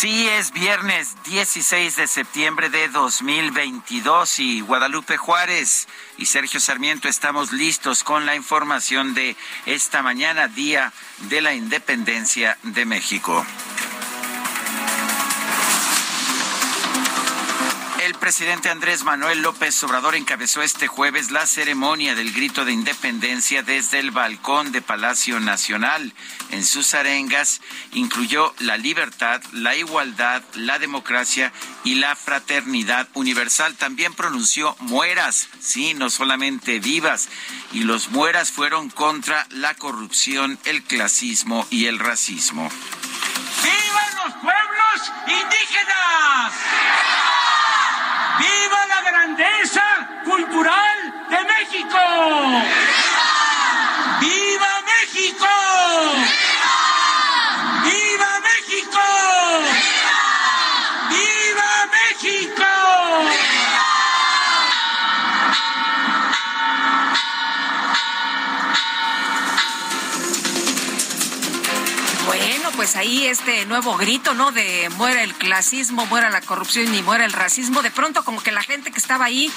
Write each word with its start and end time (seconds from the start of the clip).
Sí, 0.00 0.28
es 0.28 0.52
viernes 0.52 1.16
16 1.24 1.96
de 1.96 2.06
septiembre 2.06 2.70
de 2.70 2.88
2022 2.88 4.38
y 4.38 4.60
Guadalupe 4.60 5.16
Juárez 5.16 5.88
y 6.16 6.26
Sergio 6.26 6.60
Sarmiento 6.60 7.08
estamos 7.08 7.52
listos 7.52 8.04
con 8.04 8.24
la 8.24 8.36
información 8.36 9.12
de 9.14 9.34
esta 9.66 10.04
mañana, 10.04 10.46
Día 10.46 10.92
de 11.28 11.40
la 11.40 11.52
Independencia 11.52 12.56
de 12.62 12.84
México. 12.84 13.44
El 18.08 18.14
presidente 18.14 18.70
Andrés 18.70 19.04
Manuel 19.04 19.42
López 19.42 19.84
Obrador 19.84 20.14
encabezó 20.14 20.62
este 20.62 20.86
jueves 20.86 21.30
la 21.30 21.44
ceremonia 21.44 22.14
del 22.14 22.32
grito 22.32 22.64
de 22.64 22.72
independencia 22.72 23.62
desde 23.62 23.98
el 23.98 24.12
balcón 24.12 24.72
de 24.72 24.80
Palacio 24.80 25.40
Nacional. 25.40 26.14
En 26.50 26.64
sus 26.64 26.94
arengas 26.94 27.60
incluyó 27.92 28.54
la 28.60 28.78
libertad, 28.78 29.42
la 29.52 29.76
igualdad, 29.76 30.42
la 30.54 30.78
democracia 30.78 31.52
y 31.84 31.96
la 31.96 32.16
fraternidad 32.16 33.06
universal. 33.12 33.76
También 33.76 34.14
pronunció 34.14 34.74
mueras, 34.80 35.50
sí, 35.60 35.92
no 35.92 36.08
solamente 36.08 36.80
vivas. 36.80 37.28
Y 37.72 37.80
los 37.80 38.08
mueras 38.08 38.50
fueron 38.50 38.88
contra 38.88 39.46
la 39.50 39.74
corrupción, 39.74 40.58
el 40.64 40.82
clasismo 40.82 41.66
y 41.68 41.84
el 41.84 41.98
racismo. 41.98 42.70
¡Vivan 43.62 44.14
los 44.24 44.34
pueblos 44.40 45.12
indígenas! 45.26 46.54
¡Viva 48.38 48.86
la 48.86 49.00
grandeza 49.10 49.82
cultural 50.24 51.26
de 51.28 51.44
México! 51.44 51.98
¡Viva 54.20 54.82
México! 54.82 55.57
Pues 72.88 72.96
ahí 72.96 73.26
este 73.26 73.66
nuevo 73.66 73.98
grito, 73.98 74.32
¿no? 74.32 74.50
De 74.50 74.88
muera 74.96 75.22
el 75.22 75.34
clasismo, 75.34 76.06
muera 76.06 76.30
la 76.30 76.40
corrupción 76.40 76.94
y 76.94 77.02
muera 77.02 77.26
el 77.26 77.34
racismo. 77.34 77.82
De 77.82 77.90
pronto 77.90 78.24
como 78.24 78.40
que 78.40 78.50
la 78.50 78.62
gente 78.62 78.90
que 78.90 78.98
estaba 78.98 79.26
ahí 79.26 79.52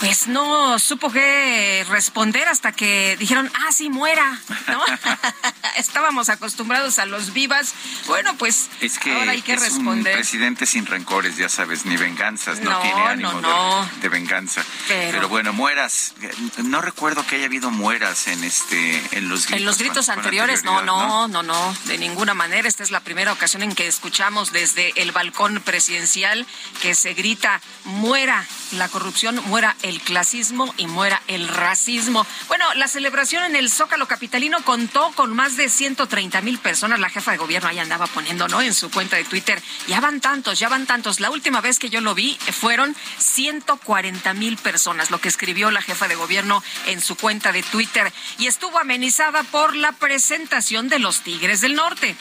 pues 0.00 0.28
no 0.28 0.78
supo 0.78 1.10
qué 1.10 1.84
responder 1.88 2.46
hasta 2.48 2.72
que 2.72 3.16
dijeron, 3.18 3.50
ah, 3.54 3.72
sí, 3.72 3.88
muera, 3.88 4.38
¿no? 4.68 4.82
Estábamos 5.76 6.28
acostumbrados 6.28 6.98
a 6.98 7.06
los 7.06 7.32
vivas. 7.32 7.74
Bueno, 8.06 8.34
pues 8.38 8.68
Es 8.80 8.98
que 8.98 9.12
ahora 9.12 9.32
hay 9.32 9.42
que 9.42 9.54
es 9.54 9.60
responder. 9.60 10.14
un 10.14 10.20
presidente 10.20 10.66
sin 10.66 10.86
rencores, 10.86 11.36
ya 11.36 11.48
sabes, 11.48 11.84
ni 11.86 11.96
venganzas, 11.96 12.60
no, 12.60 12.70
No, 12.70 12.80
tiene 12.80 13.02
ánimo 13.02 13.32
no, 13.32 13.36
de- 13.40 13.42
no. 13.42 13.90
De, 14.02 14.08
venganza. 14.08 14.62
Pero- 14.88 15.28
bueno, 15.28 15.52
mueras, 15.52 16.14
no 16.58 16.80
recuerdo 16.82 17.26
que 17.26 17.36
haya 17.36 17.46
habido 17.46 17.70
mueras 17.70 18.26
en 18.28 18.44
este, 18.44 19.02
en 19.16 19.28
los 19.28 19.42
gritos. 19.46 19.60
En 19.60 19.64
los 19.66 19.78
gritos 19.78 20.06
con- 20.06 20.14
con 20.14 20.24
anteriores, 20.24 20.64
no, 20.64 20.82
no, 20.82 21.26
no, 21.28 21.42
no, 21.42 21.76
de 21.86 21.98
ninguna 21.98 22.34
manera. 22.34 22.68
Esta 22.68 22.82
es 22.82 22.90
la 22.90 23.00
primera 23.00 23.32
ocasión 23.32 23.62
en 23.62 23.74
que 23.74 23.86
escuchamos 23.86 24.52
desde 24.52 24.92
el 25.00 25.12
balcón 25.12 25.60
presidencial 25.62 26.46
que 26.82 26.94
se 26.94 27.14
grita, 27.14 27.60
muera 27.84 28.44
la 28.72 28.88
corrupción, 28.88 29.42
muera 29.46 29.76
el 29.88 30.00
clasismo 30.00 30.72
y 30.76 30.86
muera 30.86 31.22
el 31.28 31.48
racismo. 31.48 32.26
Bueno, 32.48 32.64
la 32.74 32.88
celebración 32.88 33.44
en 33.44 33.56
el 33.56 33.70
Zócalo 33.70 34.06
Capitalino 34.06 34.62
contó 34.64 35.12
con 35.12 35.34
más 35.34 35.56
de 35.56 35.68
130 35.68 36.40
mil 36.40 36.58
personas. 36.58 37.00
La 37.00 37.08
jefa 37.08 37.32
de 37.32 37.36
gobierno 37.36 37.68
ahí 37.68 37.78
andaba 37.78 38.06
poniendo, 38.06 38.48
¿no? 38.48 38.60
En 38.60 38.74
su 38.74 38.90
cuenta 38.90 39.16
de 39.16 39.24
Twitter, 39.24 39.62
ya 39.86 40.00
van 40.00 40.20
tantos, 40.20 40.58
ya 40.58 40.68
van 40.68 40.86
tantos. 40.86 41.20
La 41.20 41.30
última 41.30 41.60
vez 41.60 41.78
que 41.78 41.90
yo 41.90 42.00
lo 42.00 42.14
vi 42.14 42.36
fueron 42.52 42.96
140 43.18 44.34
mil 44.34 44.56
personas, 44.56 45.10
lo 45.10 45.20
que 45.20 45.28
escribió 45.28 45.70
la 45.70 45.82
jefa 45.82 46.08
de 46.08 46.16
gobierno 46.16 46.62
en 46.86 47.00
su 47.00 47.16
cuenta 47.16 47.52
de 47.52 47.62
Twitter. 47.62 48.12
Y 48.38 48.46
estuvo 48.46 48.78
amenizada 48.78 49.42
por 49.44 49.76
la 49.76 49.92
presentación 49.92 50.88
de 50.88 50.98
los 50.98 51.20
Tigres 51.20 51.60
del 51.60 51.74
Norte. 51.74 52.16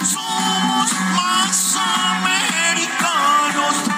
Somos 0.00 0.92
más 0.92 1.76
americanos 1.76 3.89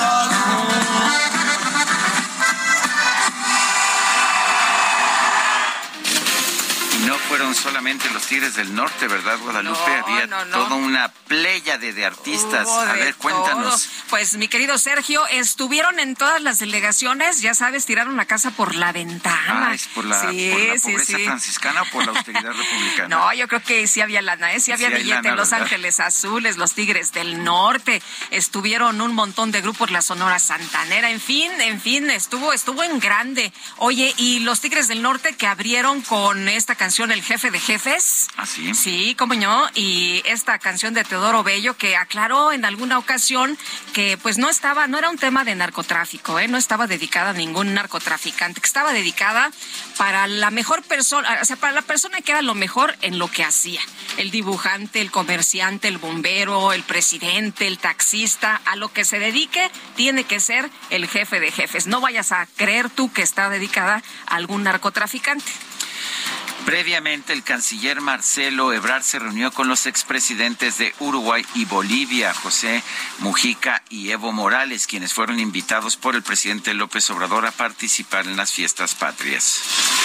anglosajones. 0.00 0.88
Y 1.24 1.27
fueron 7.28 7.54
solamente 7.54 8.08
los 8.10 8.22
Tigres 8.26 8.54
del 8.54 8.74
Norte, 8.74 9.06
¿verdad, 9.06 9.38
Guadalupe? 9.38 9.78
No, 10.00 10.06
Había 10.06 10.26
no, 10.26 10.44
no. 10.46 10.56
toda 10.58 10.74
una 10.76 11.08
pléyade 11.08 11.92
de 11.92 12.04
artistas. 12.06 12.66
Hubo 12.66 12.80
A 12.80 12.92
de 12.94 13.00
ver, 13.04 13.14
cuéntanos. 13.16 13.82
todo. 13.84 13.92
Pues 14.10 14.36
mi 14.36 14.48
querido 14.48 14.78
Sergio, 14.78 15.26
estuvieron 15.28 15.98
en 16.00 16.16
todas 16.16 16.40
las 16.40 16.58
delegaciones, 16.58 17.40
ya 17.42 17.54
sabes, 17.54 17.84
tiraron 17.86 18.16
la 18.16 18.24
casa 18.24 18.50
por 18.52 18.74
la 18.74 18.92
ventana. 18.92 19.68
Ah, 19.70 19.74
¿es 19.74 19.86
por 19.88 20.04
la, 20.04 20.18
Sí, 20.30 20.50
por 20.50 20.60
la 20.60 20.80
pobreza 20.80 21.16
sí. 21.18 21.24
franciscana 21.24 21.82
o 21.82 21.86
por 21.86 22.04
la 22.06 22.12
austeridad 22.12 22.52
republicana? 22.52 23.08
No, 23.18 23.32
yo 23.34 23.46
creo 23.48 23.62
que 23.62 23.86
sí 23.86 24.00
había 24.00 24.22
lana, 24.22 24.52
¿eh? 24.52 24.60
sí 24.60 24.72
había 24.72 24.88
billete. 24.88 25.08
lana, 25.22 25.34
los 25.34 25.50
¿verdad? 25.50 25.62
Ángeles 25.64 26.00
Azules, 26.00 26.56
los 26.56 26.72
Tigres 26.74 27.12
del 27.12 27.42
Norte, 27.44 28.02
estuvieron 28.30 29.00
un 29.00 29.14
montón 29.14 29.50
de 29.52 29.60
grupos, 29.60 29.90
la 29.90 30.02
Sonora 30.02 30.38
Santanera, 30.38 31.10
en 31.10 31.20
fin, 31.20 31.50
en 31.60 31.80
fin, 31.80 32.10
estuvo, 32.10 32.52
estuvo 32.52 32.82
en 32.82 32.98
grande. 33.00 33.52
Oye, 33.76 34.14
y 34.16 34.40
los 34.40 34.60
Tigres 34.60 34.88
del 34.88 35.02
Norte 35.02 35.34
que 35.36 35.46
abrieron 35.46 36.00
con 36.02 36.48
esta 36.48 36.74
canción 36.74 37.10
El 37.12 37.17
Jefe 37.22 37.50
de 37.50 37.58
Jefes. 37.58 38.28
¿Ah, 38.36 38.46
sí? 38.46 38.74
Sí, 38.74 39.14
como 39.18 39.34
no, 39.34 39.68
y 39.74 40.22
esta 40.26 40.58
canción 40.58 40.94
de 40.94 41.04
Teodoro 41.04 41.42
Bello 41.42 41.76
que 41.76 41.96
aclaró 41.96 42.52
en 42.52 42.64
alguna 42.64 42.98
ocasión 42.98 43.56
que 43.92 44.18
pues 44.18 44.38
no 44.38 44.48
estaba, 44.48 44.86
no 44.86 44.98
era 44.98 45.10
un 45.10 45.18
tema 45.18 45.44
de 45.44 45.54
narcotráfico, 45.54 46.38
¿eh? 46.38 46.48
no 46.48 46.58
estaba 46.58 46.86
dedicada 46.86 47.30
a 47.30 47.32
ningún 47.34 47.74
narcotraficante, 47.74 48.60
que 48.60 48.66
estaba 48.66 48.92
dedicada 48.92 49.50
para 49.96 50.26
la 50.26 50.50
mejor 50.50 50.82
persona, 50.82 51.38
o 51.40 51.44
sea, 51.44 51.56
para 51.56 51.72
la 51.72 51.82
persona 51.82 52.20
que 52.20 52.32
era 52.32 52.42
lo 52.42 52.54
mejor 52.54 52.96
en 53.02 53.18
lo 53.18 53.30
que 53.30 53.44
hacía. 53.44 53.80
El 54.16 54.30
dibujante, 54.30 55.00
el 55.00 55.10
comerciante, 55.10 55.88
el 55.88 55.98
bombero, 55.98 56.72
el 56.72 56.82
presidente, 56.82 57.66
el 57.66 57.78
taxista, 57.78 58.60
a 58.64 58.76
lo 58.76 58.92
que 58.92 59.04
se 59.04 59.18
dedique, 59.18 59.70
tiene 59.96 60.24
que 60.24 60.40
ser 60.40 60.70
el 60.90 61.06
jefe 61.08 61.40
de 61.40 61.52
jefes. 61.52 61.86
No 61.86 62.00
vayas 62.00 62.32
a 62.32 62.46
creer 62.56 62.90
tú 62.90 63.12
que 63.12 63.22
está 63.22 63.48
dedicada 63.48 64.02
a 64.26 64.36
algún 64.36 64.64
narcotraficante. 64.64 65.50
Previamente, 66.68 67.32
el 67.32 67.42
canciller 67.42 68.02
Marcelo 68.02 68.74
Ebrard 68.74 69.02
se 69.02 69.18
reunió 69.18 69.50
con 69.50 69.68
los 69.68 69.86
expresidentes 69.86 70.76
de 70.76 70.94
Uruguay 70.98 71.42
y 71.54 71.64
Bolivia, 71.64 72.34
José 72.34 72.82
Mujica 73.20 73.82
y 73.88 74.10
Evo 74.10 74.32
Morales, 74.32 74.86
quienes 74.86 75.14
fueron 75.14 75.40
invitados 75.40 75.96
por 75.96 76.14
el 76.14 76.22
presidente 76.22 76.74
López 76.74 77.08
Obrador 77.08 77.46
a 77.46 77.52
participar 77.52 78.26
en 78.26 78.36
las 78.36 78.52
fiestas 78.52 78.94
patrias. 78.94 79.62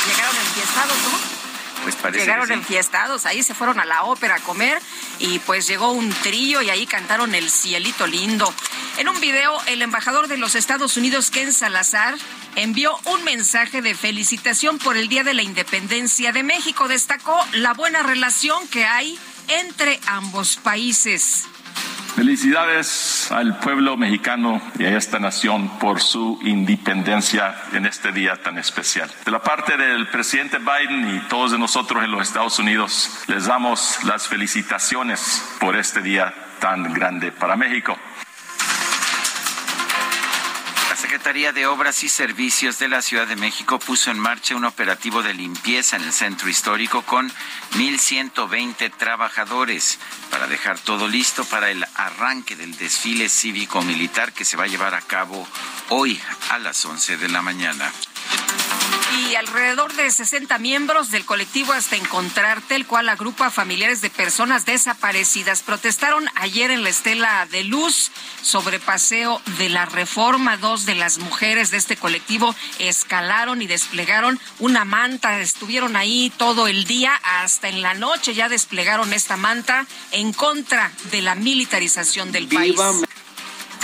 Llegaron 0.08 0.38
enfiestados, 0.38 0.98
¿no? 1.04 1.84
Pues 1.84 1.96
parece 1.98 2.20
Llegaron 2.22 2.48
que 2.48 2.54
sí. 2.54 2.60
enfiestados, 2.62 3.26
ahí 3.26 3.44
se 3.44 3.54
fueron 3.54 3.82
a 3.82 3.86
la 3.86 4.04
ópera 4.04 4.36
a 4.36 4.40
comer 4.40 4.82
y 5.20 5.40
pues 5.40 5.68
llegó 5.68 5.92
un 5.92 6.14
trillo 6.14 6.62
y 6.62 6.70
ahí 6.70 6.88
cantaron 6.88 7.36
el 7.36 7.52
cielito 7.52 8.08
lindo. 8.08 8.54
En 8.98 9.10
un 9.10 9.20
video, 9.20 9.62
el 9.66 9.82
embajador 9.82 10.30
de 10.30 10.38
los 10.38 10.56
Estados 10.56 10.96
Unidos, 10.96 11.30
Ken 11.30 11.52
Salazar, 11.52 12.16
envió 12.56 12.98
un 13.06 13.24
mensaje 13.24 13.82
de 13.82 13.96
felicitación 13.96 14.78
por 14.78 14.98
el 14.98 15.08
Día 15.08 15.24
de 15.24 15.34
la 15.34 15.44
Independencia 15.44 16.32
de 16.32 16.44
México. 16.44 16.88
Destacó 16.88 17.38
la 17.54 17.74
buena 17.74 18.04
relación 18.04 18.68
que 18.68 18.86
hay 18.86 19.18
entre 19.48 20.00
ambos 20.08 20.58
países. 20.58 21.48
Felicidades 22.16 23.32
al 23.32 23.58
pueblo 23.58 23.98
mexicano 23.98 24.62
y 24.78 24.86
a 24.86 24.96
esta 24.96 25.18
nación 25.18 25.80
por 25.80 26.00
su 26.00 26.40
independencia 26.44 27.56
en 27.74 27.88
este 27.88 28.12
día 28.12 28.36
tan 28.44 28.60
especial. 28.60 29.10
De 29.26 29.32
la 29.32 29.42
parte 29.42 29.78
del 29.78 30.08
presidente 30.10 30.60
Biden 30.60 31.16
y 31.16 31.28
todos 31.28 31.52
de 31.52 31.58
nosotros 31.58 32.04
en 32.04 32.12
los 32.12 32.22
Estados 32.22 32.60
Unidos, 32.60 33.10
les 33.26 33.48
damos 33.48 33.98
las 34.04 34.28
felicitaciones 34.28 35.44
por 35.60 35.76
este 35.76 36.04
día 36.04 36.32
tan 36.60 36.94
grande 36.94 37.32
para 37.32 37.56
México. 37.56 37.98
La 41.14 41.20
Secretaría 41.20 41.54
de 41.54 41.68
Obras 41.68 42.04
y 42.04 42.10
Servicios 42.10 42.80
de 42.80 42.88
la 42.88 43.04
Ciudad 43.04 43.28
de 43.28 43.36
México 43.36 43.78
puso 43.78 44.10
en 44.10 44.18
marcha 44.18 44.56
un 44.56 44.66
operativo 44.66 45.22
de 45.22 45.36
limpieza 45.36 45.96
en 45.96 46.02
el 46.02 46.12
centro 46.12 46.50
histórico 46.50 47.04
con 47.04 47.32
1.120 47.74 48.92
trabajadores 48.98 50.00
para 50.32 50.48
dejar 50.48 50.80
todo 50.80 51.08
listo 51.08 51.46
para 51.46 51.70
el 51.70 51.86
arranque 51.94 52.56
del 52.56 52.76
desfile 52.78 53.30
cívico-militar 53.30 54.34
que 54.34 54.44
se 54.44 54.58
va 54.58 54.64
a 54.64 54.68
llevar 54.68 54.96
a 54.96 55.02
cabo 55.02 55.48
hoy 55.90 56.20
a 56.50 56.58
las 56.58 56.84
11 56.84 57.18
de 57.18 57.30
la 57.30 57.44
mañana. 57.44 57.92
Y 59.16 59.36
alrededor 59.36 59.94
de 59.94 60.10
60 60.10 60.58
miembros 60.58 61.12
del 61.12 61.24
colectivo 61.24 61.74
Hasta 61.74 61.96
Encontrarte, 61.96 62.76
el 62.76 62.88
cual 62.88 63.10
agrupa 63.10 63.52
familiares 63.52 64.02
de 64.02 64.10
personas 64.10 64.66
desaparecidas, 64.66 65.62
protestaron 65.62 66.28
ayer 66.36 66.72
en 66.72 66.84
la 66.84 66.90
Estela 66.90 67.46
de 67.52 67.64
Luz 67.64 68.12
sobre 68.42 68.80
paseo 68.80 69.40
de 69.60 69.70
la 69.70 69.86
reforma. 69.86 70.58
Dos 70.58 70.86
de 70.86 70.96
las 71.04 71.18
mujeres 71.18 71.70
de 71.70 71.76
este 71.76 71.98
colectivo 71.98 72.56
escalaron 72.80 73.62
y 73.62 73.68
desplegaron 73.68 74.40
una 74.60 74.86
manta. 74.86 75.42
Estuvieron 75.42 75.98
ahí 75.98 76.32
todo 76.38 76.70
el 76.70 76.86
día, 76.86 77.12
hasta 77.42 77.68
en 77.68 77.82
la 77.82 77.94
noche 77.94 78.34
ya 78.34 78.48
desplegaron 78.48 79.12
esta 79.12 79.36
manta 79.36 79.86
en 80.12 80.32
contra 80.32 80.94
de 81.12 81.22
la 81.22 81.36
militarización 81.36 82.32
del 82.32 82.48
país. 82.48 82.78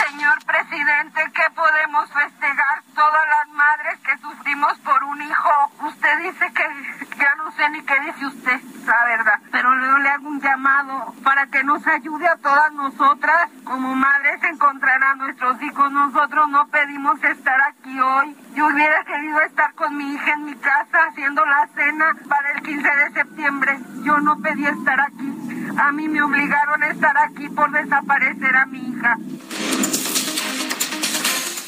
Señor 0.07 0.45
presidente, 0.45 1.21
¿qué 1.33 1.43
podemos 1.55 2.09
festejar 2.11 2.83
todas 2.95 3.27
las 3.27 3.49
madres 3.53 3.99
que 3.99 4.17
sufrimos 4.19 4.77
por 4.79 5.03
un 5.03 5.21
hijo? 5.21 5.49
Usted 5.81 6.19
dice 6.19 6.51
que 6.53 7.17
ya 7.17 7.35
no 7.35 7.51
sé 7.51 7.69
ni 7.69 7.81
qué 7.83 7.99
dice 7.99 8.25
usted, 8.25 8.61
la 8.85 9.03
verdad, 9.05 9.39
pero 9.51 9.69
yo 9.75 9.97
le 9.97 10.09
hago 10.09 10.29
un 10.29 10.39
llamado 10.39 11.13
para 11.23 11.47
que 11.47 11.63
nos 11.63 11.85
ayude 11.85 12.27
a 12.27 12.37
todas 12.37 12.71
nosotras 12.73 13.49
como 13.65 13.93
madres 13.93 14.41
encontrar 14.43 15.03
a 15.03 15.15
nuestros 15.15 15.61
hijos. 15.61 15.91
Nosotros 15.91 16.49
no 16.49 16.67
pedimos 16.67 17.21
estar 17.23 17.59
aquí 17.61 17.99
hoy. 17.99 18.37
Yo 18.55 18.67
hubiera 18.67 19.03
querido 19.03 19.41
estar 19.41 19.73
con 19.73 19.97
mi 19.97 20.13
hija 20.13 20.31
en 20.31 20.45
mi 20.45 20.55
casa 20.55 21.05
haciendo 21.09 21.45
la 21.45 21.67
cena 21.75 22.15
para 22.27 22.51
el 22.51 22.61
15 22.61 22.95
de 22.95 23.11
septiembre. 23.11 23.79
Yo 24.03 24.17
no 24.19 24.37
pedí 24.37 24.65
estar 24.65 25.01
aquí. 25.01 25.38
A 25.77 25.91
mí 25.91 26.07
me 26.07 26.21
obligaron 26.21 26.83
a 26.83 26.89
estar 26.89 27.17
aquí 27.17 27.49
por 27.49 27.71
desaparecer 27.71 28.55
a 28.55 28.65
mi 28.65 28.79
hija. 28.79 29.17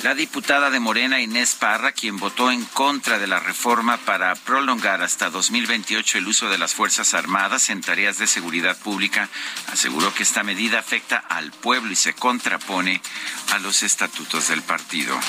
La 0.04 0.16
diputada 0.16 0.72
de 0.72 0.80
Morena, 0.80 1.22
Inés 1.22 1.54
Parra, 1.54 1.92
quien 1.92 2.18
votó 2.18 2.52
en 2.52 2.66
contra 2.66 3.20
de 3.20 3.28
la 3.28 3.40
reforma 3.40 3.98
para 3.98 4.34
prolongar 4.34 5.04
hasta 5.04 5.30
2028 5.30 6.18
el 6.18 6.28
uso 6.28 6.50
de 6.50 6.58
las 6.58 6.74
Fuerzas 6.74 7.14
Armadas 7.14 7.70
en 7.70 7.82
tareas 7.82 8.18
de 8.18 8.26
seguridad 8.26 8.76
pública, 8.78 9.30
aseguró 9.72 10.12
que 10.16 10.24
esta 10.24 10.42
medida 10.42 10.80
afecta 10.80 11.18
al 11.18 11.52
pueblo 11.52 11.92
y 11.92 11.96
se 11.96 12.14
contrapone 12.14 13.00
a 13.54 13.60
los 13.60 13.84
estatutos 13.84 14.48
del 14.48 14.64
partido. 14.64 15.20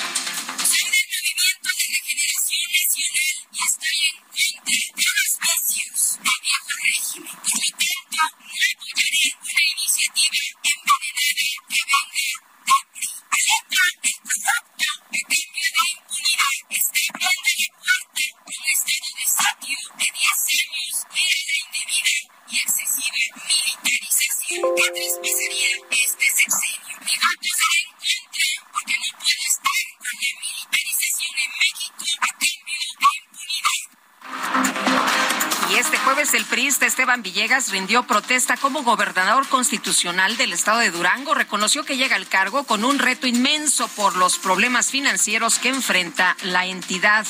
Y 35.69 35.75
este 35.75 35.97
jueves 35.97 36.33
el 36.33 36.45
priista 36.45 36.85
Esteban 36.85 37.21
Villegas 37.21 37.69
rindió 37.71 38.03
protesta 38.03 38.57
como 38.57 38.83
gobernador 38.83 39.47
constitucional 39.47 40.37
del 40.37 40.53
estado 40.53 40.79
de 40.79 40.91
Durango. 40.91 41.33
Reconoció 41.33 41.83
que 41.83 41.97
llega 41.97 42.15
al 42.15 42.27
cargo 42.27 42.63
con 42.63 42.83
un 42.83 42.99
reto 42.99 43.27
inmenso 43.27 43.87
por 43.89 44.15
los 44.15 44.39
problemas 44.39 44.89
financieros 44.89 45.59
que 45.59 45.69
enfrenta 45.69 46.35
la 46.43 46.65
entidad. 46.65 47.25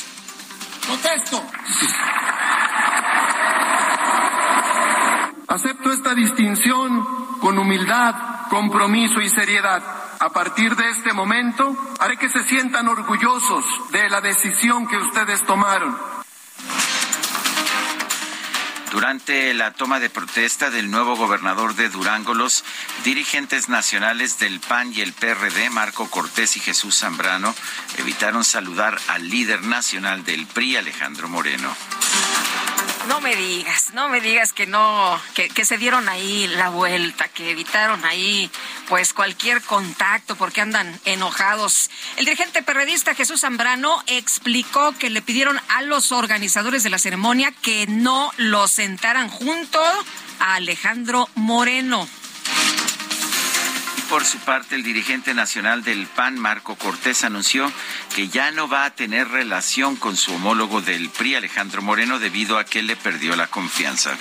Protesto. 0.85 1.43
Acepto 5.53 5.91
esta 5.91 6.15
distinción 6.15 7.37
con 7.39 7.59
humildad, 7.59 8.15
compromiso 8.49 9.21
y 9.21 9.29
seriedad. 9.29 9.83
A 10.19 10.31
partir 10.31 10.75
de 10.75 10.89
este 10.89 11.13
momento, 11.13 11.77
haré 11.99 12.17
que 12.17 12.27
se 12.27 12.43
sientan 12.43 12.87
orgullosos 12.87 13.63
de 13.91 14.09
la 14.09 14.19
decisión 14.19 14.87
que 14.87 14.97
ustedes 14.97 15.45
tomaron. 15.45 15.95
Durante 18.89 19.53
la 19.53 19.69
toma 19.73 19.99
de 19.99 20.09
protesta 20.09 20.71
del 20.71 20.89
nuevo 20.89 21.15
gobernador 21.15 21.75
de 21.75 21.89
Durango, 21.89 22.33
los 22.33 22.63
dirigentes 23.03 23.69
nacionales 23.69 24.39
del 24.39 24.59
PAN 24.59 24.91
y 24.91 25.01
el 25.01 25.13
PRD, 25.13 25.69
Marco 25.69 26.09
Cortés 26.09 26.57
y 26.57 26.61
Jesús 26.61 26.97
Zambrano, 26.97 27.53
evitaron 27.99 28.43
saludar 28.43 28.99
al 29.07 29.29
líder 29.29 29.61
nacional 29.61 30.25
del 30.25 30.47
PRI, 30.47 30.77
Alejandro 30.77 31.29
Moreno. 31.29 31.75
No 33.07 33.19
me 33.19 33.35
digas, 33.35 33.93
no 33.93 34.07
me 34.07 34.21
digas 34.21 34.53
que 34.53 34.65
no, 34.65 35.19
que, 35.33 35.65
se 35.65 35.77
dieron 35.77 36.07
ahí 36.07 36.47
la 36.47 36.69
vuelta, 36.69 37.27
que 37.27 37.51
evitaron 37.51 38.03
ahí 38.05 38.49
pues 38.87 39.13
cualquier 39.13 39.61
contacto 39.61 40.35
porque 40.35 40.61
andan 40.61 40.99
enojados. 41.03 41.89
El 42.15 42.25
dirigente 42.25 42.63
perredista 42.63 43.13
Jesús 43.13 43.41
Zambrano 43.41 44.01
explicó 44.07 44.93
que 44.93 45.09
le 45.09 45.21
pidieron 45.21 45.59
a 45.67 45.81
los 45.81 46.13
organizadores 46.13 46.83
de 46.83 46.89
la 46.89 46.97
ceremonia 46.97 47.51
que 47.61 47.87
no 47.87 48.31
los 48.37 48.71
sentaran 48.71 49.29
junto 49.29 49.81
a 50.39 50.55
Alejandro 50.55 51.27
Moreno. 51.35 52.07
Por 54.13 54.25
su 54.25 54.37
parte, 54.37 54.75
el 54.75 54.83
dirigente 54.83 55.33
nacional 55.33 55.83
del 55.83 56.05
PAN, 56.05 56.37
Marco 56.37 56.75
Cortés, 56.75 57.23
anunció 57.23 57.71
que 58.15 58.27
ya 58.27 58.51
no 58.51 58.67
va 58.67 58.85
a 58.85 58.91
tener 58.91 59.27
relación 59.27 59.95
con 59.95 60.15
su 60.17 60.35
homólogo 60.35 60.81
del 60.81 61.09
PRI, 61.09 61.33
Alejandro 61.33 61.81
Moreno, 61.81 62.19
debido 62.19 62.59
a 62.59 62.63
que 62.63 62.83
le 62.83 62.95
perdió 62.95 63.35
la 63.35 63.47
confianza. 63.47 64.11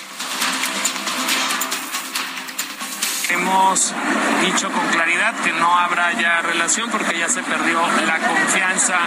Hemos 3.28 3.92
dicho 4.40 4.72
con 4.72 4.88
claridad 4.88 5.34
que 5.44 5.52
no 5.52 5.78
habrá 5.78 6.18
ya 6.18 6.40
relación 6.40 6.90
porque 6.90 7.18
ya 7.18 7.28
se 7.28 7.42
perdió 7.42 7.86
la 8.06 8.18
confianza 8.18 8.98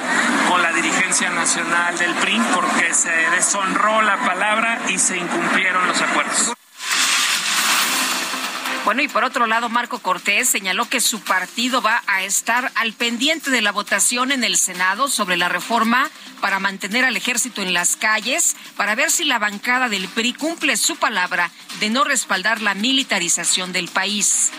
con 0.47 0.61
la 0.61 0.71
dirigencia 0.71 1.31
nacional 1.31 1.97
del 1.97 2.13
PRI 2.13 2.39
porque 2.53 2.93
se 2.93 3.09
deshonró 3.31 4.03
la 4.03 4.17
palabra 4.17 4.81
y 4.87 4.99
se 4.99 5.17
incumplieron 5.17 5.87
los 5.87 5.99
acuerdos. 5.99 6.55
Bueno, 8.85 9.01
y 9.01 9.07
por 9.07 9.23
otro 9.23 9.47
lado, 9.47 9.67
Marco 9.67 9.97
Cortés 9.97 10.47
señaló 10.47 10.87
que 10.87 11.01
su 11.01 11.19
partido 11.19 11.81
va 11.81 12.03
a 12.05 12.21
estar 12.21 12.71
al 12.75 12.93
pendiente 12.93 13.49
de 13.49 13.63
la 13.63 13.71
votación 13.71 14.31
en 14.31 14.43
el 14.43 14.57
Senado 14.57 15.07
sobre 15.07 15.37
la 15.37 15.49
reforma 15.49 16.07
para 16.39 16.59
mantener 16.59 17.03
al 17.03 17.17
ejército 17.17 17.63
en 17.63 17.73
las 17.73 17.95
calles, 17.95 18.55
para 18.77 18.93
ver 18.93 19.09
si 19.09 19.25
la 19.25 19.39
bancada 19.39 19.89
del 19.89 20.07
PRI 20.07 20.33
cumple 20.33 20.77
su 20.77 20.97
palabra 20.97 21.49
de 21.79 21.89
no 21.89 22.03
respaldar 22.03 22.61
la 22.61 22.75
militarización 22.75 23.73
del 23.73 23.87
país. 23.87 24.51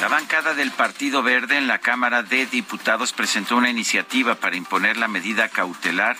La 0.00 0.08
bancada 0.08 0.52
del 0.52 0.72
Partido 0.72 1.22
Verde 1.22 1.56
en 1.56 1.66
la 1.66 1.78
Cámara 1.78 2.22
de 2.22 2.44
Diputados 2.44 3.14
presentó 3.14 3.56
una 3.56 3.70
iniciativa 3.70 4.34
para 4.34 4.56
imponer 4.56 4.98
la 4.98 5.08
medida 5.08 5.48
cautelar 5.48 6.16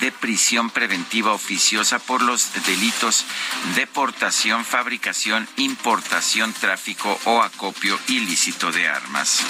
de 0.00 0.10
prisión 0.10 0.70
preventiva 0.70 1.32
oficiosa 1.32 1.98
por 1.98 2.22
los 2.22 2.52
delitos 2.66 3.26
de 3.76 3.86
portación, 3.86 4.64
fabricación, 4.64 5.46
importación, 5.56 6.54
tráfico 6.54 7.20
o 7.26 7.42
acopio 7.42 7.98
ilícito 8.08 8.72
de 8.72 8.88
armas. 8.88 9.44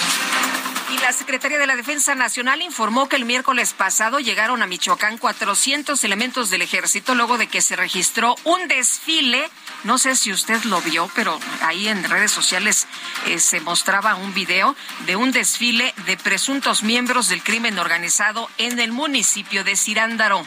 Y 0.91 0.97
la 0.99 1.13
Secretaría 1.13 1.59
de 1.59 1.67
la 1.67 1.75
Defensa 1.75 2.15
Nacional 2.15 2.61
informó 2.63 3.07
que 3.07 3.15
el 3.15 3.25
miércoles 3.25 3.73
pasado 3.73 4.19
llegaron 4.19 4.63
a 4.63 4.67
Michoacán 4.67 5.17
400 5.19 6.03
elementos 6.03 6.49
del 6.49 6.63
ejército 6.63 7.13
luego 7.13 7.37
de 7.37 7.47
que 7.47 7.61
se 7.61 7.75
registró 7.75 8.35
un 8.43 8.67
desfile. 8.67 9.49
No 9.83 9.99
sé 9.99 10.15
si 10.15 10.31
usted 10.31 10.63
lo 10.63 10.81
vio, 10.81 11.09
pero 11.13 11.39
ahí 11.61 11.87
en 11.87 12.03
redes 12.03 12.31
sociales 12.31 12.87
eh, 13.27 13.39
se 13.39 13.59
mostraba 13.59 14.15
un 14.15 14.33
video 14.33 14.75
de 15.05 15.15
un 15.15 15.31
desfile 15.31 15.93
de 16.07 16.17
presuntos 16.17 16.81
miembros 16.81 17.29
del 17.29 17.43
crimen 17.43 17.77
organizado 17.77 18.49
en 18.57 18.79
el 18.79 18.91
municipio 18.91 19.63
de 19.63 19.75
Cirándaro. 19.75 20.45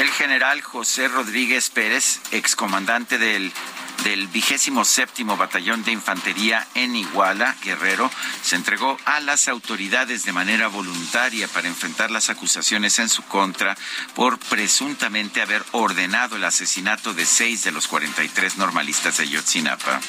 El 0.00 0.10
general 0.10 0.60
José 0.62 1.08
Rodríguez 1.08 1.70
Pérez, 1.70 2.20
excomandante 2.30 3.18
del 3.18 3.52
del 4.04 4.28
vigésimo 4.28 4.84
séptimo 4.84 5.36
batallón 5.36 5.84
de 5.84 5.92
infantería 5.92 6.66
en 6.74 6.96
Iguala, 6.96 7.56
Guerrero, 7.62 8.10
se 8.42 8.56
entregó 8.56 8.96
a 9.04 9.20
las 9.20 9.48
autoridades 9.48 10.24
de 10.24 10.32
manera 10.32 10.68
voluntaria 10.68 11.48
para 11.48 11.68
enfrentar 11.68 12.10
las 12.10 12.30
acusaciones 12.30 12.98
en 12.98 13.08
su 13.08 13.22
contra 13.24 13.76
por 14.14 14.38
presuntamente 14.38 15.42
haber 15.42 15.64
ordenado 15.72 16.36
el 16.36 16.44
asesinato 16.44 17.14
de 17.14 17.26
seis 17.26 17.64
de 17.64 17.72
los 17.72 17.88
43 17.88 18.56
normalistas 18.56 19.18
de 19.18 19.28
Yotzinapa. 19.28 20.00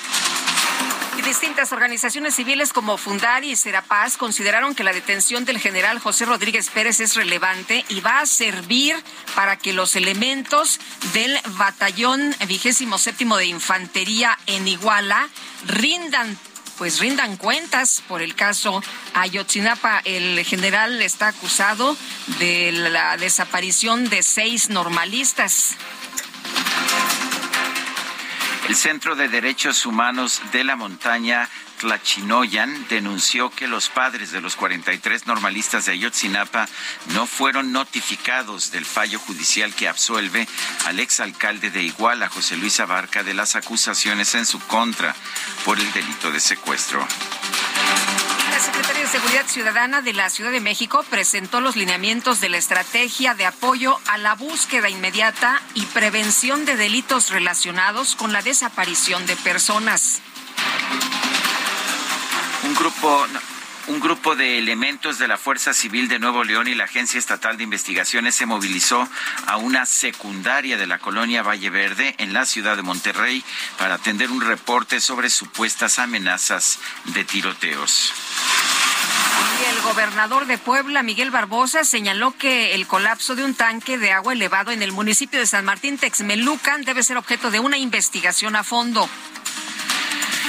Distintas 1.26 1.72
organizaciones 1.74 2.34
civiles 2.36 2.74
como 2.74 2.98
Fundar 2.98 3.44
y 3.44 3.56
Serapaz 3.56 4.18
consideraron 4.18 4.74
que 4.74 4.84
la 4.84 4.94
detención 4.94 5.46
del 5.46 5.60
general 5.60 6.00
José 6.00 6.26
Rodríguez 6.26 6.70
Pérez 6.70 7.00
es 7.02 7.16
relevante 7.16 7.86
y 7.88 8.02
va 8.02 8.22
a 8.22 8.26
servir 8.26 8.96
para 9.36 9.56
que 9.56 9.72
los 9.72 9.96
elementos 9.96 10.80
del 11.14 11.38
batallón 11.58 12.36
vigésimo 12.48 12.98
séptimo 12.98 13.38
de 13.38 13.46
infantería 13.46 14.40
en 14.48 14.68
Iguala 14.68 15.30
rindan 15.68 16.36
pues 16.80 17.00
rindan 17.00 17.38
cuentas 17.38 18.02
por 18.08 18.24
el 18.24 18.34
caso 18.34 18.82
Ayotzinapa. 19.14 20.02
El 20.06 20.44
general 20.46 21.02
está 21.02 21.28
acusado 21.28 21.96
de 22.40 22.72
la 22.72 23.18
desaparición 23.18 24.10
de 24.10 24.24
seis 24.24 24.70
normalistas. 24.70 25.76
El 28.70 28.76
Centro 28.76 29.16
de 29.16 29.28
Derechos 29.30 29.88
Humanos 29.88 30.44
de 30.52 30.64
la 30.64 30.76
Montaña 30.76 31.50
Tlachinoyan 31.80 32.88
denunció 32.88 33.50
que 33.50 33.68
los 33.68 33.90
padres 33.90 34.32
de 34.32 34.42
los 34.42 34.56
43 34.56 35.26
normalistas 35.26 35.88
de 35.88 35.94
Ayotzinapa 35.94 36.68
no 37.16 37.26
fueron 37.26 37.72
notificados 37.72 38.70
del 38.70 38.86
fallo 38.86 39.18
judicial 39.18 39.74
que 39.74 39.88
absuelve 39.88 40.48
al 40.86 41.00
exalcalde 41.00 41.72
de 41.72 41.82
Iguala, 41.82 42.30
José 42.30 42.58
Luis 42.58 42.80
Abarca, 42.80 43.24
de 43.24 43.34
las 43.34 43.56
acusaciones 43.56 44.36
en 44.36 44.46
su 44.46 44.60
contra 44.60 45.16
por 45.66 45.80
el 45.80 45.92
delito 45.92 46.30
de 46.30 46.40
secuestro. 46.40 47.08
La 48.60 48.66
Secretaría 48.66 49.04
de 49.04 49.08
Seguridad 49.08 49.48
Ciudadana 49.48 50.02
de 50.02 50.12
la 50.12 50.30
Ciudad 50.30 50.52
de 50.52 50.60
México 50.60 51.06
presentó 51.10 51.62
los 51.62 51.78
lineamientos 51.78 52.42
de 52.42 52.50
la 52.50 52.58
estrategia 52.58 53.34
de 53.34 53.46
apoyo 53.46 53.98
a 54.06 54.18
la 54.18 54.36
búsqueda 54.36 54.90
inmediata 54.90 55.62
y 55.76 55.86
prevención 55.86 56.66
de 56.66 56.76
delitos 56.76 57.30
relacionados 57.30 58.18
con 58.18 58.34
la 58.34 58.42
desaparición 58.42 59.26
de 59.28 59.38
personas. 59.38 60.20
Un 62.66 62.76
grupo, 62.76 63.26
un 63.90 64.00
grupo 64.00 64.36
de 64.36 64.60
elementos 64.60 65.18
de 65.18 65.28
la 65.28 65.38
Fuerza 65.38 65.74
Civil 65.74 66.08
de 66.08 66.20
Nuevo 66.20 66.44
León 66.44 66.68
y 66.68 66.76
la 66.76 66.84
Agencia 66.84 67.18
Estatal 67.18 67.58
de 67.58 67.64
Investigaciones 67.64 68.36
se 68.36 68.46
movilizó 68.46 69.08
a 69.48 69.58
una 69.58 69.88
secundaria 69.88 70.78
de 70.78 70.86
la 70.86 71.00
colonia 71.00 71.42
Valle 71.42 71.72
Verde 71.72 72.14
en 72.20 72.32
la 72.32 72.46
ciudad 72.46 72.76
de 72.76 72.84
Monterrey 72.84 73.44
para 73.80 73.96
atender 73.96 74.30
un 74.30 74.42
reporte 74.42 75.00
sobre 75.00 75.32
supuestas 75.32 75.98
amenazas 75.98 76.78
de 77.06 77.24
tiroteos. 77.24 78.14
Y 79.60 79.76
el 79.76 79.82
gobernador 79.82 80.46
de 80.46 80.60
Puebla, 80.60 81.02
Miguel 81.02 81.32
Barbosa, 81.32 81.84
señaló 81.84 82.38
que 82.38 82.76
el 82.76 82.86
colapso 82.86 83.36
de 83.36 83.44
un 83.44 83.56
tanque 83.56 83.98
de 83.98 84.12
agua 84.12 84.34
elevado 84.34 84.70
en 84.72 84.84
el 84.84 84.92
municipio 84.92 85.40
de 85.40 85.48
San 85.48 85.66
Martín 85.66 85.98
Texmelucan 85.98 86.84
debe 86.84 87.02
ser 87.02 87.18
objeto 87.18 87.50
de 87.50 87.60
una 87.60 87.78
investigación 87.78 88.56
a 88.56 88.64
fondo. 88.64 89.10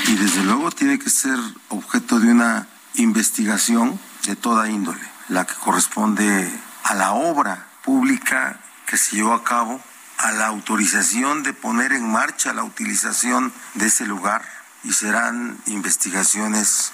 Y 0.06 0.14
desde 0.14 0.44
luego 0.44 0.70
tiene 0.70 0.98
que 0.98 1.08
ser 1.08 1.38
objeto 1.68 2.20
de 2.20 2.32
una 2.32 2.68
investigación 3.00 3.98
de 4.26 4.36
toda 4.36 4.68
índole, 4.68 5.00
la 5.28 5.46
que 5.46 5.54
corresponde 5.54 6.52
a 6.84 6.94
la 6.94 7.12
obra 7.12 7.66
pública 7.82 8.60
que 8.86 8.96
se 8.96 9.16
llevó 9.16 9.32
a 9.32 9.44
cabo, 9.44 9.80
a 10.18 10.32
la 10.32 10.46
autorización 10.46 11.42
de 11.42 11.52
poner 11.52 11.92
en 11.92 12.10
marcha 12.10 12.52
la 12.52 12.64
utilización 12.64 13.52
de 13.74 13.86
ese 13.86 14.06
lugar 14.06 14.42
y 14.82 14.92
serán 14.92 15.58
investigaciones 15.66 16.92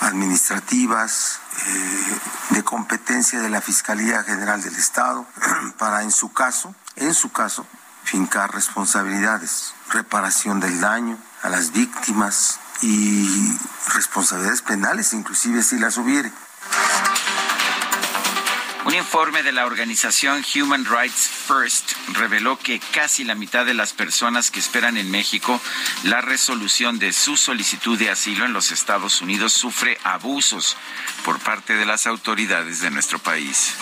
administrativas, 0.00 1.40
eh, 1.66 2.18
de 2.50 2.64
competencia 2.64 3.40
de 3.40 3.50
la 3.50 3.60
Fiscalía 3.60 4.22
General 4.22 4.62
del 4.62 4.76
Estado, 4.76 5.26
para 5.78 6.02
en 6.02 6.12
su 6.12 6.32
caso, 6.32 6.74
en 6.96 7.14
su 7.14 7.30
caso, 7.32 7.66
fincar 8.04 8.54
responsabilidades, 8.54 9.74
reparación 9.90 10.60
del 10.60 10.80
daño 10.80 11.18
a 11.42 11.48
las 11.48 11.72
víctimas 11.72 12.58
y 12.82 13.26
responsabilidades 13.92 14.62
penales, 14.62 15.12
inclusive 15.12 15.62
si 15.62 15.78
las 15.78 15.96
hubiere. 15.96 16.30
Un 18.88 18.94
informe 18.94 19.42
de 19.42 19.52
la 19.52 19.66
organización 19.66 20.42
Human 20.54 20.86
Rights 20.86 21.28
First 21.28 21.92
reveló 22.14 22.58
que 22.58 22.80
casi 22.80 23.22
la 23.22 23.34
mitad 23.34 23.66
de 23.66 23.74
las 23.74 23.92
personas 23.92 24.50
que 24.50 24.60
esperan 24.60 24.96
en 24.96 25.10
México 25.10 25.60
la 26.04 26.22
resolución 26.22 26.98
de 26.98 27.12
su 27.12 27.36
solicitud 27.36 27.98
de 27.98 28.08
asilo 28.08 28.46
en 28.46 28.54
los 28.54 28.72
Estados 28.72 29.20
Unidos 29.20 29.52
sufre 29.52 29.98
abusos 30.04 30.76
por 31.22 31.38
parte 31.38 31.74
de 31.74 31.84
las 31.84 32.06
autoridades 32.06 32.80
de 32.80 32.90
nuestro 32.90 33.18
país. 33.18 33.74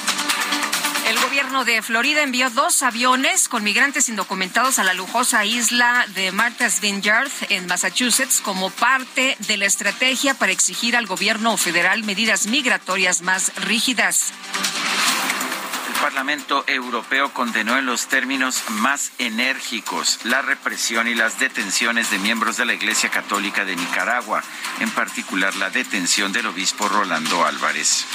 El 1.06 1.20
gobierno 1.20 1.64
de 1.64 1.82
Florida 1.82 2.22
envió 2.22 2.50
dos 2.50 2.82
aviones 2.82 3.48
con 3.48 3.62
migrantes 3.62 4.08
indocumentados 4.08 4.80
a 4.80 4.84
la 4.84 4.92
lujosa 4.92 5.44
isla 5.44 6.04
de 6.14 6.32
Martha's 6.32 6.80
Vineyard 6.80 7.30
en 7.48 7.66
Massachusetts 7.68 8.40
como 8.40 8.70
parte 8.70 9.36
de 9.46 9.56
la 9.56 9.66
estrategia 9.66 10.34
para 10.34 10.50
exigir 10.50 10.96
al 10.96 11.06
gobierno 11.06 11.56
federal 11.56 12.02
medidas 12.02 12.48
migratorias 12.48 13.22
más 13.22 13.54
rígidas. 13.54 14.32
El 15.94 16.02
Parlamento 16.02 16.64
Europeo 16.66 17.32
condenó 17.32 17.78
en 17.78 17.86
los 17.86 18.08
términos 18.08 18.64
más 18.68 19.12
enérgicos 19.18 20.18
la 20.25 20.42
represión 20.42 21.06
y 21.06 21.14
las 21.14 21.38
detenciones 21.38 22.10
de 22.10 22.18
miembros 22.18 22.56
de 22.56 22.64
la 22.64 22.75
Iglesia 22.75 23.10
Católica 23.10 23.64
de 23.64 23.76
Nicaragua, 23.76 24.42
en 24.80 24.90
particular 24.90 25.54
la 25.54 25.70
detención 25.70 26.32
del 26.32 26.46
obispo 26.46 26.88
Rolando 26.88 27.44
Álvarez. 27.44 28.06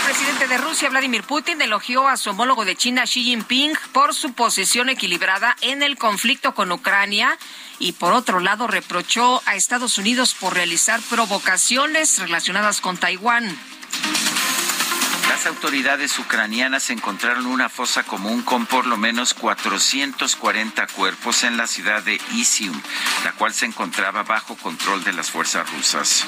El 0.00 0.16
presidente 0.16 0.48
de 0.48 0.58
Rusia, 0.58 0.88
Vladimir 0.88 1.22
Putin, 1.24 1.60
elogió 1.60 2.08
a 2.08 2.16
su 2.16 2.30
homólogo 2.30 2.64
de 2.64 2.74
China, 2.74 3.04
Xi 3.04 3.22
Jinping, 3.22 3.74
por 3.92 4.14
su 4.14 4.32
posición 4.32 4.88
equilibrada 4.88 5.56
en 5.60 5.82
el 5.82 5.98
conflicto 5.98 6.54
con 6.54 6.72
Ucrania 6.72 7.38
y 7.78 7.92
por 7.92 8.14
otro 8.14 8.40
lado 8.40 8.66
reprochó 8.66 9.42
a 9.44 9.56
Estados 9.56 9.98
Unidos 9.98 10.34
por 10.34 10.54
realizar 10.54 11.00
provocaciones 11.02 12.18
relacionadas 12.18 12.80
con 12.80 12.96
Taiwán. 12.96 13.56
Las 15.28 15.46
autoridades 15.46 16.18
ucranianas 16.18 16.90
encontraron 16.90 17.46
una 17.46 17.68
fosa 17.68 18.02
común 18.02 18.42
con 18.42 18.66
por 18.66 18.86
lo 18.86 18.96
menos 18.96 19.34
440 19.34 20.86
cuerpos 20.88 21.44
en 21.44 21.56
la 21.56 21.66
ciudad 21.66 22.02
de 22.02 22.20
Isium, 22.32 22.80
la 23.24 23.32
cual 23.32 23.52
se 23.52 23.66
encontraba 23.66 24.22
bajo 24.22 24.56
control 24.56 25.04
de 25.04 25.12
las 25.12 25.30
fuerzas 25.30 25.70
rusas. 25.70 26.26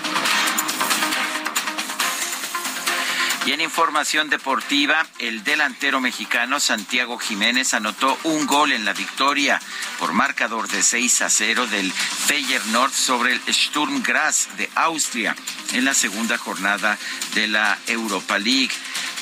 Y 3.45 3.53
en 3.53 3.61
información 3.61 4.31
deportiva, 4.31 5.05
el 5.19 5.43
delantero 5.43 6.01
mexicano 6.01 6.61
Santiago 6.61 7.19
Jiménez 7.19 7.75
anotó 7.75 8.17
un 8.23 8.47
gol 8.47 8.71
en 8.71 8.85
la 8.85 8.93
victoria 8.93 9.61
por 9.99 10.13
marcador 10.13 10.69
de 10.69 10.81
6 10.81 11.23
a 11.23 11.29
0 11.29 11.67
del 11.67 11.93
Feyenoord 11.93 12.93
sobre 12.93 13.33
el 13.33 13.41
Sturm 13.53 14.01
Graz 14.05 14.49
de 14.57 14.71
Austria 14.77 15.35
en 15.73 15.85
la 15.85 15.93
segunda 15.93 16.39
jornada 16.39 16.97
de 17.35 17.49
la 17.49 17.79
Europa 17.89 18.39
League. 18.39 18.71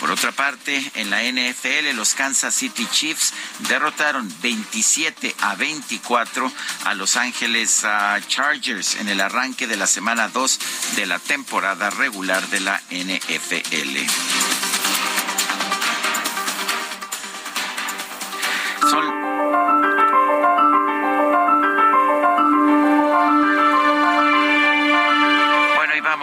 Por 0.01 0.11
otra 0.11 0.33
parte, 0.33 0.91
en 0.95 1.11
la 1.11 1.23
NFL, 1.23 1.95
los 1.95 2.15
Kansas 2.15 2.55
City 2.55 2.87
Chiefs 2.91 3.35
derrotaron 3.69 4.33
27 4.41 5.35
a 5.41 5.55
24 5.57 6.51
a 6.85 6.95
Los 6.95 7.17
Ángeles 7.17 7.85
Chargers 8.27 8.97
en 8.97 9.11
el 9.11 9.21
arranque 9.21 9.67
de 9.67 9.77
la 9.77 9.87
semana 9.87 10.29
2 10.29 10.59
de 10.97 11.05
la 11.05 11.19
temporada 11.19 11.91
regular 11.91 12.47
de 12.49 12.61
la 12.61 12.81
NFL. 12.91 14.10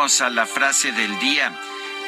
A 0.07 0.29
la 0.29 0.45
frase 0.45 0.93
del 0.93 1.19
día. 1.19 1.53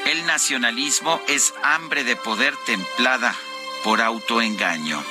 El 0.05 0.25
nacionalismo 0.25 1.21
es 1.27 1.53
hambre 1.63 2.05
de 2.05 2.15
poder 2.15 2.55
templada 2.65 3.35
por 3.83 3.99
autoengaño. 4.01 5.03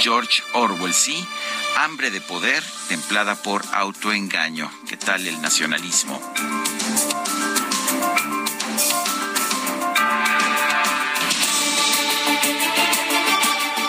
George 0.00 0.42
Orwell, 0.52 0.92
sí, 0.92 1.26
hambre 1.78 2.10
de 2.10 2.20
poder 2.20 2.62
templada 2.88 3.34
por 3.42 3.64
autoengaño. 3.72 4.70
¿Qué 4.86 4.98
tal 4.98 5.26
el 5.26 5.40
nacionalismo? 5.40 6.20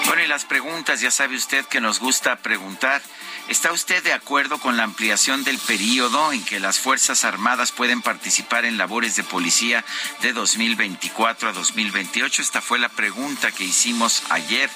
Bueno, 0.05 0.23
y 0.23 0.27
las 0.27 0.45
preguntas, 0.45 1.01
ya 1.01 1.11
sabe 1.11 1.35
usted 1.35 1.65
que 1.65 1.81
nos 1.81 1.99
gusta 1.99 2.37
preguntar. 2.37 3.01
¿Está 3.49 3.71
usted 3.71 4.03
de 4.03 4.13
acuerdo 4.13 4.59
con 4.59 4.77
la 4.77 4.83
ampliación 4.83 5.43
del 5.43 5.57
periodo 5.57 6.31
en 6.31 6.45
que 6.45 6.59
las 6.59 6.77
Fuerzas 6.77 7.23
Armadas 7.23 7.71
pueden 7.71 8.03
participar 8.03 8.63
en 8.63 8.77
labores 8.77 9.15
de 9.15 9.23
policía 9.23 9.83
de 10.21 10.33
2024 10.33 11.49
a 11.49 11.53
2028? 11.53 12.43
Esta 12.43 12.61
fue 12.61 12.77
la 12.77 12.89
pregunta 12.89 13.51
que 13.51 13.63
hicimos 13.63 14.21
ayer. 14.29 14.69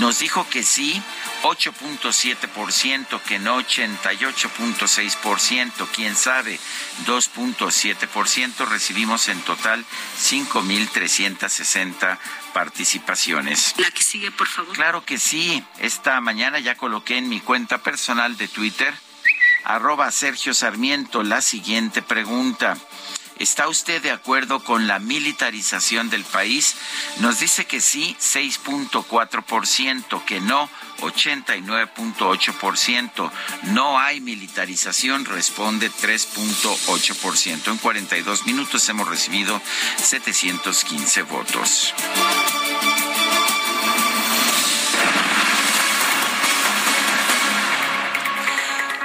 Nos 0.00 0.18
dijo 0.18 0.46
que 0.50 0.62
sí, 0.62 1.02
8.7%, 1.44 3.22
que 3.22 3.38
no 3.38 3.58
88.6%, 3.58 5.88
quién 5.94 6.14
sabe, 6.14 6.60
2.7%. 7.06 8.68
Recibimos 8.68 9.28
en 9.28 9.40
total 9.40 9.82
5.360 10.22 12.18
participaciones. 12.52 13.72
La 13.78 13.90
que 13.90 14.02
sigue, 14.02 14.30
por 14.30 14.46
favor. 14.46 14.74
Claro 14.74 15.06
que 15.06 15.18
sí. 15.18 15.64
Esta 15.78 16.20
mañana 16.20 16.58
ya 16.58 16.74
coloqué 16.74 17.16
en 17.16 17.30
mi 17.30 17.40
cuenta 17.40 17.78
personal 17.78 18.09
de 18.10 18.48
Twitter, 18.48 18.92
arroba 19.62 20.10
Sergio 20.10 20.52
Sarmiento, 20.52 21.22
la 21.22 21.40
siguiente 21.40 22.02
pregunta. 22.02 22.76
¿Está 23.38 23.68
usted 23.68 24.02
de 24.02 24.10
acuerdo 24.10 24.64
con 24.64 24.88
la 24.88 24.98
militarización 24.98 26.10
del 26.10 26.24
país? 26.24 26.74
Nos 27.20 27.38
dice 27.38 27.66
que 27.66 27.80
sí, 27.80 28.16
6.4%, 28.18 30.24
que 30.24 30.40
no, 30.40 30.68
89.8%. 30.98 33.30
No 33.72 34.00
hay 34.00 34.20
militarización, 34.20 35.24
responde 35.24 35.88
3.8%. 35.88 37.70
En 37.70 37.78
42 37.78 38.44
minutos 38.44 38.88
hemos 38.88 39.06
recibido 39.06 39.62
715 39.98 41.22
votos. 41.22 41.94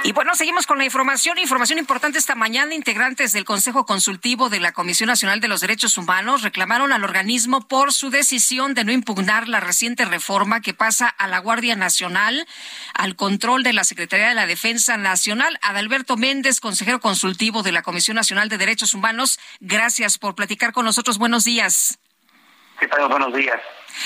Y 0.06 0.12
bueno, 0.12 0.36
seguimos 0.36 0.68
con 0.68 0.78
la 0.78 0.84
información. 0.84 1.36
Información 1.36 1.80
importante 1.80 2.16
esta 2.16 2.36
mañana. 2.36 2.76
Integrantes 2.76 3.32
del 3.32 3.44
Consejo 3.44 3.86
Consultivo 3.86 4.48
de 4.48 4.60
la 4.60 4.70
Comisión 4.70 5.08
Nacional 5.08 5.40
de 5.40 5.48
los 5.48 5.62
Derechos 5.62 5.98
Humanos 5.98 6.42
reclamaron 6.42 6.92
al 6.92 7.02
organismo 7.02 7.66
por 7.66 7.92
su 7.92 8.08
decisión 8.08 8.74
de 8.74 8.84
no 8.84 8.92
impugnar 8.92 9.48
la 9.48 9.58
reciente 9.58 10.04
reforma 10.04 10.60
que 10.60 10.74
pasa 10.74 11.08
a 11.08 11.26
la 11.26 11.40
Guardia 11.40 11.74
Nacional 11.74 12.46
al 12.94 13.16
control 13.16 13.64
de 13.64 13.72
la 13.72 13.82
Secretaría 13.82 14.28
de 14.28 14.36
la 14.36 14.46
Defensa 14.46 14.96
Nacional. 14.96 15.58
Adalberto 15.60 16.16
Méndez, 16.16 16.60
consejero 16.60 17.00
consultivo 17.00 17.64
de 17.64 17.72
la 17.72 17.82
Comisión 17.82 18.14
Nacional 18.14 18.48
de 18.48 18.58
Derechos 18.58 18.94
Humanos, 18.94 19.40
gracias 19.58 20.18
por 20.18 20.36
platicar 20.36 20.70
con 20.70 20.84
nosotros. 20.84 21.18
Buenos 21.18 21.42
días. 21.42 21.98
¿Qué 22.78 22.86
tal? 22.86 23.08
Buenos 23.08 23.34
días. 23.34 23.60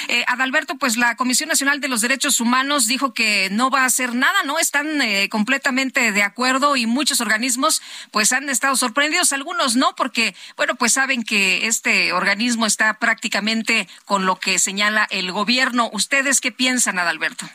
Eh, 0.09 0.25
Adalberto, 0.27 0.77
pues 0.77 0.97
la 0.97 1.17
Comisión 1.17 1.49
Nacional 1.49 1.81
de 1.81 1.89
los 1.89 2.01
Derechos 2.01 2.41
Humanos 2.41 2.87
dijo 2.87 3.15
que 3.15 3.49
no 3.51 3.71
va 3.71 3.83
a 3.83 3.87
hacer 3.87 4.15
nada, 4.15 4.43
¿no? 4.45 4.59
Están 4.59 5.01
eh, 5.03 5.29
completamente 5.29 6.13
de 6.13 6.23
acuerdo 6.23 6.77
y 6.77 6.87
muchos 6.87 7.21
organismos 7.21 7.83
pues 8.11 8.33
han 8.33 8.49
estado 8.49 8.77
sorprendidos, 8.77 9.33
algunos 9.33 9.77
no, 9.77 9.95
porque, 9.95 10.35
bueno, 10.57 10.75
pues 10.75 10.93
saben 10.93 11.23
que 11.23 11.67
este 11.67 12.13
organismo 12.13 12.67
está 12.67 12.99
prácticamente 12.99 13.89
con 14.05 14.27
lo 14.27 14.39
que 14.39 14.59
señala 14.59 15.07
el 15.11 15.33
gobierno. 15.33 15.91
¿Ustedes 15.93 16.41
qué 16.41 16.53
piensan, 16.53 16.99
Adalberto? 16.99 17.49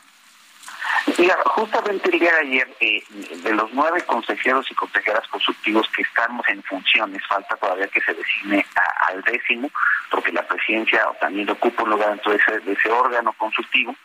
Mira, 1.17 1.37
justamente 1.45 2.09
el 2.09 2.19
día 2.19 2.31
de 2.33 2.39
ayer, 2.39 2.67
eh, 2.79 3.03
de 3.43 3.53
los 3.53 3.71
nueve 3.73 4.01
consejeros 4.05 4.69
y 4.71 4.75
consejeras 4.75 5.27
consultivos 5.27 5.87
que 5.95 6.01
estamos 6.01 6.47
en 6.49 6.63
funciones, 6.63 7.21
falta 7.27 7.55
todavía 7.57 7.87
que 7.87 8.01
se 8.01 8.13
designe 8.13 8.65
al 9.07 9.21
décimo, 9.21 9.69
porque 10.09 10.31
la 10.31 10.41
presidencia 10.47 11.07
también 11.19 11.49
ocupa 11.49 11.83
un 11.83 11.91
lugar 11.91 12.09
dentro 12.09 12.31
de 12.31 12.73
ese, 12.73 12.89
órgano 12.89 13.33
consultivo. 13.33 13.95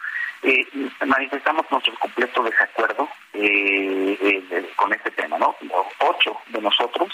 Eh, 0.42 0.66
manifestamos 1.06 1.64
nuestro 1.70 1.94
completo 1.94 2.42
desacuerdo 2.42 3.08
eh, 3.32 4.72
con 4.76 4.92
este 4.92 5.10
tema, 5.12 5.38
¿no? 5.38 5.56
Ocho 6.00 6.36
de 6.48 6.60
nosotros, 6.60 7.08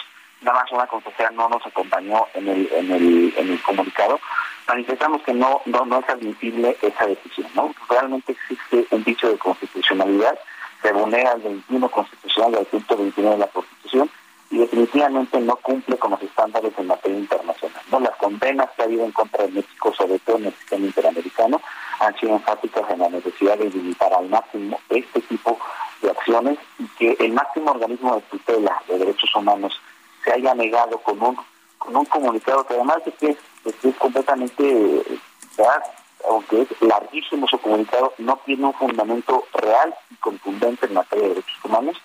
nada 0.47 0.61
más 0.63 0.73
una 0.73 0.87
consejera 0.87 1.31
no 1.33 1.49
nos 1.49 1.67
acompañó 1.67 2.27
en 2.35 2.49
el, 2.49 2.69
en 2.73 2.91
el, 2.93 3.35
en 3.37 3.51
el 3.51 3.63
comunicado, 3.63 4.21
manifestamos 4.69 5.21
que 5.23 5.35
no, 5.35 5.61
no, 5.67 5.99
es 5.99 6.09
admisible 6.09 6.77
esa 6.81 7.07
decisión. 7.07 7.49
¿no? 7.55 7.75
Realmente 7.91 8.33
existe 8.33 8.87
un 8.95 9.03
vicio 9.03 9.29
de 9.29 9.39
constitucionalidad, 9.39 10.39
se 10.83 10.93
vulnera 10.93 11.33
el 11.33 11.43
21 11.43 11.89
constitucional 11.89 12.53
del 12.53 12.67
punto 12.67 12.97
21 12.97 13.31
de 13.33 13.39
la 13.39 13.47
Constitución 13.49 14.09
y 14.51 14.59
definitivamente 14.59 15.41
no 15.41 15.57
cumple 15.57 15.97
con 15.97 16.13
los 16.13 16.23
estándares 16.23 16.73
en 16.79 16.87
materia 16.87 17.19
internacional. 17.19 17.83
¿no? 17.91 18.01
Las 18.01 18.15
condenas 18.17 18.71
que 18.77 18.83
ha 18.83 18.85
habido 18.85 19.05
en 19.05 19.11
contra 19.11 19.45
de 19.45 19.51
México, 19.51 19.93
sobre 19.95 20.21
todo 20.21 20.37
en 20.37 20.47
el 20.47 20.55
sistema 20.55 20.87
interamericano, 20.87 21.61
han 21.99 22.17
sido 22.19 22.35
enfáticas 22.35 22.89
en 22.91 23.01
la 23.01 23.09
necesidad 23.09 23.59
de 23.59 23.71
limitar 23.71 24.15
al 24.15 24.29
máximo 24.29 24.79
este 24.91 25.21
tipo 25.23 25.59
de 26.03 26.11
acciones 26.11 26.59
y 26.79 26.87
que 26.99 27.17
el 27.25 27.33
máximo 27.33 27.73
organismo 27.73 28.15
de 28.15 28.23
tutela 28.23 28.81
de 28.87 28.99
derechos 28.99 29.35
humanos 29.35 29.81
se 30.27 30.33
haya 30.33 30.55
negado 30.55 30.99
con 30.99 31.23
un, 31.23 31.39
con 31.79 31.97
un 31.97 32.05
comunicado 32.07 32.67
que 32.67 32.75
además 32.75 33.05
de 33.05 33.13
que 33.13 33.37
es 33.65 33.97
completamente, 33.97 35.03
aunque 36.29 36.63
es 36.63 36.83
larguísimo 36.83 37.47
su 37.47 37.59
comunicado, 37.59 38.13
no 38.19 38.39
tiene 38.45 38.67
un 38.67 38.75
fundamento 38.75 39.45
real 39.55 39.95
y 40.11 40.17
contundente 40.17 40.87
en 40.87 40.95
materia 40.95 41.29
de 41.29 41.35
derechos 41.35 41.65
humanos, 41.65 41.97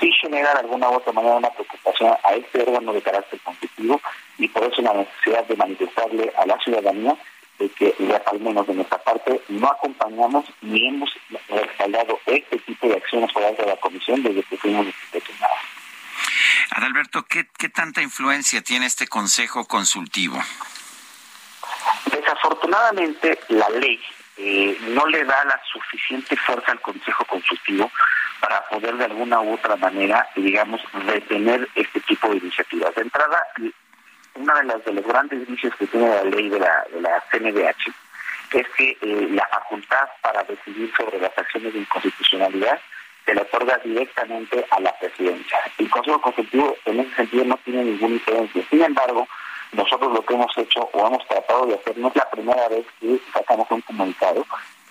sí 0.00 0.10
genera 0.20 0.52
de 0.54 0.60
alguna 0.60 0.90
u 0.90 0.94
otra 0.94 1.12
manera 1.12 1.36
una 1.36 1.50
preocupación 1.50 2.12
a 2.24 2.34
este 2.34 2.62
órgano 2.62 2.92
de 2.92 3.02
carácter 3.02 3.40
competitivo 3.40 4.00
y 4.38 4.48
por 4.48 4.64
eso 4.64 4.82
la 4.82 4.94
necesidad 4.94 5.44
de 5.44 5.56
manifestarle 5.56 6.32
a 6.36 6.46
la 6.46 6.58
ciudadanía 6.58 7.16
de 7.58 7.68
que 7.68 7.94
al 8.24 8.40
menos 8.40 8.66
de 8.66 8.74
nuestra 8.74 8.98
parte 8.98 9.40
no 9.48 9.68
acompañamos 9.68 10.46
ni 10.62 10.88
hemos 10.88 11.10
respaldado 11.48 12.18
este 12.26 12.58
tipo 12.58 12.88
de 12.88 12.96
acciones 12.96 13.30
por 13.32 13.42
parte 13.42 13.62
de 13.62 13.68
la 13.68 13.76
comisión 13.76 14.22
desde 14.22 14.42
que 14.44 14.56
fuimos 14.56 14.86
designados. 15.12 15.79
Adalberto, 16.70 17.24
¿qué, 17.24 17.48
¿qué 17.58 17.68
tanta 17.68 18.00
influencia 18.00 18.62
tiene 18.62 18.86
este 18.86 19.06
consejo 19.06 19.66
consultivo? 19.66 20.40
Desafortunadamente, 22.12 23.40
la 23.48 23.68
ley 23.70 24.00
eh, 24.36 24.78
no 24.88 25.06
le 25.06 25.24
da 25.24 25.44
la 25.44 25.60
suficiente 25.70 26.36
fuerza 26.36 26.72
al 26.72 26.80
Consejo 26.80 27.24
Consultivo 27.26 27.90
para 28.40 28.66
poder 28.68 28.96
de 28.96 29.04
alguna 29.04 29.40
u 29.40 29.54
otra 29.54 29.76
manera, 29.76 30.26
digamos, 30.34 30.80
detener 31.06 31.68
este 31.74 32.00
tipo 32.00 32.30
de 32.30 32.38
iniciativas. 32.38 32.94
De 32.94 33.02
entrada, 33.02 33.38
una 34.34 34.54
de 34.54 34.64
las 34.64 34.84
de 34.84 34.92
los 34.92 35.06
grandes 35.06 35.46
vicios 35.46 35.74
que 35.76 35.86
tiene 35.88 36.08
la 36.08 36.24
ley 36.24 36.48
de 36.48 36.58
la, 36.58 36.84
de 36.90 37.00
la 37.02 37.22
CNDH 37.30 37.92
es 38.52 38.68
que 38.76 38.96
eh, 39.02 39.28
la 39.30 39.46
facultad 39.48 40.08
para 40.22 40.42
decidir 40.44 40.90
sobre 40.96 41.20
las 41.20 41.36
acciones 41.36 41.72
de 41.74 41.80
inconstitucionalidad 41.80 42.80
se 43.30 43.36
le 43.36 43.42
otorga 43.42 43.78
directamente 43.84 44.66
a 44.70 44.80
la 44.80 44.92
presidencia. 44.98 45.58
El 45.78 45.88
Consejo 45.88 46.20
Consultivo 46.20 46.74
en 46.84 46.98
ese 46.98 47.14
sentido 47.14 47.44
no 47.44 47.56
tiene 47.64 47.84
ninguna 47.84 48.14
influencia. 48.14 48.64
Sin 48.68 48.82
embargo, 48.82 49.28
nosotros 49.72 50.12
lo 50.12 50.22
que 50.22 50.34
hemos 50.34 50.58
hecho 50.58 50.90
o 50.92 51.06
hemos 51.06 51.24
tratado 51.28 51.66
de 51.66 51.74
hacer, 51.74 51.96
no 51.98 52.08
es 52.08 52.16
la 52.16 52.28
primera 52.28 52.68
vez 52.68 52.84
que 52.98 53.20
sacamos 53.32 53.70
un 53.70 53.82
comunicado, 53.82 54.44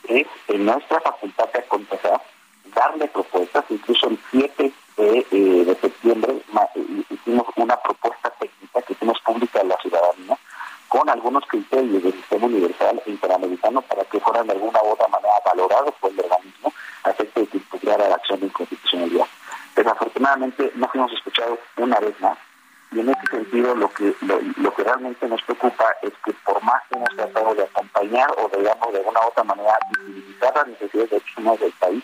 es 0.08 0.26
en 0.48 0.66
nuestra 0.66 1.02
facultad 1.02 1.52
de 1.52 1.60
aconsejar, 1.60 2.22
darle 2.74 3.08
propuestas, 3.08 3.66
incluso 3.70 4.08
el 4.08 4.18
7 4.32 4.72
de, 4.96 5.26
eh, 5.32 5.78
septiembre 5.82 6.32
eh, 6.32 7.04
hicimos 7.10 7.46
una 7.58 7.76
propuesta 7.82 8.30
técnica 8.40 8.82
que 8.84 8.94
hicimos 8.94 9.20
pública 9.20 9.60
a 9.60 9.66
la 9.66 9.78
ciudadanía 9.78 10.38
con 10.88 11.08
algunos 11.10 11.46
criterios 11.46 12.04
del 12.04 12.14
sistema 12.14 12.48
universal 12.48 13.02
interamericano 13.06 13.82
para 13.82 14.04
que 14.06 14.20
fueran 14.20 14.48
de 14.48 14.54
alguna 14.54 14.82
u 14.82 14.92
otra 14.92 15.08
manera 15.08 15.34
valorados 15.46 15.94
por 16.00 16.12
el 16.12 16.20
organismo 16.20 16.74
efecto 17.06 17.40
de 17.42 17.48
que 17.48 17.58
impugnara 17.58 17.99
la 18.10 18.16
acción 18.16 18.40
de 18.40 18.48
inconstitucionalidad. 18.48 19.28
Desafortunadamente 19.76 20.72
no 20.76 20.88
fuimos 20.90 21.12
escuchados 21.14 21.60
una 21.78 22.00
vez 22.00 22.20
más 22.20 22.38
y 22.92 23.00
en 23.02 23.10
ese 23.10 23.28
sentido 23.30 23.76
lo 23.76 23.90
que 23.94 24.16
lo, 24.22 24.74
que 24.74 24.84
realmente 24.84 25.28
nos 25.28 25.42
preocupa 25.44 25.86
es 26.02 26.12
que 26.26 26.34
por 26.44 26.62
más 26.64 26.82
que 26.90 26.96
hemos 26.96 27.10
tratado 27.16 27.54
de 27.54 27.64
acompañar 27.64 28.30
o 28.38 28.50
digamos 28.58 28.92
de 28.92 28.98
alguna 29.00 29.20
otra 29.28 29.44
manera 29.44 29.78
visibilizar 29.92 30.56
las 30.56 30.68
necesidades 30.68 31.10
de 31.12 31.18
derechos 31.18 31.60
del 31.60 31.72
país, 31.74 32.04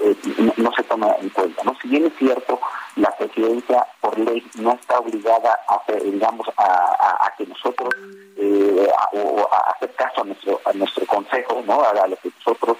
eh, 0.00 0.16
no, 0.56 0.72
se 0.72 0.82
toma 0.82 1.14
en 1.20 1.30
cuenta. 1.30 1.62
¿no? 1.62 1.76
Si 1.80 1.88
bien 1.88 2.06
es 2.06 2.12
cierto, 2.18 2.60
la 2.96 3.10
presidencia 3.16 3.86
por 4.00 4.18
ley 4.18 4.44
no 4.56 4.72
está 4.72 4.98
obligada 4.98 5.60
a 5.68 5.80
digamos 5.92 6.48
a, 6.56 7.32
que 7.38 7.46
nosotros 7.46 7.94
eh, 8.36 8.88
o 9.12 9.48
a 9.52 9.70
hacer 9.70 9.94
caso 9.94 10.22
a 10.22 10.24
nuestro 10.24 10.60
a 10.64 10.72
nuestro 10.72 11.06
consejo, 11.06 11.62
¿no? 11.66 11.82
a 11.82 12.06
lo 12.06 12.16
que 12.16 12.30
nosotros 12.38 12.78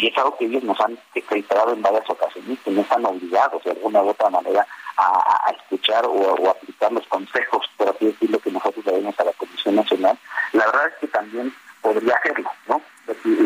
y 0.00 0.06
es 0.06 0.16
algo 0.16 0.36
que 0.38 0.46
ellos 0.46 0.62
nos 0.62 0.80
han 0.80 0.98
reiterado 1.28 1.74
en 1.74 1.82
varias 1.82 2.08
ocasiones, 2.08 2.58
que 2.64 2.70
no 2.70 2.80
están 2.80 3.04
obligados 3.04 3.62
de 3.64 3.72
alguna 3.72 4.02
u 4.02 4.08
otra 4.08 4.30
manera 4.30 4.66
a, 4.96 5.54
escuchar 5.58 6.04
o, 6.06 6.48
a 6.48 6.50
aplicar 6.50 6.90
los 6.92 7.06
consejos, 7.06 7.68
por 7.76 7.88
así 7.88 8.06
decirlo, 8.06 8.38
que 8.38 8.50
nosotros 8.50 8.84
debemos 8.84 9.18
a 9.20 9.24
la 9.24 9.32
Comisión 9.32 9.76
Nacional. 9.76 10.18
La 10.52 10.66
verdad 10.66 10.88
es 10.88 10.94
que 11.00 11.08
también 11.08 11.54
podría 11.82 12.14
hacerlo, 12.16 12.50
¿no? 12.66 12.80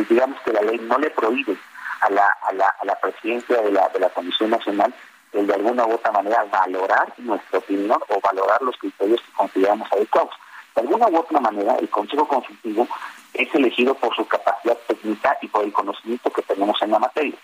digamos 0.09 0.41
que 0.43 0.53
la 0.53 0.61
ley 0.61 0.79
no 0.79 0.99
le 0.99 1.11
prohíbe 1.11 1.57
a 2.01 2.11
la, 2.11 2.37
a 2.49 2.53
la, 2.53 2.69
a 2.81 2.85
la 2.85 2.95
presidencia 3.01 3.61
de 3.63 3.73
la, 3.73 3.89
de 3.89 3.99
la 3.99 4.11
Comisión 4.11 4.51
Nacional 4.51 4.95
el 5.33 5.47
de 5.49 5.55
alguna 5.55 5.85
u 5.87 5.95
otra 5.95 6.13
manera 6.13 6.45
valorar 6.45 7.13
nuestra 7.19 7.59
opinión 7.59 7.99
o 8.09 8.21
valorar 8.21 8.63
los 8.63 8.77
criterios 8.77 9.21
que 9.21 9.33
consideramos 9.33 9.93
adecuados. 9.93 10.35
De 10.75 10.83
alguna 10.83 11.09
u 11.09 11.19
otra 11.19 11.41
manera, 11.41 11.77
el 11.77 11.89
Consejo 11.89 12.27
Consultivo 12.27 12.87
es 13.33 13.53
elegido 13.55 13.95
por 13.95 14.15
su 14.15 14.27
capacidad 14.27 14.77
técnica 14.87 15.37
y 15.43 15.49
por 15.49 15.65
el 15.65 15.73
conocimiento 15.73 16.31
que 16.31 16.43
tenemos 16.43 16.81
en 16.83 16.93
la 16.93 16.99
materia. 16.99 17.35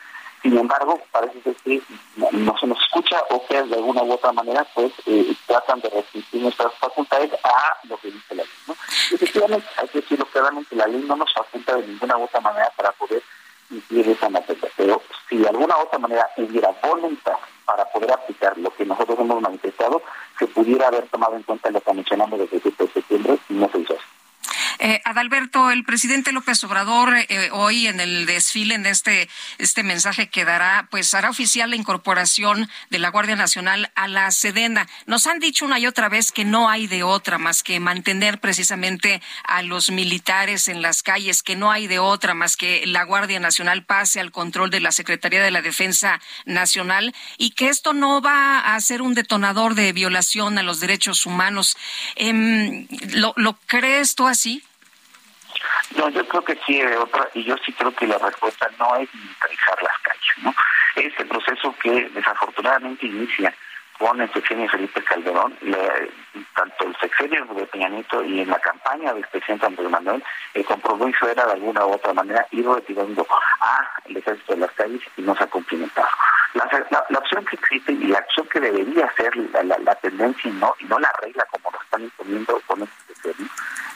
Sin 0.43 0.57
embargo, 0.71 1.01
parece 1.11 1.43
ser 1.43 1.57
que 1.57 1.83
no 2.17 2.57
se 2.59 2.67
nos 2.67 2.81
escucha 2.81 3.21
o 3.31 3.45
que 3.47 3.63
de 3.63 3.75
alguna 3.75 4.03
u 4.03 4.13
otra 4.13 4.33
manera 4.33 4.65
pues 4.75 4.93
eh, 5.07 5.35
tratan 5.47 5.81
de 5.81 5.91
restringir 5.91 6.43
nuestras 6.43 6.73
facultades 6.75 7.33
a 7.43 7.77
lo 7.89 7.97
que 7.99 8.11
dice 8.11 8.35
la 8.35 8.45
ley. 8.45 8.53
¿no? 8.69 8.75
Efectivamente, 9.13 9.67
hay 9.77 9.89
que 9.89 10.01
decirlo 10.01 10.27
claramente, 10.27 10.77
la 10.77 10.87
ley 10.87 11.05
no 11.07 11.17
nos 11.17 11.33
faculta 11.33 11.77
de 11.77 11.87
ninguna 11.87 12.17
u 12.19 12.25
otra 12.25 12.41
manera 12.41 12.71
para 12.77 12.93
poder 12.93 13.23
incidir 13.71 14.09
esa 14.11 14.29
materia, 14.29 14.69
pero 14.77 15.03
si 15.29 15.39
de 15.39 15.49
alguna 15.49 15.77
u 15.77 15.81
otra 15.83 15.99
manera 15.99 16.29
hubiera 16.37 16.71
voluntad 16.83 17.37
para 17.65 17.85
poder 17.87 18.13
aplicar 18.13 18.57
lo 18.59 18.71
que 18.75 18.85
nosotros 18.85 19.19
hemos 19.19 19.41
manifestado, 19.41 20.03
se 20.39 20.47
pudiera 20.47 20.89
haber 20.89 21.09
tomado 21.09 21.37
en 21.37 21.43
cuenta 21.43 21.71
lo 21.71 21.81
que 21.81 21.95
mencionamos 21.95 22.39
desde 22.39 22.57
el 22.57 22.63
7 22.63 22.85
de 22.85 22.93
septiembre 22.93 23.39
y 23.49 23.55
no 23.55 23.69
se 23.71 23.79
hizo 23.79 23.95
así. 23.95 24.05
Eh, 24.91 25.01
Adalberto, 25.05 25.71
el 25.71 25.85
presidente 25.85 26.33
López 26.33 26.65
Obrador 26.65 27.15
eh, 27.17 27.51
hoy 27.53 27.87
en 27.87 28.01
el 28.01 28.27
desfile, 28.27 28.75
en 28.75 28.87
este, 28.87 29.29
este 29.59 29.85
mensaje 29.85 30.29
que 30.29 30.45
dará, 30.45 30.89
pues 30.91 31.15
hará 31.15 31.31
oficial 31.31 31.71
la 31.71 31.77
incorporación 31.77 32.69
de 32.89 32.99
la 32.99 33.11
Guardia 33.11 33.37
Nacional 33.37 33.93
a 33.95 34.09
la 34.09 34.29
Sedena. 34.33 34.89
Nos 35.07 35.29
han 35.29 35.39
dicho 35.39 35.65
una 35.65 35.79
y 35.79 35.87
otra 35.87 36.09
vez 36.09 36.33
que 36.33 36.45
no 36.45 36.69
hay 36.69 36.89
de 36.89 37.05
otra 37.05 37.39
más 37.39 37.63
que 37.63 37.79
mantener 37.79 38.41
precisamente 38.41 39.23
a 39.45 39.63
los 39.63 39.93
militares 39.93 40.67
en 40.67 40.83
las 40.83 41.05
calles, 41.05 41.45
que 41.45 41.55
no 41.55 41.71
hay 41.71 41.87
de 41.87 42.01
otra 42.01 42.35
más 42.35 42.57
que 42.57 42.85
la 42.85 43.05
Guardia 43.05 43.39
Nacional 43.39 43.85
pase 43.85 44.19
al 44.19 44.33
control 44.33 44.71
de 44.71 44.81
la 44.81 44.91
Secretaría 44.91 45.41
de 45.41 45.53
la 45.53 45.63
Defensa 45.63 46.21
Nacional 46.47 47.15
y 47.39 47.53
que 47.53 47.69
esto 47.69 47.93
no 47.93 48.21
va 48.23 48.75
a 48.75 48.81
ser 48.81 49.03
un 49.03 49.15
detonador 49.15 49.77
de 49.77 49.93
violación 49.93 50.59
a 50.59 50.65
los 50.65 50.81
derechos 50.81 51.27
humanos. 51.27 51.77
Em, 52.17 52.89
¿lo, 53.13 53.35
¿Lo 53.37 53.57
crees 53.69 54.17
tú 54.17 54.27
así? 54.27 54.65
No, 55.97 56.09
yo 56.09 56.27
creo 56.27 56.43
que 56.43 56.59
sí 56.67 56.81
de 56.81 56.97
otra, 56.97 57.29
y 57.35 57.45
yo 57.45 57.57
sí 57.65 57.73
creo 57.73 57.95
que 57.95 58.07
la 58.07 58.19
respuesta 58.19 58.69
no 58.79 58.97
es 58.97 59.13
militarizar 59.15 59.83
las 59.83 59.99
calles, 59.99 60.39
¿no? 60.43 60.55
Este 60.97 61.25
proceso 61.25 61.75
que 61.83 62.09
desafortunadamente 62.11 63.07
inicia 63.07 63.55
con 64.01 64.19
el 64.19 64.33
sexenio 64.33 64.67
Felipe 64.71 65.03
Calderón, 65.05 65.55
le, 65.61 66.11
tanto 66.57 66.87
el 66.87 66.97
sexenio 66.97 67.45
de 67.45 67.67
Peña 67.67 67.91
Nieto 67.91 68.25
y 68.25 68.41
en 68.41 68.49
la 68.49 68.59
campaña 68.59 69.13
del 69.13 69.27
presidente 69.27 69.67
Andrés 69.67 69.91
Manuel, 69.91 70.25
el 70.55 70.65
compromiso 70.65 71.29
era 71.29 71.45
de 71.45 71.53
alguna 71.53 71.85
u 71.85 71.93
otra 71.93 72.15
manera 72.15 72.47
ir 72.51 72.67
retirando 72.67 73.27
a 73.61 73.91
el 74.07 74.17
ejército 74.17 74.55
de 74.55 74.61
las 74.61 74.71
calles 74.73 75.03
y 75.19 75.23
no 75.23 75.37
se 75.37 75.45
ha 75.45 75.49
cumplimentado. 75.49 76.09
La, 76.55 76.67
la, 76.91 77.05
la 77.11 77.19
opción 77.19 77.45
que 77.45 77.57
existe 77.57 77.93
y 77.93 78.07
la 78.07 78.19
acción 78.19 78.49
que 78.49 78.61
debería 78.61 79.13
ser 79.17 79.37
la, 79.37 79.63
la, 79.63 79.95
tendencia 79.97 80.51
y 80.51 80.55
no, 80.55 80.75
y 80.81 80.85
no 80.85 80.99
la 80.99 81.13
regla 81.21 81.45
como 81.51 81.71
lo 81.71 81.83
están 81.83 82.03
imponiendo 82.03 82.59
con 82.67 82.83
este 82.83 83.00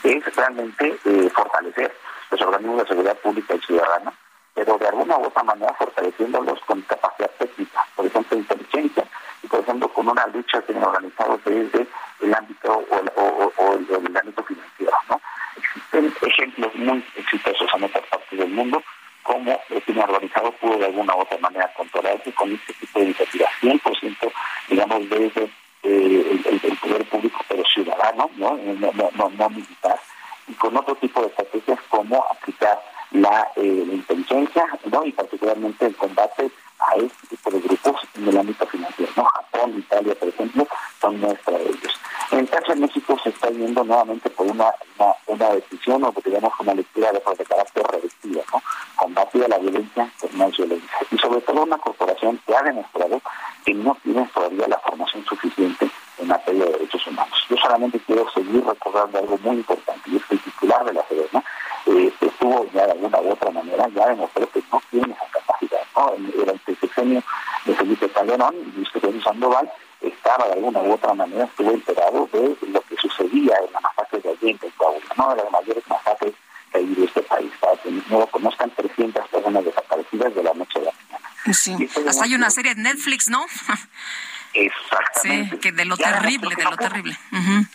es 0.04 0.36
realmente 0.36 0.98
eh, 1.04 1.30
fortalecer 1.34 1.94
los 2.30 2.40
organismos 2.42 2.82
de 2.82 2.88
seguridad 2.88 3.16
pública 3.18 3.54
y 3.54 3.60
ciudadana, 3.60 4.12
pero 4.54 4.78
de 4.78 4.88
alguna 4.88 5.18
u 5.18 5.24
otra 5.24 5.42
manera 5.42 5.74
fortaleciéndolos 5.74 6.60
con 6.60 6.80
capacidad 6.82 7.30
técnica, 7.38 7.86
por 7.96 8.06
ejemplo, 8.06 8.36
inteligencia, 8.36 9.04
y 9.42 9.46
por 9.46 9.60
ejemplo 9.60 9.88
con 9.88 10.08
una 10.08 10.26
lucha 10.28 10.62
que 10.62 10.72
han 10.74 10.84
organizado 10.84 11.40
desde 11.44 11.86
el 12.20 12.34
ámbito 12.34 12.84
o, 12.90 13.74
el, 13.74 14.16
ámbito 14.16 14.44
financiero. 14.44 14.92
¿no? 15.08 15.20
Existen 15.56 16.12
ejemplos 16.22 16.74
muy 16.76 17.04
exitosos 17.16 17.68
en 17.74 17.84
otras 17.84 18.04
partes 18.06 18.38
del 18.38 18.50
mundo 18.50 18.82
cómo 19.24 19.58
el 19.70 19.82
crimen 19.82 20.04
organizado 20.04 20.52
pudo 20.52 20.78
de 20.78 20.86
alguna 20.86 21.16
u 21.16 21.20
otra 21.20 21.38
manera 21.38 21.72
controlarse 21.76 22.32
con 22.34 22.52
este 22.52 22.72
tipo 22.74 22.98
de 22.98 23.04
iniciativas, 23.06 23.50
100% 23.62 24.32
digamos 24.68 25.08
desde 25.08 25.50
eh, 25.82 26.40
el, 26.44 26.60
el, 26.62 26.76
poder 26.76 27.04
público 27.06 27.40
pero 27.48 27.64
ciudadano, 27.64 28.30
¿no? 28.52 29.50
Militar, 29.50 30.00
y 30.46 30.52
con 30.54 30.76
otro 30.76 30.94
tipo 30.96 31.20
de 31.20 31.28
estrategias 31.28 31.78
como 31.88 32.24
aplicar 32.30 32.80
la, 33.12 33.48
eh, 33.56 33.86
inteligencia 33.92 34.66
¿no? 34.90 35.04
y 35.04 35.12
particularmente 35.12 35.86
el 35.86 35.96
combate 35.96 36.50
a 36.80 36.96
este 36.96 37.26
tipo 37.28 37.50
de 37.50 37.60
grupos 37.60 38.00
en 38.14 38.28
el 38.28 38.38
ámbito 38.38 38.66
financiero. 38.66 39.12
¿no? 39.16 39.24
Japón, 39.24 39.74
Italia, 39.78 40.14
por 40.16 40.28
ejemplo, 40.28 40.66
son 41.00 41.20
muestra 41.20 41.56
de 41.58 41.64
ellos. 41.64 42.00
En 42.30 42.38
el 42.40 42.48
caso 42.48 42.72
de 42.74 42.80
México 42.80 43.16
se 43.22 43.30
está 43.30 43.48
yendo 43.50 43.84
nuevamente 43.84 44.28
por 44.30 44.46
una, 44.46 44.66
una, 44.98 45.14
una 45.26 45.50
decisión 45.50 46.02
o 46.04 46.14
digamos 46.24 46.52
una 46.58 46.74
lectura 46.74 47.12
de, 47.12 47.22
de 47.38 47.44
carácter 47.44 47.86
reductiva, 47.86 48.42
¿no? 48.52 48.62
combatir 48.96 49.44
a 49.44 49.48
la 49.48 49.58
violencia 49.58 50.10
con 50.20 50.36
más 50.36 50.56
violencia. 50.56 50.88
Y 51.10 51.18
sobre 51.18 51.40
todo 51.42 51.62
una 51.62 51.78
corporación 51.78 52.40
que 52.46 52.56
ha 52.56 52.62
demostrado 52.62 53.20
que 53.64 53.74
no 53.74 53.96
tiene 54.02 54.28
todavía 54.34 54.66
la 54.68 54.78
formación 54.78 55.24
suficiente 55.24 55.88
en 56.18 56.28
materia 56.28 56.64
de 56.64 56.72
derechos 56.72 57.06
humanos. 57.06 57.38
Yo 57.48 57.53
solamente 57.64 57.98
quiero 58.00 58.30
seguir 58.30 58.62
recordando 58.64 59.18
algo 59.18 59.38
muy 59.38 59.56
importante, 59.56 60.10
y 60.10 60.16
es 60.16 60.24
que 60.26 60.34
el 60.34 60.40
titular 60.40 60.84
de 60.84 60.92
la 60.92 61.02
Sedena 61.08 61.44
eh, 61.86 62.12
estuvo 62.20 62.66
ya 62.72 62.86
de 62.86 62.92
alguna 62.92 63.20
u 63.20 63.30
otra 63.30 63.50
manera, 63.50 63.88
ya 63.88 64.08
demostró 64.08 64.48
que 64.50 64.62
no 64.70 64.82
tiene 64.90 65.14
esa 65.14 65.26
capacidad. 65.32 65.80
¿no? 65.96 66.12
Durante 66.36 66.72
el 66.72 66.78
sexenio 66.78 67.22
de 67.64 67.74
Felipe 67.74 68.08
Calderón 68.10 68.54
y 68.54 68.76
Luis 68.76 68.90
Felipe 68.90 69.22
Sandoval 69.22 69.70
estaba 70.00 70.46
de 70.46 70.52
alguna 70.54 70.80
u 70.80 70.92
otra 70.92 71.14
manera, 71.14 71.44
estuvo 71.44 71.70
enterado 71.70 72.28
de 72.32 72.56
lo 72.68 72.80
que 72.82 72.96
sucedía 72.96 73.56
en 73.66 73.72
la 73.72 73.80
masacre 73.80 74.20
de 74.20 74.30
Allende, 74.30 74.66
en 74.66 74.72
Coahuila, 74.76 75.14
una 75.16 75.34
de 75.34 75.42
las 75.42 75.52
mayores 75.52 75.88
masacres 75.88 76.34
que 76.70 76.78
ha 76.78 76.80
vivido 76.80 77.04
este 77.04 77.22
país, 77.22 77.50
para 77.60 77.76
que 77.76 77.90
no 77.90 78.18
lo 78.18 78.26
conozcan 78.26 78.70
300 78.70 79.28
personas 79.28 79.64
desaparecidas 79.64 80.34
de 80.34 80.42
la 80.42 80.52
noche 80.52 80.80
de 80.80 80.84
la 80.84 80.92
mañana. 80.92 81.30
Sí, 81.52 81.88
hasta 82.06 82.24
hay 82.24 82.34
una 82.34 82.50
serie 82.50 82.74
de 82.74 82.82
Netflix, 82.82 83.30
¿no? 83.30 83.44
Exactamente. 84.54 85.56
Sí, 85.56 85.60
que 85.60 85.72
de 85.72 85.84
lo 85.84 85.96
terrible, 85.96 86.54
de 86.54 86.64
lo 86.64 86.76
terrible. 86.76 87.16
Uh 87.32 87.36
-huh. 87.36 87.68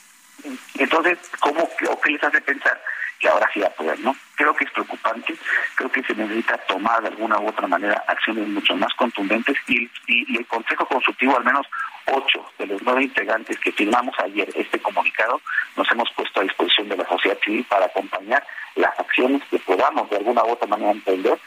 Entonces, 0.75 1.17
¿cómo 1.39 1.61
o 1.89 2.01
qué 2.01 2.11
les 2.11 2.23
hace 2.23 2.41
pensar 2.41 2.81
que 3.19 3.27
ahora 3.27 3.49
sí 3.53 3.59
va 3.59 3.67
a 3.67 3.71
poder, 3.71 3.99
no? 3.99 4.15
Creo 4.35 4.55
que 4.55 4.63
es 4.63 4.71
preocupante, 4.71 5.35
creo 5.75 5.91
que 5.91 6.01
se 6.03 6.15
necesita 6.15 6.57
tomar 6.59 7.01
de 7.01 7.09
alguna 7.09 7.37
u 7.39 7.49
otra 7.49 7.67
manera 7.67 8.01
acciones 8.07 8.47
mucho 8.47 8.75
más 8.77 8.93
contundentes 8.93 9.57
y, 9.67 9.83
y, 10.07 10.33
y 10.33 10.37
el 10.37 10.47
Consejo 10.47 10.85
Consultivo, 10.85 11.35
al 11.35 11.43
menos 11.43 11.67
ocho 12.05 12.49
de 12.57 12.67
los 12.67 12.81
nueve 12.81 13.03
integrantes 13.03 13.59
que 13.59 13.73
firmamos 13.73 14.15
ayer 14.19 14.49
este 14.55 14.79
comunicado, 14.79 15.41
nos 15.75 15.91
hemos 15.91 16.09
puesto 16.13 16.39
a 16.39 16.43
disposición 16.43 16.87
de 16.87 16.95
la 16.95 17.07
sociedad 17.09 17.37
civil 17.43 17.65
para 17.65 17.87
acompañar 17.87 18.41
las 18.75 18.97
acciones 18.97 19.43
que 19.51 19.59
podamos 19.59 20.09
de 20.09 20.15
alguna 20.15 20.43
u 20.45 20.51
otra 20.51 20.67
manera 20.67 20.91
emprender 20.91 21.37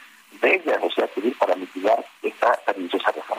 desde 0.43 0.73
la 0.73 0.81
sociedad 0.81 1.11
civil 1.15 1.35
para 1.39 1.57
mitigar 1.57 2.05
esta 2.23 2.53
perniciosa 2.67 3.13
reforma. 3.13 3.32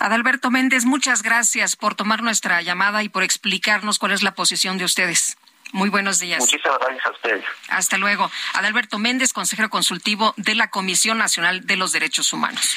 Adalberto 0.00 0.50
Méndez, 0.50 0.86
muchas 0.86 1.22
gracias 1.22 1.76
por 1.76 1.94
tomar 1.94 2.22
nuestra 2.22 2.62
llamada 2.62 3.02
y 3.02 3.10
por 3.10 3.22
explicarnos 3.22 3.98
cuál 3.98 4.12
es 4.12 4.22
la 4.22 4.34
posición 4.34 4.78
de 4.78 4.86
ustedes. 4.86 5.36
Muy 5.72 5.90
buenos 5.90 6.18
días. 6.18 6.40
Muchísimas 6.40 6.78
gracias 6.80 7.06
a 7.06 7.10
ustedes. 7.10 7.44
Hasta 7.68 7.98
luego. 7.98 8.30
Adalberto 8.54 8.98
Méndez, 8.98 9.32
consejero 9.34 9.68
consultivo 9.68 10.32
de 10.36 10.54
la 10.54 10.68
Comisión 10.70 11.18
Nacional 11.18 11.66
de 11.66 11.76
los 11.76 11.92
Derechos 11.92 12.32
Humanos. 12.32 12.74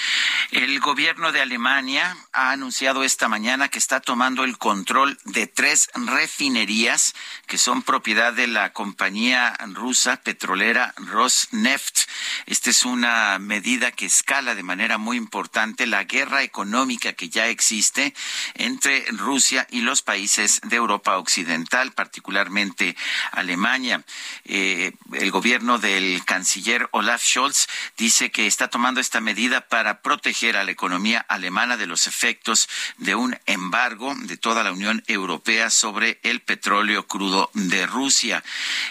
El 0.51 0.79
gobierno 0.81 1.31
de 1.31 1.41
Alemania 1.41 2.15
ha 2.33 2.51
anunciado 2.51 3.03
esta 3.03 3.29
mañana 3.29 3.69
que 3.69 3.79
está 3.79 4.01
tomando 4.01 4.43
el 4.43 4.57
control 4.57 5.17
de 5.23 5.47
tres 5.47 5.89
refinerías 5.95 7.15
que 7.53 7.59
son 7.59 7.83
propiedad 7.83 8.33
de 8.33 8.47
la 8.47 8.73
compañía 8.73 9.55
rusa 9.75 10.17
petrolera 10.17 10.91
Rosneft. 10.97 12.09
Esta 12.47 12.71
es 12.71 12.83
una 12.83 13.37
medida 13.37 13.91
que 13.91 14.07
escala 14.07 14.55
de 14.55 14.63
manera 14.63 14.97
muy 14.97 15.17
importante 15.17 15.85
la 15.85 16.03
guerra 16.05 16.41
económica 16.41 17.13
que 17.13 17.29
ya 17.29 17.49
existe 17.49 18.15
entre 18.55 19.05
Rusia 19.11 19.67
y 19.69 19.81
los 19.81 20.01
países 20.01 20.61
de 20.63 20.77
Europa 20.77 21.19
Occidental, 21.19 21.91
particularmente 21.91 22.95
Alemania. 23.31 24.03
Eh, 24.45 24.93
el 25.11 25.29
gobierno 25.29 25.77
del 25.77 26.25
canciller 26.25 26.89
Olaf 26.89 27.23
Scholz 27.23 27.67
dice 27.97 28.31
que 28.31 28.47
está 28.47 28.67
tomando 28.69 28.99
esta 28.99 29.21
medida 29.21 29.61
para 29.61 30.01
proteger 30.01 30.57
a 30.57 30.63
la 30.63 30.71
economía 30.71 31.23
alemana 31.29 31.77
de 31.77 31.85
los 31.85 32.07
efectos 32.07 32.67
de 32.97 33.13
un 33.13 33.37
embargo 33.45 34.15
de 34.21 34.37
toda 34.37 34.63
la 34.63 34.71
Unión 34.71 35.03
Europea 35.05 35.69
sobre 35.69 36.19
el 36.23 36.41
petróleo 36.41 37.05
crudo 37.05 37.42
de 37.53 37.85
Rusia. 37.85 38.43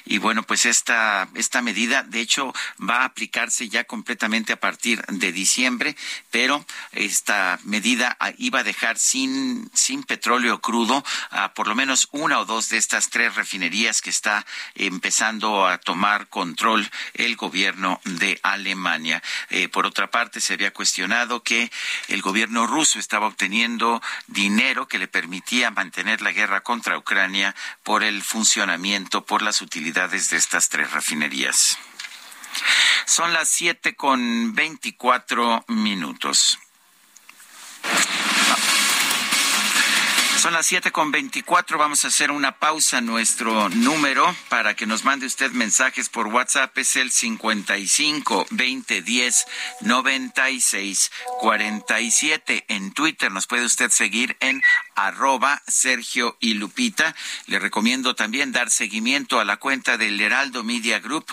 Y 0.04 0.18
bueno, 0.18 0.42
pues 0.42 0.66
esta, 0.66 1.28
esta 1.34 1.62
medida, 1.62 2.02
de 2.02 2.20
hecho, 2.20 2.52
va 2.78 3.02
a 3.02 3.04
aplicarse 3.04 3.68
ya 3.68 3.84
completamente 3.84 4.52
a 4.52 4.60
partir 4.60 5.02
de 5.06 5.32
diciembre, 5.32 5.96
pero 6.30 6.64
esta 6.92 7.58
medida 7.64 8.16
iba 8.38 8.60
a 8.60 8.64
dejar 8.64 8.98
sin, 8.98 9.70
sin 9.74 10.02
petróleo 10.02 10.60
crudo 10.60 11.04
a 11.30 11.54
por 11.54 11.68
lo 11.68 11.74
menos 11.74 12.08
una 12.12 12.38
o 12.40 12.44
dos 12.44 12.68
de 12.68 12.78
estas 12.78 13.10
tres 13.10 13.34
refinerías 13.34 14.00
que 14.02 14.10
está 14.10 14.44
empezando 14.74 15.66
a 15.66 15.78
tomar 15.78 16.28
control 16.28 16.90
el 17.14 17.36
gobierno 17.36 18.00
de 18.04 18.38
Alemania. 18.42 19.22
Eh, 19.50 19.68
por 19.68 19.86
otra 19.86 20.10
parte, 20.10 20.40
se 20.40 20.54
había 20.54 20.72
cuestionado 20.72 21.42
que 21.42 21.70
el 22.08 22.22
gobierno 22.22 22.66
ruso 22.66 22.98
estaba 22.98 23.26
obteniendo 23.26 24.02
dinero 24.26 24.88
que 24.88 24.98
le 24.98 25.08
permitía 25.08 25.70
mantener 25.70 26.22
la 26.22 26.32
guerra 26.32 26.62
contra 26.62 26.98
Ucrania 26.98 27.54
por 27.82 28.02
el 28.02 28.22
funcionamiento, 28.32 29.26
por 29.26 29.42
las 29.42 29.60
utilidades 29.60 30.30
de 30.30 30.38
estas 30.38 30.70
tres 30.70 30.90
refinerías. 30.90 31.76
Son 33.04 33.34
las 33.34 33.50
siete 33.50 33.94
con 33.94 34.54
veinticuatro 34.54 35.66
minutos. 35.68 36.58
Son 40.42 40.54
las 40.54 40.66
siete 40.66 40.90
con 40.90 41.12
veinticuatro. 41.12 41.78
Vamos 41.78 42.04
a 42.04 42.08
hacer 42.08 42.32
una 42.32 42.58
pausa. 42.58 43.00
Nuestro 43.00 43.68
número 43.68 44.34
para 44.48 44.74
que 44.74 44.86
nos 44.86 45.04
mande 45.04 45.24
usted 45.24 45.52
mensajes 45.52 46.08
por 46.08 46.26
WhatsApp 46.26 46.76
es 46.78 46.96
el 46.96 47.12
55 47.12 48.48
20 48.50 49.02
10 49.02 49.46
96 49.82 51.12
47. 51.38 52.64
En 52.66 52.92
Twitter 52.92 53.30
nos 53.30 53.46
puede 53.46 53.64
usted 53.64 53.92
seguir 53.92 54.36
en 54.40 54.60
arroba 54.96 55.62
Sergio 55.68 56.36
y 56.40 56.54
Lupita. 56.54 57.14
Le 57.46 57.60
recomiendo 57.60 58.16
también 58.16 58.50
dar 58.50 58.68
seguimiento 58.68 59.38
a 59.38 59.44
la 59.44 59.58
cuenta 59.58 59.96
del 59.96 60.20
Heraldo 60.20 60.64
Media 60.64 60.98
Group, 60.98 61.26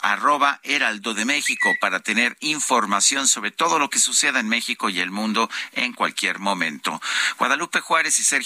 arroba 0.00 0.60
Heraldo 0.62 1.12
de 1.12 1.26
México, 1.26 1.74
para 1.78 2.00
tener 2.00 2.38
información 2.40 3.28
sobre 3.28 3.50
todo 3.50 3.78
lo 3.78 3.90
que 3.90 3.98
suceda 3.98 4.40
en 4.40 4.48
México 4.48 4.88
y 4.88 5.00
el 5.00 5.10
mundo 5.10 5.50
en 5.72 5.92
cualquier 5.92 6.38
momento. 6.38 7.02
Guadalupe 7.36 7.80
Juárez 7.80 8.18
y 8.18 8.24
Sergio 8.24 8.45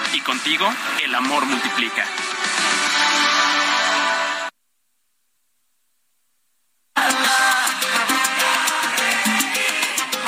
y 0.13 0.19
contigo 0.21 0.67
el 1.03 1.15
amor 1.15 1.45
multiplica. 1.45 2.05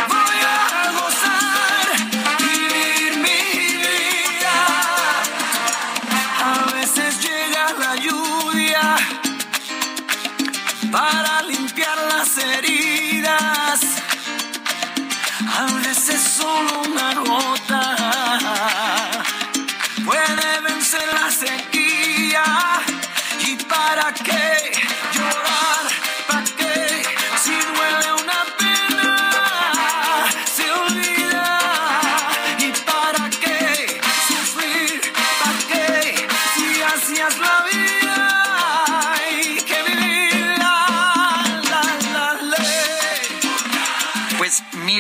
Voy 0.08 0.44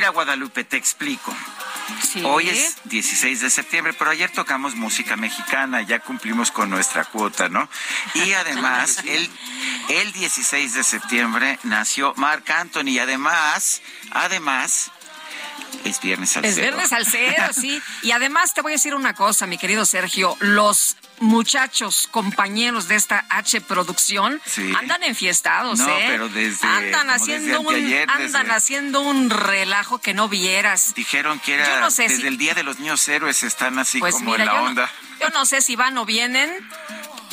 mira, 0.03 0.11
Guadalupe, 0.11 0.65
te 0.65 0.75
explico. 0.75 1.33
Hoy 2.25 2.49
es 2.49 2.75
16 2.83 3.39
de 3.39 3.49
septiembre, 3.49 3.93
pero 3.93 4.11
ayer 4.11 4.29
tocamos 4.29 4.75
música 4.75 5.15
mexicana, 5.15 5.81
ya 5.81 5.99
cumplimos 5.99 6.51
con 6.51 6.69
nuestra 6.69 7.05
cuota, 7.05 7.47
¿no? 7.47 7.69
Y 8.13 8.33
además, 8.33 8.97
el, 9.05 9.29
el 9.87 10.11
16 10.11 10.73
de 10.73 10.83
septiembre 10.83 11.57
nació 11.63 12.13
Marc 12.17 12.49
Anthony 12.49 12.89
y 12.89 12.99
además, 12.99 13.81
además, 14.11 14.91
es 15.85 16.01
viernes 16.01 16.31
salsero. 16.31 16.53
Es 16.53 16.59
viernes 16.59 16.89
salsero, 16.89 17.53
sí. 17.53 17.81
Y 18.01 18.11
además 18.11 18.53
te 18.53 18.61
voy 18.61 18.73
a 18.73 18.75
decir 18.75 18.95
una 18.95 19.13
cosa, 19.13 19.47
mi 19.47 19.57
querido 19.57 19.85
Sergio. 19.85 20.35
Los 20.41 20.97
muchachos, 21.23 22.07
compañeros 22.11 22.87
de 22.87 22.95
esta 22.95 23.25
H 23.29 23.61
producción, 23.61 24.41
Sí. 24.45 24.71
andan 24.77 25.03
enfiestados, 25.03 25.79
No, 25.79 25.87
¿eh? 25.89 26.03
pero 26.07 26.29
desde- 26.29 26.67
andan 26.67 27.09
haciendo 27.09 27.61
un 27.61 27.67
anteayer, 27.75 28.09
andan 28.11 28.43
desde- 28.43 28.51
haciendo 28.55 29.01
un 29.01 29.29
relajo 29.29 29.99
que 29.99 30.13
no 30.13 30.27
vieras. 30.29 30.93
Dijeron 30.95 31.39
que 31.39 31.55
era 31.55 31.67
Yo 31.67 31.79
no 31.79 31.91
sé 31.91 32.03
desde 32.03 32.17
si- 32.17 32.27
el 32.27 32.37
Día 32.37 32.53
de 32.53 32.63
los 32.63 32.79
Niños 32.79 33.07
Héroes, 33.07 33.43
están 33.43 33.79
así 33.79 33.99
Pues 33.99 34.15
como 34.15 34.31
mira, 34.31 34.43
en 34.43 34.47
la 34.47 34.53
yo 34.53 34.59
no- 34.61 34.67
onda. 34.67 34.91
yo 35.21 35.29
no 35.29 35.45
sé 35.45 35.61
si 35.61 35.75
van 35.75 35.97
o 35.97 36.05
vienen, 36.05 36.51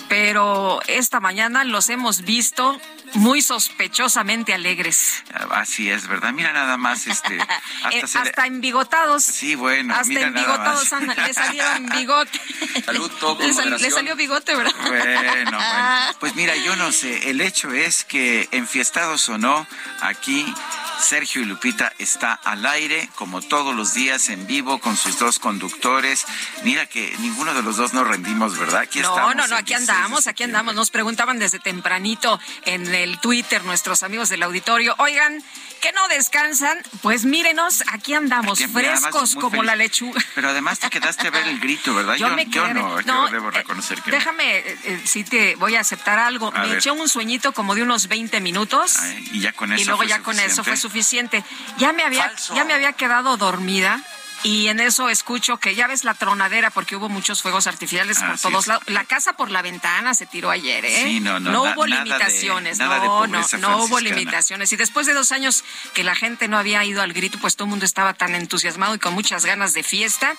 pero 0.09 0.81
esta 0.87 1.21
mañana 1.21 1.65
los 1.65 1.89
hemos 1.89 2.23
visto 2.23 2.81
muy 3.15 3.43
sospechosamente 3.43 4.55
alegres. 4.55 5.23
Así 5.51 5.91
es, 5.91 6.07
¿verdad? 6.07 6.33
Mira 6.33 6.53
nada 6.53 6.77
más, 6.77 7.07
este, 7.07 7.37
Eh, 7.93 8.03
hasta 8.03 8.23
le- 8.25 8.31
hasta 8.31 8.47
embigotados. 8.47 9.25
Sí, 9.25 9.55
bueno, 9.55 9.95
Hasta 9.95 10.05
mira 10.07 10.31
nada 10.31 10.41
embigotados 10.41 10.93
más. 10.93 11.17
le 11.27 11.35
salieron 11.35 11.87
bigote. 11.97 12.41
Salud, 12.85 13.11
todo 13.21 13.39
le, 13.41 13.53
sal- 13.53 13.65
le 13.65 13.71
moderación. 13.71 13.91
salió 13.93 14.17
bigote, 14.17 14.55
¿verdad? 14.55 14.73
Bueno, 14.87 15.21
bueno. 15.31 15.59
Pues 16.21 16.35
mira, 16.35 16.55
yo 16.57 16.77
no 16.77 16.93
sé. 16.93 17.31
El 17.31 17.41
hecho 17.41 17.73
es 17.73 18.05
que, 18.05 18.49
enfiestados 18.53 19.29
o 19.31 19.39
no, 19.39 19.67
aquí 20.01 20.53
Sergio 21.01 21.43
y 21.43 21.45
Lupita 21.47 21.93
está 21.99 22.35
al 22.35 22.65
aire, 22.67 23.09
como 23.17 23.41
todos 23.43 23.75
los 23.75 23.95
días, 23.95 24.29
en 24.29 24.47
vivo, 24.47 24.79
con 24.81 24.97
sus 24.97 25.19
dos 25.19 25.39
conductores. 25.39 26.25
Mira 26.63 26.87
que 26.87 27.15
ninguno 27.21 27.55
de 27.55 27.63
los 27.63 27.77
dos 27.77 27.95
nos 27.95 28.07
rendimos, 28.07 28.59
¿verdad? 28.59 28.83
Aquí 28.83 29.01
No, 29.01 29.09
estamos. 29.11 29.37
no, 29.37 29.47
no, 29.49 29.57
aquí 29.57 29.71
16 29.75 29.87
de 29.87 29.93
andamos, 29.93 30.27
aquí 30.27 30.43
andamos. 30.45 30.75
Nos 30.75 30.91
preguntaban 30.91 31.39
desde 31.39 31.59
tempranito 31.59 32.39
en 32.65 32.95
el 32.95 33.19
Twitter 33.21 33.65
nuestros 33.65 34.03
amigos 34.03 34.29
del 34.29 34.43
auditorio, 34.43 34.95
oigan, 34.99 35.43
¿que 35.81 35.93
no 35.93 36.07
descansan? 36.09 36.79
Pues 37.03 37.25
mírenos, 37.25 37.83
aquí 37.93 38.15
andamos, 38.15 38.61
Aquí, 38.61 38.71
frescos 38.71 39.35
como 39.35 39.51
feliz. 39.51 39.67
la 39.67 39.77
lechuga. 39.77 40.21
Pero 40.35 40.51
además 40.51 40.79
te 40.79 40.91
quedaste 40.91 41.29
a 41.29 41.31
ver 41.31 41.49
el 41.49 41.59
grito, 41.61 41.95
¿verdad? 41.95 42.17
Yo 42.17 42.29
me 42.31 42.47
quedé- 42.47 42.75
no, 42.75 43.01
no, 43.03 43.27
yo 43.27 43.33
debo 43.33 43.49
eh, 43.49 43.53
reconocer 43.53 44.03
que 44.03 44.11
no. 44.11 44.17
Déjame, 44.19 44.59
eh, 44.59 44.79
eh, 44.85 45.01
si 45.05 45.25
te 45.25 45.57
voy 45.57 45.77
a 45.77 45.81
aceptar 45.81 46.19
algo. 46.19 46.53
A 46.55 46.61
me 46.61 46.69
ver. 46.69 46.79
eché 46.79 46.91
un 46.91 47.09
sueñito 47.09 47.53
como 47.53 47.75
de 47.75 47.83
unos 47.83 48.07
20 48.09 48.41
minutos. 48.41 48.99
Ay, 48.99 49.29
y 49.33 49.41
ya 49.41 49.53
con 49.53 49.73
eso 49.73 49.81
y 49.83 49.85
luego 49.87 50.03
ya 50.05 50.21
con 50.23 50.39
eso 50.39 50.63
fue 50.63 50.77
suficiente. 50.77 50.90
Suficiente. 50.91 51.45
Ya 51.79 51.93
me 51.93 52.03
había, 52.03 52.33
ya 52.55 52.65
me 52.65 52.75
había 52.75 52.93
quedado 52.93 53.37
dormida. 53.37 54.01
Y 54.43 54.69
en 54.69 54.81
eso 54.81 55.11
escucho 55.11 55.59
que 55.59 55.75
ya 55.75 55.87
ves 55.87 56.03
la 56.03 56.15
tronadera 56.15 56.71
porque 56.71 56.97
hubo 56.97 57.11
muchos 57.11 57.43
fuegos 57.43 57.67
artificiales 57.67 58.19
por 58.21 58.39
todos 58.39 58.69
lados. 58.69 58.83
La 58.87 59.05
casa 59.05 59.35
por 59.35 59.51
la 59.51 59.61
ventana 59.61 60.15
se 60.15 60.25
tiró 60.25 60.49
ayer, 60.51 60.83
¿eh? 60.87 61.03
Sí, 61.05 61.21
no, 61.21 61.39
no, 61.39 61.51
na- 61.53 61.61
hubo 61.61 61.87
nada 61.87 62.05
de- 62.05 62.09
limitaciones, 62.09 62.79
nada 62.79 62.97
no, 63.05 63.27
no, 63.27 63.47
no 63.59 63.85
hubo 63.85 64.01
limitaciones. 64.01 64.73
Y 64.73 64.77
después 64.77 65.07
de 65.07 65.13
dos 65.13 65.31
años 65.33 65.63
que 65.93 66.05
la 66.05 66.15
gente 66.15 66.49
no 66.49 66.57
había 66.57 66.83
ido 66.87 67.03
al 67.03 67.13
grito, 67.13 67.37
pues 67.39 67.55
todo 67.55 67.67
el 67.67 67.71
mundo 67.71 67.85
estaba 67.85 68.15
tan 68.15 68.35
entusiasmado 68.35 68.95
y 68.95 68.99
con 68.99 69.13
muchas 69.13 69.45
ganas 69.45 69.75
de 69.75 69.83
fiesta. 69.83 70.33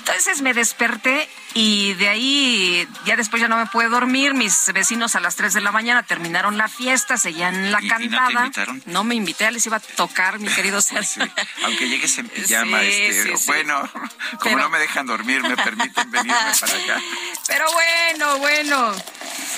Entonces 0.00 0.42
me 0.42 0.52
desperté 0.52 1.28
y 1.54 1.94
de 1.94 2.08
ahí 2.08 2.88
ya 3.06 3.16
después 3.16 3.40
ya 3.40 3.48
no 3.48 3.56
me 3.56 3.66
pude 3.66 3.88
dormir. 3.88 4.34
Mis 4.34 4.70
vecinos 4.72 5.16
a 5.16 5.20
las 5.20 5.34
3 5.36 5.54
de 5.54 5.60
la 5.60 5.72
mañana 5.72 6.02
terminaron 6.02 6.56
la 6.58 6.68
fiesta, 6.68 7.16
seguían 7.16 7.72
la 7.72 7.80
¿Y- 7.80 7.86
y 7.86 7.88
no 7.88 7.96
te 7.98 8.08
cantada. 8.08 8.40
invitaron? 8.44 8.82
No 8.86 9.04
me 9.04 9.14
invité, 9.14 9.50
les 9.50 9.64
iba 9.66 9.78
a 9.78 9.80
tocar, 9.80 10.38
mi 10.38 10.48
querido 10.48 10.80
Sergio. 10.82 11.26
Aunque 11.64 11.88
llegues 11.88 12.16
en 12.18 12.28
pijama, 12.28 12.80
Sí, 12.80 12.86
este, 12.86 13.36
sí, 13.36 13.44
bueno, 13.46 13.80
como 13.92 14.38
Pero- 14.42 14.58
no 14.58 14.68
me 14.68 14.78
dejan 14.78 15.06
dormir, 15.06 15.42
me 15.42 15.56
permiten 15.56 16.10
venirme 16.10 16.34
para 16.60 16.72
acá. 16.74 17.02
Pero 17.48 17.64
bueno, 17.72 18.38
bueno. 18.38 18.94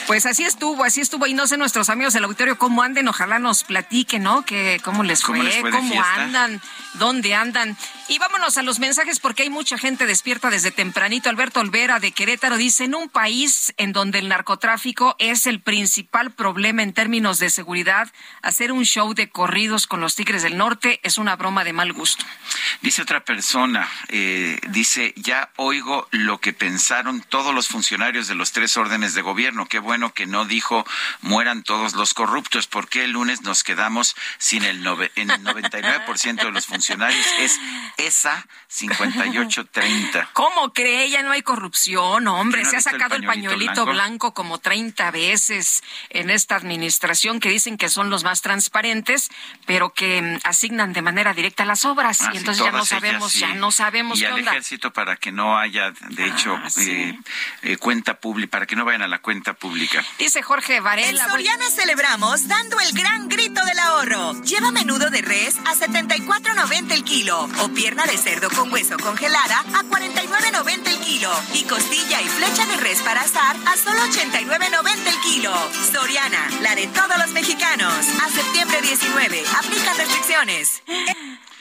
Pues 0.06 0.26
así 0.26 0.44
estuvo, 0.44 0.82
así 0.84 1.00
estuvo. 1.00 1.26
Y 1.26 1.34
no 1.34 1.46
sé 1.46 1.56
nuestros 1.56 1.88
amigos 1.88 2.12
del 2.14 2.24
auditorio 2.24 2.58
cómo 2.58 2.82
anden, 2.82 3.06
ojalá 3.08 3.38
nos 3.38 3.62
platiquen, 3.64 4.22
¿no? 4.24 4.44
Que 4.44 4.80
cómo 4.82 5.02
les 5.04 5.22
¿Cómo 5.22 5.38
fue, 5.38 5.44
les 5.46 5.60
fue 5.60 5.70
cómo 5.70 6.02
andan, 6.02 6.60
dónde 6.94 7.34
andan. 7.34 7.76
Y 8.10 8.18
vámonos 8.18 8.58
a 8.58 8.64
los 8.64 8.80
mensajes 8.80 9.20
porque 9.20 9.44
hay 9.44 9.50
mucha 9.50 9.78
gente 9.78 10.04
despierta 10.04 10.50
desde 10.50 10.72
tempranito. 10.72 11.30
Alberto 11.30 11.60
Olvera 11.60 12.00
de 12.00 12.10
Querétaro 12.10 12.56
dice, 12.56 12.82
en 12.82 12.96
un 12.96 13.08
país 13.08 13.72
en 13.76 13.92
donde 13.92 14.18
el 14.18 14.28
narcotráfico 14.28 15.14
es 15.20 15.46
el 15.46 15.60
principal 15.60 16.32
problema 16.32 16.82
en 16.82 16.92
términos 16.92 17.38
de 17.38 17.50
seguridad, 17.50 18.10
hacer 18.42 18.72
un 18.72 18.84
show 18.84 19.14
de 19.14 19.28
corridos 19.28 19.86
con 19.86 20.00
los 20.00 20.16
Tigres 20.16 20.42
del 20.42 20.56
Norte 20.56 20.98
es 21.04 21.18
una 21.18 21.36
broma 21.36 21.62
de 21.62 21.72
mal 21.72 21.92
gusto. 21.92 22.24
Dice 22.82 23.02
otra 23.02 23.24
persona, 23.24 23.88
eh, 24.08 24.58
dice, 24.70 25.14
ya 25.14 25.52
oigo 25.54 26.08
lo 26.10 26.40
que 26.40 26.52
pensaron 26.52 27.20
todos 27.20 27.54
los 27.54 27.68
funcionarios 27.68 28.26
de 28.26 28.34
los 28.34 28.50
tres 28.50 28.76
órdenes 28.76 29.14
de 29.14 29.22
gobierno. 29.22 29.66
Qué 29.66 29.78
bueno 29.78 30.12
que 30.14 30.26
no 30.26 30.46
dijo 30.46 30.84
mueran 31.20 31.62
todos 31.62 31.94
los 31.94 32.12
corruptos, 32.14 32.66
porque 32.66 33.04
el 33.04 33.12
lunes 33.12 33.42
nos 33.42 33.62
quedamos 33.62 34.16
sin 34.38 34.64
el, 34.64 34.78
el 34.78 35.28
99% 35.28 36.44
de 36.44 36.50
los 36.50 36.66
funcionarios. 36.66 37.24
Es 37.38 37.60
esa 38.06 38.46
5830. 38.68 40.30
¿Cómo 40.32 40.72
cree? 40.72 41.10
Ya 41.10 41.22
no 41.22 41.32
hay 41.32 41.42
corrupción, 41.42 42.26
hombre. 42.28 42.64
Se 42.64 42.76
ha 42.76 42.80
sacado 42.80 43.16
el 43.16 43.24
pañuelito, 43.24 43.86
blanco? 43.86 44.32
como 44.34 44.58
30 44.58 45.10
veces 45.10 45.82
en 46.10 46.30
esta 46.30 46.56
administración 46.56 47.40
que 47.40 47.48
dicen 47.48 47.76
que 47.76 47.88
son 47.88 48.10
los 48.10 48.24
más 48.24 48.42
transparentes, 48.42 49.30
pero 49.66 49.92
que 49.92 50.20
mm, 50.22 50.38
asignan 50.44 50.92
de 50.92 51.02
manera 51.02 51.34
directa 51.34 51.64
las 51.64 51.84
obras. 51.84 52.20
Ah, 52.22 52.30
y 52.34 52.38
entonces 52.38 52.64
ya 52.64 52.72
no 52.72 52.84
sabemos, 52.84 53.34
ya 53.34 53.54
no 53.54 53.70
sabemos 53.70 54.20
y 54.20 54.24
al 54.24 54.38
ejército 54.38 54.92
para 54.92 55.16
que 55.16 55.32
no 55.32 55.58
haya, 55.58 55.90
de 55.90 56.26
hecho, 56.26 56.54
ah, 56.56 56.68
eh, 56.78 57.18
eh, 57.62 57.76
cuenta 57.76 58.20
pública, 58.20 58.50
para 58.50 58.66
que 58.66 58.76
no 58.76 58.84
vayan 58.84 59.02
a 59.02 59.08
la 59.08 59.20
cuenta 59.20 59.54
pública. 59.54 60.04
Dice 60.18 60.42
Jorge 60.42 60.80
Varela. 60.80 61.24
En 61.24 61.30
Soriana 61.30 61.70
celebramos 61.70 62.48
dando 62.48 62.78
el 62.80 62.92
gran 62.92 63.28
grito 63.28 63.64
del 63.64 63.78
ahorro. 63.78 64.42
Lleva 64.42 64.70
menudo 64.70 65.10
de 65.10 65.22
res 65.22 65.56
a 65.66 65.74
74.90 65.74 66.92
el 66.92 67.04
kilo 67.04 67.48
o 67.60 67.68
pierna 67.90 68.04
de 68.04 68.18
cerdo 68.18 68.48
con 68.50 68.72
hueso 68.72 68.96
congelada 68.98 69.60
a 69.60 69.82
49.90 69.82 70.86
el 70.86 71.00
kilo 71.00 71.28
y 71.54 71.64
costilla 71.64 72.20
y 72.22 72.28
flecha 72.28 72.64
de 72.66 72.76
res 72.76 73.00
para 73.00 73.22
asar 73.22 73.56
a 73.66 73.76
solo 73.76 73.98
89.90 74.02 75.06
el 75.08 75.20
kilo. 75.22 75.52
Soriana, 75.92 76.50
la 76.62 76.76
de 76.76 76.86
todos 76.86 77.18
los 77.18 77.30
mexicanos. 77.30 77.92
A 78.22 78.28
septiembre 78.28 78.80
19. 78.80 79.42
Aplica 79.58 79.94
restricciones. 79.94 80.82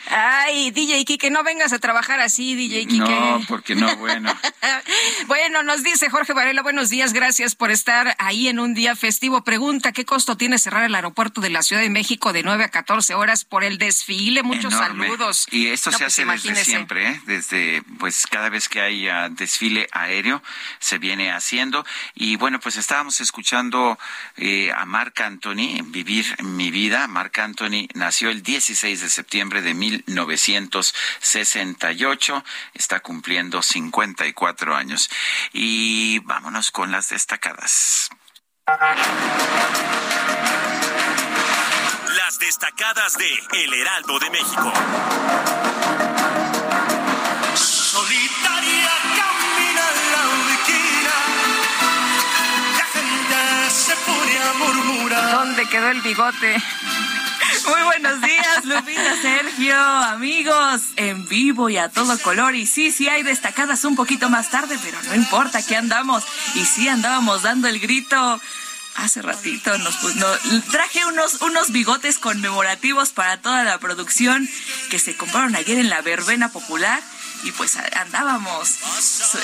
Ay, 0.09 0.71
DJ 0.71 1.05
Kike, 1.05 1.29
no 1.29 1.43
vengas 1.43 1.71
a 1.71 1.77
trabajar 1.77 2.19
así, 2.19 2.55
DJ 2.55 2.87
Kike. 2.87 2.97
No, 2.97 3.41
porque 3.47 3.75
no, 3.75 3.95
bueno. 3.97 4.35
bueno, 5.27 5.61
nos 5.61 5.83
dice 5.83 6.09
Jorge 6.09 6.33
Varela, 6.33 6.63
buenos 6.63 6.89
días, 6.89 7.13
gracias 7.13 7.53
por 7.53 7.69
estar 7.69 8.15
ahí 8.17 8.47
en 8.47 8.59
un 8.59 8.73
día 8.73 8.95
festivo. 8.95 9.43
Pregunta, 9.43 9.91
¿qué 9.91 10.05
costo 10.05 10.35
tiene 10.35 10.57
cerrar 10.57 10.83
el 10.83 10.95
aeropuerto 10.95 11.41
de 11.41 11.51
la 11.51 11.61
Ciudad 11.61 11.83
de 11.83 11.91
México 11.91 12.33
de 12.33 12.41
9 12.41 12.63
a 12.63 12.69
14 12.69 13.13
horas 13.13 13.45
por 13.45 13.63
el 13.63 13.77
desfile? 13.77 14.41
Muchos 14.41 14.73
saludos. 14.73 15.47
Y 15.51 15.67
esto 15.67 15.91
se 15.91 15.99
pues 15.99 16.19
hace 16.19 16.25
desde 16.25 16.65
siempre, 16.65 17.09
¿eh? 17.09 17.21
desde, 17.27 17.83
pues 17.99 18.25
cada 18.25 18.49
vez 18.49 18.67
que 18.67 18.81
hay 18.81 19.07
uh, 19.07 19.29
desfile 19.29 19.87
aéreo 19.91 20.41
se 20.79 20.97
viene 20.97 21.31
haciendo. 21.31 21.85
Y 22.15 22.35
bueno, 22.35 22.59
pues 22.59 22.77
estábamos 22.77 23.21
escuchando 23.21 23.99
eh, 24.37 24.71
a 24.75 24.85
Marc 24.85 25.21
Anthony, 25.21 25.83
Vivir 25.83 26.25
mi 26.43 26.71
vida. 26.71 27.07
Marc 27.07 27.37
Anthony 27.37 27.87
nació 27.93 28.31
el 28.31 28.41
16 28.41 29.01
de 29.01 29.09
septiembre 29.09 29.61
de 29.61 29.73
mil 29.75 29.98
1968. 30.07 32.43
Está 32.73 32.99
cumpliendo 32.99 33.61
54 33.61 34.75
años. 34.75 35.09
Y 35.53 36.19
vámonos 36.19 36.71
con 36.71 36.91
las 36.91 37.07
destacadas. 37.09 38.09
Las 42.15 42.39
destacadas 42.39 43.17
de 43.17 43.29
El 43.63 43.73
Heraldo 43.73 44.19
de 44.19 44.29
México. 44.29 44.71
Solitaria 47.55 48.91
camina 49.17 49.91
la 50.11 50.21
La 52.77 52.85
gente 52.93 53.37
se 53.71 53.95
pone 53.95 54.37
a 54.37 54.53
murmurar. 54.53 55.31
¿Dónde 55.31 55.65
quedó 55.67 55.89
el 55.89 56.01
bigote? 56.01 56.61
Muy 57.67 57.81
buenos 57.83 58.21
días, 58.21 58.65
Lupita, 58.65 59.21
Sergio, 59.21 59.75
amigos, 59.75 60.81
en 60.95 61.27
vivo 61.27 61.69
y 61.69 61.77
a 61.77 61.89
todo 61.89 62.17
color. 62.19 62.55
Y 62.55 62.65
sí, 62.65 62.91
sí 62.91 63.07
hay 63.07 63.23
destacadas 63.23 63.85
un 63.85 63.95
poquito 63.95 64.29
más 64.29 64.49
tarde, 64.49 64.77
pero 64.83 65.01
no 65.03 65.15
importa, 65.15 65.61
que 65.65 65.75
andamos. 65.75 66.23
Y 66.55 66.65
sí 66.65 66.87
andábamos 66.87 67.43
dando 67.43 67.67
el 67.67 67.79
grito 67.79 68.39
hace 68.95 69.21
ratito 69.21 69.77
nos, 69.77 69.97
traje 70.71 71.05
unos 71.05 71.41
unos 71.41 71.71
bigotes 71.71 72.17
conmemorativos 72.17 73.11
para 73.11 73.37
toda 73.37 73.63
la 73.63 73.77
producción 73.77 74.49
que 74.89 74.99
se 74.99 75.15
compraron 75.15 75.55
ayer 75.55 75.77
en 75.79 75.89
la 75.89 76.01
verbena 76.01 76.49
popular 76.49 77.01
y 77.43 77.51
pues 77.51 77.77
andábamos 77.77 78.75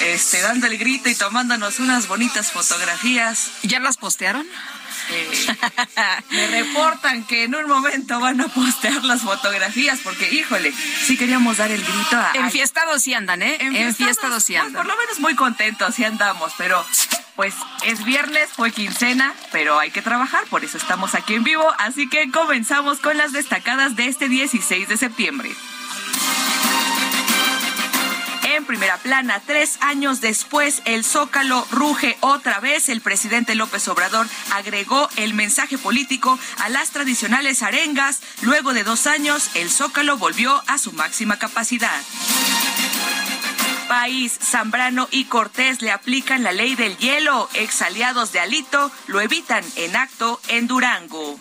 este 0.02 0.42
dando 0.42 0.68
el 0.68 0.78
grito 0.78 1.10
y 1.10 1.16
tomándonos 1.16 1.80
unas 1.80 2.08
bonitas 2.08 2.52
fotografías. 2.52 3.52
¿Ya 3.64 3.80
las 3.80 3.96
postearon? 3.96 4.46
me 6.30 6.48
reportan 6.48 7.26
que 7.26 7.44
en 7.44 7.56
un 7.56 7.68
momento 7.68 8.20
van 8.20 8.42
a 8.42 8.48
postear 8.48 9.04
las 9.04 9.22
fotografías 9.22 10.00
porque, 10.04 10.32
híjole, 10.34 10.74
sí 11.06 11.18
queríamos 11.18 11.58
dar 11.58 11.72
el 11.72 11.82
grito 11.82 12.18
a... 12.18 12.32
Enfiestados 12.34 13.02
sí 13.02 13.14
andan, 13.14 13.42
¿eh? 13.42 13.58
Enfiestados, 13.60 14.44
sí 14.44 14.56
andan. 14.56 14.74
por 14.74 14.86
lo 14.86 14.98
menos 14.98 15.20
muy 15.20 15.36
contentos 15.36 15.96
sí 15.96 16.04
andamos, 16.04 16.54
pero 16.58 16.86
pues 17.36 17.54
es 17.84 18.04
viernes, 18.06 18.50
fue 18.54 18.72
quincena, 18.72 19.34
pero 19.52 19.78
hay 19.78 19.92
que 19.92 20.02
trabajar, 20.02 20.46
por 20.50 20.64
eso 20.64 20.78
estamos 20.78 21.16
aquí 21.16 21.34
en 21.34 21.44
vivo, 21.44 21.66
así 21.80 22.08
que 22.10 22.32
comenzamos 22.32 23.00
con 23.00 23.18
las 23.18 23.34
destacadas 23.34 23.96
de 23.96 24.08
este 24.08 24.30
16 24.30 24.88
de 24.88 24.98
septiembre. 24.98 25.52
En 28.56 28.64
primera 28.64 28.96
plana, 28.96 29.42
tres 29.46 29.78
años 29.82 30.22
después, 30.22 30.82
el 30.86 31.04
Zócalo 31.04 31.68
ruge 31.72 32.16
otra 32.22 32.62
vez. 32.62 32.88
El 32.88 33.02
presidente 33.02 33.54
López 33.54 33.86
Obrador 33.90 34.28
agregó 34.54 35.10
el 35.18 35.34
mensaje 35.34 35.78
político 35.78 36.40
a 36.60 36.70
las 36.70 36.92
tradicionales 36.92 37.64
arengas. 37.64 38.22
Luego 38.44 38.74
de 38.74 38.86
dos 38.86 39.08
años, 39.08 39.50
el 39.56 39.70
Zócalo 39.70 40.18
volvió 40.18 40.64
a 40.68 40.78
su 40.78 40.94
máxima 40.94 41.38
capacidad. 41.38 42.02
País, 43.90 44.40
Zambrano 44.42 45.10
y 45.12 45.26
Cortés 45.26 45.82
le 45.82 45.92
aplican 45.92 46.42
la 46.42 46.54
ley 46.54 46.76
del 46.76 46.98
hielo. 46.98 47.50
Ex 47.56 47.82
aliados 47.82 48.32
de 48.32 48.40
Alito 48.40 48.90
lo 49.08 49.20
evitan 49.20 49.66
en 49.76 49.98
acto 49.98 50.40
en 50.48 50.68
Durango. 50.68 51.38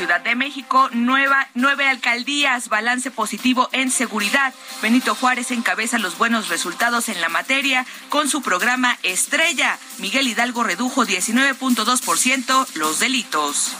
Ciudad 0.00 0.22
de 0.22 0.34
México, 0.34 0.88
nueva, 0.92 1.46
nueve 1.52 1.86
alcaldías, 1.86 2.70
balance 2.70 3.10
positivo 3.10 3.68
en 3.72 3.90
seguridad. 3.90 4.54
Benito 4.80 5.14
Juárez 5.14 5.50
encabeza 5.50 5.98
los 5.98 6.16
buenos 6.16 6.48
resultados 6.48 7.10
en 7.10 7.20
la 7.20 7.28
materia 7.28 7.84
con 8.08 8.26
su 8.26 8.40
programa 8.40 8.96
Estrella. 9.02 9.78
Miguel 9.98 10.26
Hidalgo 10.26 10.64
redujo 10.64 11.04
19.2% 11.04 12.66
los 12.76 12.98
delitos. 12.98 13.72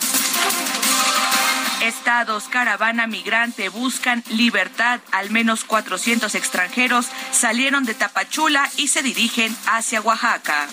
Estados, 1.80 2.48
caravana 2.48 3.06
migrante 3.06 3.70
buscan 3.70 4.22
libertad. 4.28 5.00
Al 5.12 5.30
menos 5.30 5.64
400 5.64 6.34
extranjeros 6.34 7.06
salieron 7.32 7.86
de 7.86 7.94
Tapachula 7.94 8.70
y 8.76 8.88
se 8.88 9.02
dirigen 9.02 9.56
hacia 9.64 10.02
Oaxaca. 10.02 10.68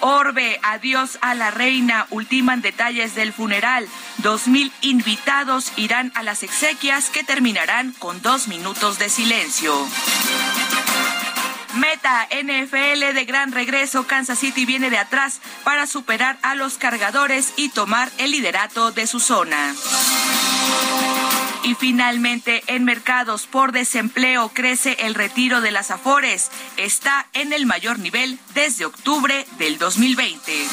Orbe, 0.00 0.60
adiós 0.62 1.18
a 1.20 1.34
la 1.34 1.50
reina. 1.50 2.06
Ultiman 2.10 2.62
detalles 2.62 3.14
del 3.14 3.32
funeral. 3.32 3.88
Dos 4.18 4.48
mil 4.48 4.72
invitados 4.80 5.72
irán 5.76 6.12
a 6.14 6.22
las 6.22 6.42
exequias 6.42 7.10
que 7.10 7.24
terminarán 7.24 7.92
con 7.92 8.22
dos 8.22 8.48
minutos 8.48 8.98
de 8.98 9.08
silencio. 9.08 9.74
Meta 11.74 12.28
NFL 12.30 13.14
de 13.14 13.24
gran 13.24 13.52
regreso. 13.52 14.06
Kansas 14.06 14.38
City 14.38 14.66
viene 14.66 14.90
de 14.90 14.98
atrás 14.98 15.40
para 15.64 15.86
superar 15.86 16.38
a 16.42 16.54
los 16.54 16.78
cargadores 16.78 17.52
y 17.56 17.68
tomar 17.68 18.10
el 18.18 18.30
liderato 18.30 18.90
de 18.92 19.06
su 19.06 19.20
zona. 19.20 19.74
Y 21.64 21.74
finalmente, 21.74 22.62
en 22.66 22.84
mercados 22.84 23.46
por 23.46 23.72
desempleo 23.72 24.50
crece 24.50 24.96
el 25.00 25.14
retiro 25.14 25.60
de 25.60 25.70
las 25.70 25.90
Afores. 25.90 26.50
Está 26.76 27.26
en 27.32 27.52
el 27.52 27.66
mayor 27.66 27.98
nivel 27.98 28.38
desde 28.54 28.84
octubre 28.84 29.46
del 29.58 29.78
2020. 29.78 30.66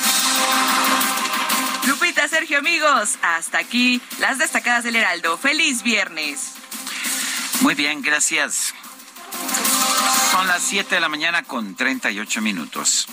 Lupita, 1.87 2.27
Sergio, 2.27 2.59
amigos, 2.59 3.17
hasta 3.21 3.59
aquí 3.59 4.01
las 4.19 4.37
destacadas 4.37 4.83
del 4.83 4.95
Heraldo. 4.95 5.37
Feliz 5.37 5.83
viernes. 5.83 6.53
Muy 7.61 7.75
bien, 7.75 8.01
gracias. 8.01 8.73
Son 10.31 10.47
las 10.47 10.63
7 10.63 10.95
de 10.95 11.01
la 11.01 11.09
mañana 11.09 11.43
con 11.43 11.75
38 11.75 12.41
minutos. 12.41 13.07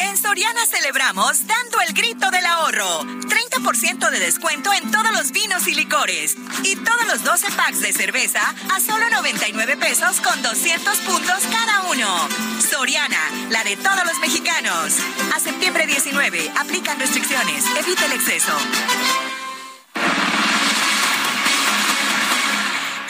En 0.00 0.16
Soriana 0.16 0.64
celebramos 0.66 1.46
dando 1.46 1.80
el 1.86 1.92
grito 1.92 2.30
del 2.30 2.46
ahorro. 2.46 3.02
30% 3.04 4.10
de 4.10 4.18
descuento 4.18 4.72
en 4.72 4.90
todos 4.90 5.12
los 5.12 5.30
vinos 5.30 5.66
y 5.68 5.74
licores. 5.74 6.36
Y 6.64 6.76
todos 6.76 7.06
los 7.06 7.22
12 7.22 7.50
packs 7.52 7.80
de 7.80 7.92
cerveza 7.92 8.40
a 8.74 8.80
solo 8.80 9.08
99 9.10 9.76
pesos 9.76 10.20
con 10.20 10.40
200 10.42 10.98
puntos 10.98 11.40
cada 11.50 11.82
uno. 11.90 12.28
Soriana, 12.60 13.30
la 13.50 13.62
de 13.64 13.76
todos 13.76 14.04
los 14.06 14.18
mexicanos. 14.20 14.96
A 15.34 15.40
septiembre 15.40 15.86
19, 15.86 16.50
aplican 16.58 16.98
restricciones. 16.98 17.64
Evita 17.76 18.06
el 18.06 18.12
exceso. 18.12 18.56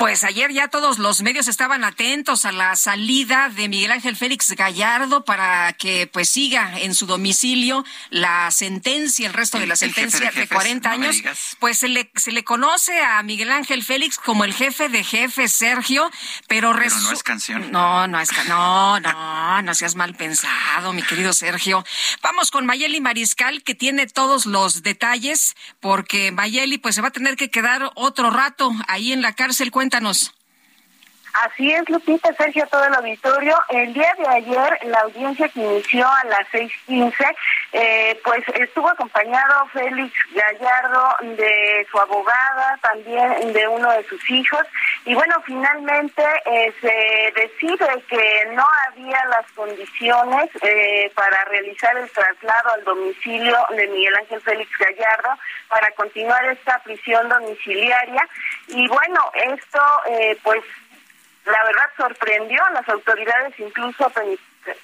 Pues 0.01 0.24
ayer 0.24 0.51
ya 0.51 0.68
todos 0.68 0.98
los 0.98 1.20
medios 1.20 1.46
estaban 1.46 1.84
atentos 1.84 2.46
a 2.46 2.53
la 2.53 2.74
salida 2.74 3.51
de 3.51 3.68
Miguel 3.68 3.90
Ángel 3.90 4.16
Félix 4.16 4.51
Gallardo 4.53 5.26
para 5.26 5.74
que 5.74 6.07
pues 6.07 6.30
siga 6.30 6.80
en 6.80 6.94
su 6.94 7.05
domicilio 7.05 7.84
la 8.09 8.51
sentencia, 8.51 9.26
el 9.26 9.34
resto 9.34 9.59
de 9.59 9.66
la 9.66 9.76
sentencia 9.76 10.30
de, 10.30 10.48
40 10.48 10.90
años. 10.90 11.22
pues 11.59 11.76
se 11.76 11.88
le, 11.88 12.11
se 12.16 12.32
le 12.32 12.44
conoce 12.44 12.98
a 12.98 13.22
Miguel 13.22 13.51
Ángel 13.51 13.84
Félix 13.84 14.16
como 14.16 14.44
el 14.44 14.55
jefe 14.55 14.88
de 14.88 15.05
jefes, 15.05 15.53
Sergio, 15.53 16.11
pero, 16.48 16.72
pero 16.72 16.96
no 16.96 17.12
es 17.12 17.22
canción. 17.22 17.70
No, 17.70 18.09
no 18.09 18.18
es 18.20 18.30
no, 18.48 18.98
no, 19.01 19.61
no 19.61 19.74
seas 19.74 19.96
mal 19.96 20.14
pensado, 20.14 20.94
mi 20.94 21.03
querido 21.03 21.34
Sergio. 21.34 21.84
Vamos 22.22 22.51
con 22.51 22.64
Mayeli 22.64 23.03
Mariscal 23.03 23.62
que 23.62 23.74
tiene 23.74 24.07
todos 24.07 24.46
los 24.46 24.82
detalles 24.82 25.57
porque 25.78 26.32
Mayeli 26.32 26.78
pues 26.78 26.94
se 26.94 27.03
va 27.03 27.09
a 27.09 27.12
tener 27.12 27.36
que 27.36 27.51
quedar 27.51 27.90
otro 27.96 28.30
rato 28.30 28.72
ahí 28.88 29.12
en 29.12 29.20
la 29.20 29.34
cárcel. 29.34 29.70
Cuéntanos. 29.91 30.39
Así 31.33 31.72
es, 31.72 31.89
Lupita, 31.89 32.33
Sergio, 32.35 32.66
todo 32.66 32.85
el 32.85 32.95
auditorio. 32.95 33.57
El 33.68 33.93
día 33.95 34.14
de 34.18 34.26
ayer, 34.26 34.78
la 34.87 35.01
audiencia 35.01 35.49
que 35.49 35.61
inició 35.61 36.07
a 36.07 36.24
las 36.24 36.47
6.15, 36.53 37.37
eh, 37.72 38.20
pues 38.24 38.43
estuvo 38.55 38.89
acompañado 38.89 39.66
Félix 39.72 40.12
Gallardo 40.35 41.16
de 41.37 41.87
su 41.91 41.99
abogada, 41.99 42.78
también 42.83 43.53
de 43.53 43.68
uno 43.68 43.91
de 43.93 44.05
sus 44.05 44.31
hijos. 44.31 44.62
Y 45.05 45.14
bueno, 45.14 45.35
finalmente 45.47 46.22
eh, 46.47 46.74
se 46.81 47.41
decide 47.41 48.03
que 48.09 48.49
no 48.53 48.64
había 48.89 49.24
las 49.26 49.51
condiciones 49.53 50.51
eh, 50.62 51.11
para 51.14 51.45
realizar 51.45 51.97
el 51.97 52.11
traslado 52.11 52.72
al 52.74 52.85
domicilio 52.85 53.57
de 53.70 53.87
Miguel 53.87 54.16
Ángel 54.16 54.41
Félix 54.41 54.70
Gallardo 54.78 55.39
para 55.68 55.91
continuar 55.93 56.45
esta 56.47 56.78
prisión 56.81 57.28
domiciliaria. 57.28 58.28
Y 58.68 58.89
bueno, 58.89 59.31
esto 59.35 59.81
eh, 60.11 60.39
pues 60.43 60.62
la 61.47 61.64
verdad 61.64 61.91
sorprendió 61.97 62.64
a 62.64 62.70
las 62.70 62.88
autoridades 62.88 63.59
incluso 63.59 64.12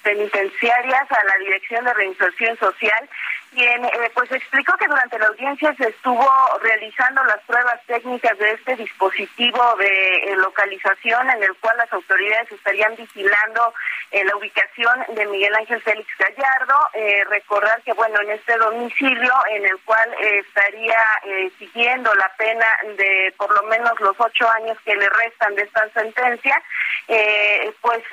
penitenciarias, 0.03 1.11
a 1.11 1.23
la 1.25 1.37
Dirección 1.39 1.85
de 1.85 1.93
Reinserción 1.93 2.57
Social, 2.57 3.09
quien 3.57 3.85
eh, 3.85 4.11
pues 4.13 4.31
explicó 4.31 4.77
que 4.77 4.85
durante 4.85 5.17
la 5.17 5.27
audiencia 5.27 5.73
se 5.77 5.89
estuvo 5.89 6.29
realizando 6.61 7.23
las 7.23 7.39
pruebas 7.47 7.81
técnicas 7.87 8.37
de 8.37 8.51
este 8.51 8.75
dispositivo 8.75 9.75
de 9.79 9.87
eh, 9.87 10.35
localización 10.35 11.27
en 11.31 11.41
el 11.41 11.55
cual 11.55 11.75
las 11.77 11.91
autoridades 11.91 12.51
estarían 12.51 12.95
vigilando 12.95 13.73
eh, 14.11 14.23
la 14.25 14.35
ubicación 14.35 15.05
de 15.09 15.25
Miguel 15.25 15.55
Ángel 15.55 15.81
Félix 15.81 16.07
Gallardo. 16.19 16.77
recordar 17.29 17.81
que 17.81 17.93
bueno 17.93 18.21
en 18.21 18.31
este 18.31 18.55
domicilio 18.57 19.33
en 19.49 19.65
el 19.65 19.77
cual 19.85 20.13
estaría 20.21 20.97
siguiendo 21.57 22.13
la 22.15 22.31
pena 22.37 22.67
de 22.95 23.33
por 23.37 23.53
lo 23.53 23.63
menos 23.63 23.99
los 23.99 24.15
ocho 24.19 24.49
años 24.51 24.77
que 24.85 24.95
le 24.95 25.09
restan 25.09 25.55
de 25.55 25.63
esta 25.63 25.89
sentencia, 25.89 26.61
pues 27.81 28.03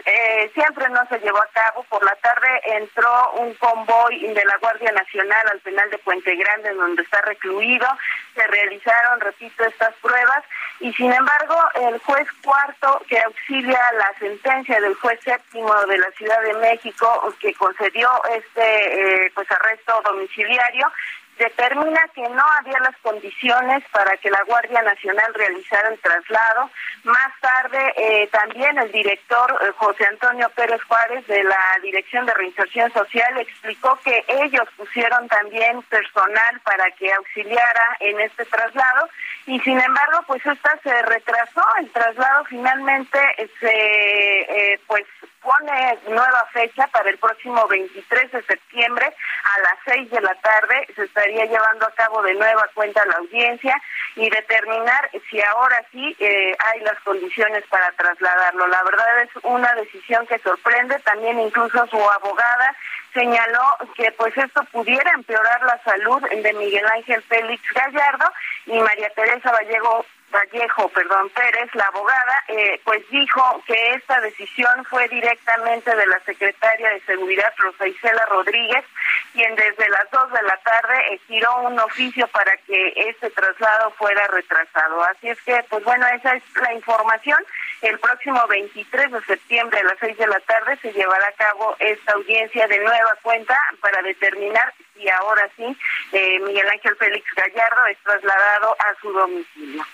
siempre 0.55 0.89
no 0.89 1.07
se 1.09 1.19
llevó 1.21 1.39
a 1.39 1.49
cabo. 1.53 1.85
Por 1.85 2.05
la 2.05 2.15
tarde 2.17 2.49
entró 2.65 3.33
un 3.35 3.55
convoy 3.55 4.27
de 4.33 4.45
la 4.45 4.57
Guardia 4.59 4.93
Nacional 4.93 5.34
al 5.51 5.61
penal 5.61 5.91
de 5.91 5.99
Puente 5.99 6.35
Grande, 6.37 6.71
en 6.71 6.79
donde 6.79 7.03
está 7.03 7.21
recluido. 7.23 7.87
Se 8.35 8.47
realizaron, 8.47 9.21
repito, 9.21 9.65
estas 9.65 9.95
pruebas 9.97 10.45
y 10.81 10.93
sin 10.95 11.13
embargo 11.13 11.57
el 11.75 11.99
juez 12.01 12.27
cuarto 12.43 13.01
que 13.09 13.19
auxilia 13.19 13.81
la 13.97 14.13
sentencia 14.19 14.81
del 14.81 14.95
juez 14.97 15.21
séptimo 15.23 15.73
de 15.87 15.99
la 15.99 16.11
Ciudad 16.13 16.41
de 16.43 16.55
México 16.55 17.35
que 17.41 17.55
concedió 17.55 18.11
este 18.37 19.25
eh, 19.25 19.33
pues 19.35 19.51
arresto 19.51 20.01
domiciliario 20.05 20.91
determina 21.39 22.01
que 22.15 22.23
no 22.23 22.45
había 22.59 22.79
las 22.81 22.97
condiciones 22.99 23.83
para 23.93 24.17
que 24.19 24.31
la 24.31 24.43
Guardia 24.45 24.83
Nacional 24.83 25.35
realizara 25.35 25.89
el 25.89 25.99
traslado. 26.01 26.71
Más 27.05 27.33
tarde, 27.41 27.93
eh, 27.97 28.29
también 28.29 28.79
el 28.79 28.91
director 28.93 29.59
eh, 29.63 29.73
José 29.77 30.07
Antonio 30.07 30.49
Pérez 30.51 30.83
Juárez 30.85 31.27
de 31.27 31.43
la 31.45 31.79
Dirección 31.83 32.27
de 32.27 32.35
Reinserción 32.35 32.93
Social 32.93 33.39
explicó 33.39 33.99
que 34.05 34.25
ellos 34.29 34.69
pusieron 34.77 35.29
también 35.29 35.83
personal 35.83 36.61
para 36.65 36.91
que 36.93 37.13
auxiliara 37.13 37.97
en 38.01 38.21
este 38.21 38.45
traslado 38.47 39.09
y 39.47 39.61
sin 39.61 39.79
embargo, 39.79 40.25
pues 40.27 40.45
esta 40.47 40.79
se 40.83 41.03
retrasó. 41.03 41.63
El 41.79 41.91
traslado 41.91 42.45
finalmente 42.45 43.19
se, 43.61 43.71
eh, 43.73 44.81
pues 44.87 45.05
pone 45.45 45.99
nueva 46.09 46.49
fecha 46.53 46.87
para 46.89 47.11
el 47.11 47.19
próximo 47.19 47.69
23 47.69 48.33
de 48.33 48.43
septiembre 48.43 49.07
a 49.07 49.61
las 49.61 49.75
6 49.85 50.11
de 50.11 50.21
la 50.21 50.35
tarde. 50.37 50.89
Se 50.97 51.05
estaría 51.05 51.45
llevando 51.45 51.87
a 51.87 51.93
cabo 51.93 52.23
de 52.23 52.35
nueva 52.35 52.65
cuenta 52.75 53.05
la 53.05 53.19
audiencia 53.19 53.81
y 54.17 54.29
determinar 54.31 55.11
si 55.31 55.41
ahora 55.43 55.85
sí 55.93 56.17
eh, 56.19 56.57
hay 56.59 56.81
las 56.81 56.99
condiciones 57.01 57.63
para 57.69 57.93
trasladarlo. 57.93 58.67
La 58.67 58.83
verdad 58.83 59.23
es 59.23 59.31
una 59.43 59.73
decisión 59.75 60.27
que 60.27 60.39
sorprende. 60.39 60.99
También 61.01 61.39
incluso 61.39 61.87
su 61.89 62.11
abogada 62.11 62.75
señaló 63.13 63.77
que 63.95 64.11
pues 64.13 64.37
esto 64.37 64.65
pudiera 64.73 65.13
empeorar 65.13 65.63
la 65.63 65.81
salud 65.85 66.21
de 66.23 66.53
Miguel 66.55 66.87
Ángel 66.87 67.23
Félix 67.23 67.63
Gallardo 67.73 68.33
y 68.67 68.79
María 68.81 69.11
Teresa 69.11 69.53
Vallejo 69.53 70.05
Vallejo, 70.35 70.89
perdón, 70.89 71.31
Pérez, 71.31 71.73
la 71.75 71.85
abogada, 71.85 72.45
eh, 72.49 72.81
pues 72.83 73.09
dijo 73.09 73.63
que 73.67 73.95
esta 73.95 74.21
decisión 74.21 74.85
fue 74.87 75.09
directamente 75.09 75.95
de 75.95 76.07
la 76.07 76.19
secretaria 76.21 76.91
de 76.91 77.01
Seguridad, 77.03 77.53
Rosa 77.57 77.87
Isela 77.87 78.27
Rodríguez, 78.27 78.85
quien 79.33 79.55
desde 79.55 79.89
las 79.89 80.11
dos 80.11 80.31
de 80.33 80.43
la 80.43 80.57
tarde 80.59 81.21
giró 81.29 81.63
un 81.63 81.79
oficio 81.79 82.27
para 82.29 82.57
que 82.67 82.93
este 82.97 83.31
traslado 83.31 83.93
fuera 83.93 84.27
retrasado. 84.27 85.05
Así 85.05 85.29
es 85.29 85.41
que, 85.43 85.65
pues 85.69 85.85
bueno, 85.85 86.07
esa 86.09 86.35
es 86.35 86.43
la 86.61 86.75
información. 86.75 87.39
El 87.83 87.99
próximo 88.01 88.45
23 88.49 89.13
de 89.13 89.21
septiembre 89.23 89.81
a 89.81 89.85
las 89.85 89.99
6 90.01 90.17
de 90.19 90.27
la 90.27 90.41
tarde 90.41 90.77
se 90.83 90.93
llevará 90.93 91.29
a 91.29 91.33
cabo 91.33 91.77
esta 91.79 92.13
audiencia 92.13 92.67
de 92.67 92.79
nueva 92.81 93.15
cuenta 93.23 93.57
para 93.81 94.03
determinar 94.03 94.73
si 94.95 95.09
ahora 95.09 95.49
sí 95.57 95.77
eh, 96.13 96.41
Miguel 96.41 96.69
Ángel 96.69 96.97
Félix 96.97 97.27
Gallardo 97.35 97.87
es 97.87 97.99
trasladado 97.99 98.77
a 98.79 99.01
su 99.01 99.13
domicilio. 99.13 99.85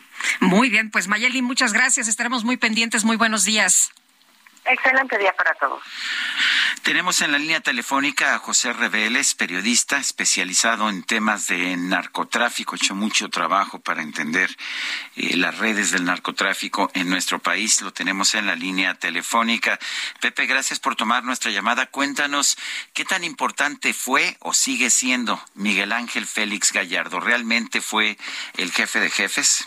Muy 0.40 0.70
bien, 0.70 0.90
pues 0.90 1.06
Mayeli, 1.06 1.42
muchas 1.42 1.72
gracias. 1.72 2.08
Estaremos 2.08 2.44
muy 2.44 2.56
pendientes. 2.56 3.04
Muy 3.04 3.16
buenos 3.16 3.44
días. 3.44 3.92
Excelente 4.64 5.18
día 5.18 5.32
para 5.32 5.54
todos. 5.54 5.82
Tenemos 6.82 7.20
en 7.22 7.32
la 7.32 7.38
línea 7.38 7.60
telefónica 7.60 8.34
a 8.34 8.38
José 8.38 8.72
Reveles, 8.72 9.34
periodista 9.34 9.98
especializado 9.98 10.88
en 10.88 11.02
temas 11.02 11.46
de 11.46 11.76
narcotráfico, 11.76 12.76
hecho 12.76 12.94
mucho 12.94 13.28
trabajo 13.28 13.80
para 13.80 14.02
entender 14.02 14.50
eh, 15.16 15.36
las 15.36 15.58
redes 15.58 15.90
del 15.90 16.04
narcotráfico 16.04 16.90
en 16.94 17.08
nuestro 17.10 17.38
país. 17.38 17.82
Lo 17.82 17.92
tenemos 17.92 18.34
en 18.34 18.46
la 18.46 18.54
línea 18.54 18.94
telefónica. 18.94 19.78
Pepe, 20.20 20.46
gracias 20.46 20.78
por 20.78 20.94
tomar 20.94 21.24
nuestra 21.24 21.50
llamada. 21.50 21.86
Cuéntanos 21.86 22.56
qué 22.94 23.04
tan 23.04 23.24
importante 23.24 23.92
fue 23.92 24.36
o 24.40 24.54
sigue 24.54 24.90
siendo 24.90 25.42
Miguel 25.54 25.92
Ángel 25.92 26.26
Félix 26.26 26.72
Gallardo. 26.72 27.20
¿Realmente 27.20 27.80
fue 27.80 28.18
el 28.56 28.72
jefe 28.72 29.00
de 29.00 29.10
jefes? 29.10 29.66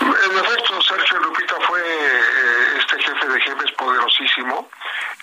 En 0.00 0.38
efecto, 0.38 0.80
Sergio 0.82 1.18
Lupita 1.18 1.56
fue 1.66 1.80
eh, 1.80 2.78
este 2.78 3.02
jefe 3.02 3.28
de 3.28 3.40
jefes 3.40 3.72
poderosísimo. 3.72 4.70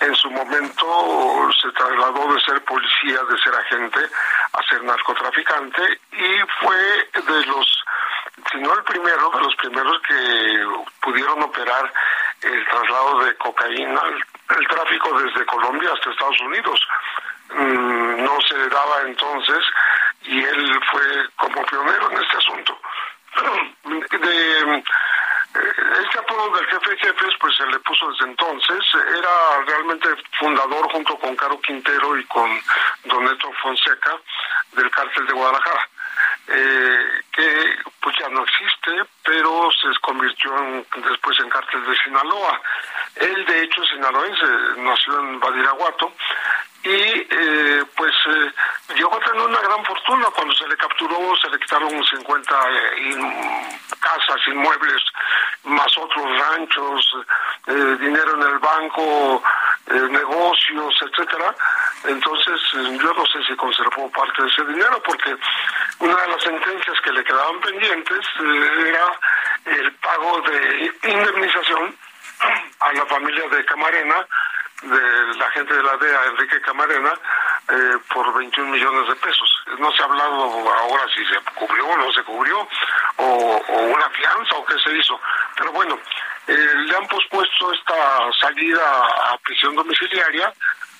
En 0.02 0.16
su 0.16 0.30
momento 0.30 1.50
se 1.62 1.72
trasladó 1.72 2.34
de 2.34 2.42
ser 2.42 2.64
policía, 2.66 3.20
de 3.24 3.38
ser 3.38 3.56
agente, 3.56 4.00
a 4.54 4.64
ser 4.64 4.84
narcotraficante 4.84 5.82
y 6.12 6.40
fue 6.60 6.76
de 7.14 7.46
los, 7.46 7.84
si 8.52 8.58
no 8.58 8.74
el 8.74 8.84
primero, 8.84 9.30
de 9.30 9.42
los 9.42 9.56
primeros 9.56 10.02
que 10.08 10.68
pudieron 11.02 11.42
operar 11.44 11.92
el 12.42 12.66
traslado 12.68 13.24
de 13.24 13.36
cocaína, 13.38 14.02
el 14.58 14.68
tráfico 14.68 15.20
desde 15.20 15.46
Colombia 15.46 15.92
hasta 15.94 16.12
Estados 16.12 16.40
Unidos. 16.42 16.88
Mm, 17.54 18.24
no 18.24 18.42
se 18.42 18.58
daba 18.70 19.02
entonces 19.06 19.64
y 20.24 20.44
él 20.44 20.80
fue 20.92 21.30
como 21.38 21.66
pionero 21.66 22.12
en 22.12 22.18
este 22.18 22.38
asunto 22.38 22.78
de 24.20 24.84
eh, 25.56 26.04
este 26.04 26.20
apodo 26.20 26.56
del 26.58 26.66
jefe 26.68 26.90
de 26.90 26.98
jefes 26.98 27.34
pues 27.40 27.56
se 27.56 27.66
le 27.68 27.80
puso 27.80 28.10
desde 28.12 28.26
entonces. 28.26 28.80
Era 29.18 29.64
realmente 29.66 30.10
fundador 30.38 30.92
junto 30.92 31.18
con 31.18 31.36
Caro 31.36 31.60
Quintero 31.62 32.18
y 32.18 32.26
con 32.26 32.50
Don 33.06 33.24
Neto 33.24 33.52
Fonseca 33.62 34.18
del 34.74 34.90
cártel 34.92 35.26
de 35.28 35.34
Guadalajara. 35.34 35.90
Eh, 36.48 37.22
que 37.32 37.76
pues 38.00 38.16
ya 38.20 38.30
no 38.30 38.44
existe 38.44 38.92
pero 39.24 39.70
se 39.72 40.00
convirtió 40.00 40.56
en, 40.60 40.86
después 41.10 41.40
en 41.40 41.50
cártel 41.50 41.84
de 41.86 41.98
Sinaloa. 41.98 42.62
Él 43.16 43.46
de 43.46 43.64
hecho 43.64 43.84
sinaloense 43.86 44.46
nació 44.78 45.20
en 45.20 45.40
Badiraguato 45.40 46.14
y 46.86 47.28
eh, 47.32 47.84
pues 47.98 48.14
eh, 48.28 48.52
llegó 48.96 49.16
a 49.16 49.20
tener 49.20 49.42
una 49.42 49.60
gran 49.60 49.84
fortuna 49.84 50.28
cuando 50.36 50.54
se 50.54 50.68
le 50.68 50.78
capturó, 50.78 51.36
se 51.42 51.50
le 51.50 51.58
quitaron 51.58 51.90
50 52.04 52.56
eh, 52.70 53.90
casas, 54.00 54.40
inmuebles, 54.48 55.02
más 55.64 55.98
otros 55.98 56.26
ranchos, 56.40 57.18
eh, 57.66 57.98
dinero 58.00 58.36
en 58.36 58.54
el 58.54 58.60
banco, 58.60 59.42
negocios, 59.88 60.96
etcétera. 61.02 61.56
Entonces 62.06 62.62
yo 62.74 63.14
no 63.14 63.26
sé 63.26 63.44
si 63.48 63.56
conservó 63.56 64.10
parte 64.12 64.44
de 64.44 64.50
ese 64.50 64.64
dinero 64.66 65.02
porque 65.04 65.36
una 66.00 66.16
de 66.16 66.28
las 66.28 66.44
sentencias 66.44 67.02
que 67.02 67.12
le 67.12 67.24
quedaban 67.24 67.60
pendientes 67.62 68.26
era 68.40 69.20
el 69.66 69.92
pago 69.94 70.42
de 70.42 70.94
indemnización 71.04 71.96
a 72.80 72.94
la 72.94 73.06
familia 73.06 73.48
de 73.50 73.66
Camarena, 73.66 74.28
de 74.82 75.38
la 75.38 75.50
gente 75.52 75.74
de 75.74 75.84
la 75.84 75.98
DEA, 75.98 76.26
Enrique 76.32 76.62
Camarena, 76.62 77.14
eh, 77.70 77.98
por 78.14 78.34
21 78.38 78.72
millones 78.72 79.08
de 79.08 79.16
pesos. 79.16 79.50
No 79.80 79.92
se 79.92 80.02
ha 80.02 80.06
hablado 80.06 80.34
ahora 80.34 81.04
si 81.16 81.26
se 81.26 81.40
cubrió 81.56 81.86
o 81.88 81.98
no 81.98 82.12
se 82.12 82.24
cubrió, 82.24 82.68
o, 83.18 83.64
una 83.68 84.10
fianza 84.10 84.56
o 84.56 84.66
qué 84.66 84.78
se 84.80 84.98
hizo. 84.98 85.20
Pero 85.58 85.72
bueno, 85.72 85.98
eh, 86.48 86.74
le 86.76 86.96
han 86.96 87.08
pospuesto 87.08 87.74
esta 87.74 88.32
salida 88.40 88.84
a 89.32 89.38
prisión 89.40 89.76
domiciliaria, 89.76 90.54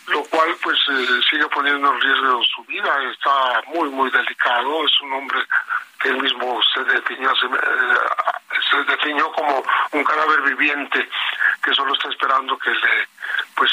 lo 0.08 0.24
cual 0.26 0.56
pues 0.62 0.78
eh, 0.90 1.20
sigue 1.30 1.48
poniendo 1.48 1.94
en 1.94 2.02
riesgo 2.02 2.44
su 2.44 2.64
vida. 2.66 2.92
Está 3.12 3.64
muy, 3.68 3.90
muy 3.90 4.10
delicado. 4.12 4.86
Es 4.86 5.02
un 5.02 5.14
hombre 5.14 5.40
que 6.00 6.10
él 6.10 6.22
mismo 6.22 6.60
se 6.74 6.84
definió, 6.84 7.34
se, 7.36 7.48
se 7.48 8.84
definió 8.84 9.32
como 9.32 9.64
un 9.92 10.04
cadáver 10.04 10.42
viviente 10.42 11.10
que 11.64 11.74
solo 11.74 11.94
está 11.94 12.10
esperando 12.10 12.58
que 12.58 12.70
le 12.70 13.08
pues 13.56 13.72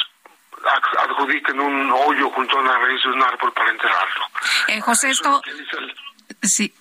adjudiquen 0.98 1.58
un 1.60 1.90
hoyo 1.92 2.30
junto 2.30 2.56
a 2.56 2.60
una 2.60 2.78
raíz 2.78 3.02
de 3.02 3.10
un 3.10 3.22
árbol 3.22 3.52
para 3.52 3.70
enterrarlo. 3.70 4.24
Eh, 4.68 4.80
José, 4.80 5.10
esto... 5.10 5.42
Sí. 6.42 6.72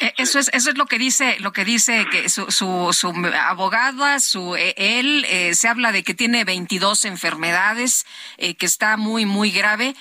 Eh, 0.00 0.14
eso 0.16 0.38
es 0.38 0.50
eso 0.52 0.70
es 0.70 0.76
lo 0.76 0.86
que 0.86 0.98
dice 0.98 1.36
lo 1.40 1.52
que 1.52 1.64
dice 1.64 2.06
que 2.10 2.28
su, 2.28 2.50
su, 2.50 2.92
su 2.92 3.12
abogada 3.40 4.18
su 4.18 4.56
eh, 4.56 4.74
él 4.76 5.24
eh, 5.28 5.54
se 5.54 5.68
habla 5.68 5.92
de 5.92 6.02
que 6.02 6.12
tiene 6.12 6.44
22 6.44 7.04
enfermedades 7.04 8.04
que 8.36 8.66
está 8.66 8.96
muy 8.96 9.26
muy 9.26 9.50
grave. 9.50 9.94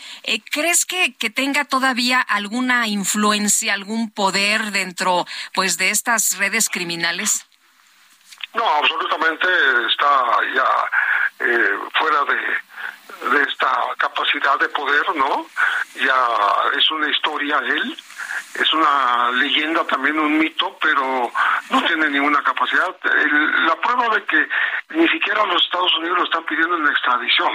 Crees 0.51 0.85
que, 0.85 1.13
que 1.15 1.29
tenga 1.29 1.65
todavía 1.65 2.19
alguna 2.19 2.87
influencia 2.87 3.73
algún 3.73 4.09
poder 4.09 4.71
dentro 4.71 5.25
pues 5.53 5.77
de 5.77 5.89
estas 5.89 6.37
redes 6.37 6.69
criminales 6.69 7.45
no 8.53 8.67
absolutamente 8.67 9.47
está 9.87 10.37
ya 10.55 10.67
fuera 11.99 12.23
de 12.25 12.65
de 13.31 13.43
esta 13.43 13.71
capacidad 13.97 14.59
de 14.59 14.69
poder 14.69 15.03
no 15.15 15.45
ya 15.95 16.27
es 16.77 16.91
una 16.91 17.09
historia 17.09 17.59
él 17.59 17.97
es 18.59 18.73
una 18.73 19.31
leyenda, 19.31 19.85
también 19.85 20.19
un 20.19 20.37
mito, 20.37 20.77
pero 20.81 21.31
no 21.69 21.83
tiene 21.87 22.09
ninguna 22.09 22.41
capacidad. 22.43 22.95
la 23.03 23.75
prueba 23.75 24.15
de 24.15 24.23
que 24.23 24.47
ni 24.89 25.07
siquiera 25.09 25.45
los 25.45 25.63
Estados 25.63 25.95
Unidos 25.97 26.17
lo 26.19 26.23
están 26.25 26.45
pidiendo 26.45 26.77
en 26.77 26.87
extradición. 26.87 27.51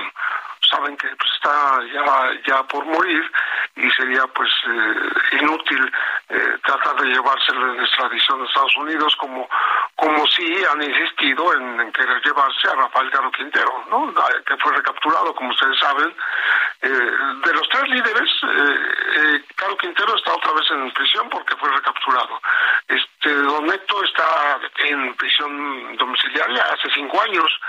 Saben 0.70 0.96
que 0.96 1.08
pues, 1.08 1.30
está 1.34 1.80
ya, 1.92 2.30
ya 2.46 2.62
por 2.64 2.84
morir 2.84 3.30
y 3.76 3.90
sería 3.90 4.26
pues 4.28 4.50
eh, 4.68 5.36
inútil 5.40 5.92
eh, 6.28 6.58
tratar 6.64 6.96
de 6.96 7.08
llevárselo 7.08 7.74
en 7.74 7.80
extradición 7.80 8.42
a 8.42 8.44
Estados 8.44 8.76
Unidos 8.76 9.16
como 9.16 9.48
como 9.96 10.26
sí 10.28 10.46
han 10.70 10.82
insistido 10.82 11.54
en, 11.54 11.92
querer 11.92 12.22
llevarse 12.24 12.68
a 12.68 12.74
Rafael 12.74 13.10
Caro 13.10 13.30
Quintero, 13.32 13.84
¿no? 13.90 14.14
que 14.46 14.56
fue 14.56 14.72
recapturado, 14.74 15.34
como 15.34 15.50
ustedes 15.50 15.78
saben. 15.78 16.14
Eh, 16.80 16.88
de 16.88 17.52
los 17.52 17.68
tres 17.68 17.86
líderes, 17.90 18.30
eh, 18.42 19.44
Caro 19.56 19.76
Quintero 19.76 20.16
está 20.16 20.32
otra 20.32 20.52
vez 20.52 20.70
en 20.70 20.90
prisión 20.92 21.28
porque 21.28 21.54
fue 21.56 21.70
recapturado. 21.70 22.40
Este 22.88 23.34
Don 23.34 23.66
Neto 23.66 24.02
está 24.04 24.58
en 24.86 25.14
prisión 25.16 25.96
domiciliaria 25.98 26.62
hace 26.62 26.88
cinco 26.94 27.20
años 27.20 27.60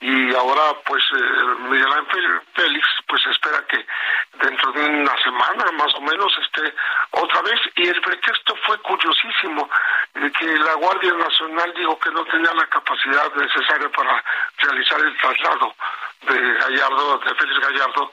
y 0.00 0.32
ahora 0.34 0.62
pues 0.86 1.02
Miguel 1.68 1.92
Ángel 1.92 2.41
Félix 2.54 2.86
pues 3.06 3.24
espera 3.26 3.64
que 3.66 3.84
dentro 4.38 4.72
de 4.72 4.84
una 4.84 5.16
semana 5.22 5.70
más 5.72 5.94
o 5.94 6.00
menos 6.00 6.32
esté 6.38 6.74
otra 7.10 7.42
vez 7.42 7.60
y 7.76 7.88
el 7.88 8.00
pretexto 8.00 8.54
fue 8.66 8.78
curiosísimo 8.78 9.68
de 10.14 10.30
que 10.32 10.46
la 10.58 10.74
Guardia 10.74 11.12
Nacional 11.14 11.72
dijo 11.74 11.98
que 11.98 12.10
no 12.10 12.24
tenía 12.24 12.52
la 12.54 12.66
capacidad 12.66 13.34
necesaria 13.34 13.88
para 13.90 14.22
realizar 14.58 15.00
el 15.00 15.16
traslado 15.18 15.74
de 16.22 16.54
Gallardo, 16.54 17.18
de 17.18 17.34
Félix 17.34 17.60
Gallardo, 17.60 18.10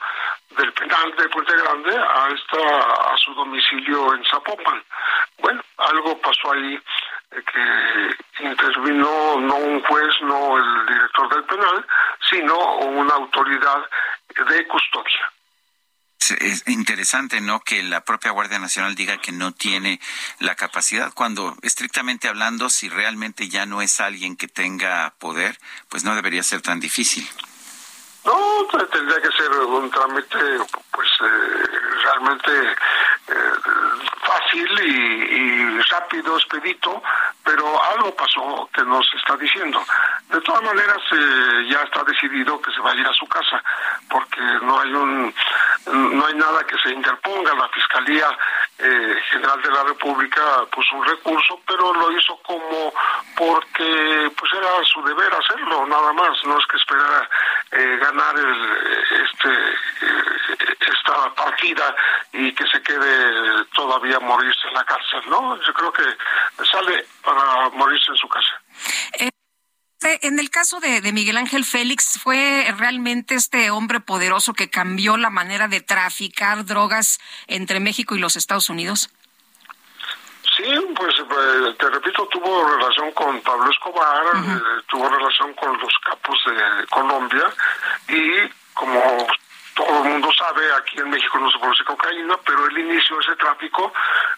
del 0.56 0.72
penal 0.72 1.14
de 1.16 1.28
Puente 1.28 1.56
Grande 1.56 1.96
a 1.96 2.28
esta 2.28 3.12
a 3.12 3.16
su 3.18 3.34
domicilio 3.34 4.14
en 4.14 4.24
Zapopan. 4.24 4.82
Bueno, 5.38 5.62
algo 5.78 6.20
pasó 6.20 6.52
ahí 6.52 6.80
que 7.30 8.44
intervino 8.44 9.40
no 9.40 9.56
un 9.56 9.82
juez, 9.82 10.14
no 10.22 10.58
el 10.58 10.86
director 10.86 11.34
del 11.34 11.44
penal, 11.44 11.86
sino 12.28 12.76
una 12.78 13.14
autoridad 13.14 13.84
de 14.48 14.66
custodia 14.66 15.30
es 16.38 16.64
interesante, 16.66 17.40
¿no? 17.40 17.60
Que 17.60 17.82
la 17.82 18.04
propia 18.04 18.30
Guardia 18.30 18.58
Nacional 18.58 18.94
diga 18.94 19.18
que 19.18 19.32
no 19.32 19.52
tiene 19.52 20.00
la 20.38 20.54
capacidad, 20.54 21.12
cuando 21.12 21.56
estrictamente 21.62 22.28
hablando, 22.28 22.70
si 22.70 22.88
realmente 22.88 23.48
ya 23.48 23.66
no 23.66 23.82
es 23.82 24.00
alguien 24.00 24.36
que 24.36 24.48
tenga 24.48 25.14
poder, 25.18 25.58
pues 25.88 26.04
no 26.04 26.14
debería 26.14 26.42
ser 26.42 26.62
tan 26.62 26.80
difícil. 26.80 27.28
No, 28.24 28.66
tendría 28.92 29.20
que 29.22 29.32
ser 29.32 29.50
un 29.50 29.90
trámite, 29.90 30.38
pues 30.90 31.08
eh, 31.22 31.64
realmente 32.04 32.50
eh, 33.28 33.52
fácil 34.50 34.80
y, 34.84 35.80
rápido, 35.90 36.36
expedito, 36.36 37.02
pero 37.44 37.82
algo 37.82 38.14
pasó 38.14 38.68
que 38.72 38.82
nos 38.84 39.06
está 39.14 39.36
diciendo. 39.36 39.82
De 40.28 40.40
todas 40.42 40.62
maneras, 40.62 40.98
eh, 41.12 41.66
ya 41.68 41.82
está 41.82 42.04
decidido 42.04 42.60
que 42.60 42.70
se 42.72 42.80
va 42.80 42.92
a 42.92 42.94
ir 42.94 43.06
a 43.06 43.12
su 43.12 43.26
casa, 43.26 43.62
porque 44.08 44.40
no 44.62 44.80
hay 44.80 44.92
un, 44.92 45.34
no 45.86 46.26
hay 46.26 46.34
nada 46.34 46.64
que 46.64 46.76
se 46.78 46.90
interponga. 46.90 47.54
La 47.54 47.68
Fiscalía 47.68 48.26
General 49.30 49.60
de 49.62 49.70
la 49.70 49.84
República 49.84 50.40
puso 50.72 50.96
un 50.96 51.04
recurso, 51.04 51.60
pero 51.66 51.92
lo 51.92 52.10
hizo 52.12 52.36
como 52.42 52.92
porque 53.36 54.30
pues 54.36 54.52
era 54.54 54.68
su 54.84 55.02
deber 55.02 55.32
hacerlo, 55.34 55.86
nada 55.86 56.12
más. 56.12 56.38
No 56.44 56.58
es 56.58 56.66
que 56.66 56.76
esperara 56.76 57.28
ganar 58.00 58.36
el, 58.38 59.24
este 59.24 60.60
esta 60.90 61.34
partida 61.34 61.94
y 62.32 62.52
que 62.52 62.66
se 62.66 62.82
quede 62.82 63.59
todavía 63.90 64.20
morirse 64.20 64.68
en 64.68 64.74
la 64.74 64.84
cárcel, 64.84 65.20
¿no? 65.28 65.56
Yo 65.66 65.72
creo 65.74 65.92
que 65.92 66.04
sale 66.64 67.04
para 67.24 67.68
morirse 67.70 68.12
en 68.12 68.16
su 68.16 68.28
casa. 68.28 68.62
Eh, 69.18 69.30
en 70.22 70.38
el 70.38 70.48
caso 70.48 70.78
de, 70.78 71.00
de, 71.00 71.12
Miguel 71.12 71.36
Ángel 71.36 71.64
Félix, 71.64 72.20
¿fue 72.22 72.72
realmente 72.78 73.34
este 73.34 73.70
hombre 73.70 73.98
poderoso 73.98 74.54
que 74.54 74.70
cambió 74.70 75.16
la 75.16 75.28
manera 75.28 75.66
de 75.66 75.80
traficar 75.80 76.64
drogas 76.64 77.18
entre 77.48 77.80
México 77.80 78.14
y 78.14 78.20
los 78.20 78.36
Estados 78.36 78.70
Unidos? 78.70 79.10
Sí, 80.56 80.64
pues, 80.94 81.14
pues 81.28 81.78
te 81.78 81.90
repito, 81.90 82.28
tuvo 82.28 82.68
relación 82.68 83.10
con 83.12 83.40
Pablo 83.40 83.70
Escobar, 83.70 84.24
eh, 84.36 84.82
tuvo 84.88 85.08
relación 85.08 85.52
con 85.54 85.76
los 85.78 85.92
capos 86.04 86.38
de 86.46 86.86
Colombia 86.86 87.52
y 88.08 88.48
como 88.74 89.26
todo 89.86 90.04
el 90.04 90.10
mundo 90.10 90.30
sabe, 90.36 90.62
aquí 90.74 90.98
en 90.98 91.10
México 91.10 91.38
no 91.38 91.50
se 91.50 91.58
produce 91.58 91.84
cocaína, 91.84 92.36
pero 92.44 92.66
él 92.66 92.78
inició 92.78 93.18
ese 93.20 93.34
tráfico 93.36 93.92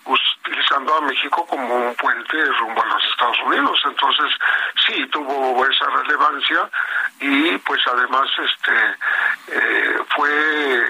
utilizando 0.05 0.97
a 0.97 1.01
México 1.01 1.47
como 1.47 1.75
un 1.89 1.95
puente 1.97 2.45
rumbo 2.61 2.83
a 2.83 2.87
los 2.87 3.05
Estados 3.11 3.39
Unidos. 3.47 3.81
Entonces, 3.85 4.27
sí, 4.87 5.07
tuvo 5.07 5.67
esa 5.67 5.87
relevancia 5.87 6.71
y 7.21 7.59
pues 7.59 7.81
además 7.87 8.29
este 8.39 8.97
eh, 9.49 9.99
fue 10.15 10.83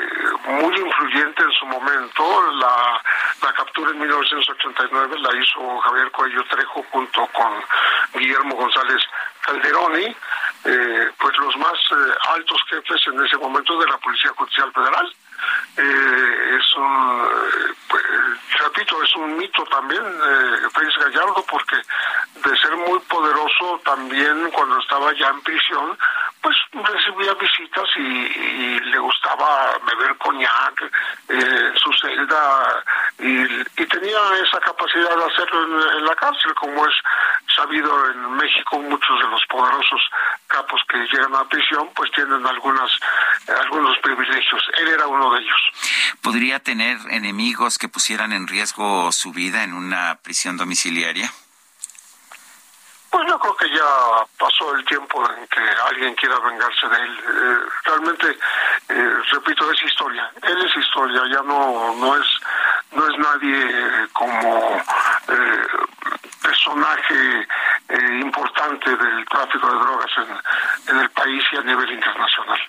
muy 0.48 0.76
influyente 0.76 1.42
en 1.42 1.52
su 1.52 1.66
momento. 1.66 2.52
La, 2.52 3.02
la 3.42 3.52
captura 3.54 3.90
en 3.90 4.00
1989 4.00 5.18
la 5.18 5.36
hizo 5.36 5.78
Javier 5.78 6.10
Cuello 6.10 6.44
Trejo 6.44 6.84
junto 6.90 7.26
con 7.28 7.52
Guillermo 8.14 8.54
González 8.56 9.02
Calderoni 9.40 10.14
eh, 10.64 11.10
pues 11.18 11.36
los 11.38 11.56
más 11.56 11.72
eh, 11.72 12.14
altos 12.34 12.62
jefes 12.70 13.00
en 13.08 13.24
ese 13.24 13.36
momento 13.36 13.76
de 13.80 13.86
la 13.86 13.98
Policía 13.98 14.30
Judicial 14.42 14.72
Federal. 14.72 15.21
Eh, 15.76 16.58
es 16.58 16.76
un, 16.76 17.28
pues, 17.88 18.04
repito, 18.60 19.02
es 19.02 19.14
un 19.16 19.36
mito 19.36 19.64
también 19.64 20.02
eh, 20.02 20.68
Félix 20.74 20.98
Gallardo 20.98 21.44
porque 21.48 21.76
de 21.76 22.56
ser 22.58 22.76
muy 22.76 22.98
poderoso 23.00 23.80
también 23.84 24.50
cuando 24.50 24.78
estaba 24.78 25.12
ya 25.14 25.28
en 25.28 25.40
prisión, 25.42 25.96
pues 26.42 26.56
recibía 26.72 27.34
visitas 27.34 27.88
y, 27.96 28.80
le 28.82 28.98
gustaba 28.98 29.72
beber 29.86 30.16
coñac 30.18 30.82
en 31.28 31.78
su 31.78 31.92
celda 31.94 32.84
y, 33.18 33.62
tenía 33.86 34.18
esa 34.42 34.58
capacidad 34.60 35.16
de 35.16 35.24
hacerlo 35.24 35.92
en, 35.98 36.04
la 36.04 36.14
cárcel, 36.16 36.54
como 36.54 36.86
es 36.86 36.94
sabido 37.54 38.10
en 38.10 38.36
México 38.36 38.78
muchos 38.78 39.18
de 39.20 39.28
los 39.28 39.44
poderosos 39.46 40.00
capos 40.46 40.80
que 40.88 40.96
llegan 41.12 41.34
a 41.34 41.44
prisión 41.44 41.90
pues 41.94 42.10
tienen 42.12 42.44
algunas 42.44 42.90
algunos 43.60 43.98
privilegios. 43.98 44.62
Él 44.78 44.88
era 44.88 45.06
uno 45.06 45.31
de 45.32 45.40
ellos. 45.40 45.60
¿Podría 46.20 46.60
tener 46.60 46.98
enemigos 47.10 47.78
que 47.78 47.88
pusieran 47.88 48.32
en 48.32 48.46
riesgo 48.46 49.10
su 49.12 49.32
vida 49.32 49.64
en 49.64 49.74
una 49.74 50.18
prisión 50.22 50.56
domiciliaria? 50.56 51.32
Pues 53.10 53.28
yo 53.28 53.38
creo 53.38 53.56
que 53.56 53.68
ya 53.68 54.24
pasó 54.38 54.74
el 54.74 54.84
tiempo 54.86 55.22
en 55.30 55.46
que 55.48 55.60
alguien 55.86 56.14
quiera 56.14 56.38
vengarse 56.38 56.88
de 56.88 56.96
él. 56.96 57.18
Eh, 57.18 57.58
realmente, 57.84 58.38
eh, 58.88 59.16
repito, 59.32 59.70
es 59.70 59.82
historia. 59.82 60.30
Él 60.42 60.64
es 60.64 60.76
historia, 60.76 61.22
ya 61.30 61.42
no 61.42 61.94
no 61.94 62.16
es 62.16 62.26
no 62.92 63.06
es 63.06 63.18
nadie 63.18 64.08
como 64.14 64.82
eh, 65.28 65.66
personaje 66.42 67.46
en, 70.88 70.98
el 70.98 71.10
país 71.10 71.44
y 71.52 71.56
a 71.56 71.62
nivel 71.62 71.90
internacional. 71.90 72.60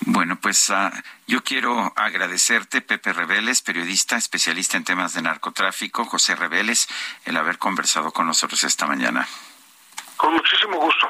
Bueno, 0.00 0.36
pues 0.40 0.70
uh, 0.70 0.90
yo 1.26 1.42
quiero 1.42 1.92
agradecerte, 1.96 2.80
Pepe 2.80 3.12
Reveles, 3.12 3.62
periodista, 3.62 4.16
especialista 4.16 4.76
en 4.76 4.84
temas 4.84 5.14
de 5.14 5.22
narcotráfico, 5.22 6.04
José 6.04 6.34
Reveles, 6.34 6.88
el 7.24 7.36
haber 7.36 7.58
conversado 7.58 8.12
con 8.12 8.26
nosotros 8.26 8.62
esta 8.64 8.86
mañana. 8.86 9.28
Con 10.16 10.34
muchísimo 10.34 10.78
gusto. 10.78 11.08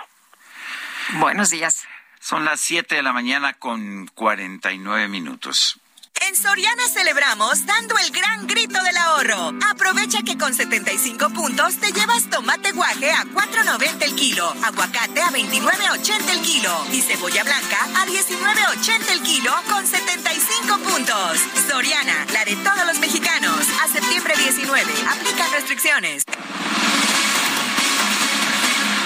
Buenos 1.14 1.50
días. 1.50 1.86
Son 2.20 2.44
las 2.44 2.60
7 2.60 2.96
de 2.96 3.02
la 3.02 3.12
mañana 3.12 3.54
con 3.54 4.06
49 4.14 5.08
minutos. 5.08 5.80
En 6.26 6.36
Soriana 6.36 6.88
celebramos 6.88 7.64
dando 7.66 7.96
el 7.98 8.10
gran 8.10 8.46
grito 8.46 8.82
del 8.82 8.96
ahorro. 8.96 9.52
Aprovecha 9.70 10.22
que 10.22 10.36
con 10.36 10.54
75 10.54 11.30
puntos 11.30 11.76
te 11.76 11.92
llevas 11.92 12.28
tomate 12.30 12.72
guaje 12.72 13.10
a 13.10 13.24
4.90 13.24 14.02
el 14.02 14.14
kilo, 14.14 14.52
aguacate 14.62 15.20
a 15.22 15.28
29.80 15.28 16.30
el 16.30 16.40
kilo 16.40 16.86
y 16.92 17.02
cebolla 17.02 17.44
blanca 17.44 17.78
a 17.96 18.06
19.80 18.06 19.12
el 19.12 19.22
kilo 19.22 19.52
con 19.68 19.86
75 19.86 20.78
puntos. 20.78 21.38
Soriana, 21.68 22.26
la 22.32 22.44
de 22.44 22.56
todos 22.56 22.86
los 22.86 22.98
mexicanos. 22.98 23.66
A 23.84 23.88
septiembre 23.88 24.34
19. 24.36 24.92
Aplican 25.10 25.52
restricciones. 25.52 26.24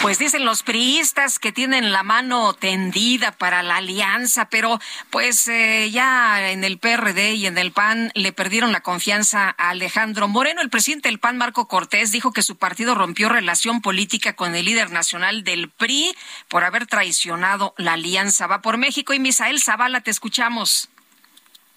Pues 0.02 0.18
dicen 0.18 0.44
los 0.44 0.64
priistas 0.64 1.38
que 1.38 1.52
tienen 1.52 1.92
la 1.92 2.02
mano 2.02 2.54
tendida 2.54 3.30
para 3.30 3.62
la 3.62 3.76
alianza, 3.76 4.48
pero 4.48 4.80
pues 5.10 5.46
eh, 5.46 5.92
ya 5.92 6.50
en 6.50 6.64
el 6.64 6.78
PRD 6.78 7.34
y 7.34 7.46
en 7.46 7.56
el 7.56 7.70
PAN 7.70 8.10
le 8.14 8.32
perdieron 8.32 8.72
la 8.72 8.80
confianza 8.80 9.54
a 9.56 9.70
Alejandro 9.70 10.26
Moreno. 10.26 10.60
El 10.60 10.70
presidente 10.70 11.08
del 11.08 11.20
PAN, 11.20 11.38
Marco 11.38 11.68
Cortés, 11.68 12.10
dijo 12.10 12.32
que 12.32 12.42
su 12.42 12.56
partido 12.56 12.96
rompió 12.96 13.28
relación 13.28 13.80
política 13.80 14.32
con 14.32 14.56
el 14.56 14.64
líder 14.64 14.90
nacional 14.90 15.44
del 15.44 15.70
PRI 15.70 16.12
por 16.48 16.64
haber 16.64 16.88
traicionado 16.88 17.72
la 17.76 17.92
alianza. 17.92 18.48
Va 18.48 18.60
por 18.60 18.78
México 18.78 19.14
y 19.14 19.20
Misael 19.20 19.62
Zavala, 19.62 20.00
te 20.00 20.10
escuchamos. 20.10 20.91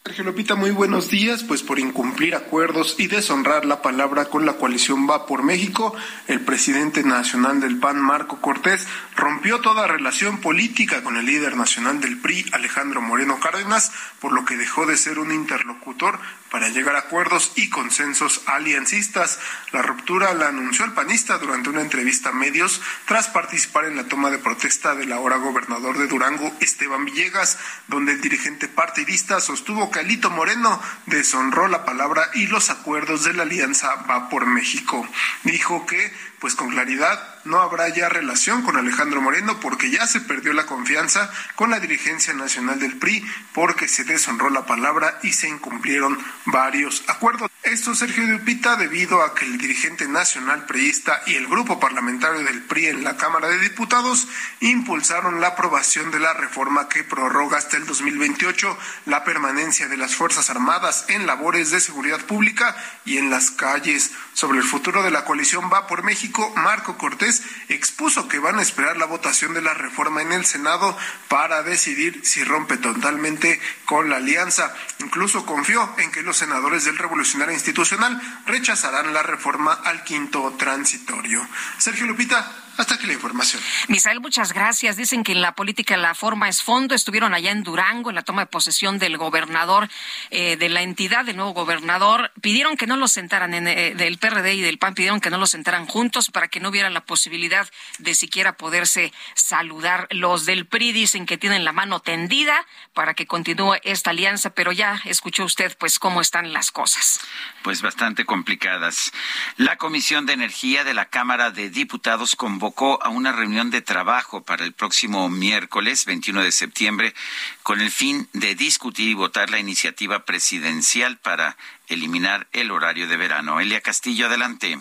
Sergio 0.05 0.23
Lupita, 0.25 0.53
muy 0.53 0.69
buenos 0.69 1.09
días. 1.09 1.43
Pues 1.43 1.63
por 1.63 1.79
incumplir 1.79 2.35
acuerdos 2.35 2.93
y 2.99 3.07
deshonrar 3.07 3.65
la 3.65 3.81
palabra 3.81 4.25
con 4.25 4.45
la 4.45 4.53
coalición 4.53 5.09
Va 5.09 5.25
por 5.25 5.41
México, 5.41 5.95
el 6.27 6.41
presidente 6.41 7.03
nacional 7.03 7.59
del 7.59 7.79
PAN, 7.79 7.99
Marco 7.99 8.39
Cortés, 8.39 8.85
rompió 9.15 9.61
toda 9.61 9.87
relación 9.87 10.41
política 10.41 11.01
con 11.01 11.17
el 11.17 11.25
líder 11.25 11.57
nacional 11.57 12.01
del 12.01 12.19
PRI, 12.19 12.45
Alejandro 12.51 13.01
Moreno 13.01 13.39
Cárdenas, 13.39 13.91
por 14.19 14.31
lo 14.31 14.45
que 14.45 14.57
dejó 14.57 14.85
de 14.85 14.95
ser 14.95 15.17
un 15.17 15.31
interlocutor 15.31 16.19
para 16.49 16.69
llegar 16.69 16.95
a 16.95 16.99
acuerdos 16.99 17.51
y 17.55 17.69
consensos 17.69 18.41
aliancistas. 18.45 19.39
La 19.71 19.81
ruptura 19.81 20.33
la 20.33 20.47
anunció 20.47 20.85
el 20.85 20.93
panista 20.93 21.37
durante 21.37 21.69
una 21.69 21.81
entrevista 21.81 22.29
a 22.29 22.33
medios 22.33 22.81
tras 23.05 23.27
participar 23.27 23.85
en 23.85 23.95
la 23.95 24.07
toma 24.07 24.31
de 24.31 24.37
protesta 24.37 24.95
del 24.95 25.11
ahora 25.11 25.37
gobernador 25.37 25.97
de 25.97 26.07
Durango, 26.07 26.51
Esteban 26.59 27.05
Villegas, 27.05 27.57
donde 27.87 28.13
el 28.13 28.21
dirigente 28.21 28.67
partidista 28.67 29.41
sostuvo 29.41 29.91
que 29.91 29.99
Alito 29.99 30.29
Moreno 30.29 30.81
deshonró 31.07 31.67
la 31.67 31.85
palabra 31.85 32.29
y 32.33 32.47
los 32.47 32.69
acuerdos 32.69 33.23
de 33.23 33.33
la 33.33 33.43
alianza 33.43 33.95
Va 34.09 34.29
por 34.29 34.45
México. 34.45 35.07
Dijo 35.43 35.85
que 35.85 36.13
pues 36.45 36.53
con 36.53 36.69
claridad 36.69 37.35
no 37.43 37.59
habrá 37.59 37.89
ya 37.89 38.07
relación 38.07 38.61
con 38.61 38.77
Alejandro 38.77 39.19
Moreno 39.19 39.59
porque 39.59 39.89
ya 39.89 40.05
se 40.05 40.21
perdió 40.21 40.53
la 40.53 40.67
confianza 40.67 41.31
con 41.55 41.71
la 41.71 41.79
dirigencia 41.79 42.33
nacional 42.33 42.79
del 42.79 42.97
PRI 42.97 43.25
porque 43.51 43.87
se 43.87 44.03
deshonró 44.03 44.51
la 44.51 44.67
palabra 44.67 45.19
y 45.23 45.33
se 45.33 45.47
incumplieron 45.47 46.19
varios 46.45 47.03
acuerdos. 47.07 47.49
Esto, 47.63 47.95
Sergio 47.95 48.27
Dupita, 48.27 48.75
debido 48.75 49.23
a 49.23 49.33
que 49.33 49.45
el 49.45 49.57
dirigente 49.57 50.07
nacional 50.07 50.65
priista 50.65 51.21
y 51.25 51.33
el 51.33 51.47
grupo 51.47 51.79
parlamentario 51.79 52.43
del 52.43 52.61
PRI 52.61 52.87
en 52.87 53.03
la 53.03 53.17
Cámara 53.17 53.47
de 53.47 53.59
Diputados 53.59 54.27
impulsaron 54.59 55.41
la 55.41 55.47
aprobación 55.49 56.11
de 56.11 56.19
la 56.19 56.33
reforma 56.33 56.89
que 56.89 57.03
prorroga 57.03 57.57
hasta 57.57 57.77
el 57.77 57.87
2028 57.87 58.77
la 59.05 59.23
permanencia 59.23 59.87
de 59.87 59.97
las 59.97 60.15
Fuerzas 60.15 60.51
Armadas 60.51 61.05
en 61.07 61.25
labores 61.25 61.71
de 61.71 61.79
seguridad 61.79 62.23
pública 62.25 62.75
y 63.03 63.17
en 63.17 63.31
las 63.31 63.49
calles. 63.49 64.11
Sobre 64.33 64.59
el 64.59 64.63
futuro 64.63 65.01
de 65.01 65.11
la 65.11 65.25
coalición 65.25 65.69
Va 65.71 65.87
por 65.87 66.03
México, 66.03 66.34
Marco 66.55 66.97
Cortés 66.97 67.43
expuso 67.69 68.27
que 68.27 68.39
van 68.39 68.59
a 68.59 68.61
esperar 68.61 68.97
la 68.97 69.05
votación 69.05 69.53
de 69.53 69.61
la 69.61 69.73
reforma 69.73 70.21
en 70.21 70.31
el 70.31 70.45
Senado 70.45 70.97
para 71.27 71.63
decidir 71.63 72.21
si 72.23 72.43
rompe 72.43 72.77
totalmente 72.77 73.59
con 73.85 74.09
la 74.09 74.17
alianza. 74.17 74.73
Incluso 74.99 75.45
confió 75.45 75.95
en 75.97 76.11
que 76.11 76.23
los 76.23 76.37
senadores 76.37 76.85
del 76.85 76.97
Revolucionario 76.97 77.53
Institucional 77.53 78.21
rechazarán 78.45 79.13
la 79.13 79.23
reforma 79.23 79.73
al 79.73 80.03
quinto 80.03 80.53
transitorio. 80.57 81.47
Sergio 81.77 82.05
Lupita, 82.05 82.64
hasta 82.77 82.95
aquí 82.95 83.07
la 83.07 83.13
información. 83.13 83.61
Misael, 83.87 84.19
muchas 84.19 84.53
gracias. 84.53 84.97
Dicen 84.97 85.23
que 85.23 85.31
en 85.31 85.41
la 85.41 85.55
política 85.55 85.95
la 85.97 86.13
forma 86.13 86.49
es 86.49 86.61
fondo. 86.61 86.93
Estuvieron 86.93 87.33
allá 87.33 87.51
en 87.51 87.63
Durango 87.63 88.09
en 88.09 88.15
la 88.15 88.23
toma 88.23 88.41
de 88.43 88.47
posesión 88.47 88.99
del 88.99 89.17
gobernador 89.17 89.89
eh, 90.29 90.57
de 90.57 90.69
la 90.69 90.81
entidad, 90.81 91.25
del 91.25 91.37
nuevo 91.37 91.53
gobernador. 91.53 92.31
Pidieron 92.41 92.75
que 92.77 92.87
no 92.87 92.97
los 92.97 93.11
sentaran 93.11 93.53
en, 93.53 93.67
eh, 93.67 93.93
del 93.95 94.17
PRD 94.17 94.55
y 94.55 94.61
del 94.61 94.77
PAN, 94.77 94.93
pidieron 94.93 95.21
que 95.21 95.29
no 95.29 95.37
los 95.37 95.51
sentaran 95.51 95.85
juntos 95.85 96.29
para 96.31 96.47
que 96.47 96.59
no 96.59 96.69
hubiera 96.69 96.89
la 96.89 97.05
posibilidad 97.05 97.69
de 97.99 98.13
siquiera 98.13 98.57
poderse 98.57 99.13
saludar. 99.35 100.07
Los 100.11 100.45
del 100.45 100.65
PRI 100.65 100.91
dicen 100.91 101.25
que 101.25 101.37
tienen 101.37 101.63
la 101.63 101.71
mano 101.71 102.01
tendida 102.01 102.65
para 102.93 103.13
que 103.13 103.25
continúe 103.25 103.75
esta 103.83 104.09
alianza, 104.09 104.49
pero 104.49 104.71
ya 104.71 105.01
escuchó 105.05 105.45
usted 105.45 105.77
pues 105.77 105.99
cómo 105.99 106.21
están 106.21 106.51
las 106.53 106.71
cosas. 106.71 107.21
Pues 107.63 107.81
bastante 107.81 108.25
complicadas. 108.25 109.11
La 109.57 109.77
Comisión 109.77 110.25
de 110.25 110.33
Energía 110.33 110.83
de 110.83 110.93
la 110.93 111.05
Cámara 111.05 111.51
de 111.51 111.69
Diputados 111.69 112.35
convocó 112.35 112.64
convocó 112.65 113.03
a 113.03 113.09
una 113.09 113.31
reunión 113.31 113.69
de 113.69 113.83
trabajo 113.83 114.43
para 114.43 114.65
el 114.65 114.73
próximo 114.73 115.29
miércoles 115.29 116.05
21 116.05 116.41
de 116.41 116.51
septiembre 116.51 117.13
con 117.61 117.79
el 117.79 117.91
fin 117.91 118.27
de 118.33 118.55
discutir 118.55 119.07
y 119.07 119.13
votar 119.13 119.51
la 119.51 119.59
iniciativa 119.59 120.25
presidencial 120.25 121.17
para 121.17 121.57
eliminar 121.89 122.47
el 122.53 122.71
horario 122.71 123.07
de 123.07 123.17
verano. 123.17 123.59
Elia 123.59 123.81
Castillo, 123.81 124.25
adelante. 124.25 124.79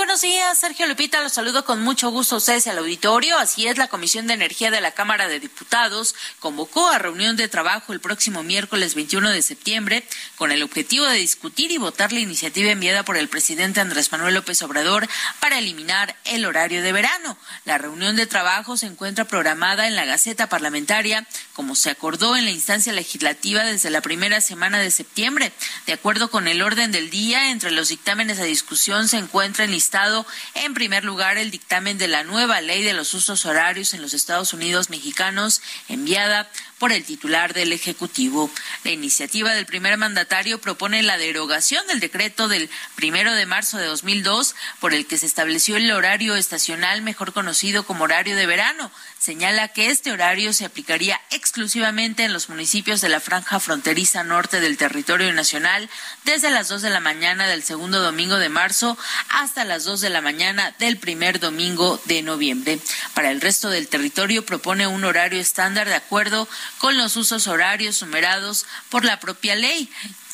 Buenos 0.00 0.22
días, 0.22 0.58
Sergio 0.58 0.86
Lupita. 0.86 1.20
Los 1.20 1.34
saludo 1.34 1.66
con 1.66 1.82
mucho 1.82 2.10
gusto 2.10 2.34
a 2.34 2.38
ustedes 2.38 2.66
al 2.66 2.78
auditorio. 2.78 3.36
Así 3.36 3.66
es, 3.66 3.76
la 3.76 3.88
Comisión 3.88 4.26
de 4.26 4.32
Energía 4.32 4.70
de 4.70 4.80
la 4.80 4.92
Cámara 4.92 5.28
de 5.28 5.40
Diputados 5.40 6.14
convocó 6.38 6.88
a 6.88 6.98
reunión 6.98 7.36
de 7.36 7.48
trabajo 7.48 7.92
el 7.92 8.00
próximo 8.00 8.42
miércoles 8.42 8.94
21 8.94 9.28
de 9.28 9.42
septiembre 9.42 10.02
con 10.36 10.52
el 10.52 10.62
objetivo 10.62 11.04
de 11.04 11.18
discutir 11.18 11.70
y 11.70 11.76
votar 11.76 12.14
la 12.14 12.20
iniciativa 12.20 12.70
enviada 12.70 13.04
por 13.04 13.18
el 13.18 13.28
presidente 13.28 13.82
Andrés 13.82 14.10
Manuel 14.10 14.32
López 14.32 14.62
Obrador 14.62 15.06
para 15.38 15.58
eliminar 15.58 16.16
el 16.24 16.46
horario 16.46 16.82
de 16.82 16.92
verano. 16.92 17.36
La 17.66 17.76
reunión 17.76 18.16
de 18.16 18.26
trabajo 18.26 18.78
se 18.78 18.86
encuentra 18.86 19.26
programada 19.26 19.86
en 19.86 19.96
la 19.96 20.06
Gaceta 20.06 20.48
Parlamentaria, 20.48 21.26
como 21.52 21.74
se 21.74 21.90
acordó 21.90 22.38
en 22.38 22.46
la 22.46 22.52
instancia 22.52 22.94
legislativa 22.94 23.64
desde 23.64 23.90
la 23.90 24.00
primera 24.00 24.40
semana 24.40 24.78
de 24.78 24.90
septiembre. 24.90 25.52
De 25.86 25.92
acuerdo 25.92 26.30
con 26.30 26.48
el 26.48 26.62
orden 26.62 26.90
del 26.90 27.10
día, 27.10 27.50
entre 27.50 27.70
los 27.70 27.90
dictámenes 27.90 28.40
a 28.40 28.44
discusión 28.44 29.06
se 29.06 29.18
encuentra 29.18 29.66
en 29.92 30.70
en 30.70 30.74
primer 30.74 31.04
lugar 31.04 31.36
el 31.36 31.50
dictamen 31.50 31.98
de 31.98 32.06
la 32.06 32.22
nueva 32.22 32.60
ley 32.60 32.84
de 32.84 32.92
los 32.92 33.12
usos 33.12 33.44
horarios 33.44 33.92
en 33.92 34.02
los 34.02 34.14
Estados 34.14 34.52
Unidos 34.52 34.88
mexicanos 34.88 35.62
enviada 35.88 36.48
por 36.78 36.92
el 36.92 37.04
titular 37.04 37.54
del 37.54 37.72
Ejecutivo. 37.72 38.50
La 38.84 38.92
iniciativa 38.92 39.52
del 39.52 39.66
primer 39.66 39.98
mandatario 39.98 40.60
propone 40.60 41.02
la 41.02 41.18
derogación 41.18 41.86
del 41.88 42.00
decreto 42.00 42.48
del 42.48 42.70
primero 42.94 43.32
de 43.32 43.46
marzo 43.46 43.78
de 43.78 43.86
2002 43.86 44.54
por 44.78 44.94
el 44.94 45.06
que 45.06 45.18
se 45.18 45.26
estableció 45.26 45.76
el 45.76 45.90
horario 45.90 46.36
estacional 46.36 47.02
mejor 47.02 47.32
conocido 47.32 47.84
como 47.84 48.04
horario 48.04 48.36
de 48.36 48.46
verano. 48.46 48.90
Señala 49.20 49.68
que 49.68 49.90
este 49.90 50.12
horario 50.12 50.54
se 50.54 50.64
aplicaría 50.64 51.20
exclusivamente 51.28 52.24
en 52.24 52.32
los 52.32 52.48
municipios 52.48 53.02
de 53.02 53.10
la 53.10 53.20
franja 53.20 53.60
fronteriza 53.60 54.24
norte 54.24 54.60
del 54.60 54.78
territorio 54.78 55.30
nacional 55.34 55.90
desde 56.24 56.50
las 56.50 56.68
dos 56.68 56.80
de 56.80 56.88
la 56.88 57.00
mañana 57.00 57.46
del 57.46 57.62
segundo 57.62 58.00
domingo 58.00 58.36
de 58.36 58.48
marzo 58.48 58.96
hasta 59.28 59.66
las 59.66 59.84
dos 59.84 60.00
de 60.00 60.08
la 60.08 60.22
mañana 60.22 60.74
del 60.78 60.96
primer 60.96 61.38
domingo 61.38 62.00
de 62.06 62.22
noviembre. 62.22 62.80
Para 63.12 63.30
el 63.30 63.42
resto 63.42 63.68
del 63.68 63.88
territorio 63.88 64.46
propone 64.46 64.86
un 64.86 65.04
horario 65.04 65.38
estándar 65.38 65.86
de 65.86 65.96
acuerdo 65.96 66.48
con 66.78 66.96
los 66.96 67.14
usos 67.16 67.46
horarios 67.46 68.00
numerados 68.00 68.64
por 68.88 69.04
la 69.04 69.20
propia 69.20 69.54
ley. 69.54 69.90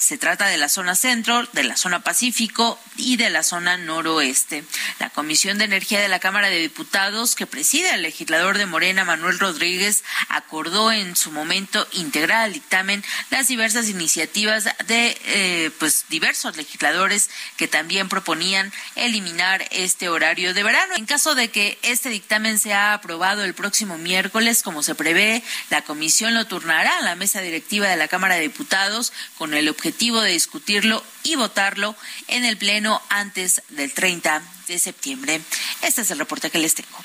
Se 0.06 0.18
trata 0.18 0.46
de 0.46 0.56
la 0.56 0.68
zona 0.68 0.94
centro, 0.94 1.48
de 1.52 1.64
la 1.64 1.76
zona 1.76 2.04
pacífico 2.04 2.78
y 2.96 3.16
de 3.16 3.28
la 3.28 3.42
zona 3.42 3.76
noroeste. 3.76 4.62
La 5.00 5.10
Comisión 5.10 5.58
de 5.58 5.64
Energía 5.64 6.00
de 6.00 6.06
la 6.06 6.20
Cámara 6.20 6.48
de 6.48 6.60
Diputados, 6.60 7.34
que 7.34 7.48
preside 7.48 7.92
el 7.92 8.02
legislador 8.02 8.56
de 8.56 8.66
Morena, 8.66 9.04
Manuel 9.04 9.40
Rodríguez, 9.40 10.04
acordó 10.28 10.92
en 10.92 11.16
su 11.16 11.32
momento 11.32 11.88
integrar 11.90 12.44
al 12.44 12.52
dictamen 12.52 13.02
las 13.30 13.48
diversas 13.48 13.88
iniciativas 13.88 14.68
de 14.86 15.18
eh, 15.24 15.72
pues 15.80 16.04
diversos 16.08 16.56
legisladores 16.56 17.28
que 17.56 17.66
también 17.66 18.08
proponían 18.08 18.72
eliminar 18.94 19.66
este 19.72 20.08
horario 20.08 20.54
de 20.54 20.62
verano. 20.62 20.94
En 20.94 21.06
caso 21.06 21.34
de 21.34 21.50
que 21.50 21.80
este 21.82 22.10
dictamen 22.10 22.60
sea 22.60 22.94
aprobado 22.94 23.42
el 23.42 23.54
próximo 23.54 23.98
miércoles, 23.98 24.62
como 24.62 24.84
se 24.84 24.94
prevé, 24.94 25.42
la 25.68 25.82
comisión 25.82 26.34
lo 26.34 26.46
turnará 26.46 26.98
a 26.98 27.02
la 27.02 27.16
mesa 27.16 27.40
directiva 27.40 27.88
de 27.88 27.96
la 27.96 28.06
Cámara 28.06 28.36
de 28.36 28.42
Diputados 28.42 29.12
con 29.36 29.52
el 29.52 29.68
objetivo 29.68 29.95
objetivo 29.96 30.20
de 30.20 30.32
discutirlo 30.32 31.02
y 31.22 31.36
votarlo 31.36 31.96
en 32.28 32.44
el 32.44 32.58
Pleno 32.58 33.00
antes 33.08 33.62
del 33.70 33.94
30 33.94 34.42
de 34.68 34.78
septiembre. 34.78 35.40
Este 35.80 36.02
es 36.02 36.10
el 36.10 36.18
reporte 36.18 36.50
que 36.50 36.58
les 36.58 36.74
tengo. 36.74 36.98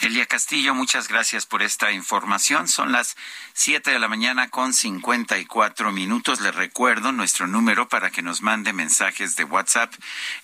Elia 0.00 0.26
Castillo, 0.26 0.74
muchas 0.74 1.08
gracias 1.08 1.44
por 1.44 1.62
esta 1.62 1.90
información. 1.90 2.68
Son 2.68 2.92
las 2.92 3.16
7 3.54 3.90
de 3.90 3.98
la 3.98 4.06
mañana 4.08 4.48
con 4.48 4.72
54 4.72 5.90
minutos. 5.90 6.40
Les 6.40 6.54
recuerdo 6.54 7.10
nuestro 7.10 7.46
número 7.46 7.88
para 7.88 8.10
que 8.10 8.22
nos 8.22 8.40
mande 8.40 8.72
mensajes 8.72 9.34
de 9.36 9.44
WhatsApp. 9.44 9.92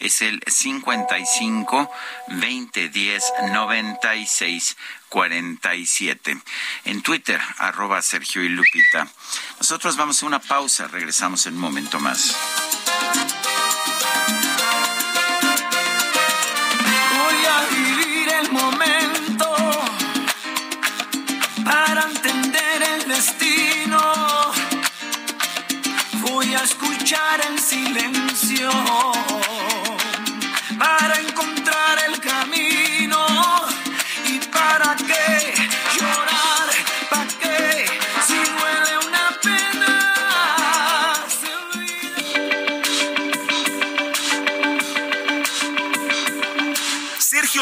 Es 0.00 0.22
el 0.22 0.42
55 0.46 1.90
2010 2.28 3.24
96 3.52 4.76
47. 5.08 6.42
En 6.86 7.02
Twitter, 7.02 7.40
arroba 7.58 8.02
Sergio 8.02 8.42
y 8.42 8.48
Lupita. 8.48 9.06
Nosotros 9.58 9.96
vamos 9.96 10.22
a 10.22 10.26
una 10.26 10.40
pausa. 10.40 10.88
Regresamos 10.88 11.46
en 11.46 11.54
un 11.54 11.60
momento 11.60 12.00
más. 12.00 12.36
El 27.14 27.60
silencio 27.60 28.70
para 30.76 31.20
encontrar 31.20 31.98
el 32.08 32.18
camino. 32.20 32.63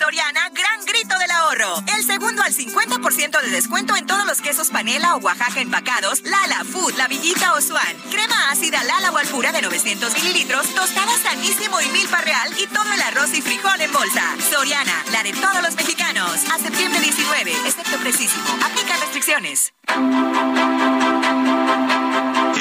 Soriana, 0.00 0.48
gran 0.54 0.84
grito 0.86 1.18
del 1.18 1.30
ahorro. 1.30 1.84
El 1.94 2.02
segundo 2.02 2.42
al 2.42 2.54
50% 2.54 3.38
de 3.42 3.50
descuento 3.50 3.94
en 3.96 4.06
todos 4.06 4.24
los 4.24 4.40
quesos 4.40 4.70
panela 4.70 5.14
o 5.14 5.18
Oaxaca 5.18 5.60
empacados, 5.60 6.22
Lala, 6.22 6.64
Food, 6.64 6.94
La 6.96 7.06
Villita 7.06 7.52
o 7.52 7.60
Swan. 7.60 7.96
Crema 8.10 8.48
ácida 8.50 8.82
Lala 8.82 9.10
o 9.10 9.18
Alpura 9.18 9.52
de 9.52 9.60
900 9.60 10.14
mililitros, 10.14 10.74
tostada 10.74 11.12
sanísimo 11.18 11.78
y 11.82 11.88
milpa 11.90 12.22
real 12.22 12.50
y 12.58 12.66
todo 12.68 12.90
el 12.90 13.02
arroz 13.02 13.34
y 13.34 13.42
frijol 13.42 13.78
en 13.78 13.92
bolsa. 13.92 14.24
Soriana, 14.50 15.04
la 15.12 15.22
de 15.22 15.34
todos 15.34 15.62
los 15.62 15.74
mexicanos. 15.74 16.48
A 16.50 16.58
septiembre 16.58 16.98
19, 16.98 17.52
excepto 17.66 17.98
precisísimo. 17.98 18.48
Aplica 18.64 18.96
restricciones. 18.96 19.74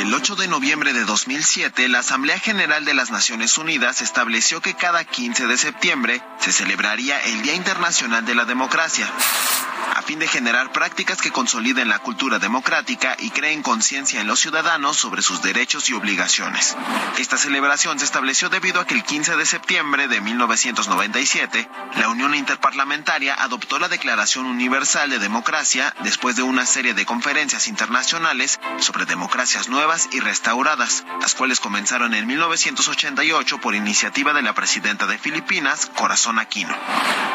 El 0.10 0.16
8 0.16 0.38
de 0.38 0.47
noviembre 0.47 0.91
de 0.91 1.05
2007, 1.05 1.88
la 1.88 1.99
Asamblea 1.99 2.39
General 2.39 2.84
de 2.84 2.95
las 2.95 3.12
Naciones 3.12 3.60
Unidas 3.60 4.01
estableció 4.01 4.60
que 4.60 4.74
cada 4.74 5.03
15 5.03 5.45
de 5.45 5.55
septiembre 5.55 6.24
se 6.39 6.51
celebraría 6.51 7.20
el 7.20 7.43
Día 7.43 7.53
Internacional 7.53 8.26
de 8.26 8.34
la 8.34 8.45
Democracia 8.45 9.07
a 9.96 10.02
fin 10.02 10.20
de 10.20 10.28
generar 10.28 10.72
prácticas 10.72 11.22
que 11.22 11.32
consoliden 11.32 11.88
la 11.90 12.00
cultura 12.00 12.40
democrática 12.40 13.16
y 13.20 13.30
creen 13.32 13.62
conciencia 13.64 14.22
en 14.22 14.28
los 14.28 14.40
ciudadanos 14.40 14.98
sobre 14.98 15.22
sus 15.22 15.42
derechos 15.42 15.90
y 15.90 15.94
obligaciones. 15.94 16.76
Esta 17.18 17.38
celebración 17.38 18.00
se 18.00 18.06
estableció 18.06 18.50
debido 18.50 18.82
a 18.82 18.86
que 18.86 18.94
el 18.94 19.04
15 19.04 19.36
de 19.36 19.46
septiembre 19.46 20.08
de 20.08 20.22
1997, 20.22 21.70
la 21.96 22.10
Unión 22.10 22.36
Interparlamentaria 22.36 23.34
adoptó 23.36 23.80
la 23.80 23.90
Declaración 23.90 24.46
Universal 24.46 25.10
de 25.10 25.20
Democracia 25.20 25.94
después 26.04 26.36
de 26.36 26.44
una 26.44 26.66
serie 26.66 26.94
de 26.94 27.06
conferencias 27.06 27.68
internacionales 27.68 28.60
sobre 28.80 29.06
democracias 29.06 29.70
nuevas 29.70 30.10
y 30.12 30.20
restauradas, 30.20 31.04
las 31.22 31.36
cuales 31.36 31.60
comenzaron 31.60 32.14
en 32.14 32.28
1988 32.28 33.60
por 33.60 33.76
iniciativa 33.76 34.34
de 34.34 34.42
la 34.42 34.54
presidenta 34.54 35.08
de 35.08 35.18
Filipinas, 35.18 35.90
Corazón 35.96 36.40
Aquino. 36.40 36.76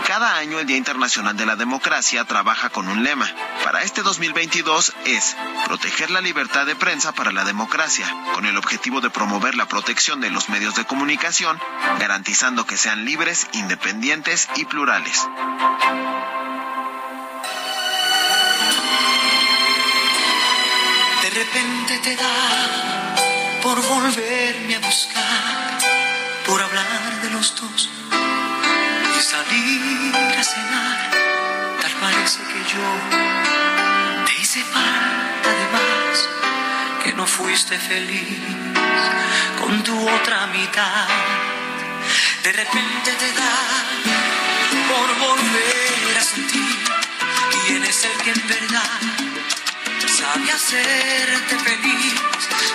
Cada 0.06 0.36
año 0.36 0.60
el 0.60 0.66
Día 0.66 0.76
Internacional 0.76 1.34
de 1.34 1.46
la 1.46 1.56
Democracia 1.56 2.24
trabaja 2.24 2.68
con 2.68 2.88
un 2.88 3.02
lema. 3.02 3.26
Para 3.64 3.82
este 3.82 4.02
2022 4.02 4.92
es 5.06 5.34
proteger 5.64 6.10
la 6.10 6.20
libertad 6.20 6.66
de 6.66 6.76
prensa 6.76 7.12
para 7.12 7.32
la 7.32 7.44
democracia, 7.44 8.06
con 8.34 8.44
el 8.44 8.58
objetivo 8.58 9.00
de 9.00 9.08
promover 9.08 9.54
la 9.54 9.66
protección 9.66 10.20
de 10.20 10.30
los 10.30 10.50
medios 10.50 10.74
de 10.74 10.84
comunicación, 10.84 11.58
garantizando 11.98 12.66
que 12.66 12.76
sean 12.76 13.06
libres, 13.06 13.46
independientes 13.52 14.48
y 14.56 14.66
plurales. 14.66 15.26
De 21.22 21.30
repente 21.30 21.98
te 22.02 22.16
da 22.16 23.14
por 23.62 23.80
volverme 23.80 24.76
a 24.76 24.80
buscar, 24.80 25.78
por 26.46 26.60
hablar 26.60 27.22
de 27.22 27.30
los 27.30 27.54
dos 27.58 27.88
salir 29.24 30.12
a 30.38 30.44
cenar. 30.44 31.10
Tal 31.80 31.92
parece 31.92 32.40
que 32.50 32.60
yo 32.72 32.86
te 34.26 34.32
hice 34.40 34.62
falta 34.64 35.50
de 35.60 35.66
más, 35.76 36.28
que 37.02 37.12
no 37.14 37.26
fuiste 37.26 37.78
feliz 37.78 38.38
con 39.58 39.82
tu 39.82 39.96
otra 40.16 40.46
mitad. 40.48 41.08
De 42.42 42.52
repente 42.52 43.10
te 43.22 43.30
da 43.40 43.56
por 44.90 45.08
volver 45.26 46.18
a 46.18 46.22
sentir 46.22 46.78
quién 47.66 47.82
es 47.82 48.04
el 48.04 48.16
que 48.24 48.30
en 48.30 48.46
verdad 48.46 49.00
sabe 50.18 50.52
hacerte 50.52 51.54
feliz, 51.70 52.14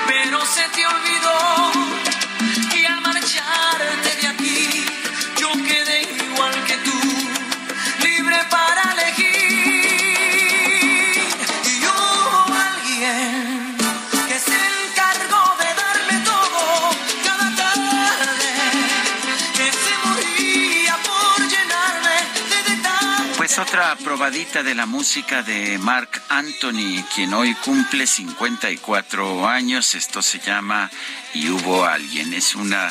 pero 0.08 0.43
se 0.45 0.64
te 0.70 0.82
olvidó 0.88 1.99
otra 23.60 23.95
probadita 23.97 24.64
de 24.64 24.74
la 24.74 24.86
música 24.86 25.43
de 25.43 25.78
Mark 25.80 26.10
Anthony, 26.30 27.03
quien 27.14 27.34
hoy 27.34 27.53
cumple 27.55 28.07
54 28.07 29.47
años. 29.47 29.95
Esto 29.95 30.22
se 30.22 30.39
llama 30.39 30.89
Y 31.34 31.49
hubo 31.49 31.86
alguien. 31.86 32.34
Es 32.34 32.55
una, 32.55 32.88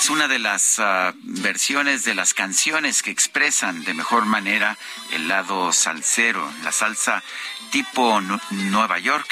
es 0.00 0.10
una 0.10 0.26
de 0.28 0.38
las 0.38 0.78
ah, 0.78 1.12
versiones 1.22 2.04
de 2.04 2.14
las 2.14 2.34
canciones 2.34 3.02
que 3.02 3.10
expresan 3.10 3.84
de 3.84 3.94
mejor 3.94 4.24
manera 4.26 4.76
el 5.12 5.28
lado 5.28 5.72
salsero, 5.72 6.50
la 6.64 6.72
salsa 6.72 7.22
tipo 7.70 8.20
Nu- 8.20 8.40
Nueva 8.50 8.98
York 8.98 9.28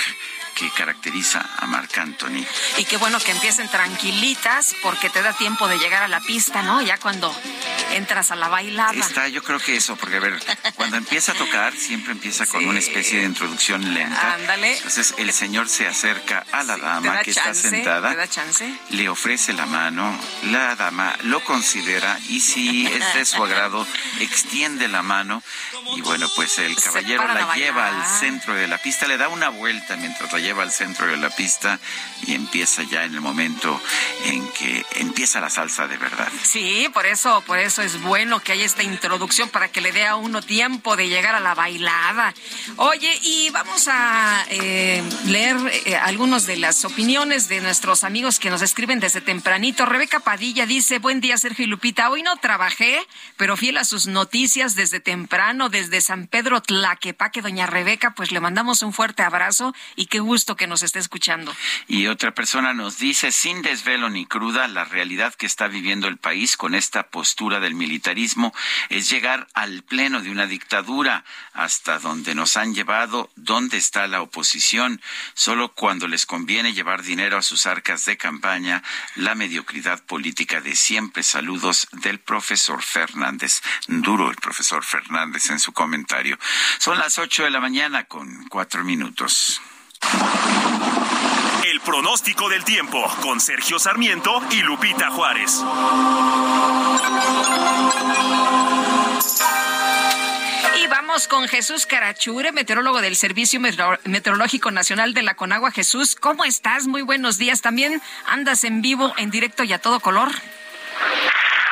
que 0.58 0.70
caracteriza 0.70 1.44
a 1.58 1.66
Marc 1.66 1.96
Anthony. 1.98 2.44
Y 2.78 2.84
qué 2.84 2.96
bueno 2.96 3.20
que 3.20 3.30
empiecen 3.30 3.68
tranquilitas 3.68 4.74
porque 4.82 5.08
te 5.08 5.22
da 5.22 5.32
tiempo 5.32 5.68
de 5.68 5.78
llegar 5.78 6.02
a 6.02 6.08
la 6.08 6.20
pista, 6.20 6.62
¿no? 6.62 6.82
Ya 6.82 6.98
cuando 6.98 7.34
entras 7.92 8.30
a 8.32 8.36
la 8.36 8.48
bailada. 8.48 8.92
Está, 8.92 9.28
yo 9.28 9.42
creo 9.42 9.60
que 9.60 9.76
eso, 9.76 9.96
porque 9.96 10.16
a 10.16 10.20
ver, 10.20 10.42
cuando 10.74 10.96
empieza 10.96 11.32
a 11.32 11.34
tocar, 11.36 11.74
siempre 11.74 12.12
empieza 12.12 12.46
con 12.46 12.66
una 12.66 12.78
especie 12.78 13.20
de 13.20 13.26
introducción 13.26 13.94
lenta. 13.94 14.34
Ándale. 14.34 14.76
Entonces 14.76 15.14
el 15.18 15.32
señor 15.32 15.68
se 15.68 15.86
acerca 15.86 16.44
a 16.50 16.62
la 16.64 16.76
dama 16.76 17.14
da 17.14 17.22
que 17.22 17.32
chance, 17.32 17.50
está 17.50 17.70
sentada, 17.70 18.10
te 18.10 18.16
da 18.16 18.28
chance. 18.28 18.72
le 18.90 19.08
ofrece 19.08 19.52
la 19.52 19.66
mano, 19.66 20.18
la 20.44 20.74
dama 20.74 21.16
lo 21.22 21.42
considera 21.44 22.18
y 22.28 22.40
si 22.40 22.86
es 22.86 23.14
de 23.14 23.24
su 23.24 23.42
agrado, 23.42 23.86
extiende 24.20 24.88
la 24.88 25.02
mano 25.02 25.42
y 25.96 26.00
bueno, 26.02 26.26
pues 26.34 26.58
el 26.58 26.74
caballero 26.76 27.26
la 27.28 27.54
lleva 27.54 27.88
al 27.88 28.06
centro 28.06 28.54
de 28.54 28.66
la 28.66 28.78
pista, 28.78 29.06
le 29.06 29.16
da 29.16 29.28
una 29.28 29.48
vuelta 29.50 29.96
mientras 29.96 30.32
la 30.32 30.38
lleva 30.48 30.62
al 30.62 30.72
centro 30.72 31.06
de 31.06 31.18
la 31.18 31.28
pista 31.28 31.78
y 32.26 32.32
empieza 32.32 32.82
ya 32.82 33.04
en 33.04 33.12
el 33.12 33.20
momento 33.20 33.78
en 34.24 34.48
que 34.52 34.82
empieza 34.96 35.40
la 35.40 35.50
salsa 35.50 35.86
de 35.86 35.98
verdad. 35.98 36.32
Sí, 36.42 36.88
por 36.94 37.04
eso, 37.04 37.42
por 37.46 37.58
eso 37.58 37.82
es 37.82 38.00
bueno 38.00 38.40
que 38.40 38.52
haya 38.52 38.64
esta 38.64 38.82
introducción 38.82 39.50
para 39.50 39.68
que 39.68 39.82
le 39.82 39.92
dé 39.92 40.06
a 40.06 40.16
uno 40.16 40.40
tiempo 40.40 40.96
de 40.96 41.06
llegar 41.06 41.34
a 41.34 41.40
la 41.40 41.54
bailada. 41.54 42.32
Oye, 42.76 43.14
y 43.24 43.50
vamos 43.50 43.88
a 43.88 44.46
eh, 44.48 45.02
leer 45.26 45.58
eh, 45.84 45.96
algunas 45.96 46.46
de 46.46 46.56
las 46.56 46.82
opiniones 46.86 47.48
de 47.50 47.60
nuestros 47.60 48.02
amigos 48.02 48.38
que 48.38 48.48
nos 48.48 48.62
escriben 48.62 49.00
desde 49.00 49.20
tempranito. 49.20 49.84
Rebeca 49.84 50.20
Padilla 50.20 50.64
dice, 50.64 50.98
buen 50.98 51.20
día 51.20 51.36
Sergio 51.36 51.66
y 51.66 51.68
Lupita, 51.68 52.08
hoy 52.08 52.22
no 52.22 52.34
trabajé, 52.38 53.06
pero 53.36 53.58
fiel 53.58 53.76
a 53.76 53.84
sus 53.84 54.06
noticias 54.06 54.74
desde 54.74 54.98
temprano, 54.98 55.68
desde 55.68 56.00
San 56.00 56.26
Pedro 56.26 56.62
Tlaquepaque, 56.62 57.42
doña 57.42 57.66
Rebeca, 57.66 58.14
pues 58.14 58.32
le 58.32 58.40
mandamos 58.40 58.80
un 58.80 58.94
fuerte 58.94 59.22
abrazo 59.22 59.74
y 59.94 60.06
qué 60.06 60.20
gusto 60.20 60.37
que 60.44 60.66
nos 60.66 60.82
esté 60.82 60.98
escuchando. 60.98 61.54
Y 61.86 62.06
otra 62.06 62.34
persona 62.34 62.72
nos 62.74 62.98
dice, 62.98 63.32
sin 63.32 63.62
desvelo 63.62 64.08
ni 64.10 64.26
cruda, 64.26 64.68
la 64.68 64.84
realidad 64.84 65.34
que 65.34 65.46
está 65.46 65.68
viviendo 65.68 66.08
el 66.08 66.16
país 66.16 66.56
con 66.56 66.74
esta 66.74 67.08
postura 67.08 67.60
del 67.60 67.74
militarismo 67.74 68.54
es 68.88 69.10
llegar 69.10 69.48
al 69.54 69.82
pleno 69.82 70.20
de 70.22 70.30
una 70.30 70.46
dictadura 70.46 71.24
hasta 71.52 71.98
donde 71.98 72.34
nos 72.34 72.56
han 72.56 72.74
llevado, 72.74 73.30
dónde 73.36 73.76
está 73.76 74.06
la 74.06 74.22
oposición, 74.22 75.00
solo 75.34 75.74
cuando 75.74 76.08
les 76.08 76.26
conviene 76.26 76.72
llevar 76.72 77.02
dinero 77.02 77.36
a 77.36 77.42
sus 77.42 77.66
arcas 77.66 78.04
de 78.04 78.16
campaña, 78.16 78.82
la 79.16 79.34
mediocridad 79.34 80.02
política 80.04 80.60
de 80.60 80.76
siempre. 80.76 81.22
Saludos 81.22 81.88
del 81.92 82.20
profesor 82.20 82.82
Fernández. 82.82 83.60
Duro 83.86 84.30
el 84.30 84.36
profesor 84.36 84.84
Fernández 84.84 85.50
en 85.50 85.58
su 85.58 85.72
comentario. 85.72 86.38
Son 86.78 86.98
las 86.98 87.18
ocho 87.18 87.44
de 87.44 87.50
la 87.50 87.60
mañana 87.60 88.04
con 88.04 88.46
cuatro 88.48 88.84
minutos. 88.84 89.60
El 90.02 91.80
pronóstico 91.80 92.48
del 92.48 92.64
tiempo 92.64 93.02
con 93.22 93.40
Sergio 93.40 93.78
Sarmiento 93.78 94.40
y 94.50 94.62
Lupita 94.62 95.10
Juárez. 95.10 95.62
Y 100.82 100.86
vamos 100.86 101.28
con 101.28 101.48
Jesús 101.48 101.86
Carachure, 101.86 102.52
meteorólogo 102.52 103.00
del 103.00 103.16
Servicio 103.16 103.60
Meteorológico 103.60 104.70
Nacional 104.70 105.14
de 105.14 105.22
la 105.22 105.34
Conagua. 105.34 105.70
Jesús, 105.70 106.14
¿cómo 106.14 106.44
estás? 106.44 106.86
Muy 106.86 107.02
buenos 107.02 107.38
días. 107.38 107.60
También 107.60 108.00
andas 108.26 108.64
en 108.64 108.82
vivo, 108.82 109.12
en 109.16 109.30
directo 109.30 109.64
y 109.64 109.72
a 109.72 109.78
todo 109.78 110.00
color. 110.00 110.30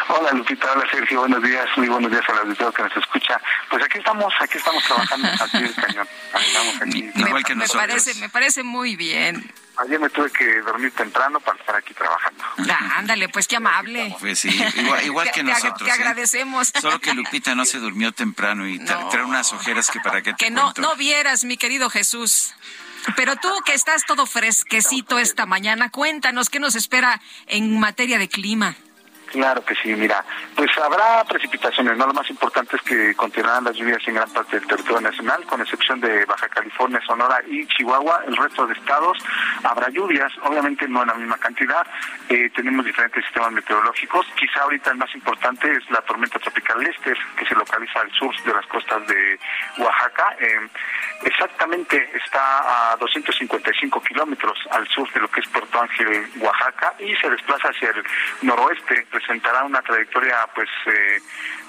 Hola 0.09 0.31
Lupita, 0.33 0.71
hola 0.73 0.85
Sergio, 0.91 1.21
buenos 1.21 1.43
días, 1.43 1.67
muy 1.77 1.89
buenos 1.89 2.11
días 2.11 2.23
a 2.29 2.35
la 2.35 2.41
auditorio 2.43 2.73
que 2.73 2.83
nos 2.85 2.97
escucha. 2.97 3.41
Pues 3.69 3.83
aquí 3.85 3.99
estamos, 3.99 4.33
aquí 4.41 4.57
estamos 4.59 4.85
trabajando 4.85 5.29
aquí 5.41 5.57
el 5.59 5.75
cañón. 5.75 6.09
Estamos 6.47 6.83
aquí. 6.83 7.11
Igual 7.17 7.45
que 7.45 7.55
me 7.57 7.63
nosotros. 7.65 7.87
parece, 7.87 8.15
me 8.21 8.29
parece 8.29 8.63
muy 8.63 8.95
bien. 8.95 9.51
Ayer 9.79 9.99
me 9.99 10.09
tuve 10.09 10.31
que 10.31 10.61
dormir 10.63 10.93
temprano 10.93 11.41
para 11.41 11.59
estar 11.59 11.75
aquí 11.77 11.93
trabajando. 11.93 12.43
Ah, 12.71 12.99
ándale, 12.99 13.29
pues 13.29 13.49
qué 13.49 13.57
amable. 13.57 14.15
Pues 14.21 14.39
sí, 14.39 14.49
igual, 14.77 15.05
igual 15.05 15.27
que 15.33 15.41
Te- 15.43 15.51
nosotros. 15.51 15.79
Te 15.83 15.89
¿eh? 15.89 15.93
agradecemos. 15.93 16.73
Solo 16.81 17.01
que 17.01 17.13
Lupita 17.15 17.55
no 17.57 17.65
se 17.65 17.79
durmió 17.79 18.13
temprano 18.13 18.67
y 18.69 18.79
tra- 18.79 19.11
trae 19.11 19.25
unas 19.25 19.53
ojeras 19.53 19.91
que 19.91 19.99
para 20.01 20.23
qué 20.23 20.33
te 20.35 20.45
Que 20.45 20.51
no, 20.51 20.63
cuento. 20.73 20.83
no 20.83 20.95
vieras, 20.97 21.45
mi 21.45 21.57
querido 21.57 21.91
Jesús. 21.91 22.55
Pero 23.17 23.37
tú 23.37 23.49
que 23.65 23.75
estás 23.75 24.03
todo 24.07 24.25
fresquecito 24.27 25.19
esta 25.19 25.47
mañana, 25.47 25.91
cuéntanos 25.91 26.49
qué 26.49 26.59
nos 26.61 26.75
espera 26.77 27.21
en 27.47 27.79
materia 27.79 28.19
de 28.19 28.29
clima. 28.29 28.77
Claro 29.37 29.63
que 29.67 29.75
sí, 29.75 29.95
mira, 29.95 30.25
pues 30.55 30.71
habrá 30.79 31.23
precipitaciones, 31.25 31.95
¿no? 31.99 32.07
Lo 32.07 32.15
más 32.15 32.31
importante 32.31 32.77
es 32.77 32.81
que 32.81 33.15
continuarán 33.15 33.65
las 33.65 33.77
lluvias 33.77 34.01
en 34.09 34.15
gran 34.15 34.31
parte 34.31 34.59
del 34.59 34.67
territorio 34.67 35.03
nacional, 35.03 35.45
con 35.45 35.61
excepción 35.61 36.01
de 36.01 36.25
Baja 36.25 36.49
California, 36.49 37.03
Sonora 37.07 37.43
y 37.47 37.67
Chihuahua. 37.67 38.23
El 38.27 38.35
resto 38.35 38.67
de 38.67 38.73
estados 38.73 39.19
habrá 39.63 39.91
lluvias, 39.91 40.33
obviamente 40.43 40.89
no 40.89 41.03
en 41.03 41.09
la 41.09 41.15
misma 41.17 41.37
cantidad. 41.37 41.87
Eh, 42.31 42.49
tenemos 42.57 42.87
diferentes 42.87 43.23
sistemas 43.27 43.53
meteorológicos. 43.53 44.27
Quizá 44.41 44.63
ahorita 44.63 44.93
el 44.93 44.97
más 44.97 45.15
importante 45.15 45.71
es 45.71 45.91
la 45.91 46.01
tormenta 46.01 46.39
tropical 46.39 46.83
Lester, 46.83 47.19
que 47.37 47.45
se 47.45 47.55
localiza 47.55 48.01
al 48.01 48.11
sur 48.13 48.35
de 48.43 48.55
las 48.55 48.67
costas 48.69 49.07
de 49.07 49.39
Oaxaca. 49.77 50.35
Eh, 50.41 50.67
exactamente 51.25 52.11
está 52.25 52.93
a 52.93 52.97
255 52.97 54.03
kilómetros 54.03 54.59
al 54.71 54.89
sur 54.89 55.13
de 55.13 55.21
lo 55.21 55.29
que 55.29 55.41
es 55.41 55.49
Puerto 55.49 55.79
Ángel, 55.79 56.27
Oaxaca, 56.41 56.95
y 57.01 57.15
se 57.17 57.29
desplaza 57.29 57.69
hacia 57.69 57.91
el 57.91 58.03
noroeste. 58.41 59.07
Presentará 59.27 59.65
una 59.65 59.83
trayectoria, 59.83 60.47
pues, 60.55 60.69
eh, 60.87 61.21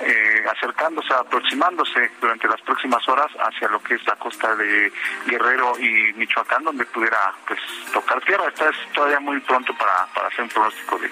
eh, 0.01 0.45
acercándose, 0.55 1.12
aproximándose 1.12 2.12
durante 2.22 2.47
las 2.47 2.62
próximas 2.62 3.08
horas 3.10 3.32
hacia 3.39 3.68
lo 3.70 3.82
que 3.82 3.95
es 3.95 4.05
la 4.05 4.16
costa 4.16 4.55
de 4.55 4.91
Guerrero 5.26 5.74
y 5.80 6.14
Michoacán, 6.14 6.64
donde 6.64 6.86
pudiera, 6.86 7.34
pues, 7.47 7.60
tocar 7.91 8.22
tierra. 8.22 8.47
Está 8.47 8.70
es 8.70 8.76
todavía 8.93 9.20
muy 9.20 9.39
pronto 9.39 9.74
para, 9.76 10.05
para 10.14 10.28
hacer 10.28 10.41
un 10.41 10.49
pronóstico 10.49 10.99
de, 10.99 11.10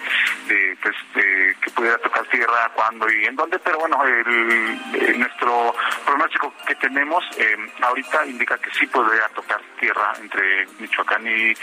de, 0.54 0.78
pues, 0.84 0.96
de 1.16 1.56
que 1.62 1.72
pudiera 1.72 1.98
tocar 1.98 2.24
tierra, 2.28 2.70
cuándo 2.76 3.10
y 3.10 3.26
en 3.26 3.36
dónde, 3.36 3.58
pero 3.58 3.80
bueno, 3.80 4.04
el, 4.06 4.80
eh, 4.93 5.16
nuestro 5.18 5.74
pronóstico 6.06 6.54
que 6.68 6.76
tenemos 6.76 7.24
eh, 7.39 7.58
ahorita 7.82 8.24
indica 8.28 8.56
que 8.60 8.70
sí 8.72 8.86
podría 8.86 9.28
tocar 9.30 9.60
tierra 9.80 10.14
entre 10.22 10.68
Michoacán 10.78 11.26
y 11.26 11.54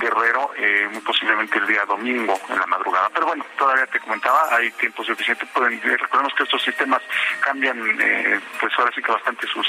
Guerrero, 0.00 0.50
muy 0.90 1.00
posiblemente 1.02 1.58
el 1.58 1.66
día 1.66 1.84
domingo 1.86 2.38
en 2.48 2.58
la 2.58 2.66
madrugada. 2.66 3.08
Pero 3.14 3.26
bueno, 3.26 3.44
todavía 3.56 3.86
te 3.86 4.00
comentaba, 4.22 4.56
hay 4.56 4.70
tiempo 4.72 5.04
suficiente. 5.04 5.46
Pueden, 5.46 5.74
eh, 5.74 5.96
recordemos 5.96 6.32
que 6.34 6.44
estos 6.44 6.62
sistemas 6.62 7.02
cambian, 7.40 7.78
eh, 8.00 8.40
pues 8.60 8.72
ahora 8.78 8.92
sí 8.94 9.02
que 9.02 9.12
bastante 9.12 9.46
sus 9.48 9.66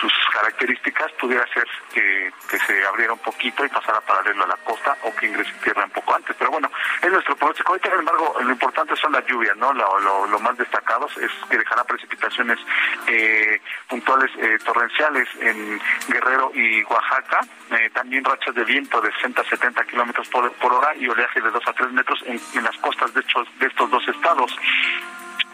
sus 0.00 0.12
características. 0.32 1.10
Pudiera 1.12 1.44
ser 1.52 1.66
que, 1.92 2.30
se 2.66 2.86
abriera 2.86 3.12
un 3.12 3.18
poquito 3.20 3.64
y 3.64 3.68
pasara 3.68 4.00
paralelo 4.00 4.44
a 4.44 4.48
la 4.48 4.56
costa 4.56 4.96
o 5.02 5.14
que 5.14 5.26
ingrese 5.26 5.52
tierra 5.62 5.84
un 5.84 5.90
poco 5.90 6.14
antes. 6.14 6.34
Pero 6.38 6.50
bueno, 6.50 6.70
es 7.02 7.10
nuestro 7.10 7.36
pronóstico. 7.36 7.70
Ahorita, 7.70 7.90
sin 7.90 7.98
embargo, 8.00 8.36
lo 8.40 8.50
importante 8.50 8.96
son 8.96 9.12
las 9.12 9.24
lluvias, 9.26 9.56
¿no? 9.56 9.72
Lo, 9.72 10.26
lo, 10.26 10.38
más 10.38 10.56
destacados 10.56 11.16
es 11.18 11.30
que 11.50 11.58
dejará 11.58 11.84
precipitaciones 11.84 12.58
eh, 13.06 13.60
puntuales 13.88 14.30
eh, 14.38 14.58
torrenciales 14.64 15.28
en 15.40 15.80
Guerrero 16.08 16.52
y 16.54 16.82
Oaxaca, 16.84 17.40
eh, 17.70 17.90
también 17.92 18.24
rachas 18.24 18.54
de 18.54 18.64
viento 18.64 19.00
de 19.00 19.12
60 19.12 19.42
a 19.42 19.44
70 19.44 19.84
kilómetros 19.84 20.28
por, 20.28 20.50
por 20.54 20.72
hora 20.72 20.94
y 20.96 21.08
oleaje 21.08 21.40
de 21.40 21.50
2 21.50 21.62
a 21.66 21.72
3 21.72 21.92
metros 21.92 22.22
en, 22.26 22.40
las 22.62 22.76
costas 22.78 23.12
de 23.14 23.22
de 23.58 23.66
estos 23.78 23.90
dos 23.90 24.08
estados. 24.08 24.56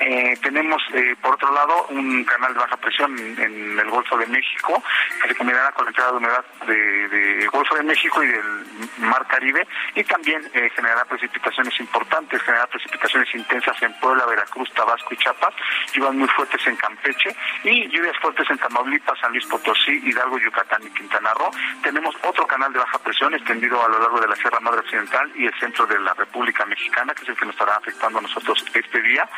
Eh, 0.01 0.37
tenemos, 0.43 0.83
eh, 0.93 1.15
por 1.23 1.35
otro 1.35 1.53
lado, 1.53 1.87
un 1.91 2.25
canal 2.25 2.53
de 2.53 2.59
baja 2.59 2.77
presión 2.77 3.17
en, 3.17 3.79
el 3.79 3.91
Golfo 3.91 4.17
de 4.19 4.27
México, 4.27 4.83
que 5.23 5.29
se 5.29 5.35
combinará 5.37 5.71
con 5.73 5.85
la 5.85 5.91
entrada 5.91 6.11
de 6.11 6.17
humedad 6.19 6.45
del 6.67 7.11
de 7.11 7.47
Golfo 7.47 7.77
de 7.77 7.83
México 7.85 8.23
y 8.23 8.27
del 8.27 8.67
Mar 8.99 9.25
Caribe, 9.29 9.67
y 9.95 10.03
también 10.05 10.43
eh, 10.53 10.69
generará 10.75 11.05
precipitaciones 11.05 11.79
importantes, 11.79 12.43
generará 12.43 12.67
precipitaciones 12.67 13.33
intensas 13.35 13.81
en 13.83 13.93
Puebla, 14.01 14.27
Veracruz, 14.27 14.73
Tabasco 14.73 15.15
y 15.15 15.17
Chiapas, 15.17 15.55
lluvias 15.93 16.15
muy 16.15 16.29
fuertes 16.29 16.67
en 16.67 16.77
Campeche, 16.77 17.37
y 17.63 17.89
lluvias 17.89 18.17
fuertes 18.21 18.51
en 18.51 18.59
Tamaulipas, 18.59 19.19
San 19.21 19.31
Luis 19.31 19.47
Potosí, 19.47 20.01
Hidalgo, 20.05 20.39
Yucatán 20.39 20.83
y 20.83 20.91
Quintana 20.91 21.33
Roo. 21.35 21.51
Tenemos 21.83 22.17
otro 22.23 22.47
canal 22.47 22.73
de 22.73 22.81
baja 22.81 22.99
presión 22.99 23.33
extendido 23.35 23.85
a 23.85 23.89
lo 23.89 24.01
largo 24.01 24.21
de 24.21 24.29
la 24.29 24.37
Sierra 24.37 24.59
Madre 24.61 24.81
Occidental 24.81 25.31
y 25.37 25.47
el 25.47 25.55
centro 25.61 25.87
de 25.87 26.01
la 26.01 26.15
República 26.15 26.67
Mexicana, 26.67 27.15
que 27.15 27.23
es 27.23 27.29
el 27.29 27.37
que 27.37 27.47
nos 27.47 27.55
estará 27.55 27.77
afectando 27.77 28.19
a 28.19 28.23
nosotros 28.23 28.65
este 28.75 29.01
día. 29.01 29.29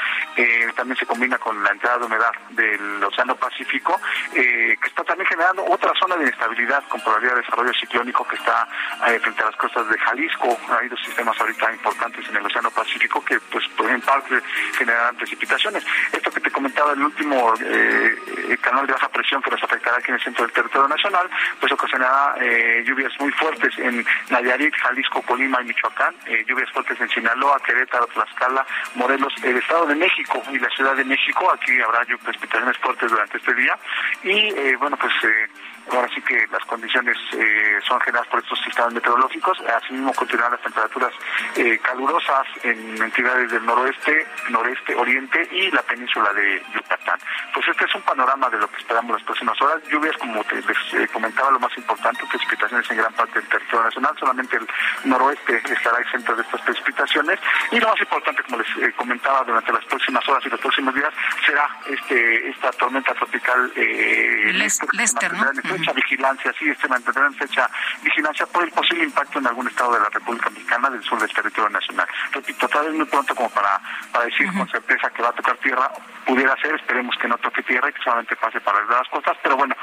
También 0.75 0.97
se 0.97 1.07
combina 1.07 1.39
con 1.39 1.63
la 1.63 1.71
entrada 1.71 1.99
de 1.99 2.05
humedad 2.07 2.33
del 2.51 3.03
Océano 3.05 3.37
Pacífico, 3.37 4.01
eh, 4.35 4.77
que 4.81 4.89
está 4.89 5.05
también 5.05 5.29
generando 5.29 5.65
otra 5.65 5.93
zona 5.99 6.17
de 6.17 6.25
inestabilidad 6.25 6.83
con 6.89 7.01
probabilidad 7.01 7.35
de 7.35 7.43
desarrollo 7.43 7.73
ciclónico 7.75 8.27
que 8.27 8.37
está 8.37 8.69
eh, 9.09 9.19
frente 9.21 9.43
a 9.43 9.47
las 9.47 9.57
costas 9.57 9.89
de 9.89 9.99
Jalisco. 9.99 10.59
Hay 10.79 10.89
dos 10.89 11.01
sistemas 11.01 11.39
ahorita 11.41 11.73
importantes 11.73 12.29
en 12.29 12.37
el 12.37 12.47
Océano 12.47 12.71
Pacífico 12.71 13.25
que, 13.25 13.39
pues, 13.41 13.65
en 13.89 14.01
parte 14.01 14.41
generarán 14.77 15.17
precipitaciones. 15.17 15.85
Esto 16.13 16.31
que 16.31 16.41
te 16.41 16.51
comentaba, 16.51 16.93
el 16.93 17.03
último 17.03 17.55
eh, 17.61 18.59
canal 18.61 18.87
de 18.87 18.93
baja 18.93 19.09
presión 19.09 19.41
que 19.43 19.51
nos 19.51 19.63
afectará 19.63 19.99
aquí 19.99 20.09
en 20.09 20.15
el 20.15 20.23
centro 20.23 20.45
del 20.45 20.53
territorio 20.53 20.89
nacional, 20.89 21.29
pues 21.61 21.73
ocasionará 21.73 22.35
eh, 22.41 22.83
lluvias 22.87 23.13
muy 23.21 23.31
fuertes 23.33 23.77
en 23.79 24.05
Nayarit, 24.31 24.75
Jalisco, 24.75 25.23
Colima 25.23 25.61
y 25.63 25.67
Michoacán, 25.67 26.15
eh, 26.27 26.45
lluvias 26.47 26.71
fuertes 26.71 27.01
en 27.01 27.09
Sinaloa, 27.09 27.61
Querétaro, 27.65 28.07
Tlaxcala, 28.09 28.67
Morelos, 28.95 29.33
el 29.43 29.57
Estado 29.57 29.87
de 29.87 29.95
México 29.95 30.36
y 30.53 30.59
la 30.59 30.69
Ciudad 30.71 30.97
de 30.97 31.05
México. 31.05 31.51
Aquí 31.53 31.81
habrá 31.81 32.03
lluvias, 32.03 32.25
precipitaciones 32.25 32.77
fuertes 32.79 33.11
durante 33.11 33.39
este 33.39 33.55
día. 33.55 33.79
Y 34.23 34.55
eh, 34.55 34.77
bueno, 34.77 34.97
pues 34.97 35.13
eh, 35.25 35.49
ahora 35.93 36.09
sí 36.15 36.21
que 36.23 36.47
las 36.51 36.65
condiciones 36.65 37.17
eh, 37.33 37.79
son 37.87 38.01
generadas 38.01 38.29
por 38.29 38.41
estos 38.41 38.59
sistemas 38.61 38.93
meteorológicos. 38.93 39.59
Asimismo, 39.61 40.13
continuarán 40.15 40.53
las 40.53 40.63
temperaturas 40.63 41.13
eh, 41.57 41.79
calurosas 41.79 42.47
en 42.63 43.03
entidades 43.03 43.51
del 43.51 43.65
noroeste, 43.65 44.27
noreste, 44.51 44.95
oriente 44.95 45.49
y 45.51 45.71
la 45.71 45.83
península 45.83 46.33
de 46.33 46.63
Yucatán. 46.75 47.19
Pues 47.55 47.69
este 47.69 47.85
es 47.85 47.95
un 47.95 48.03
panorama 48.03 48.49
de 48.51 48.59
lo 48.59 48.69
que 48.69 48.79
esperamos 48.79 49.13
las 49.13 49.23
próximas 49.23 49.61
horas. 49.63 49.83
Lluvias, 49.89 50.17
como 50.19 50.43
te, 50.45 50.57
les 50.57 50.95
eh, 50.95 51.09
comentaba, 51.13 51.51
lo 51.51 51.61
más 51.61 51.77
importante, 51.77 52.25
precipitaciones 52.31 52.91
en 52.91 52.97
gran 52.97 53.13
parte 53.15 53.41
del 53.41 53.49
territorio 53.49 53.85
nacional. 53.85 54.17
Solamente 54.19 54.57
el 54.57 54.67
noroeste 55.05 55.63
estará 55.73 56.01
exento 56.01 56.35
de 56.35 56.43
estas 56.43 56.61
precipitaciones 56.63 57.39
y 57.71 57.79
lo 57.79 57.89
más 57.89 58.01
importante, 58.01 58.43
como 58.45 58.59
les 58.59 58.69
eh, 58.79 58.93
comentaba, 58.97 59.45
durante 59.45 59.73
las 59.73 59.85
próximas 59.85 60.29
horas 60.29 60.45
y 60.47 60.51
los 60.51 60.61
próximos 60.61 60.95
días 60.95 61.13
será 61.45 61.69
este 61.89 62.49
esta 62.51 62.71
tormenta 62.73 63.15
tropical 63.15 63.73
eh, 63.77 64.53
Lester, 64.93 65.33
¿no? 65.33 65.76
Fecha 65.79 65.93
vigilancia, 65.93 66.55
sí, 66.59 66.69
este 66.69 66.89
mantendrá 66.89 67.27
en 67.27 67.35
fecha 67.35 67.69
vigilancia 68.03 68.47
por 68.47 68.65
el 68.65 68.71
posible 68.71 69.05
impacto 69.05 69.39
en 69.39 69.47
algún 69.47 69.69
estado 69.69 69.93
de 69.95 70.01
la 70.01 70.09
República 70.09 70.51
Mexicana 70.51 70.91
del 70.91 71.03
sur 71.03 71.21
del 71.21 71.33
territorio 71.33 71.71
nacional. 71.71 72.07
Repito, 72.33 72.69
todavía 72.69 72.91
es 72.91 72.97
muy 72.97 73.07
pronto 73.07 73.35
como 73.35 73.51
para, 73.51 73.81
para 74.13 74.25
decir 74.25 74.53
con 74.53 74.69
certeza 74.69 75.11
que 75.11 75.23
va 75.23 75.29
a 75.31 75.33
tocar 75.33 75.57
tierra, 75.59 75.91
pudiera 76.25 76.57
ser, 76.61 76.75
esperemos 76.75 77.17
que 77.17 77.29
no 77.29 77.39
toque 77.39 77.63
tierra 77.63 77.89
y 77.91 77.93
que 77.93 78.03
solamente 78.03 78.37
pase 78.37 78.61
para 78.61 78.85
las 78.85 79.09
costas, 79.09 79.37
pero 79.43 79.57
bueno, 79.57 79.77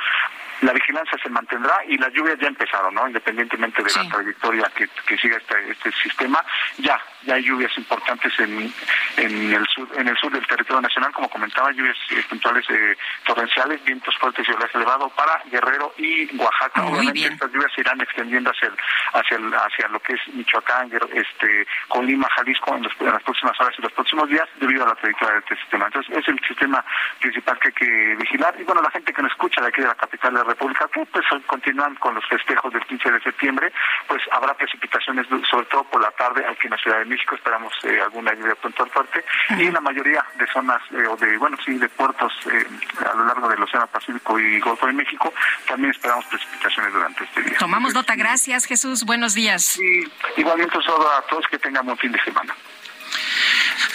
la 0.61 0.73
vigilancia 0.73 1.17
se 1.21 1.29
mantendrá 1.29 1.83
y 1.87 1.97
las 1.97 2.11
lluvias 2.13 2.39
ya 2.39 2.47
empezaron, 2.47 2.93
¿no? 2.93 3.07
Independientemente 3.07 3.83
de 3.83 3.91
la 3.91 4.09
trayectoria 4.09 4.71
que, 4.75 4.87
que 5.05 5.17
siga 5.17 5.37
este, 5.37 5.71
este 5.71 5.91
sistema, 5.91 6.43
ya, 6.77 6.99
ya 7.25 7.35
hay 7.35 7.43
lluvias 7.43 7.71
importantes 7.77 8.31
en, 8.39 8.73
en 9.17 9.53
el 9.53 9.65
sur, 9.67 9.87
en 9.97 10.07
el 10.07 10.17
sur 10.17 10.31
del 10.31 10.45
territorio 10.47 10.81
nacional, 10.81 11.11
como 11.13 11.29
comentaba, 11.29 11.71
lluvias 11.71 11.97
eh, 12.11 12.23
puntuales 12.29 12.65
eh, 12.69 12.97
torrenciales, 13.25 13.83
vientos 13.83 14.15
fuertes 14.17 14.47
y 14.47 14.51
oleaje 14.51 14.77
elevado 14.77 15.09
para 15.09 15.41
Guerrero 15.51 15.93
y 15.97 16.35
Oaxaca. 16.37 16.85
Obviamente 16.85 17.25
estas 17.25 17.51
lluvias 17.51 17.71
se 17.73 17.81
irán 17.81 18.01
extendiendo 18.01 18.51
hacia 18.51 18.67
el, 18.67 18.75
hacia 19.13 19.37
el, 19.37 19.53
hacia 19.53 19.87
lo 19.89 19.99
que 19.99 20.13
es 20.13 20.21
Michoacán, 20.33 20.91
este, 21.13 21.67
Colima, 21.87 22.27
Jalisco 22.35 22.75
en, 22.75 22.83
en 22.85 23.13
las 23.13 23.23
próximas 23.23 23.59
horas 23.59 23.73
y 23.77 23.81
los 23.81 23.91
próximos 23.93 24.29
días 24.29 24.47
debido 24.59 24.83
a 24.85 24.89
la 24.89 24.95
trayectoria 24.95 25.35
de 25.35 25.39
este 25.39 25.55
sistema. 25.57 25.85
Entonces 25.87 26.17
es 26.17 26.27
el 26.27 26.39
sistema 26.47 26.83
principal 27.19 27.59
que 27.59 27.67
hay 27.69 27.73
que 27.73 28.15
vigilar 28.15 28.55
y 28.59 28.63
bueno, 28.63 28.81
la 28.81 28.91
gente 28.91 29.13
que 29.13 29.21
nos 29.21 29.31
escucha 29.31 29.61
de 29.61 29.67
aquí 29.67 29.81
de 29.81 29.87
la 29.87 29.95
capital 29.95 30.33
de 30.33 30.39
la 30.39 30.45
República, 30.45 30.87
que 30.91 31.05
pues 31.05 31.25
continúan 31.45 31.95
con 31.95 32.15
los 32.15 32.25
festejos 32.27 32.71
del 32.73 32.85
15 32.85 33.11
de 33.11 33.21
septiembre, 33.21 33.71
pues 34.07 34.21
habrá 34.31 34.53
precipitaciones 34.53 35.27
sobre 35.49 35.65
todo 35.67 35.83
por 35.85 36.01
la 36.01 36.11
tarde 36.11 36.45
aquí 36.45 36.67
en 36.67 36.71
la 36.71 36.77
Ciudad 36.77 36.99
de 36.99 37.05
México, 37.13 37.35
esperamos 37.35 37.73
eh, 37.83 38.01
alguna 38.01 38.33
lluvia 38.33 38.55
puntual 38.55 38.89
fuerte 38.89 39.23
y 39.57 39.65
en 39.67 39.73
la 39.73 39.81
mayoría 39.81 40.25
de 40.35 40.47
zonas 40.47 40.81
eh, 40.91 41.07
o 41.07 41.15
de, 41.15 41.37
bueno, 41.37 41.57
sí, 41.63 41.77
de 41.77 41.87
puertos 41.89 42.33
eh, 42.51 42.65
a 43.05 43.15
lo 43.15 43.25
largo 43.25 43.47
del 43.49 43.61
Océano 43.61 43.87
Pacífico 43.87 44.39
y 44.39 44.59
Golfo 44.59 44.87
de 44.87 44.93
México, 44.93 45.31
también 45.67 45.91
esperamos 45.91 46.25
precipitaciones 46.25 46.91
durante 46.91 47.23
este 47.23 47.41
día. 47.43 47.57
Tomamos 47.59 47.93
nota, 47.93 48.15
gracias 48.15 48.65
Jesús, 48.65 49.05
buenos 49.05 49.35
días. 49.35 49.79
Y 49.79 50.41
igualmente 50.41 50.75
un 50.75 50.83
saludo 50.83 51.11
a 51.11 51.21
todos, 51.27 51.45
que 51.47 51.59
tengan 51.59 51.87
un 51.87 51.97
fin 51.97 52.11
de 52.11 52.21
semana. 52.23 52.55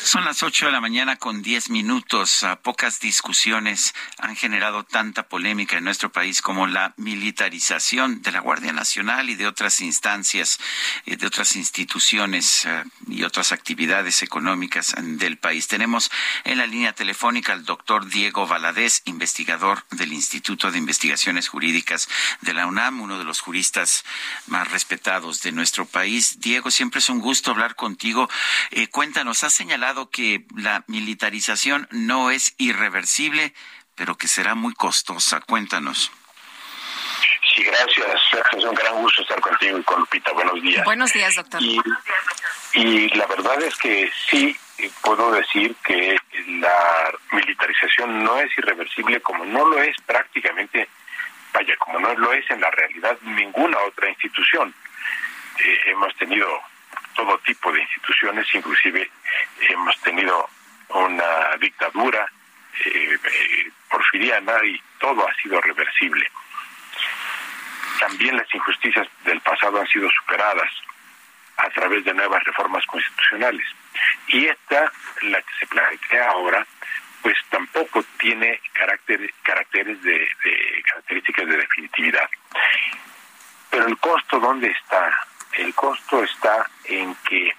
Son 0.03 0.25
las 0.25 0.43
8 0.43 0.67
de 0.67 0.73
la 0.73 0.81
mañana 0.81 1.17
con 1.17 1.43
10 1.43 1.69
minutos. 1.71 2.47
pocas 2.63 2.99
discusiones 3.01 3.95
han 4.17 4.37
generado 4.37 4.83
tanta 4.85 5.29
polémica 5.29 5.77
en 5.77 5.85
nuestro 5.85 6.11
país 6.11 6.41
como 6.41 6.67
la 6.67 6.95
militarización 6.97 8.23
de 8.23 8.33
la 8.33 8.41
Guardia 8.41 8.73
Nacional 8.73 9.29
y 9.29 9.35
de 9.35 9.47
otras 9.47 9.81
instancias, 9.81 10.61
eh, 11.05 11.17
de 11.17 11.27
otras 11.27 11.57
instituciones 11.57 12.65
eh, 12.65 12.85
y 13.07 13.23
otras 13.25 13.53
actividades 13.53 14.23
económicas 14.23 14.95
del 14.99 15.37
país. 15.37 15.69
Tenemos 15.69 16.11
en 16.45 16.59
la 16.59 16.67
línea 16.67 16.95
telefónica 16.95 17.53
al 17.53 17.65
doctor 17.65 18.07
Diego 18.09 18.47
Valadez, 18.47 19.03
investigador 19.05 19.85
del 19.91 20.13
Instituto 20.13 20.71
de 20.71 20.79
Investigaciones 20.79 21.49
Jurídicas 21.49 22.09
de 22.41 22.55
la 22.55 22.67
UNAM, 22.67 23.03
uno 23.03 23.19
de 23.19 23.25
los 23.25 23.41
juristas 23.41 24.05
más 24.47 24.71
respetados 24.71 25.43
de 25.43 25.53
nuestro 25.53 25.85
país. 25.85 26.41
Diego, 26.41 26.71
siempre 26.71 27.01
es 27.01 27.09
un 27.11 27.21
gusto 27.21 27.51
hablar 27.51 27.75
contigo. 27.75 28.31
Eh, 28.71 28.89
has 29.17 29.53
señalado 29.53 30.11
que 30.11 30.47
la 30.57 30.85
militarización 30.87 31.89
no 31.91 32.31
es 32.31 32.55
irreversible, 32.59 33.55
pero 33.95 34.17
que 34.17 34.29
será 34.29 34.55
muy 34.55 34.75
costosa. 34.75 35.41
Cuéntanos. 35.41 36.11
Sí, 37.55 37.63
gracias. 37.65 38.21
Es 38.57 38.65
un 38.65 38.75
gran 38.75 38.95
gusto 38.97 39.23
estar 39.23 39.41
contigo 39.41 39.79
y 39.79 39.83
con 39.83 40.01
Lupita. 40.01 40.33
Buenos 40.33 40.63
días. 40.63 40.85
Buenos 40.85 41.13
días, 41.13 41.35
doctor. 41.35 41.63
Y, 41.63 41.81
y 42.75 43.09
la 43.11 43.27
verdad 43.27 43.61
es 43.63 43.77
que 43.77 44.11
sí 44.31 44.57
puedo 45.03 45.33
decir 45.33 45.75
que 45.85 46.17
la 46.61 47.13
militarización 47.33 48.23
no 48.23 48.39
es 48.39 48.51
irreversible 48.57 49.21
como 49.21 49.45
no 49.45 49.67
lo 49.67 49.83
es 49.83 49.97
prácticamente, 50.07 50.89
vaya, 51.53 51.77
como 51.79 51.99
no 51.99 52.15
lo 52.15 52.33
es 52.33 52.49
en 52.51 52.61
la 52.61 52.71
realidad 52.71 53.19
ninguna 53.23 53.79
otra 53.81 54.09
institución. 54.09 54.73
Eh, 55.59 55.79
hemos 55.87 56.15
tenido 56.17 56.47
todo 57.19 57.37
tipo 57.39 57.73
de 57.73 57.81
instituciones, 57.81 58.47
inclusive 58.55 59.11
hemos 59.69 60.01
tenido 60.03 60.49
una 60.91 61.57
dictadura 61.61 62.31
eh, 62.85 63.19
eh, 63.25 63.71
porfiriana 63.91 64.53
y 64.65 64.81
todo 65.01 65.29
ha 65.29 65.35
sido 65.43 65.61
reversible. 65.61 66.31
También 67.99 68.37
las 68.37 68.55
injusticias 68.55 69.09
del 69.25 69.41
pasado 69.41 69.81
han 69.81 69.89
sido 69.89 70.09
superadas 70.11 70.71
a 71.57 71.69
través 71.71 72.05
de 72.05 72.15
nuevas 72.15 72.45
reformas 72.45 72.87
constitucionales. 72.87 73.67
Y 74.29 74.47
esta, 74.47 74.93
la 75.23 75.43
que 75.43 75.55
se 75.59 75.67
plantea 75.67 76.31
ahora, 76.31 76.65
pues 77.21 77.37
tampoco 77.51 78.05
tiene 78.21 78.61
carácter, 78.75 79.35
caracteres 79.43 80.01
de, 80.03 80.29
definitividad. 81.47 82.31
Pero 83.71 83.89
el 83.89 83.99
costo, 83.99 84.39
¿dónde 84.39 84.69
está? 84.69 85.19
El 85.55 85.75
costo 85.75 86.23
está 86.23 86.69
en 86.85 87.15
que 87.29 87.53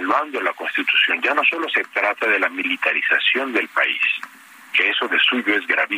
estamos 0.00 0.32
devaluando 0.32 0.40
la 0.40 0.52
Constitución. 0.52 1.20
Ya 1.22 1.34
no 1.34 1.42
solo 1.44 1.68
se 1.68 1.84
trata 1.84 2.26
de 2.26 2.38
la 2.38 2.48
militarización 2.48 3.52
del 3.52 3.68
país, 3.68 4.00
que 4.72 4.88
eso 4.88 5.06
de 5.08 5.18
suyo 5.18 5.54
es 5.54 5.66
gravísimo. 5.66 5.89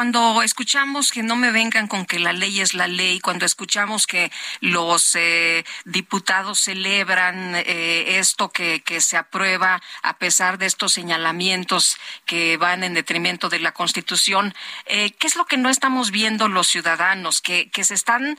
Cuando 0.00 0.40
escuchamos 0.40 1.12
que 1.12 1.22
no 1.22 1.36
me 1.36 1.50
vengan 1.50 1.86
con 1.86 2.06
que 2.06 2.18
la 2.18 2.32
ley 2.32 2.62
es 2.62 2.72
la 2.72 2.86
ley, 2.86 3.20
cuando 3.20 3.44
escuchamos 3.44 4.06
que 4.06 4.32
los 4.60 5.14
eh, 5.14 5.62
diputados 5.84 6.58
celebran 6.58 7.52
eh, 7.54 8.18
esto 8.18 8.48
que, 8.48 8.82
se 9.00 9.18
aprueba 9.18 9.82
a 10.02 10.16
pesar 10.16 10.56
de 10.56 10.64
estos 10.64 10.94
señalamientos 10.94 11.98
que 12.24 12.56
van 12.56 12.82
en 12.82 12.94
detrimento 12.94 13.50
de 13.50 13.58
la 13.58 13.72
Constitución, 13.72 14.54
¿qué 14.86 15.14
es 15.20 15.36
lo 15.36 15.44
que 15.44 15.58
no 15.58 15.68
estamos 15.68 16.10
viendo 16.10 16.48
los 16.48 16.68
ciudadanos? 16.68 17.42
Que, 17.42 17.68
que 17.68 17.84
se 17.84 17.92
están 17.92 18.38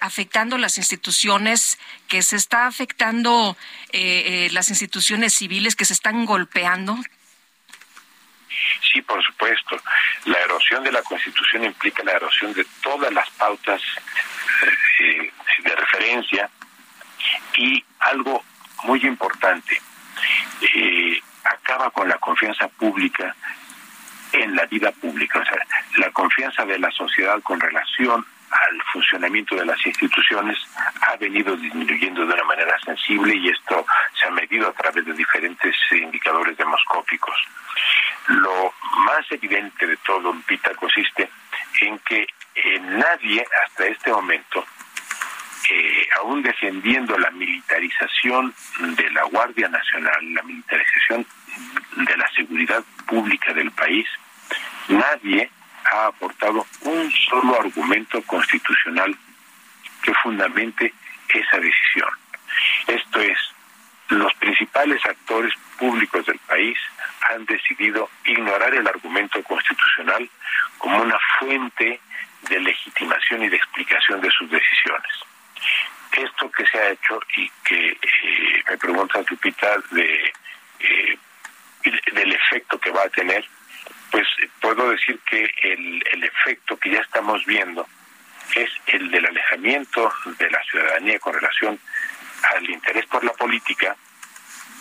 afectando 0.00 0.58
las 0.58 0.78
instituciones, 0.78 1.76
que 2.06 2.22
se 2.22 2.36
está 2.36 2.66
afectando 2.68 3.56
las 3.92 4.68
instituciones 4.68 5.34
civiles, 5.34 5.74
que 5.74 5.86
se 5.86 5.92
están 5.92 6.24
golpeando. 6.24 6.96
Sí, 8.80 9.02
por 9.02 9.22
supuesto. 9.24 9.76
La 10.26 10.38
erosión 10.38 10.82
de 10.84 10.92
la 10.92 11.02
Constitución 11.02 11.64
implica 11.64 12.02
la 12.04 12.12
erosión 12.12 12.52
de 12.52 12.64
todas 12.82 13.12
las 13.12 13.28
pautas 13.30 13.80
eh, 15.00 15.32
de 15.62 15.76
referencia 15.76 16.48
y 17.56 17.84
algo 18.00 18.44
muy 18.84 19.00
importante, 19.04 19.80
eh, 20.60 21.20
acaba 21.44 21.90
con 21.90 22.08
la 22.08 22.18
confianza 22.18 22.68
pública 22.68 23.34
en 24.32 24.54
la 24.54 24.66
vida 24.66 24.90
pública, 24.92 25.38
o 25.38 25.44
sea, 25.44 25.58
la 25.98 26.10
confianza 26.10 26.64
de 26.64 26.78
la 26.78 26.90
sociedad 26.90 27.40
con 27.42 27.60
relación 27.60 28.26
al 28.60 28.82
funcionamiento 28.92 29.56
de 29.56 29.66
las 29.66 29.84
instituciones 29.86 30.58
ha 31.08 31.16
venido 31.16 31.56
disminuyendo 31.56 32.24
de 32.26 32.34
una 32.34 32.44
manera 32.44 32.76
sensible 32.84 33.34
y 33.34 33.48
esto 33.48 33.86
se 34.18 34.26
ha 34.26 34.30
medido 34.30 34.68
a 34.68 34.72
través 34.72 35.04
de 35.04 35.12
diferentes 35.12 35.74
indicadores 35.90 36.56
demoscópicos. 36.56 37.36
Lo 38.28 38.72
más 39.04 39.30
evidente 39.30 39.86
de 39.86 39.96
todo, 39.98 40.32
Lupita, 40.32 40.74
consiste 40.74 41.28
en 41.80 41.98
que 42.00 42.26
eh, 42.54 42.80
nadie 42.80 43.44
hasta 43.64 43.86
este 43.86 44.10
momento, 44.12 44.64
eh, 45.70 46.06
aún 46.18 46.42
defendiendo 46.42 47.18
la 47.18 47.30
militarización 47.30 48.54
de 48.78 49.10
la 49.10 49.24
Guardia 49.24 49.68
Nacional, 49.68 50.34
la 50.34 50.42
militarización 50.42 51.26
de 51.96 52.16
la 52.16 52.28
seguridad 52.30 52.82
pública 53.06 53.52
del 53.52 53.70
país, 53.72 54.06
nadie 54.88 55.50
ha 55.92 56.06
aportado 56.06 56.66
un 56.82 57.10
solo 57.28 57.60
argumento 57.60 58.22
constitucional 58.22 59.16
que 60.02 60.14
fundamente 60.14 60.92
esa 61.28 61.58
decisión. 61.58 62.08
Esto 62.86 63.20
es, 63.20 63.38
los 64.08 64.32
principales 64.34 65.04
actores 65.04 65.52
públicos 65.78 66.24
del 66.26 66.38
país 66.40 66.78
han 67.30 67.44
decidido 67.46 68.08
ignorar 68.24 68.74
el 68.74 68.86
argumento 68.86 69.42
constitucional 69.42 70.28
como 70.78 71.02
una 71.02 71.18
fuente 71.38 72.00
de 72.48 72.60
legitimación 72.60 73.44
y 73.44 73.48
de 73.48 73.56
explicación 73.56 74.20
de 74.20 74.30
sus 74.30 74.50
decisiones. 74.50 75.12
Esto 76.12 76.50
que 76.50 76.66
se 76.66 76.78
ha 76.78 76.90
hecho 76.90 77.18
y 77.36 77.50
que 77.64 77.88
eh, 77.90 78.62
me 78.68 78.76
pregunta 78.76 79.24
Lupita 79.28 79.76
de, 79.90 80.32
eh, 80.80 81.18
del 82.12 82.32
efecto 82.32 82.78
que 82.78 82.90
va 82.90 83.02
a 83.02 83.08
tener, 83.08 83.44
pues 84.14 84.28
puedo 84.60 84.90
decir 84.90 85.18
que 85.28 85.50
el, 85.62 86.00
el 86.12 86.22
efecto 86.22 86.76
que 86.76 86.90
ya 86.90 87.00
estamos 87.00 87.44
viendo 87.46 87.84
es 88.54 88.70
el 88.86 89.10
del 89.10 89.26
alejamiento 89.26 90.12
de 90.38 90.50
la 90.52 90.62
ciudadanía 90.62 91.18
con 91.18 91.34
relación 91.34 91.80
al 92.54 92.70
interés 92.70 93.06
por 93.06 93.24
la 93.24 93.32
política 93.32 93.96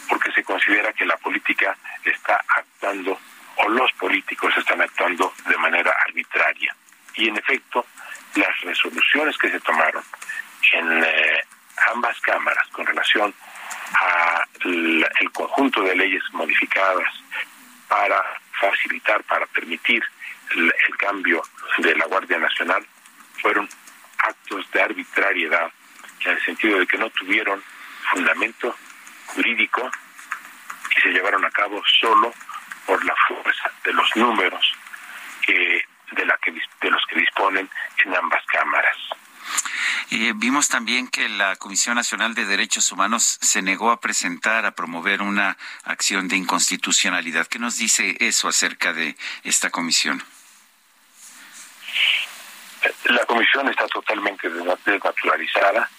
porque 0.08 0.32
se 0.34 0.44
considera 0.44 0.94
que 0.94 1.08
la 1.08 1.18
política 1.18 1.76
está 2.06 2.46
actuando 2.48 3.20
o 3.56 3.70
los 3.70 3.92
políticos 3.94 4.54
están 4.56 4.82
actuando 4.82 5.34
de 5.50 5.58
manera 5.58 5.92
arbitraria. 6.06 6.76
Y 7.16 7.30
en 7.30 7.38
efecto, 7.38 7.88
las 8.36 8.62
resoluciones 8.62 9.36
que 9.40 9.50
se 9.50 9.60
tomaron 9.62 10.04
en 10.74 11.04
eh, 11.04 11.44
ambas 11.92 12.22
cámaras 12.22 12.68
con 12.68 12.86
relación 12.86 13.34
al 13.96 15.32
conjunto 15.32 15.82
de 15.82 15.96
leyes 15.96 16.22
modificadas 16.34 17.12
para 17.88 18.43
facilitar, 18.70 19.24
para 19.24 19.46
permitir 19.48 20.04
el, 20.56 20.98
cambio 20.98 21.44
de 21.80 21.96
la 21.96 22.06
Guardia 22.06 22.38
Nacional, 22.38 22.86
fueron 23.42 23.68
actos 24.18 24.70
de 24.72 24.82
arbitrariedad 24.82 25.72
en 26.22 26.32
el 26.32 26.46
sentido 26.46 26.80
de 26.80 26.88
que 26.88 26.98
no 26.98 27.10
tuvieron 27.10 27.62
fundamento 28.12 28.76
jurídico 29.28 29.90
y 30.96 31.02
se 31.02 31.10
llevaron 31.10 31.44
a 31.44 31.52
cabo 31.52 31.82
solo 32.00 32.34
por 32.86 33.04
la 33.04 33.16
fuerza 33.28 33.72
de 33.84 33.94
los 33.94 34.16
números 34.16 34.74
que 35.42 35.84
de 36.12 36.26
la 36.26 36.38
que 36.38 36.52
de 36.52 36.92
los 36.92 37.04
que 37.08 37.20
disponen 37.20 37.70
en 38.06 38.16
ambas 38.16 38.46
cámaras. 38.46 38.98
Eh, 40.16 40.32
vimos 40.36 40.70
también 40.70 41.08
que 41.08 41.28
la 41.28 41.56
Comisión 41.56 41.96
Nacional 41.96 42.36
de 42.36 42.46
Derechos 42.46 42.92
Humanos 42.92 43.40
se 43.42 43.64
negó 43.64 43.90
a 43.90 44.00
presentar, 44.00 44.64
a 44.64 44.76
promover 44.76 45.24
una 45.24 45.58
acción 45.86 46.28
de 46.28 46.38
inconstitucionalidad. 46.38 47.48
¿Qué 47.48 47.58
nos 47.58 47.78
dice 47.78 48.16
eso 48.20 48.48
acerca 48.48 48.94
de 48.94 49.18
esta 49.44 49.72
comisión? 49.72 50.24
La 53.06 53.26
comisión 53.26 53.68
está 53.70 53.88
totalmente 53.88 54.52
desnaturalizada 54.86 55.90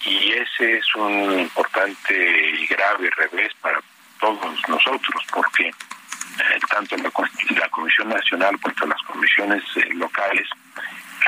y 0.00 0.32
ese 0.32 0.78
es 0.78 0.94
un 0.94 1.38
importante 1.38 2.14
y 2.58 2.66
grave 2.68 3.10
revés 3.10 3.52
para 3.60 3.82
todos 4.18 4.66
nosotros, 4.66 5.22
porque 5.30 5.66
eh, 5.66 6.60
tanto 6.70 6.96
la, 6.96 7.12
la, 7.50 7.68
Comisión 7.68 8.08
Nacional 8.08 8.58
cuanto 8.62 8.86
las 8.86 9.02
comisiones 9.02 9.62
eh, 9.76 9.92
locales 9.92 10.48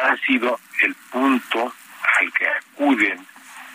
han 0.03 0.19
sido 0.23 0.59
el 0.81 0.95
punto 1.11 1.75
al 2.19 2.33
que 2.33 2.49
acuden, 2.49 3.27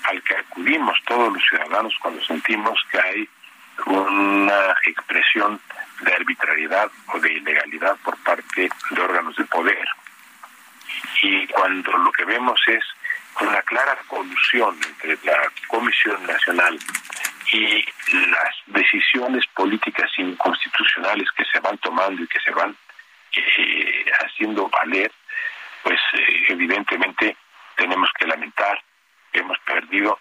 al 0.03 0.21
que 0.23 0.35
acudimos 0.35 0.97
todos 1.05 1.33
los 1.33 1.43
ciudadanos 1.43 1.93
cuando 2.01 2.23
sentimos 2.23 2.79
que 2.91 2.99
hay 2.99 3.29
una 3.85 4.75
expresión 4.85 5.59
de 6.01 6.13
arbitrariedad 6.13 6.91
o 7.13 7.19
de 7.19 7.33
ilegalidad 7.33 7.97
por 8.03 8.17
parte 8.23 8.69
de 8.91 9.01
órganos 9.01 9.35
de 9.35 9.45
poder. 9.45 9.87
Y 11.21 11.47
cuando 11.47 11.91
lo 11.97 12.11
que 12.11 12.25
vemos 12.25 12.59
es 12.67 12.83
una 13.41 13.61
clara 13.63 13.97
colusión 14.07 14.77
entre 14.87 15.17
la 15.23 15.51
Comisión 15.67 16.25
Nacional 16.25 16.79
y 17.51 17.85
las 18.29 18.55
decisiones 18.67 19.45
políticas 19.47 20.09
inconstitucionales 20.17 21.29
que 21.31 21.45
se 21.45 21.59
van 21.59 21.77
tomando 21.79 22.23
y 22.23 22.27
que 22.27 22.39
se 22.39 22.51
van 22.51 22.75
eh, 23.33 24.05
haciendo 24.25 24.69
valer, 24.69 25.11
pues 25.83 25.99
eh, 26.13 26.43
evidentemente 26.49 27.35
tenemos 27.75 28.09
que 28.17 28.27
lamentar 28.27 28.81
que 29.31 29.39
hemos 29.39 29.57
perdido 29.59 30.19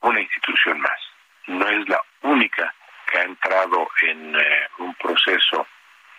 una 0.00 0.20
institución 0.20 0.80
más. 0.80 0.98
No 1.46 1.68
es 1.68 1.88
la 1.88 2.00
única 2.22 2.74
que 3.10 3.18
ha 3.18 3.22
entrado 3.22 3.88
en 4.02 4.34
eh, 4.34 4.68
un 4.78 4.94
proceso 4.94 5.66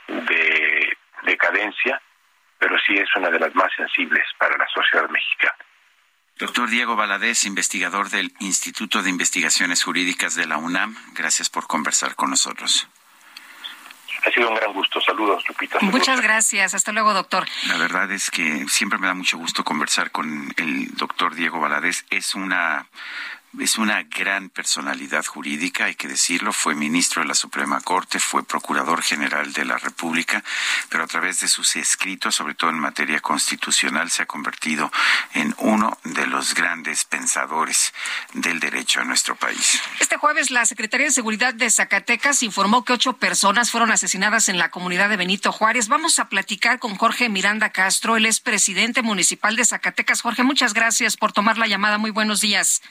de 0.08 0.98
decadencia, 1.24 2.02
pero 2.58 2.78
sí 2.80 2.96
es 2.96 3.10
una 3.16 3.30
de 3.30 3.40
las 3.40 3.54
más 3.56 3.72
sensibles 3.76 4.24
para 4.38 4.58
la 4.58 4.68
sociedad 4.68 5.10
mexicana. 5.10 5.58
Doctor 6.38 6.70
Diego 6.70 6.96
Valadez, 6.96 7.46
investigador 7.46 8.10
del 8.10 8.32
Instituto 8.40 9.02
de 9.02 9.10
Investigaciones 9.10 9.84
Jurídicas 9.84 10.36
de 10.36 10.46
la 10.46 10.58
UNAM, 10.58 10.96
gracias 11.14 11.50
por 11.50 11.66
conversar 11.66 12.16
con 12.16 12.30
nosotros. 12.30 12.88
Ha 14.26 14.32
sido 14.32 14.50
un 14.50 14.56
gran 14.56 14.74
gusto. 14.74 15.00
Saludos, 15.02 15.44
Lupita. 15.48 15.80
Muchas 15.82 16.22
gracias. 16.22 16.74
Hasta 16.74 16.92
luego, 16.92 17.14
doctor. 17.14 17.46
La 17.68 17.78
verdad 17.78 18.12
es 18.12 18.32
que 18.32 18.66
siempre 18.68 19.00
me 19.00 19.08
da 19.08 19.14
mucho 19.14 19.38
gusto 19.38 19.64
conversar 19.64 20.12
con 20.12 20.54
el 20.58 20.94
doctor 20.96 21.36
Diego 21.36 21.60
Valadez. 21.60 22.06
Es 22.10 22.36
una 22.36 22.88
es 23.60 23.78
una 23.78 24.04
gran 24.04 24.50
personalidad 24.50 25.26
jurídica, 25.26 25.86
hay 25.86 25.96
que 25.96 26.08
decirlo, 26.08 26.54
fue 26.54 26.76
ministro 26.76 27.22
de 27.22 27.28
la 27.28 27.34
Suprema 27.34 27.82
Corte, 27.82 28.20
fue 28.20 28.44
procurador 28.44 29.02
general 29.02 29.54
de 29.54 29.66
la 29.66 29.78
República, 29.78 30.44
pero 30.90 31.04
a 31.04 31.08
través 31.08 31.40
de 31.40 31.48
sus 31.48 31.76
escritos, 31.76 32.36
sobre 32.36 32.54
todo 32.54 32.70
en 32.70 32.80
materia 32.80 33.20
constitucional, 33.20 34.12
se 34.12 34.24
ha 34.24 34.26
convertido 34.26 34.92
en 35.34 35.56
uno 35.60 35.98
de 36.04 36.28
los 36.28 36.54
grandes 36.54 37.06
pensadores 37.06 37.94
del 38.34 38.60
derecho 38.60 39.02
en 39.02 39.08
nuestro 39.08 39.36
país. 39.36 39.82
Este 40.00 40.18
jueves 40.18 40.52
la 40.52 40.66
Secretaría 40.66 41.08
de 41.08 41.12
Seguridad 41.12 41.54
de 41.54 41.70
Zacatecas 41.70 42.44
informó 42.44 42.84
que 42.84 42.94
ocho 42.94 43.14
personas 43.14 43.72
fueron 43.72 43.92
asesinadas 43.92 44.50
en 44.50 44.58
la 44.58 44.70
comunidad 44.70 45.10
de 45.10 45.18
Benito 45.18 45.52
Juárez. 45.52 45.88
Vamos 45.88 46.20
a 46.20 46.30
platicar 46.30 46.80
con 46.80 46.96
Jorge 46.96 47.30
Miranda 47.30 47.72
Castro, 47.72 48.18
él 48.18 48.26
es 48.26 48.40
presidente 48.40 49.02
municipal 49.02 49.56
de 49.56 49.66
Zacatecas. 49.66 50.22
Jorge, 50.22 50.44
muchas 50.44 50.74
gracias 50.74 51.18
por 51.18 51.32
tomar 51.32 51.58
la 51.58 51.68
llamada. 51.68 51.98
Muy 51.98 52.12
buenos 52.12 52.42
días. 52.42 52.82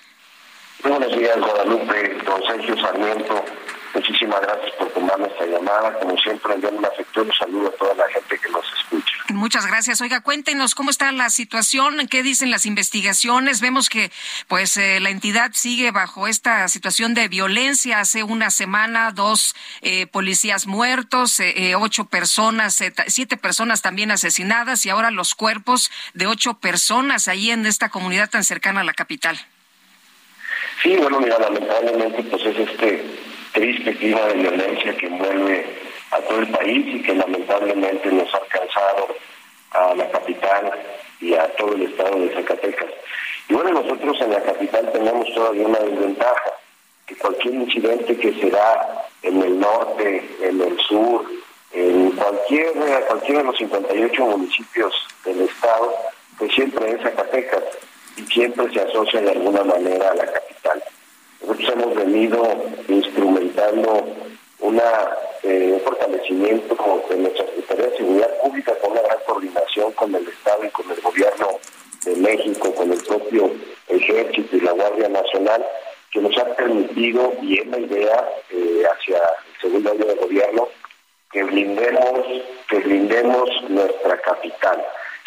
Buenos 0.82 1.16
días, 1.16 1.38
Guadalupe, 1.38 2.18
don 2.24 2.42
Sergio 2.42 2.76
Sarmiento. 2.80 3.44
Muchísimas 3.94 4.40
gracias 4.42 4.72
por 4.78 4.90
tomar 4.90 5.18
nuestra 5.18 5.46
llamada. 5.46 5.98
Como 5.98 6.16
siempre, 6.18 6.54
enviando 6.54 6.78
un 6.80 6.84
afectuoso 6.84 7.32
saludo 7.32 7.68
a 7.68 7.70
toda 7.72 7.94
la 7.94 8.06
gente 8.08 8.38
que 8.38 8.50
nos 8.50 8.64
escucha. 8.78 9.16
Muchas 9.30 9.66
gracias. 9.66 10.00
Oiga, 10.02 10.20
cuéntenos 10.20 10.74
cómo 10.74 10.90
está 10.90 11.10
la 11.12 11.30
situación, 11.30 12.06
qué 12.08 12.22
dicen 12.22 12.50
las 12.50 12.66
investigaciones. 12.66 13.62
Vemos 13.62 13.88
que, 13.88 14.12
pues, 14.48 14.76
eh, 14.76 15.00
la 15.00 15.08
entidad 15.08 15.50
sigue 15.54 15.92
bajo 15.92 16.28
esta 16.28 16.68
situación 16.68 17.14
de 17.14 17.28
violencia. 17.28 18.00
Hace 18.00 18.22
una 18.22 18.50
semana, 18.50 19.12
dos 19.12 19.56
eh, 19.80 20.06
policías 20.06 20.66
muertos, 20.66 21.40
eh, 21.40 21.74
ocho 21.74 22.04
personas, 22.04 22.78
siete 23.06 23.36
personas 23.38 23.80
también 23.80 24.10
asesinadas 24.10 24.84
y 24.84 24.90
ahora 24.90 25.10
los 25.10 25.34
cuerpos 25.34 25.90
de 26.12 26.26
ocho 26.26 26.54
personas 26.60 27.28
ahí 27.28 27.50
en 27.50 27.64
esta 27.64 27.88
comunidad 27.88 28.28
tan 28.28 28.44
cercana 28.44 28.82
a 28.82 28.84
la 28.84 28.92
capital. 28.92 29.40
Sí, 30.82 30.96
bueno, 30.96 31.20
mira, 31.20 31.38
lamentablemente 31.38 32.22
pues 32.24 32.44
es 32.46 32.58
este 32.58 33.04
triste 33.52 33.96
clima 33.96 34.20
de 34.26 34.34
violencia 34.34 34.96
que 34.96 35.06
envuelve 35.06 35.66
a 36.10 36.18
todo 36.20 36.38
el 36.38 36.48
país 36.48 36.86
y 36.94 37.02
que 37.02 37.14
lamentablemente 37.14 38.10
nos 38.12 38.32
ha 38.34 38.38
alcanzado 38.38 39.08
a 39.72 39.94
la 39.94 40.10
capital 40.10 40.72
y 41.20 41.34
a 41.34 41.48
todo 41.56 41.74
el 41.74 41.82
estado 41.82 42.18
de 42.18 42.34
Zacatecas. 42.34 42.90
Y 43.48 43.54
bueno, 43.54 43.82
nosotros 43.82 44.16
en 44.20 44.30
la 44.30 44.42
capital 44.42 44.90
tenemos 44.92 45.32
todavía 45.34 45.66
una 45.66 45.78
desventaja, 45.78 46.52
que 47.06 47.16
cualquier 47.16 47.54
incidente 47.54 48.16
que 48.16 48.34
se 48.34 48.50
da 48.50 49.08
en 49.22 49.40
el 49.42 49.58
norte, 49.60 50.28
en 50.42 50.60
el 50.60 50.78
sur, 50.80 51.24
en 51.72 52.10
cualquier, 52.12 52.72
cualquiera 53.06 53.40
de 53.40 53.46
los 53.46 53.56
58 53.56 54.26
municipios 54.26 54.92
del 55.24 55.42
estado, 55.42 55.94
pues 56.38 56.52
siempre 56.52 56.90
es 56.90 57.02
Zacatecas 57.02 57.62
siempre 58.24 58.72
se 58.72 58.80
asocia 58.80 59.20
de 59.20 59.30
alguna 59.30 59.62
manera 59.64 60.10
a 60.10 60.14
la 60.14 60.26
capital. 60.26 60.82
Nosotros 61.40 61.72
hemos 61.72 61.94
venido 61.94 62.64
instrumentando 62.88 64.06
eh, 65.42 65.70
un 65.72 65.80
fortalecimiento 65.80 66.76
de 67.08 67.16
nuestra 67.18 67.46
Secretaría 67.46 67.86
de 67.86 67.96
Seguridad 67.96 68.38
Pública 68.42 68.74
con 68.80 68.92
una 68.92 69.02
gran 69.02 69.18
coordinación 69.26 69.92
con 69.92 70.14
el 70.14 70.26
Estado 70.26 70.64
y 70.64 70.70
con 70.70 70.90
el 70.90 71.00
Gobierno 71.00 71.58
de 72.04 72.16
México, 72.16 72.74
con 72.74 72.92
el 72.92 73.00
propio 73.04 73.52
Ejército 73.88 74.56
y 74.56 74.60
la 74.60 74.72
Guardia 74.72 75.08
Nacional, 75.08 75.64
que 76.10 76.20
nos 76.20 76.36
ha 76.38 76.44
permitido, 76.56 77.32
y 77.42 77.60
es 77.60 77.66
la 77.68 77.78
idea 77.78 78.28
eh, 78.50 78.82
hacia 78.92 79.18
el 79.18 79.60
segundo 79.60 79.92
año 79.92 80.04
de 80.04 80.14
gobierno, 80.14 80.68
que 81.30 81.42
blindemos, 81.44 82.26
que 82.68 82.78
blindemos 82.78 83.50
nuestra 83.68 84.20
capital. 84.22 84.84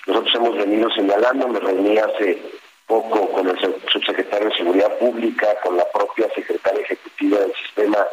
Nosotros 0.08 0.36
hemos 0.36 0.58
venido 0.58 0.90
señalando, 0.92 1.48
me 1.48 1.60
reuní 1.60 1.98
hace 1.98 2.42
poco 2.90 3.32
con 3.32 3.48
el 3.48 3.58
subsecretario 3.94 4.50
de 4.50 4.58
Seguridad 4.58 4.98
Pública, 4.98 5.48
con 5.64 5.78
la 5.78 5.90
propia 5.92 6.28
secretaria 6.34 6.82
ejecutiva 6.82 7.38
del 7.38 7.54
Sistema 7.54 8.06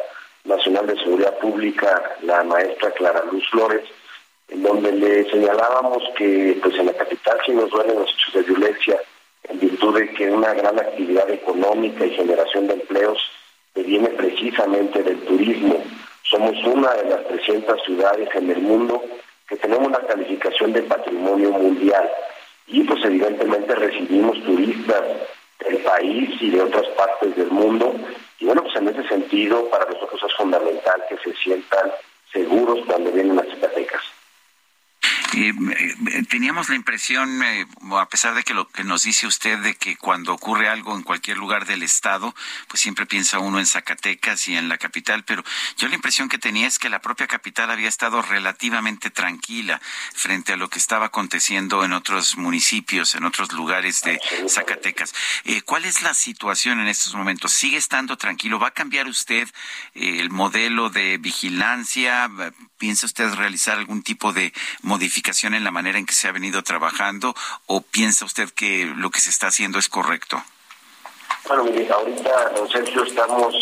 Nacional 0.45 0.85
de 0.85 0.95
Seguridad 0.99 1.37
Pública, 1.39 2.15
la 2.21 2.43
maestra 2.43 2.91
Clara 2.91 3.23
Luz 3.31 3.43
Flores, 3.49 3.81
en 4.49 4.61
donde 4.61 4.91
le 4.91 5.29
señalábamos 5.31 6.03
que 6.15 6.57
pues 6.61 6.75
en 6.75 6.85
la 6.85 6.93
capital 6.93 7.37
sí 7.45 7.53
nos 7.53 7.71
duelen 7.71 7.99
los 7.99 8.09
hechos 8.13 8.33
de 8.35 8.41
violencia 8.43 9.01
en 9.49 9.59
virtud 9.59 9.97
de 9.97 10.13
que 10.13 10.29
una 10.29 10.53
gran 10.53 10.79
actividad 10.79 11.29
económica 11.29 12.05
y 12.05 12.11
generación 12.11 12.67
de 12.67 12.73
empleos 12.75 13.17
viene 13.75 14.09
precisamente 14.09 15.01
del 15.01 15.19
turismo. 15.21 15.83
Somos 16.23 16.55
una 16.65 16.93
de 16.93 17.09
las 17.09 17.27
300 17.27 17.83
ciudades 17.83 18.29
en 18.35 18.51
el 18.51 18.61
mundo 18.61 19.03
que 19.49 19.55
tenemos 19.55 19.87
una 19.87 19.99
calificación 19.99 20.73
de 20.73 20.83
patrimonio 20.83 21.51
mundial 21.51 22.09
y 22.67 22.83
pues 22.83 23.03
evidentemente 23.05 23.73
recibimos 23.75 24.41
turistas 24.43 25.03
del 25.59 25.77
país 25.77 26.29
y 26.41 26.49
de 26.51 26.61
otras 26.61 26.87
partes 26.89 27.35
del 27.35 27.49
mundo. 27.49 27.95
Y 28.39 28.45
bueno 28.45 28.63
pues 28.63 28.75
en 28.75 28.89
ese 28.89 29.07
sentido 29.07 29.69
para 29.69 29.85
nosotros 29.85 30.21
es 30.23 30.35
fundamental 30.35 31.03
que 31.09 31.17
se 31.17 31.35
sientan 31.37 31.91
seguros 32.31 32.79
cuando 32.85 33.11
vienen 33.11 33.39
a 33.39 33.43
Eh, 35.39 35.53
teníamos 36.29 36.67
la 36.69 36.75
impresión, 36.75 37.43
eh, 37.43 37.67
a 37.91 38.09
pesar 38.09 38.33
de 38.33 38.41
que 38.41 38.55
lo 38.55 38.67
que 38.69 38.83
nos 38.83 39.03
dice 39.03 39.27
usted, 39.27 39.59
de 39.59 39.75
que 39.75 39.95
cuando 39.95 40.33
ocurre 40.33 40.67
algo 40.67 40.95
en 40.95 41.03
cualquier 41.03 41.37
lugar 41.37 41.67
del 41.67 41.83
estado, 41.83 42.33
pues 42.67 42.81
siempre 42.81 43.05
piensa 43.05 43.37
uno 43.37 43.59
en 43.59 43.67
Zacatecas 43.67 44.47
y 44.47 44.55
en 44.55 44.67
la 44.67 44.79
capital, 44.79 45.23
pero 45.25 45.43
yo 45.77 45.89
la 45.89 45.95
impresión 45.95 46.27
que 46.27 46.39
tenía 46.39 46.65
es 46.65 46.79
que 46.79 46.89
la 46.89 47.01
propia 47.01 47.27
capital 47.27 47.69
había 47.69 47.87
estado 47.87 48.23
relativamente 48.23 49.11
tranquila 49.11 49.79
frente 50.15 50.53
a 50.53 50.57
lo 50.57 50.69
que 50.69 50.79
estaba 50.79 51.05
aconteciendo 51.05 51.85
en 51.85 51.93
otros 51.93 52.35
municipios, 52.35 53.13
en 53.13 53.23
otros 53.23 53.51
lugares 53.53 54.01
de 54.01 54.19
Zacatecas. 54.49 55.13
Eh, 55.43 55.61
¿Cuál 55.61 55.85
es 55.85 56.01
la 56.01 56.15
situación 56.15 56.79
en 56.79 56.87
estos 56.87 57.13
momentos? 57.13 57.53
¿Sigue 57.53 57.77
estando 57.77 58.17
tranquilo? 58.17 58.57
¿Va 58.57 58.69
a 58.69 58.71
cambiar 58.71 59.07
usted 59.07 59.47
el 59.93 60.31
modelo 60.31 60.89
de 60.89 61.19
vigilancia? 61.19 62.27
¿Piensa 62.79 63.05
usted 63.05 63.31
realizar 63.35 63.77
algún 63.77 64.01
tipo 64.01 64.33
de 64.33 64.51
modificación 64.81 65.26
en 65.43 65.63
la 65.63 65.71
manera 65.71 65.99
en 65.99 66.05
que 66.05 66.13
se 66.13 66.27
ha 66.27 66.31
venido 66.31 66.63
trabajando 66.63 67.35
o 67.65 67.81
piensa 67.81 68.25
usted 68.25 68.49
que 68.49 68.85
lo 68.95 69.09
que 69.09 69.19
se 69.19 69.29
está 69.29 69.47
haciendo 69.47 69.77
es 69.77 69.89
correcto? 69.89 70.41
Bueno, 71.47 71.63
ahorita, 71.63 72.49
don 72.55 72.69
Sergio, 72.69 73.03
estamos 73.03 73.53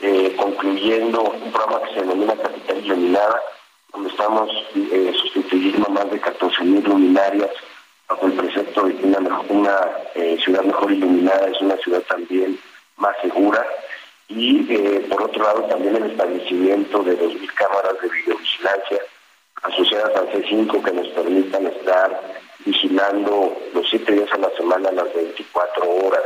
eh, 0.00 0.34
concluyendo 0.36 1.22
un 1.22 1.52
programa 1.52 1.82
que 1.82 1.94
se 1.94 2.00
denomina 2.00 2.36
Capital 2.36 2.84
Iluminada, 2.84 3.40
donde 3.92 4.10
estamos 4.10 4.50
eh, 4.74 5.12
sustituyendo 5.20 5.88
más 5.90 6.10
de 6.10 6.20
14.000 6.20 6.82
luminarias 6.84 7.50
bajo 8.08 8.26
el 8.26 8.32
precepto 8.32 8.84
de 8.84 8.96
que 8.96 9.04
una, 9.04 9.40
una 9.48 9.76
eh, 10.14 10.38
ciudad 10.42 10.62
mejor 10.62 10.92
iluminada 10.92 11.48
es 11.48 11.60
una 11.60 11.76
ciudad 11.78 12.02
también 12.02 12.58
más 12.96 13.16
segura 13.20 13.66
y 14.28 14.66
eh, 14.72 15.06
por 15.10 15.22
otro 15.22 15.42
lado 15.42 15.62
también 15.64 15.96
el 15.96 16.10
establecimiento 16.10 17.02
de 17.02 17.18
2.000 17.18 17.54
cámaras 17.54 18.00
de 18.00 18.08
videovigilancia 18.08 19.00
asociadas 19.62 20.16
al 20.16 20.32
C5 20.32 20.82
que 20.82 20.92
nos 20.92 21.08
permitan 21.08 21.66
estar 21.66 22.20
vigilando 22.64 23.56
los 23.74 23.88
siete 23.88 24.12
días 24.12 24.32
a 24.32 24.38
la 24.38 24.50
semana, 24.56 24.90
las 24.92 25.12
24 25.14 25.90
horas. 25.90 26.22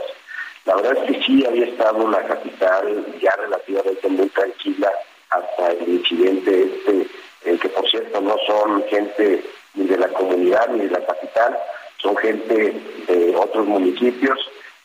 La 0.65 0.77
verdad 0.77 0.97
es 0.98 1.12
que 1.12 1.24
sí 1.24 1.44
había 1.47 1.66
estado 1.66 2.09
la 2.09 2.23
capital 2.24 3.06
ya 3.20 3.35
relativamente 3.36 4.09
muy 4.09 4.28
tranquila 4.28 4.90
hasta 5.31 5.73
el 5.73 5.89
incidente 5.89 6.65
este, 6.65 7.06
el 7.44 7.61
que 7.61 7.69
por 7.69 7.89
cierto 7.90 8.20
no 8.20 8.36
son 8.47 8.82
gente 8.85 9.44
ni 9.74 9.86
de 9.86 9.98
la 9.98 10.09
comunidad 10.09 10.69
ni 10.69 10.81
de 10.86 10.90
la 10.90 11.05
capital, 11.05 11.59
son 11.98 12.16
gente 12.16 12.73
de 13.09 13.36
otros 13.36 13.66
municipios 13.66 14.39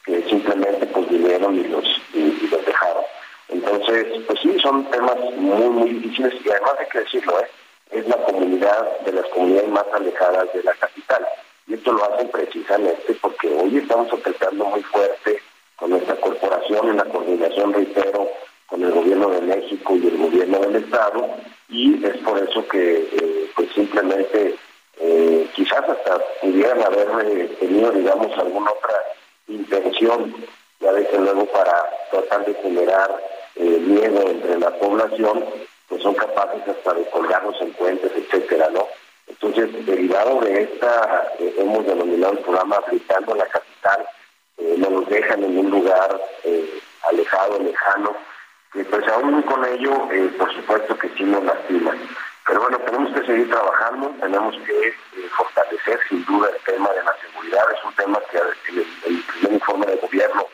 que 0.03 0.21
simplemente 0.23 0.85
pues 0.87 1.07
vinieron 1.09 1.57
y 1.57 1.63
los, 1.65 1.85
y 2.13 2.47
los 2.47 2.65
dejaron. 2.65 3.03
Entonces, 3.49 4.23
pues 4.25 4.39
sí, 4.41 4.57
son 4.59 4.89
temas 4.89 5.17
muy, 5.37 5.69
muy 5.69 5.89
difíciles 5.91 6.33
y 6.43 6.49
además 6.49 6.73
hay 6.79 6.87
que 6.87 6.99
decirlo, 6.99 7.39
¿eh? 7.39 7.47
Es 7.89 8.07
la 8.07 8.17
comunidad 8.23 8.99
de 9.01 9.11
las 9.13 9.25
comunidades 9.27 9.69
más 9.69 9.85
alejadas 9.93 10.51
de 10.53 10.63
la 10.63 10.73
capital. 10.73 11.25
Y 11.67 11.73
esto 11.75 11.93
lo 11.93 12.03
hacen 12.03 12.29
precisamente 12.29 13.13
porque 13.21 13.47
hoy 13.47 13.77
estamos 13.77 14.11
apretando 14.11 14.65
muy 14.65 14.81
fuerte 14.83 15.39
con 15.75 15.91
nuestra 15.91 16.15
corporación 16.15 16.89
en 16.89 16.97
la 16.97 17.05
coordinación, 17.05 17.73
reitero, 17.73 18.29
con 18.69 18.83
el 18.83 18.91
gobierno 18.91 19.29
de 19.29 19.41
México 19.41 19.95
y 19.95 20.07
el 20.07 20.17
gobierno 20.17 20.59
del 20.59 20.75
Estado, 20.75 21.27
y 21.69 22.05
es 22.05 22.17
por 22.17 22.37
eso 22.37 22.67
que 22.67 23.09
eh, 23.11 23.51
pues 23.55 23.69
simplemente 23.73 24.55
eh, 24.99 25.47
quizás 25.55 25.87
hasta 25.89 26.19
pudieran 26.41 26.81
haber 26.83 27.07
eh, 27.25 27.47
tenido, 27.59 27.91
digamos, 27.91 28.37
alguna 28.37 28.71
otra 28.71 28.95
intención, 29.47 30.35
ya 30.79 30.91
desde 30.93 31.17
luego 31.17 31.45
para 31.45 31.89
tratar 32.11 32.45
de 32.45 32.53
generar 32.55 33.23
miedo 33.55 34.29
entre 34.29 34.57
la 34.57 34.69
población, 34.77 35.43
pues 35.89 36.03
son 36.03 36.13
capaces 36.13 36.61
hasta 36.67 36.93
de 36.93 37.09
colgarnos 37.09 37.59
en 37.61 37.73
puentes, 37.73 38.11
etcétera, 38.15 38.69
¿no? 38.71 38.87
Entonces, 39.27 39.85
derivado 39.85 40.39
de 40.41 40.63
esta, 40.63 41.33
eh, 41.39 41.55
hemos 41.57 41.85
denominado 41.85 42.33
el 42.33 42.39
programa 42.39 42.79
Gritando 42.87 43.35
la 43.35 43.45
Capital, 43.47 44.05
eh, 44.57 44.75
nos 44.77 45.07
dejan 45.07 45.43
en 45.43 45.57
un 45.57 45.71
lugar 45.71 46.21
eh, 46.43 46.79
alejado, 47.09 47.59
lejano, 47.59 48.15
y 48.73 48.83
pues 48.83 49.07
aún 49.07 49.41
con 49.43 49.65
ello, 49.65 50.07
por 50.37 50.53
supuesto 50.53 50.97
que 50.97 51.09
sí 51.09 51.23
nos 51.23 51.43
lastima. 51.43 51.95
Pero 52.45 52.61
bueno, 52.61 52.79
tenemos 52.79 53.13
que 53.13 53.25
seguir 53.25 53.49
trabajando, 53.49 54.09
tenemos 54.19 54.55
que 54.65 54.93
fortalecer 55.37 55.99
sin 56.07 56.25
duda 56.25 56.49
el 56.49 56.61
tema 56.63 56.89
de 56.89 57.03
la 57.03 57.15
seguridad, 57.21 57.63
es 57.75 57.85
un 57.85 57.93
tema 57.93 58.19
que 58.31 58.37
en 58.37 58.79
el, 58.79 59.23
primer 59.23 59.53
informe 59.53 59.85
de 59.87 59.95
gobierno 59.97 60.47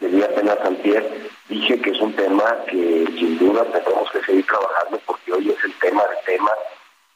debía 0.00 0.28
tener 0.34 0.52
apenas 0.52 0.66
antier, 0.66 1.30
dije 1.48 1.80
que 1.80 1.90
es 1.90 2.00
un 2.00 2.12
tema 2.14 2.56
que 2.66 3.06
sin 3.18 3.38
duda 3.38 3.64
tenemos 3.64 4.10
que 4.10 4.22
seguir 4.22 4.46
trabajando 4.46 5.00
porque 5.06 5.32
hoy 5.32 5.50
es 5.50 5.64
el 5.64 5.72
tema 5.78 6.02
de 6.02 6.16
temas, 6.32 6.54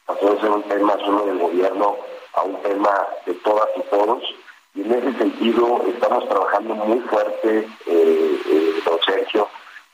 pasó 0.05 0.33
de 0.33 0.41
ser 0.41 0.49
un 0.49 0.63
tema 0.63 0.97
solo 0.97 1.25
del 1.25 1.37
gobierno 1.37 1.97
a 2.33 2.43
un 2.43 2.61
tema 2.61 3.07
de 3.25 3.33
todas 3.35 3.69
y 3.75 3.81
todos. 3.89 4.23
Y 4.73 4.81
en 4.81 4.93
ese 4.93 5.17
sentido 5.17 5.83
estamos 5.87 6.27
trabajando 6.29 6.75
muy 6.75 6.99
fuerte, 7.01 7.67
eh, 7.87 8.41
eh, 8.45 8.73
don 8.85 8.99
Sergio, 9.05 9.47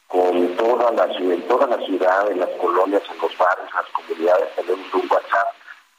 con 0.08 0.56
toda 0.56 0.92
la 0.92 1.06
en 1.06 1.42
toda 1.48 1.68
la 1.68 1.84
ciudad, 1.86 2.32
en 2.32 2.40
las 2.40 2.50
colonias, 2.62 3.02
en 3.12 3.18
los 3.20 3.38
barrios, 3.38 3.70
en 3.70 3.76
las 3.76 3.92
comunidades, 3.92 4.56
tenemos 4.56 4.94
un 4.94 5.02
WhatsApp 5.10 5.48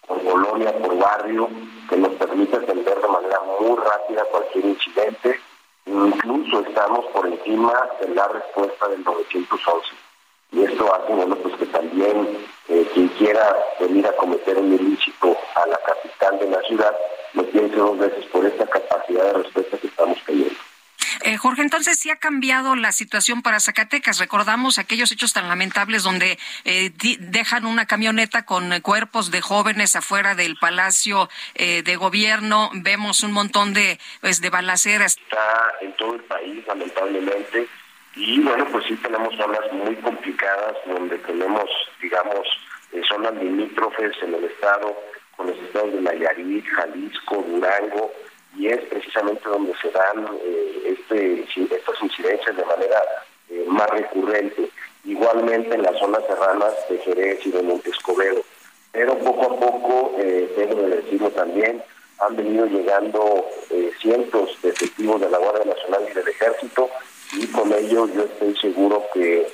por 0.06 0.22
colonia, 0.22 0.72
por 0.78 0.96
barrio, 0.96 1.48
que 1.88 1.96
nos 1.96 2.12
permite 2.14 2.56
atender 2.56 3.00
de 3.00 3.08
manera 3.08 3.40
muy 3.60 3.76
rápida 3.76 4.24
cualquier 4.30 4.64
incidente. 4.64 5.40
Incluso 5.88 6.60
estamos 6.60 7.06
por 7.06 7.26
encima 7.26 7.72
de 8.00 8.14
la 8.14 8.28
respuesta 8.28 8.88
del 8.88 9.02
911. 9.04 9.88
Y 10.52 10.64
esto 10.64 10.94
hace, 10.94 11.12
bueno, 11.14 11.34
pues 11.36 11.54
que 11.56 11.66
también 11.66 12.46
eh, 12.68 12.86
quien 12.92 13.08
quiera 13.08 13.56
venir 13.80 14.06
a 14.06 14.16
cometer 14.16 14.58
un 14.58 14.74
ilícito 14.74 15.36
a 15.54 15.66
la 15.66 15.78
capital 15.78 16.38
de 16.38 16.50
la 16.50 16.62
ciudad, 16.62 16.94
lo 17.32 17.42
piense 17.44 17.76
dos 17.76 17.98
veces 17.98 18.24
por 18.26 18.44
esta 18.44 18.66
capacidad 18.66 19.24
de 19.24 19.32
respuesta 19.42 19.78
que 19.78 19.86
estamos 19.86 20.18
teniendo. 20.26 20.67
Eh, 21.22 21.36
Jorge, 21.36 21.62
entonces 21.62 21.98
sí 21.98 22.10
ha 22.10 22.16
cambiado 22.16 22.76
la 22.76 22.92
situación 22.92 23.42
para 23.42 23.60
Zacatecas. 23.60 24.18
Recordamos 24.18 24.78
aquellos 24.78 25.10
hechos 25.10 25.32
tan 25.32 25.48
lamentables 25.48 26.02
donde 26.02 26.38
eh, 26.64 26.90
dejan 27.18 27.66
una 27.66 27.86
camioneta 27.86 28.44
con 28.44 28.80
cuerpos 28.80 29.30
de 29.30 29.40
jóvenes 29.40 29.96
afuera 29.96 30.34
del 30.34 30.56
Palacio 30.56 31.28
eh, 31.54 31.82
de 31.82 31.96
Gobierno. 31.96 32.70
Vemos 32.74 33.22
un 33.22 33.32
montón 33.32 33.74
de, 33.74 33.98
pues, 34.20 34.40
de 34.40 34.50
balaceras. 34.50 35.16
Está 35.16 35.72
en 35.80 35.92
todo 35.94 36.14
el 36.14 36.22
país, 36.22 36.64
lamentablemente. 36.66 37.66
Y 38.14 38.40
bueno, 38.40 38.66
pues 38.72 38.84
sí 38.86 38.94
tenemos 38.96 39.34
zonas 39.36 39.72
muy 39.72 39.94
complicadas 39.96 40.76
donde 40.86 41.18
tenemos, 41.18 41.68
digamos, 42.00 42.46
zonas 43.08 43.34
limítrofes 43.34 44.12
en 44.22 44.34
el 44.34 44.44
estado, 44.44 44.96
con 45.36 45.46
los 45.46 45.56
estados 45.58 45.92
de 45.92 46.00
Nayarit, 46.00 46.66
Jalisco, 46.66 47.44
Durango, 47.48 48.12
y 48.58 48.66
es 48.66 48.80
precisamente 48.86 49.48
donde 49.48 49.72
se 49.80 49.88
dan 49.90 50.26
eh, 50.42 50.96
este, 50.98 51.42
estas 51.42 52.02
incidencias 52.02 52.56
de 52.56 52.64
manera 52.64 53.02
eh, 53.50 53.64
más 53.68 53.88
recurrente. 53.90 54.68
Igualmente 55.04 55.74
en 55.74 55.82
las 55.82 55.96
zonas 55.98 56.24
serranas 56.26 56.74
de 56.90 56.98
Jerez 56.98 57.46
y 57.46 57.50
de 57.52 57.62
Montescobedo. 57.62 58.42
Pero 58.90 59.16
poco 59.18 59.44
a 59.44 59.60
poco, 59.60 60.16
eh, 60.18 60.52
tengo 60.56 60.82
de 60.82 60.96
decirlo 60.96 61.30
también, 61.30 61.82
han 62.18 62.36
venido 62.36 62.66
llegando 62.66 63.46
cientos 64.00 64.60
de 64.60 64.70
efectivos 64.70 65.20
de 65.20 65.30
la 65.30 65.38
Guardia 65.38 65.72
Nacional 65.72 66.04
y 66.10 66.14
del 66.14 66.26
Ejército 66.26 66.90
y 67.34 67.46
con 67.46 67.72
ello 67.72 68.08
yo 68.12 68.24
estoy 68.24 68.56
seguro 68.56 69.04
que 69.14 69.46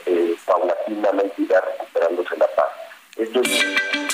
paulatinamente 0.46 1.42
irá 1.42 1.60
recuperándose 1.60 2.36
la 2.38 2.46
paz. 2.54 2.68
Esto 3.16 3.42
es... 3.42 4.13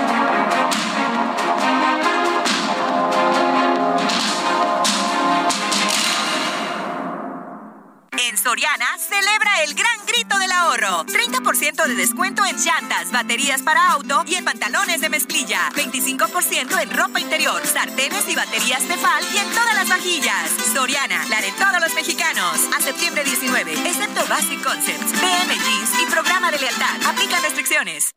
En 8.29 8.37
Soriana 8.37 8.85
celebra 8.99 9.63
el 9.63 9.73
gran 9.73 10.05
grito 10.05 10.37
del 10.37 10.51
ahorro. 10.51 11.05
30% 11.05 11.87
de 11.87 11.95
descuento 11.95 12.45
en 12.45 12.55
llantas, 12.55 13.11
baterías 13.11 13.63
para 13.63 13.93
auto 13.93 14.23
y 14.27 14.35
en 14.35 14.45
pantalones 14.45 15.01
de 15.01 15.09
mezclilla. 15.09 15.71
25% 15.73 16.81
en 16.81 16.91
ropa 16.91 17.19
interior, 17.19 17.65
sartenes 17.65 18.27
y 18.29 18.35
baterías 18.35 18.87
Tefal 18.87 19.25
y 19.33 19.37
en 19.39 19.49
todas 19.49 19.73
las 19.73 19.89
vajillas. 19.89 20.51
Soriana, 20.71 21.25
la 21.29 21.41
de 21.41 21.51
todos 21.53 21.81
los 21.81 21.95
mexicanos. 21.95 22.59
A 22.77 22.81
septiembre 22.81 23.23
19, 23.23 23.73
excepto 23.73 24.23
Basic 24.27 24.63
Concepts, 24.63 25.13
BM 25.13 25.55
Jeans 25.55 25.91
y 26.03 26.05
programa 26.11 26.51
de 26.51 26.59
lealtad. 26.59 27.01
Aplica 27.07 27.39
restricciones. 27.39 28.11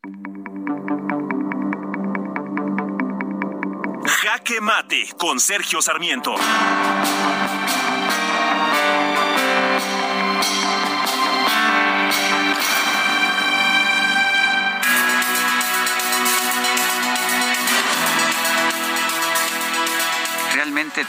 Jaque 4.05 4.61
Mate 4.61 5.09
con 5.17 5.41
Sergio 5.41 5.81
Sarmiento. 5.81 6.35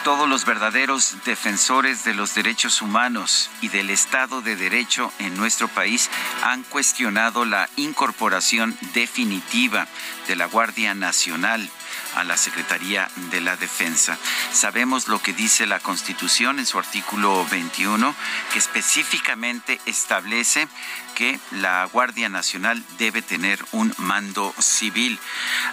Todos 0.03 0.29
los 0.29 0.45
verdaderos 0.45 1.15
defensores 1.25 2.03
de 2.03 2.13
los 2.13 2.35
derechos 2.35 2.83
humanos 2.83 3.49
y 3.61 3.69
del 3.69 3.89
Estado 3.89 4.43
de 4.43 4.55
Derecho 4.55 5.11
en 5.17 5.35
nuestro 5.35 5.67
país 5.67 6.11
han 6.43 6.61
cuestionado 6.61 7.45
la 7.45 7.67
incorporación 7.75 8.77
definitiva 8.93 9.87
de 10.27 10.35
la 10.35 10.45
Guardia 10.45 10.93
Nacional 10.93 11.67
a 12.15 12.23
la 12.23 12.37
Secretaría 12.37 13.09
de 13.31 13.41
la 13.41 13.57
Defensa. 13.57 14.17
Sabemos 14.51 15.07
lo 15.07 15.21
que 15.21 15.33
dice 15.33 15.65
la 15.65 15.79
Constitución 15.79 16.59
en 16.59 16.65
su 16.65 16.79
artículo 16.79 17.45
21, 17.51 18.15
que 18.51 18.59
específicamente 18.59 19.79
establece 19.85 20.67
que 21.15 21.39
la 21.51 21.85
Guardia 21.85 22.27
Nacional 22.29 22.83
debe 22.97 23.21
tener 23.21 23.63
un 23.71 23.93
mando 23.97 24.53
civil. 24.59 25.17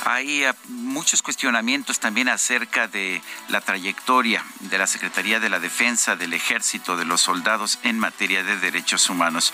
Hay 0.04 0.44
eh, 0.44 0.52
muchos 0.68 1.20
cuestionamientos 1.20 1.98
también 1.98 2.28
acerca 2.28 2.86
de 2.86 3.20
la 3.48 3.60
trayectoria 3.60 4.44
de 4.60 4.78
la 4.78 4.86
Secretaría 4.86 5.40
de 5.40 5.50
la 5.50 5.58
Defensa, 5.58 6.16
del 6.16 6.32
Ejército, 6.32 6.96
de 6.96 7.04
los 7.04 7.20
soldados 7.20 7.80
en 7.82 7.98
materia 7.98 8.44
de 8.44 8.56
derechos 8.56 9.10
humanos. 9.10 9.52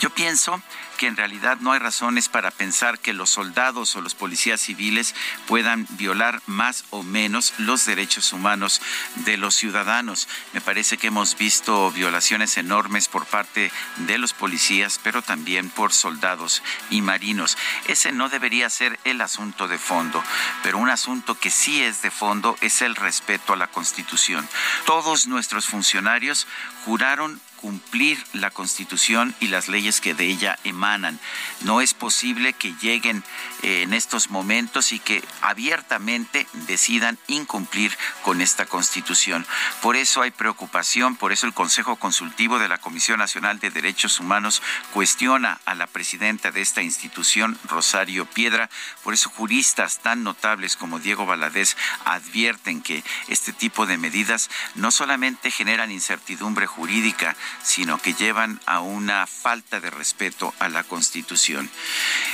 Yo 0.00 0.10
pienso 0.10 0.62
que 1.00 1.06
en 1.06 1.16
realidad 1.16 1.56
no 1.60 1.72
hay 1.72 1.78
razones 1.78 2.28
para 2.28 2.50
pensar 2.50 2.98
que 2.98 3.14
los 3.14 3.30
soldados 3.30 3.96
o 3.96 4.02
los 4.02 4.14
policías 4.14 4.60
civiles 4.60 5.14
puedan 5.46 5.86
violar 5.92 6.42
más 6.44 6.84
o 6.90 7.02
menos 7.02 7.54
los 7.56 7.86
derechos 7.86 8.34
humanos 8.34 8.82
de 9.24 9.38
los 9.38 9.54
ciudadanos. 9.54 10.28
Me 10.52 10.60
parece 10.60 10.98
que 10.98 11.06
hemos 11.06 11.38
visto 11.38 11.90
violaciones 11.90 12.58
enormes 12.58 13.08
por 13.08 13.24
parte 13.24 13.72
de 13.96 14.18
los 14.18 14.34
policías, 14.34 15.00
pero 15.02 15.22
también 15.22 15.70
por 15.70 15.94
soldados 15.94 16.62
y 16.90 17.00
marinos. 17.00 17.56
Ese 17.86 18.12
no 18.12 18.28
debería 18.28 18.68
ser 18.68 19.00
el 19.04 19.22
asunto 19.22 19.68
de 19.68 19.78
fondo, 19.78 20.22
pero 20.62 20.76
un 20.76 20.90
asunto 20.90 21.34
que 21.34 21.50
sí 21.50 21.82
es 21.82 22.02
de 22.02 22.10
fondo 22.10 22.58
es 22.60 22.82
el 22.82 22.94
respeto 22.94 23.54
a 23.54 23.56
la 23.56 23.68
Constitución. 23.68 24.46
Todos 24.84 25.28
nuestros 25.28 25.64
funcionarios 25.64 26.46
juraron 26.84 27.40
cumplir 27.60 28.18
la 28.32 28.50
Constitución 28.50 29.34
y 29.40 29.48
las 29.48 29.68
leyes 29.68 30.00
que 30.00 30.14
de 30.14 30.26
ella 30.26 30.58
emanan. 30.64 31.18
No 31.62 31.80
es 31.80 31.94
posible 31.94 32.52
que 32.52 32.74
lleguen 32.80 33.22
en 33.62 33.92
estos 33.92 34.30
momentos 34.30 34.92
y 34.92 34.98
que 34.98 35.22
abiertamente 35.40 36.46
decidan 36.66 37.18
incumplir 37.26 37.96
con 38.22 38.40
esta 38.40 38.66
Constitución. 38.66 39.46
Por 39.82 39.96
eso 39.96 40.22
hay 40.22 40.30
preocupación, 40.30 41.16
por 41.16 41.32
eso 41.32 41.46
el 41.46 41.54
Consejo 41.54 41.96
Consultivo 41.96 42.58
de 42.58 42.68
la 42.68 42.78
Comisión 42.78 43.18
Nacional 43.18 43.58
de 43.58 43.70
Derechos 43.70 44.20
Humanos 44.20 44.62
cuestiona 44.92 45.60
a 45.64 45.74
la 45.74 45.86
presidenta 45.86 46.50
de 46.50 46.60
esta 46.60 46.82
institución, 46.82 47.58
Rosario 47.64 48.26
Piedra. 48.26 48.70
Por 49.02 49.14
eso 49.14 49.30
juristas 49.30 50.00
tan 50.00 50.22
notables 50.22 50.76
como 50.76 50.98
Diego 50.98 51.26
Valadez 51.26 51.76
advierten 52.04 52.82
que 52.82 53.04
este 53.28 53.52
tipo 53.52 53.86
de 53.86 53.98
medidas 53.98 54.50
no 54.74 54.90
solamente 54.90 55.50
generan 55.50 55.90
incertidumbre 55.90 56.66
jurídica, 56.66 57.36
sino 57.62 57.98
que 57.98 58.14
llevan 58.14 58.60
a 58.66 58.80
una 58.80 59.26
falta 59.26 59.80
de 59.80 59.90
respeto 59.90 60.54
a 60.58 60.68
la 60.68 60.84
Constitución. 60.84 61.70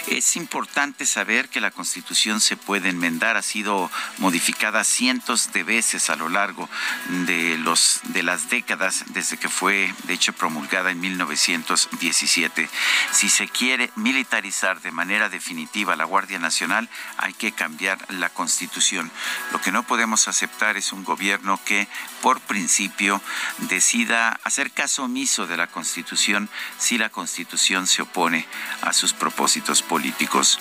Es 0.06 0.36
importante 0.36 1.06
saber 1.16 1.48
que 1.48 1.62
la 1.62 1.70
Constitución 1.70 2.42
se 2.42 2.58
puede 2.58 2.90
enmendar, 2.90 3.38
ha 3.38 3.42
sido 3.42 3.90
modificada 4.18 4.84
cientos 4.84 5.50
de 5.50 5.64
veces 5.64 6.10
a 6.10 6.16
lo 6.16 6.28
largo 6.28 6.68
de 7.24 7.56
los 7.56 8.00
de 8.08 8.22
las 8.22 8.50
décadas 8.50 9.02
desde 9.14 9.38
que 9.38 9.48
fue 9.48 9.94
de 10.04 10.12
hecho 10.12 10.34
promulgada 10.34 10.90
en 10.90 11.00
1917. 11.00 12.68
Si 13.12 13.30
se 13.30 13.48
quiere 13.48 13.90
militarizar 13.96 14.82
de 14.82 14.92
manera 14.92 15.30
definitiva 15.30 15.96
la 15.96 16.04
Guardia 16.04 16.38
Nacional, 16.38 16.86
hay 17.16 17.32
que 17.32 17.52
cambiar 17.52 17.96
la 18.12 18.28
Constitución. 18.28 19.10
Lo 19.52 19.60
que 19.62 19.72
no 19.72 19.84
podemos 19.84 20.28
aceptar 20.28 20.76
es 20.76 20.92
un 20.92 21.02
gobierno 21.02 21.58
que 21.64 21.88
por 22.20 22.42
principio 22.42 23.22
decida 23.70 24.38
hacer 24.44 24.70
caso 24.70 25.04
omiso 25.04 25.46
de 25.46 25.56
la 25.56 25.66
Constitución 25.66 26.50
si 26.76 26.98
la 26.98 27.08
Constitución 27.08 27.86
se 27.86 28.02
opone 28.02 28.46
a 28.82 28.92
sus 28.92 29.14
propósitos 29.14 29.80
políticos. 29.80 30.60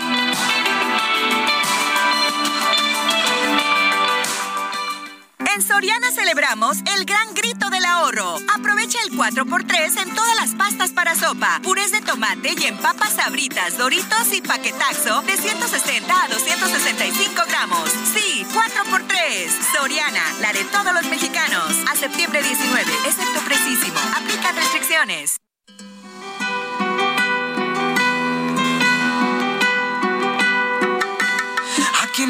En 5.49 5.61
Soriana 5.61 6.11
celebramos 6.11 6.77
el 6.95 7.05
gran 7.05 7.33
grito 7.33 7.69
del 7.69 7.83
ahorro. 7.85 8.37
Aprovecha 8.55 8.99
el 9.03 9.11
4x3 9.17 10.01
en 10.03 10.15
todas 10.15 10.35
las 10.35 10.55
pastas 10.55 10.91
para 10.91 11.15
sopa, 11.15 11.59
purés 11.63 11.91
de 11.91 12.01
tomate 12.01 12.53
y 12.57 12.65
en 12.65 12.77
papas 12.77 13.13
sabritas, 13.13 13.77
doritos 13.77 14.33
y 14.33 14.41
paquetaxo 14.41 15.21
de 15.23 15.37
160 15.37 16.23
a 16.23 16.27
265 16.27 17.41
gramos. 17.47 17.89
Sí, 18.13 18.45
4x3. 18.53 19.49
Soriana, 19.75 20.23
la 20.41 20.53
de 20.53 20.63
todos 20.65 20.93
los 20.93 21.05
mexicanos. 21.07 21.75
A 21.91 21.95
septiembre 21.95 22.41
19, 22.43 22.91
excepto 23.05 23.41
precisísimo. 23.41 23.99
Aplica 24.15 24.51
restricciones. 24.51 25.39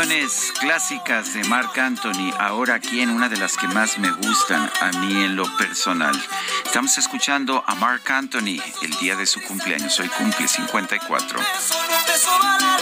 canciones 0.00 0.52
clásicas 0.58 1.34
de 1.34 1.44
Marc 1.44 1.76
Anthony, 1.76 2.32
ahora 2.38 2.76
aquí 2.76 3.02
en 3.02 3.10
una 3.10 3.28
de 3.28 3.36
las 3.36 3.58
que 3.58 3.66
más 3.68 3.98
me 3.98 4.10
gustan 4.10 4.70
a 4.80 4.92
mí 4.92 5.24
en 5.24 5.36
lo 5.36 5.44
personal. 5.58 6.18
Estamos 6.64 6.96
escuchando 6.96 7.62
a 7.66 7.74
Marc 7.74 8.10
Anthony 8.10 8.62
el 8.80 8.96
día 8.98 9.14
de 9.14 9.26
su 9.26 9.42
cumpleaños, 9.42 10.00
hoy 10.00 10.08
cumple 10.08 10.48
54. 10.48 11.40
solo 11.60 11.80
un 11.82 12.06
beso 12.06 12.30
al 12.34 12.64
alma 12.64 12.80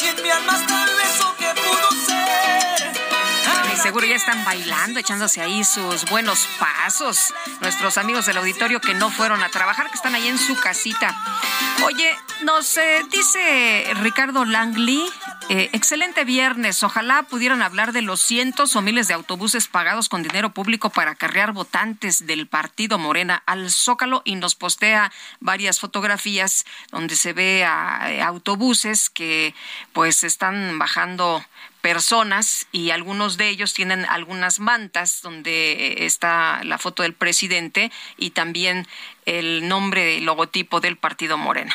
y 0.00 0.06
en 0.06 0.22
mi 0.22 0.30
alma 0.30 0.56
está 0.60 0.84
el 0.84 0.96
beso 0.96 1.36
que 1.38 1.46
pudo 1.60 1.90
ser 2.06 3.74
Y 3.74 3.78
seguro 3.78 4.06
ya 4.06 4.14
están 4.14 4.44
bailando, 4.44 5.00
echándose 5.00 5.40
ahí 5.40 5.64
sus 5.64 6.04
buenos 6.04 6.46
pasos. 6.60 7.34
Nuestros 7.60 7.98
amigos 7.98 8.26
del 8.26 8.36
auditorio 8.36 8.80
que 8.80 8.94
no 8.94 9.10
fueron 9.10 9.42
a 9.42 9.48
trabajar, 9.48 9.88
que 9.88 9.96
están 9.96 10.14
ahí 10.14 10.28
en 10.28 10.38
su 10.38 10.54
casita. 10.60 11.16
Oye, 11.82 12.16
nos 12.44 12.76
eh, 12.76 13.04
dice 13.10 13.90
Ricardo 14.02 14.44
Langley, 14.44 15.10
eh, 15.48 15.70
excelente 15.72 16.24
viernes. 16.24 16.82
Ojalá 16.82 17.24
pudieran 17.24 17.62
hablar 17.62 17.92
de 17.92 18.02
los 18.02 18.20
cientos 18.20 18.76
o 18.76 18.82
miles 18.82 19.08
de 19.08 19.14
autobuses 19.14 19.66
pagados 19.66 20.08
con 20.08 20.22
dinero 20.22 20.52
público 20.52 20.90
para 20.90 21.12
acarrear 21.12 21.52
votantes 21.52 22.26
del 22.26 22.46
partido 22.46 22.98
Morena 22.98 23.42
al 23.46 23.70
Zócalo 23.70 24.22
y 24.24 24.36
nos 24.36 24.54
postea 24.54 25.10
varias 25.40 25.80
fotografías 25.80 26.66
donde 26.90 27.16
se 27.16 27.32
ve 27.32 27.64
a 27.64 28.12
eh, 28.12 28.22
autobuses 28.22 29.10
que 29.10 29.54
pues 29.92 30.24
están 30.24 30.78
bajando 30.78 31.44
personas 31.80 32.66
y 32.72 32.90
algunos 32.90 33.36
de 33.36 33.48
ellos 33.48 33.72
tienen 33.72 34.04
algunas 34.04 34.60
mantas 34.60 35.22
donde 35.22 36.04
está 36.04 36.62
la 36.64 36.78
foto 36.78 37.02
del 37.02 37.14
presidente 37.14 37.90
y 38.18 38.30
también 38.30 38.86
el 39.30 39.68
nombre 39.68 40.16
y 40.16 40.20
logotipo 40.20 40.80
del 40.80 40.96
partido 40.96 41.38
Morena. 41.38 41.72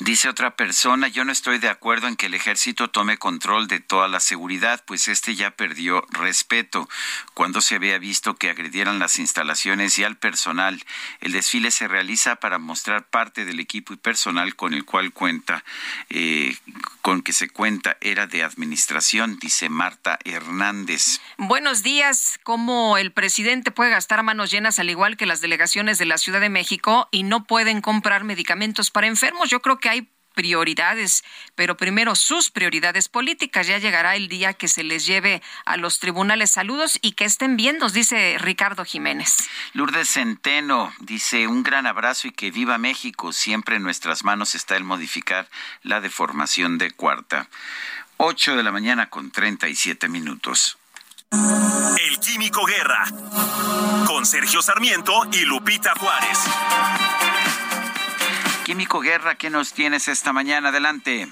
Dice 0.00 0.28
otra 0.30 0.56
persona, 0.56 1.08
yo 1.08 1.24
no 1.24 1.32
estoy 1.32 1.58
de 1.58 1.68
acuerdo 1.68 2.08
en 2.08 2.16
que 2.16 2.26
el 2.26 2.34
ejército 2.34 2.88
tome 2.88 3.18
control 3.18 3.68
de 3.68 3.80
toda 3.80 4.08
la 4.08 4.20
seguridad, 4.20 4.82
pues 4.86 5.08
este 5.08 5.34
ya 5.34 5.50
perdió 5.50 6.06
respeto 6.10 6.88
cuando 7.34 7.60
se 7.60 7.74
había 7.74 7.98
visto 7.98 8.36
que 8.36 8.48
agredieran 8.48 8.98
las 8.98 9.18
instalaciones 9.18 9.98
y 9.98 10.04
al 10.04 10.16
personal. 10.16 10.82
El 11.20 11.32
desfile 11.32 11.70
se 11.70 11.88
realiza 11.88 12.36
para 12.36 12.58
mostrar 12.58 13.04
parte 13.04 13.44
del 13.44 13.60
equipo 13.60 13.92
y 13.92 13.96
personal 13.96 14.56
con 14.56 14.72
el 14.72 14.86
cual 14.86 15.12
cuenta, 15.12 15.64
eh, 16.08 16.56
con 17.02 17.20
que 17.20 17.34
se 17.34 17.50
cuenta, 17.50 17.98
era 18.00 18.26
de 18.26 18.44
administración, 18.44 19.38
dice 19.38 19.68
Marta 19.68 20.18
Hernández. 20.24 21.20
Buenos 21.36 21.82
días. 21.82 22.40
¿Cómo 22.44 22.96
el 22.96 23.12
presidente 23.12 23.72
puede 23.72 23.90
gastar 23.90 24.22
manos 24.22 24.50
llenas 24.50 24.78
al 24.78 24.88
igual 24.88 25.18
que 25.18 25.26
las 25.26 25.42
delegaciones 25.42 25.98
de 25.98 26.06
la 26.06 26.16
Ciudad 26.16 26.40
de 26.40 26.48
México 26.48 26.77
y 27.10 27.22
no 27.22 27.44
pueden 27.44 27.80
comprar 27.80 28.24
medicamentos 28.24 28.90
para 28.90 29.06
enfermos? 29.06 29.50
Yo 29.50 29.60
creo 29.60 29.78
que 29.78 29.88
hay 29.88 30.08
prioridades, 30.38 31.24
pero 31.56 31.76
primero 31.76 32.14
sus 32.14 32.52
prioridades 32.52 33.08
políticas. 33.08 33.66
Ya 33.66 33.78
llegará 33.78 34.14
el 34.14 34.28
día 34.28 34.54
que 34.54 34.68
se 34.68 34.84
les 34.84 35.04
lleve 35.04 35.42
a 35.64 35.76
los 35.76 35.98
tribunales 35.98 36.52
saludos 36.52 36.96
y 37.02 37.12
que 37.12 37.24
estén 37.24 37.56
bien, 37.56 37.78
nos 37.78 37.92
dice 37.92 38.36
Ricardo 38.38 38.84
Jiménez. 38.84 39.48
Lourdes 39.72 40.10
Centeno 40.10 40.92
dice 41.00 41.48
un 41.48 41.64
gran 41.64 41.88
abrazo 41.88 42.28
y 42.28 42.30
que 42.30 42.52
viva 42.52 42.78
México. 42.78 43.32
Siempre 43.32 43.76
en 43.76 43.82
nuestras 43.82 44.22
manos 44.22 44.54
está 44.54 44.76
el 44.76 44.84
modificar 44.84 45.48
la 45.82 46.00
deformación 46.00 46.78
de 46.78 46.92
cuarta. 46.92 47.48
8 48.18 48.54
de 48.54 48.62
la 48.62 48.70
mañana 48.70 49.10
con 49.10 49.32
37 49.32 50.08
minutos. 50.08 50.78
El 51.30 52.18
Químico 52.20 52.64
Guerra. 52.64 53.04
Con 54.06 54.24
Sergio 54.24 54.62
Sarmiento 54.62 55.12
y 55.32 55.44
Lupita 55.44 55.92
Juárez. 55.98 56.38
Químico 58.64 59.00
Guerra, 59.00 59.34
¿qué 59.34 59.50
nos 59.50 59.72
tienes 59.72 60.08
esta 60.08 60.32
mañana? 60.32 60.70
Adelante. 60.70 61.28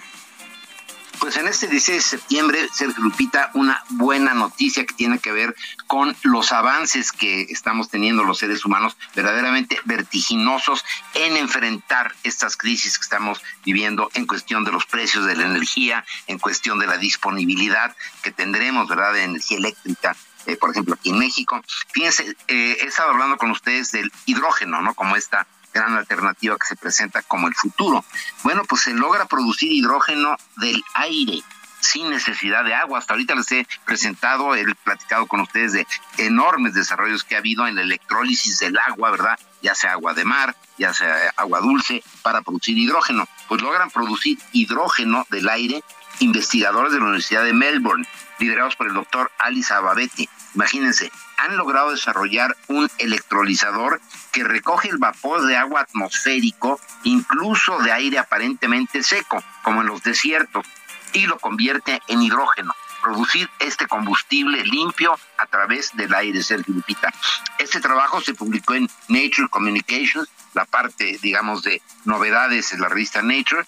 Pues 1.21 1.37
en 1.37 1.49
este 1.49 1.69
16 1.69 1.97
de 1.97 2.03
septiembre, 2.03 2.69
Sergio 2.73 3.03
Lupita, 3.03 3.51
una 3.55 3.83
buena 3.91 4.35
noticia 4.35 4.85
que 4.85 4.95
tiene 4.95 5.19
que 5.19 5.33
ver 5.33 5.55
con 5.87 6.17
los 6.23 6.53
avances 6.53 7.13
que 7.13 7.43
estamos 7.43 7.89
teniendo 7.89 8.25
los 8.25 8.39
seres 8.39 8.65
humanos, 8.65 8.97
verdaderamente 9.15 9.81
vertiginosos 9.85 10.85
en 11.15 11.37
enfrentar 11.37 12.15
estas 12.23 12.57
crisis 12.57 12.99
que 12.99 13.03
estamos 13.03 13.43
viviendo 13.65 14.11
en 14.15 14.27
cuestión 14.27 14.65
de 14.65 14.73
los 14.73 14.87
precios 14.87 15.27
de 15.27 15.37
la 15.37 15.47
energía, 15.47 16.05
en 16.27 16.39
cuestión 16.39 16.79
de 16.79 16.87
la 16.87 16.99
disponibilidad 16.99 17.97
que 18.23 18.31
tendremos, 18.31 18.89
¿verdad?, 18.89 19.13
de 19.13 19.25
energía 19.25 19.59
eléctrica 19.59 20.17
eh, 20.47 20.57
por 20.57 20.71
ejemplo, 20.71 20.95
aquí 20.95 21.11
en 21.11 21.19
México. 21.19 21.61
Fíjense, 21.93 22.37
eh, 22.47 22.79
he 22.81 22.85
estado 22.85 23.11
hablando 23.11 23.37
con 23.37 23.51
ustedes 23.51 23.91
del 23.91 24.13
hidrógeno, 24.27 24.81
¿no? 24.81 24.95
Como 24.95 25.17
esta 25.17 25.47
gran 25.77 25.95
alternativa 25.95 26.57
que 26.59 26.67
se 26.67 26.77
presenta 26.77 27.23
como 27.23 27.49
el 27.49 27.55
futuro. 27.55 28.05
Bueno, 28.43 28.63
pues 28.69 28.83
se 28.83 28.93
logra 28.93 29.27
producir 29.27 29.73
hidrógeno 29.73 30.37
del 30.57 30.83
aire 30.95 31.43
sin 31.81 32.11
necesidad 32.11 32.65
de 32.65 32.75
agua. 32.75 32.99
Hasta 32.99 33.15
ahorita 33.15 33.35
les 33.35 33.51
he 33.53 33.67
presentado, 33.85 34.55
he 34.55 34.65
platicado 34.75 35.27
con 35.27 35.41
ustedes 35.41 35.73
de 35.73 35.87
enormes 36.19 36.75
desarrollos 36.75 37.25
que 37.25 37.37
ha 37.37 37.39
habido 37.39 37.67
en 37.67 37.77
la 37.77 37.83
electrólisis 37.83 38.59
del 38.59 38.79
agua, 38.79 39.11
¿verdad? 39.11 39.39
Ya 39.63 39.75
sea 39.75 39.93
agua 39.93 40.15
de 40.15 40.25
mar, 40.25 40.57
ya 40.79 40.93
sea 40.93 41.33
agua 41.37 41.61
dulce, 41.61 42.03
para 42.23 42.43
producir 42.43 42.77
hidrógeno. 42.77 43.29
Pues 43.49 43.63
logran 43.63 43.91
producir 43.91 44.39
hidrógeno 44.53 45.27
del 45.31 45.49
aire 45.49 45.83
investigadores 46.21 46.93
de 46.93 46.99
la 46.99 47.05
Universidad 47.05 47.45
de 47.45 47.53
Melbourne, 47.53 48.07
liderados 48.39 48.77
por 48.77 48.87
el 48.87 48.95
doctor 48.95 49.31
Alice 49.39 49.73
Ababetti. 49.73 50.29
Imagínense, 50.57 51.13
han 51.37 51.59
logrado 51.59 51.91
desarrollar 51.91 52.57
un 52.69 52.91
electrolizador 52.97 54.01
que 54.33 54.43
recoge 54.43 54.89
el 54.89 54.97
vapor 54.97 55.47
de 55.47 55.55
agua 55.55 55.83
atmosférico, 55.83 56.81
incluso 57.05 57.79
de 57.81 57.93
aire 57.93 58.19
aparentemente 58.19 59.03
seco, 59.03 59.45
como 59.63 59.83
en 59.83 59.89
los 59.89 60.03
desiertos, 60.03 60.67
y 61.13 61.27
lo 61.27 61.39
convierte 61.39 62.01
en 62.09 62.23
hidrógeno. 62.23 62.75
Producir 63.03 63.51
este 63.59 63.87
combustible 63.87 64.65
limpio 64.65 65.19
a 65.37 65.47
través 65.47 65.95
del 65.95 66.15
aire, 66.15 66.43
Sergio 66.43 66.73
Lupita. 66.73 67.13
Este 67.59 67.79
trabajo 67.79 68.23
se 68.23 68.33
publicó 68.33 68.75
en 68.75 68.89
Nature 69.09 69.49
Communications, 69.51 70.27
la 70.55 70.65
parte, 70.65 71.19
digamos, 71.21 71.63
de 71.65 71.83
novedades 72.07 72.73
en 72.73 72.81
la 72.81 72.89
revista 72.89 73.21
Nature, 73.21 73.67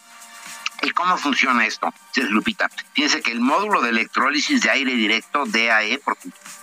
¿Y 0.82 0.90
cómo 0.90 1.16
funciona 1.16 1.66
esto, 1.66 1.92
Lupita? 2.30 2.68
Fíjense 2.92 3.20
que 3.20 3.32
el 3.32 3.40
módulo 3.40 3.82
de 3.82 3.90
electrólisis 3.90 4.62
de 4.62 4.70
aire 4.70 4.94
directo, 4.94 5.44
DAE, 5.44 5.98
por 5.98 6.16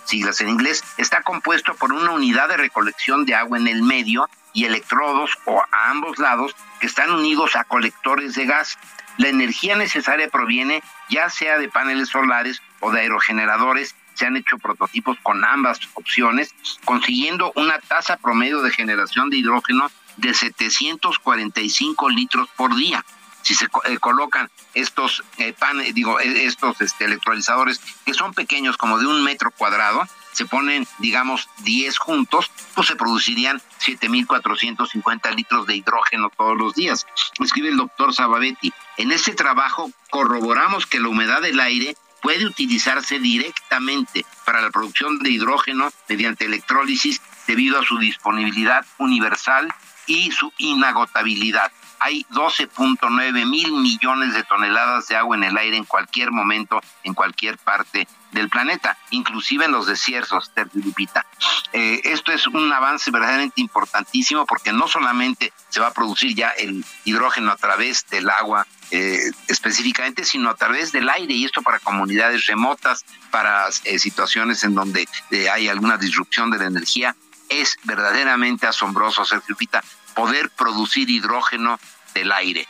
siglas 0.06 0.40
en 0.40 0.50
inglés, 0.50 0.84
está 0.98 1.22
compuesto 1.22 1.76
por 1.76 1.92
una 1.92 2.12
unidad 2.12 2.48
de 2.48 2.58
recolección 2.58 3.26
de 3.26 3.36
agua 3.36 3.58
en 3.58 3.68
el 3.68 3.84
medio 3.84 4.30
y 4.54 4.64
electrodos 4.66 5.32
o 5.46 5.60
a 5.60 5.90
ambos 5.90 6.18
lados 6.18 6.56
que 6.80 6.88
están 6.88 7.12
unidos 7.12 7.58
a 7.58 7.66
colectores 7.66 8.36
de 8.36 8.46
gas. 8.46 8.78
La 9.18 9.28
energía 9.28 9.76
necesaria 9.76 10.30
proviene 10.30 10.82
ya 11.10 11.30
sea 11.30 11.58
de 11.58 11.68
paneles 11.68 12.10
solares 12.10 12.62
o 12.80 12.92
de 12.92 13.02
aerogeneradores. 13.02 13.96
Se 14.14 14.26
han 14.26 14.38
hecho 14.38 14.58
prototipos 14.58 15.18
con 15.24 15.44
ambas 15.44 15.80
opciones, 15.96 16.56
consiguiendo 16.86 17.52
una 17.56 17.80
tasa 17.80 18.16
promedio 18.16 18.62
de 18.62 18.72
generación 18.72 19.30
de 19.30 19.38
hidrógeno 19.38 19.92
de 20.16 20.34
745 20.34 22.10
litros 22.10 22.48
por 22.56 22.74
día 22.78 23.04
si 23.46 23.54
se 23.54 23.66
eh, 23.66 24.00
colocan 24.00 24.50
estos 24.74 25.24
eh, 25.38 25.54
digo, 25.94 26.20
e, 26.20 26.46
estos 26.46 26.82
este, 26.82 27.06
electrolizadores 27.06 27.80
que 28.04 28.16
son 28.16 28.34
pequeños 28.34 28.76
como 28.76 28.98
de 28.98 29.06
un 29.06 29.24
metro 29.24 29.52
cuadrado, 29.52 30.02
se 30.32 30.46
ponen, 30.46 30.88
digamos, 30.98 31.48
10 31.60 31.96
juntos, 32.00 32.50
pues 32.74 32.88
se 32.88 32.96
producirían 32.96 33.62
7.450 33.80 35.36
litros 35.36 35.68
de 35.68 35.76
hidrógeno 35.76 36.32
todos 36.36 36.58
los 36.58 36.74
días. 36.74 37.06
Escribe 37.40 37.70
el 37.70 37.78
doctor 37.78 38.14
Sababetti. 38.16 38.74
En 38.98 39.12
este 39.12 39.36
trabajo 39.36 39.92
corroboramos 40.10 40.88
que 40.88 41.00
la 41.00 41.10
humedad 41.10 41.42
del 41.42 41.60
aire 41.60 41.96
puede 42.24 42.48
utilizarse 42.48 43.20
directamente 43.20 44.26
para 44.44 44.60
la 44.60 44.72
producción 44.72 45.20
de 45.20 45.30
hidrógeno 45.30 45.92
mediante 46.10 46.46
electrólisis 46.46 47.22
debido 47.46 47.80
a 47.80 47.86
su 47.86 48.00
disponibilidad 48.00 48.84
universal 48.98 49.72
y 50.08 50.32
su 50.32 50.52
inagotabilidad 50.58 51.72
hay 52.06 52.23
12.9 52.30 53.45
mil 53.48 53.72
millones 53.72 54.36
de 54.36 54.44
toneladas 54.44 55.07
de 55.07 55.15
agua 55.15 55.36
en 55.36 55.44
el 55.44 55.57
aire 55.57 55.76
en 55.76 55.86
cualquier 55.86 56.32
momento, 56.32 56.80
en 57.03 57.15
cualquier 57.15 57.57
parte 57.57 58.07
del 58.32 58.48
planeta, 58.48 58.95
inclusive 59.10 59.65
en 59.65 59.72
los 59.72 59.88
desiertos, 59.88 60.52
Terpilipita. 60.53 61.26
Eh, 61.73 62.02
esto 62.03 62.32
es 62.32 62.45
un 62.45 62.72
avance 62.72 63.10
verdaderamente 63.10 63.60
importantísimo 63.60 64.45
porque 64.45 64.72
no 64.72 64.88
solamente 64.88 65.52
se 65.69 65.80
va 65.80 65.88
a 65.88 65.94
producir 65.94 66.36
ya 66.36 66.49
el 66.49 66.86
hidrógeno 67.06 67.52
a 67.52 67.56
través 67.56 68.06
del 68.07 68.30
agua 68.30 68.68
eh, 68.91 69.32
específicamente, 69.48 70.26
sino 70.26 70.52
a 70.52 70.56
través 70.56 70.91
del 70.91 71.10
aire, 71.10 71.34
y 71.34 71.45
esto 71.45 71.64
para 71.64 71.80
comunidades 71.80 72.45
remotas, 72.45 73.03
para 73.32 73.68
eh, 73.84 73.98
situaciones 73.98 74.64
en 74.64 74.76
donde 74.76 75.07
eh, 75.32 75.49
hay 75.49 75.69
alguna 75.69 75.98
disrupción 75.98 76.52
de 76.52 76.60
la 76.60 76.65
energía. 76.65 77.15
Es 77.49 77.77
verdaderamente 77.84 78.68
asombroso, 78.68 79.26
Sergio 79.26 79.56
Pita, 79.56 79.84
poder 80.14 80.49
producir 80.52 81.10
hidrógeno 81.10 81.80
del 82.16 82.32
aire. 82.32 82.68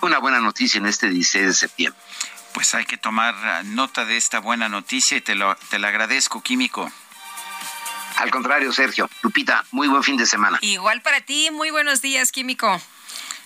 Una 0.00 0.18
buena 0.18 0.40
noticia 0.40 0.78
en 0.78 0.86
este 0.86 1.10
16 1.10 1.46
de 1.46 1.52
septiembre. 1.52 2.00
Pues 2.54 2.74
hay 2.74 2.86
que 2.86 2.96
tomar 2.96 3.34
nota 3.64 4.04
de 4.04 4.16
esta 4.16 4.38
buena 4.38 4.68
noticia 4.68 5.18
y 5.18 5.20
te, 5.20 5.34
lo, 5.34 5.54
te 5.68 5.78
la 5.78 5.88
agradezco, 5.88 6.42
Químico. 6.42 6.90
Al 8.16 8.30
contrario, 8.30 8.72
Sergio. 8.72 9.10
Lupita, 9.22 9.64
muy 9.72 9.88
buen 9.88 10.04
fin 10.04 10.16
de 10.16 10.24
semana. 10.24 10.58
Igual 10.62 11.02
para 11.02 11.20
ti, 11.20 11.50
muy 11.50 11.70
buenos 11.70 12.00
días, 12.00 12.30
Químico. 12.30 12.80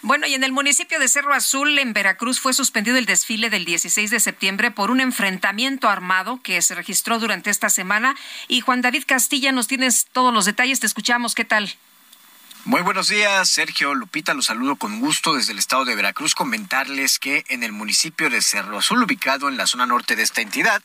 Bueno, 0.02 0.26
y 0.26 0.34
en 0.34 0.44
el 0.44 0.52
municipio 0.52 1.00
de 1.00 1.08
Cerro 1.08 1.34
Azul, 1.34 1.76
en 1.78 1.92
Veracruz, 1.92 2.38
fue 2.38 2.52
suspendido 2.52 2.98
el 2.98 3.06
desfile 3.06 3.50
del 3.50 3.64
16 3.64 4.10
de 4.10 4.20
septiembre 4.20 4.70
por 4.70 4.90
un 4.90 5.00
enfrentamiento 5.00 5.88
armado 5.88 6.40
que 6.42 6.60
se 6.62 6.74
registró 6.74 7.18
durante 7.18 7.50
esta 7.50 7.70
semana. 7.70 8.14
Y 8.46 8.60
Juan 8.60 8.82
David 8.82 9.04
Castilla, 9.06 9.50
nos 9.50 9.66
tienes 9.66 10.06
todos 10.12 10.32
los 10.32 10.44
detalles, 10.44 10.80
te 10.80 10.86
escuchamos, 10.86 11.34
¿qué 11.34 11.44
tal? 11.44 11.74
Muy 12.64 12.82
buenos 12.82 13.08
días, 13.08 13.48
Sergio 13.48 13.94
Lupita, 13.94 14.34
los 14.34 14.46
saludo 14.46 14.76
con 14.76 15.00
gusto 15.00 15.34
desde 15.34 15.52
el 15.52 15.58
estado 15.58 15.84
de 15.84 15.94
Veracruz. 15.94 16.34
Comentarles 16.34 17.18
que 17.18 17.44
en 17.48 17.62
el 17.62 17.72
municipio 17.72 18.28
de 18.28 18.42
Cerro 18.42 18.78
Azul, 18.78 19.02
ubicado 19.02 19.48
en 19.48 19.56
la 19.56 19.66
zona 19.66 19.86
norte 19.86 20.16
de 20.16 20.22
esta 20.22 20.42
entidad, 20.42 20.82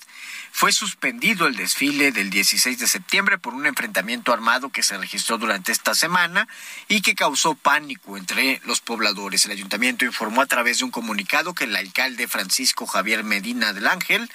fue 0.52 0.72
suspendido 0.72 1.48
el 1.48 1.56
desfile 1.56 2.12
del 2.12 2.30
16 2.30 2.78
de 2.78 2.88
septiembre 2.88 3.38
por 3.38 3.56
un 3.56 3.66
enfrentamiento 3.66 4.32
armado 4.32 4.70
que 4.70 4.84
se 4.84 4.98
registró 4.98 5.38
durante 5.40 5.72
esta 5.72 5.96
semana 5.96 6.48
y 6.88 7.02
que 7.02 7.16
causó 7.16 7.56
pánico 7.56 8.18
entre 8.18 8.62
los 8.66 8.80
pobladores. 8.80 9.46
El 9.46 9.52
ayuntamiento 9.52 10.06
informó 10.06 10.42
a 10.42 10.46
través 10.46 10.78
de 10.78 10.86
un 10.86 10.92
comunicado 10.92 11.54
que 11.54 11.66
el 11.66 11.76
alcalde 11.76 12.28
Francisco 12.28 12.86
Javier 12.86 13.24
Medina 13.24 13.74
del 13.74 13.88
Ángel 13.88 14.30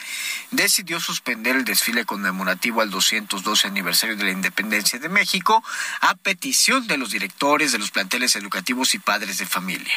decidió 0.50 1.00
suspender 1.00 1.56
el 1.56 1.64
desfile 1.64 2.04
conmemorativo 2.04 2.82
al 2.82 2.90
212 2.90 3.68
aniversario 3.68 4.16
de 4.16 4.24
la 4.24 4.32
independencia 4.32 4.98
de 4.98 5.08
México 5.08 5.62
a 6.00 6.14
petición 6.16 6.86
de 6.88 6.98
los 6.98 7.10
directores 7.12 7.27
de 7.38 7.78
los 7.78 7.90
planteles 7.90 8.36
educativos 8.36 8.94
y 8.94 8.98
padres 8.98 9.38
de 9.38 9.46
familia. 9.46 9.92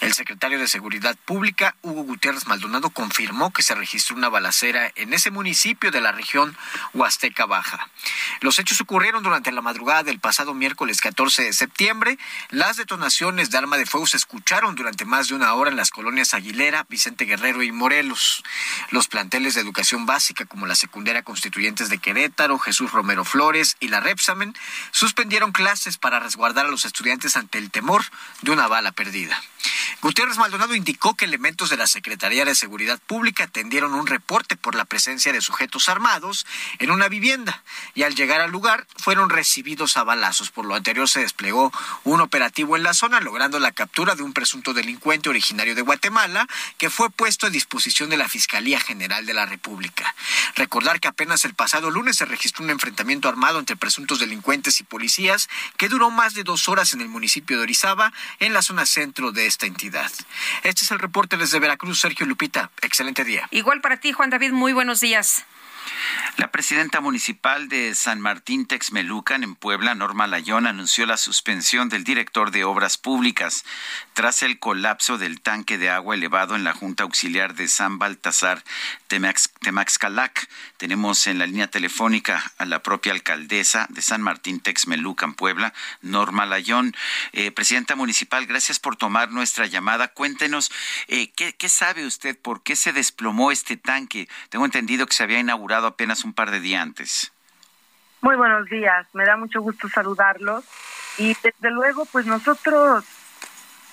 El 0.00 0.14
secretario 0.14 0.58
de 0.58 0.66
Seguridad 0.66 1.16
Pública, 1.24 1.76
Hugo 1.82 2.02
Gutiérrez 2.02 2.46
Maldonado, 2.46 2.90
confirmó 2.90 3.52
que 3.52 3.62
se 3.62 3.74
registró 3.74 4.16
una 4.16 4.28
balacera 4.28 4.90
en 4.96 5.12
ese 5.12 5.30
municipio 5.30 5.90
de 5.90 6.00
la 6.00 6.12
región 6.12 6.56
Huasteca 6.94 7.46
Baja. 7.46 7.88
Los 8.40 8.58
hechos 8.58 8.80
ocurrieron 8.80 9.22
durante 9.22 9.52
la 9.52 9.60
madrugada 9.60 10.02
del 10.02 10.18
pasado 10.18 10.54
miércoles 10.54 11.00
14 11.00 11.44
de 11.44 11.52
septiembre. 11.52 12.18
Las 12.50 12.78
detonaciones 12.78 13.50
de 13.50 13.58
arma 13.58 13.76
de 13.76 13.86
fuego 13.86 14.06
se 14.06 14.16
escucharon 14.16 14.74
durante 14.74 15.04
más 15.04 15.28
de 15.28 15.34
una 15.34 15.54
hora 15.54 15.70
en 15.70 15.76
las 15.76 15.90
colonias 15.90 16.34
Aguilera, 16.34 16.86
Vicente 16.88 17.26
Guerrero 17.26 17.62
y 17.62 17.70
Morelos. 17.70 18.42
Los 18.90 19.08
planteles 19.08 19.54
de 19.54 19.60
educación 19.60 20.06
básica 20.06 20.46
como 20.46 20.66
la 20.66 20.74
secundaria 20.74 21.22
Constituyentes 21.22 21.88
de 21.88 21.98
Querétaro, 21.98 22.58
Jesús 22.58 22.92
Romero 22.92 23.24
Flores 23.24 23.76
y 23.78 23.88
la 23.88 24.00
Repsamen 24.00 24.54
suspendieron 24.90 25.52
clases 25.52 25.98
para 25.98 26.18
resguardar 26.18 26.51
a 26.60 26.64
los 26.64 26.84
estudiantes 26.84 27.36
ante 27.36 27.58
el 27.58 27.70
temor 27.70 28.04
de 28.42 28.50
una 28.50 28.68
bala 28.68 28.92
perdida. 28.92 29.40
Gutiérrez 30.00 30.36
Maldonado 30.36 30.74
indicó 30.74 31.14
que 31.14 31.24
elementos 31.24 31.70
de 31.70 31.76
la 31.76 31.86
Secretaría 31.86 32.44
de 32.44 32.54
Seguridad 32.54 33.00
Pública 33.06 33.44
atendieron 33.44 33.94
un 33.94 34.08
reporte 34.08 34.56
por 34.56 34.74
la 34.74 34.84
presencia 34.84 35.32
de 35.32 35.40
sujetos 35.40 35.88
armados 35.88 36.44
en 36.80 36.90
una 36.90 37.08
vivienda 37.08 37.62
y 37.94 38.02
al 38.02 38.16
llegar 38.16 38.40
al 38.40 38.50
lugar 38.50 38.86
fueron 38.96 39.30
recibidos 39.30 39.96
a 39.96 40.02
balazos. 40.02 40.50
Por 40.50 40.64
lo 40.64 40.74
anterior 40.74 41.08
se 41.08 41.20
desplegó 41.20 41.72
un 42.02 42.20
operativo 42.20 42.76
en 42.76 42.82
la 42.82 42.94
zona 42.94 43.20
logrando 43.20 43.60
la 43.60 43.70
captura 43.70 44.16
de 44.16 44.24
un 44.24 44.32
presunto 44.32 44.74
delincuente 44.74 45.28
originario 45.28 45.76
de 45.76 45.82
Guatemala 45.82 46.48
que 46.78 46.90
fue 46.90 47.10
puesto 47.10 47.46
a 47.46 47.50
disposición 47.50 48.10
de 48.10 48.16
la 48.16 48.28
Fiscalía 48.28 48.80
General 48.80 49.24
de 49.24 49.34
la 49.34 49.46
República. 49.46 50.14
Recordar 50.56 50.98
que 50.98 51.08
apenas 51.08 51.44
el 51.44 51.54
pasado 51.54 51.90
lunes 51.90 52.16
se 52.16 52.24
registró 52.24 52.64
un 52.64 52.70
enfrentamiento 52.70 53.28
armado 53.28 53.60
entre 53.60 53.76
presuntos 53.76 54.18
delincuentes 54.18 54.80
y 54.80 54.84
policías 54.84 55.48
que 55.76 55.88
duró 55.88 56.10
más 56.10 56.34
de 56.34 56.41
dos 56.44 56.68
horas 56.68 56.94
en 56.94 57.00
el 57.00 57.08
municipio 57.08 57.56
de 57.56 57.64
Orizaba 57.64 58.12
en 58.38 58.52
la 58.52 58.62
zona 58.62 58.86
centro 58.86 59.32
de 59.32 59.46
esta 59.46 59.66
entidad. 59.66 60.10
Este 60.62 60.84
es 60.84 60.90
el 60.90 60.98
reporte 60.98 61.36
desde 61.36 61.58
Veracruz, 61.58 62.00
Sergio 62.00 62.26
Lupita. 62.26 62.70
Excelente 62.80 63.24
día. 63.24 63.48
Igual 63.50 63.80
para 63.80 63.98
ti, 63.98 64.12
Juan 64.12 64.30
David, 64.30 64.52
muy 64.52 64.72
buenos 64.72 65.00
días. 65.00 65.44
La 66.36 66.50
presidenta 66.50 67.00
municipal 67.00 67.68
de 67.68 67.94
San 67.94 68.20
Martín 68.20 68.66
Texmelucan, 68.66 69.42
en 69.42 69.54
Puebla, 69.54 69.94
Norma 69.94 70.26
Layón, 70.26 70.66
anunció 70.66 71.06
la 71.06 71.16
suspensión 71.16 71.88
del 71.88 72.04
director 72.04 72.50
de 72.50 72.64
Obras 72.64 72.98
Públicas 72.98 73.64
tras 74.14 74.42
el 74.42 74.58
colapso 74.58 75.18
del 75.18 75.40
tanque 75.40 75.78
de 75.78 75.90
agua 75.90 76.14
elevado 76.14 76.54
en 76.54 76.64
la 76.64 76.72
Junta 76.72 77.04
Auxiliar 77.04 77.54
de 77.54 77.68
San 77.68 77.98
Baltasar 77.98 78.62
Temaxcalac. 79.08 80.48
Tenemos 80.76 81.26
en 81.26 81.38
la 81.38 81.46
línea 81.46 81.68
telefónica 81.68 82.52
a 82.58 82.64
la 82.64 82.82
propia 82.82 83.12
alcaldesa 83.12 83.86
de 83.90 84.02
San 84.02 84.22
Martín 84.22 84.60
Texmelucan, 84.60 85.34
Puebla, 85.34 85.72
Norma 86.00 86.46
Layón. 86.46 86.94
Eh, 87.32 87.50
presidenta 87.52 87.96
municipal, 87.96 88.46
gracias 88.46 88.78
por 88.78 88.96
tomar 88.96 89.30
nuestra 89.30 89.66
llamada. 89.66 90.08
Cuéntenos, 90.08 90.70
eh, 91.08 91.30
¿qué, 91.32 91.54
¿qué 91.54 91.68
sabe 91.68 92.06
usted? 92.06 92.38
¿Por 92.38 92.62
qué 92.62 92.76
se 92.76 92.92
desplomó 92.92 93.50
este 93.50 93.76
tanque? 93.76 94.28
Tengo 94.50 94.64
entendido 94.64 95.06
que 95.06 95.14
se 95.14 95.22
había 95.22 95.40
inaugurado 95.40 95.86
apenas 95.86 96.24
un 96.24 96.32
par 96.32 96.50
de 96.50 96.60
días 96.60 96.82
antes. 96.82 97.32
Muy 98.20 98.36
buenos 98.36 98.66
días, 98.66 99.06
me 99.14 99.24
da 99.24 99.36
mucho 99.36 99.60
gusto 99.60 99.88
saludarlos 99.88 100.64
y 101.18 101.36
desde 101.42 101.70
luego 101.72 102.04
pues 102.06 102.24
nosotros 102.24 103.04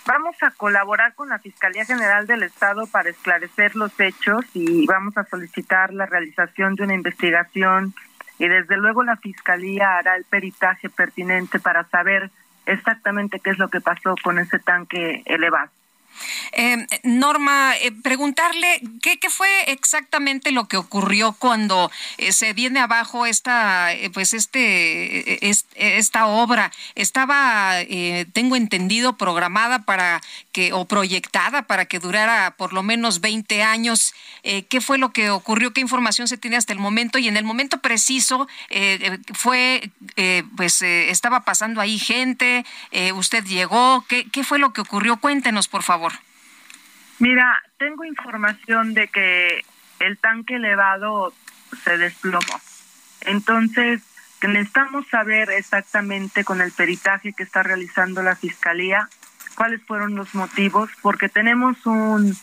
vamos 0.09 0.41
a 0.41 0.49
colaborar 0.49 1.13
con 1.13 1.29
la 1.29 1.37
Fiscalía 1.37 1.85
General 1.85 2.25
del 2.25 2.41
Estado 2.41 2.87
para 2.87 3.11
esclarecer 3.11 3.75
los 3.75 3.97
hechos 3.99 4.43
y 4.55 4.87
vamos 4.87 5.15
a 5.17 5.23
solicitar 5.25 5.93
la 5.93 6.07
realización 6.07 6.73
de 6.73 6.83
una 6.83 6.95
investigación 6.95 7.93
y 8.39 8.47
desde 8.47 8.77
luego 8.77 9.03
la 9.03 9.17
Fiscalía 9.17 9.97
hará 9.97 10.15
el 10.15 10.23
peritaje 10.23 10.89
pertinente 10.89 11.59
para 11.59 11.83
saber 11.89 12.31
exactamente 12.65 13.39
qué 13.39 13.51
es 13.51 13.59
lo 13.59 13.67
que 13.67 13.81
pasó 13.81 14.15
con 14.23 14.39
ese 14.39 14.57
tanque 14.57 15.21
elevado. 15.25 15.69
Eh, 16.53 16.85
Norma, 17.03 17.73
preguntarle 18.03 18.81
¿qué, 19.01 19.17
fue 19.29 19.49
exactamente 19.67 20.51
lo 20.51 20.67
que 20.67 20.77
ocurrió 20.77 21.33
cuando 21.33 21.91
eh, 22.17 22.31
se 22.31 22.53
viene 22.53 22.79
abajo 22.79 23.25
esta, 23.25 23.93
eh, 23.93 24.09
pues 24.09 24.33
este, 24.33 25.39
esta 25.75 26.27
obra. 26.27 26.71
Estaba, 26.95 27.75
tengo 28.33 28.55
entendido, 28.55 29.17
programada 29.17 29.79
para 29.83 30.21
o 30.73 30.85
proyectada 30.85 31.63
para 31.63 31.85
que 31.85 31.99
durara 31.99 32.51
por 32.57 32.73
lo 32.73 32.83
menos 32.83 33.21
20 33.21 33.63
años. 33.63 34.13
¿Qué 34.43 34.81
fue 34.81 34.97
lo 34.97 35.11
que 35.11 35.29
ocurrió? 35.29 35.73
¿Qué 35.73 35.81
información 35.81 36.27
se 36.27 36.37
tiene 36.37 36.57
hasta 36.57 36.73
el 36.73 36.79
momento? 36.79 37.19
Y 37.19 37.27
en 37.27 37.37
el 37.37 37.43
momento 37.43 37.79
preciso 37.79 38.47
fue, 39.33 39.91
pues 40.55 40.81
estaba 40.81 41.41
pasando 41.41 41.81
ahí 41.81 41.99
gente. 41.99 42.65
usted 43.15 43.43
llegó. 43.45 44.05
¿Qué, 44.07 44.29
¿Qué 44.29 44.43
fue 44.43 44.59
lo 44.59 44.73
que 44.73 44.81
ocurrió? 44.81 45.17
Cuéntenos, 45.17 45.67
por 45.67 45.83
favor. 45.83 46.13
Mira, 47.19 47.61
tengo 47.77 48.05
información 48.05 48.93
de 48.93 49.09
que 49.09 49.65
el 49.99 50.17
tanque 50.17 50.55
elevado 50.55 51.33
se 51.83 51.97
desplomó. 51.97 52.61
Entonces, 53.21 54.01
necesitamos 54.47 55.07
saber 55.07 55.49
exactamente 55.49 56.43
con 56.45 56.61
el 56.61 56.71
peritaje 56.71 57.33
que 57.33 57.43
está 57.43 57.63
realizando 57.63 58.23
la 58.23 58.35
Fiscalía 58.35 59.09
cuáles 59.59 59.83
fueron 59.83 60.15
los 60.15 60.33
motivos, 60.35 60.89
porque 61.01 61.27
tenemos 61.27 61.85
un, 61.85 62.33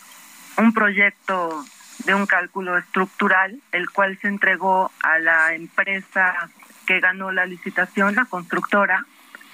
un 0.55 0.71
proyecto 0.71 1.65
de 2.05 2.13
un 2.13 2.27
cálculo 2.27 2.77
estructural, 2.77 3.59
el 3.71 3.89
cual 3.89 4.19
se 4.19 4.27
entregó 4.27 4.91
a 5.01 5.17
la 5.17 5.55
empresa 5.55 6.47
que 6.85 6.99
ganó 6.99 7.31
la 7.31 7.47
licitación, 7.47 8.13
la 8.13 8.25
constructora, 8.25 9.03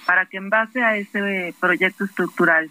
para 0.04 0.26
que 0.26 0.36
en 0.36 0.50
base 0.50 0.82
a 0.82 0.96
ese 0.96 1.54
proyecto 1.58 2.04
estructural 2.04 2.68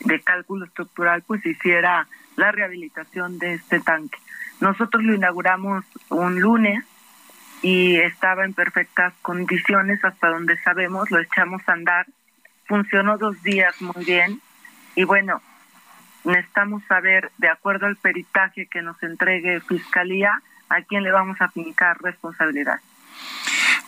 de 0.00 0.20
cálculo 0.20 0.64
estructural 0.64 1.22
pues 1.22 1.46
hiciera 1.46 2.08
la 2.34 2.50
rehabilitación 2.50 3.38
de 3.38 3.54
este 3.54 3.78
tanque. 3.78 4.18
Nosotros 4.58 5.04
lo 5.04 5.14
inauguramos 5.14 5.84
un 6.08 6.40
lunes 6.40 6.84
y 7.62 7.98
estaba 7.98 8.44
en 8.44 8.52
perfectas 8.52 9.14
condiciones 9.22 10.04
hasta 10.04 10.26
donde 10.26 10.58
sabemos, 10.58 11.08
lo 11.12 11.20
echamos 11.20 11.62
a 11.68 11.74
andar, 11.74 12.06
funcionó 12.72 13.18
dos 13.18 13.42
días 13.42 13.78
muy 13.82 14.02
bien 14.02 14.40
y 14.94 15.04
bueno, 15.04 15.42
necesitamos 16.24 16.82
saber, 16.88 17.30
de 17.36 17.50
acuerdo 17.50 17.84
al 17.84 17.96
peritaje 17.96 18.66
que 18.66 18.80
nos 18.80 18.96
entregue 19.02 19.60
Fiscalía, 19.60 20.40
a 20.70 20.80
quién 20.80 21.02
le 21.02 21.12
vamos 21.12 21.38
a 21.42 21.48
fincar 21.48 22.00
responsabilidad. 22.00 22.80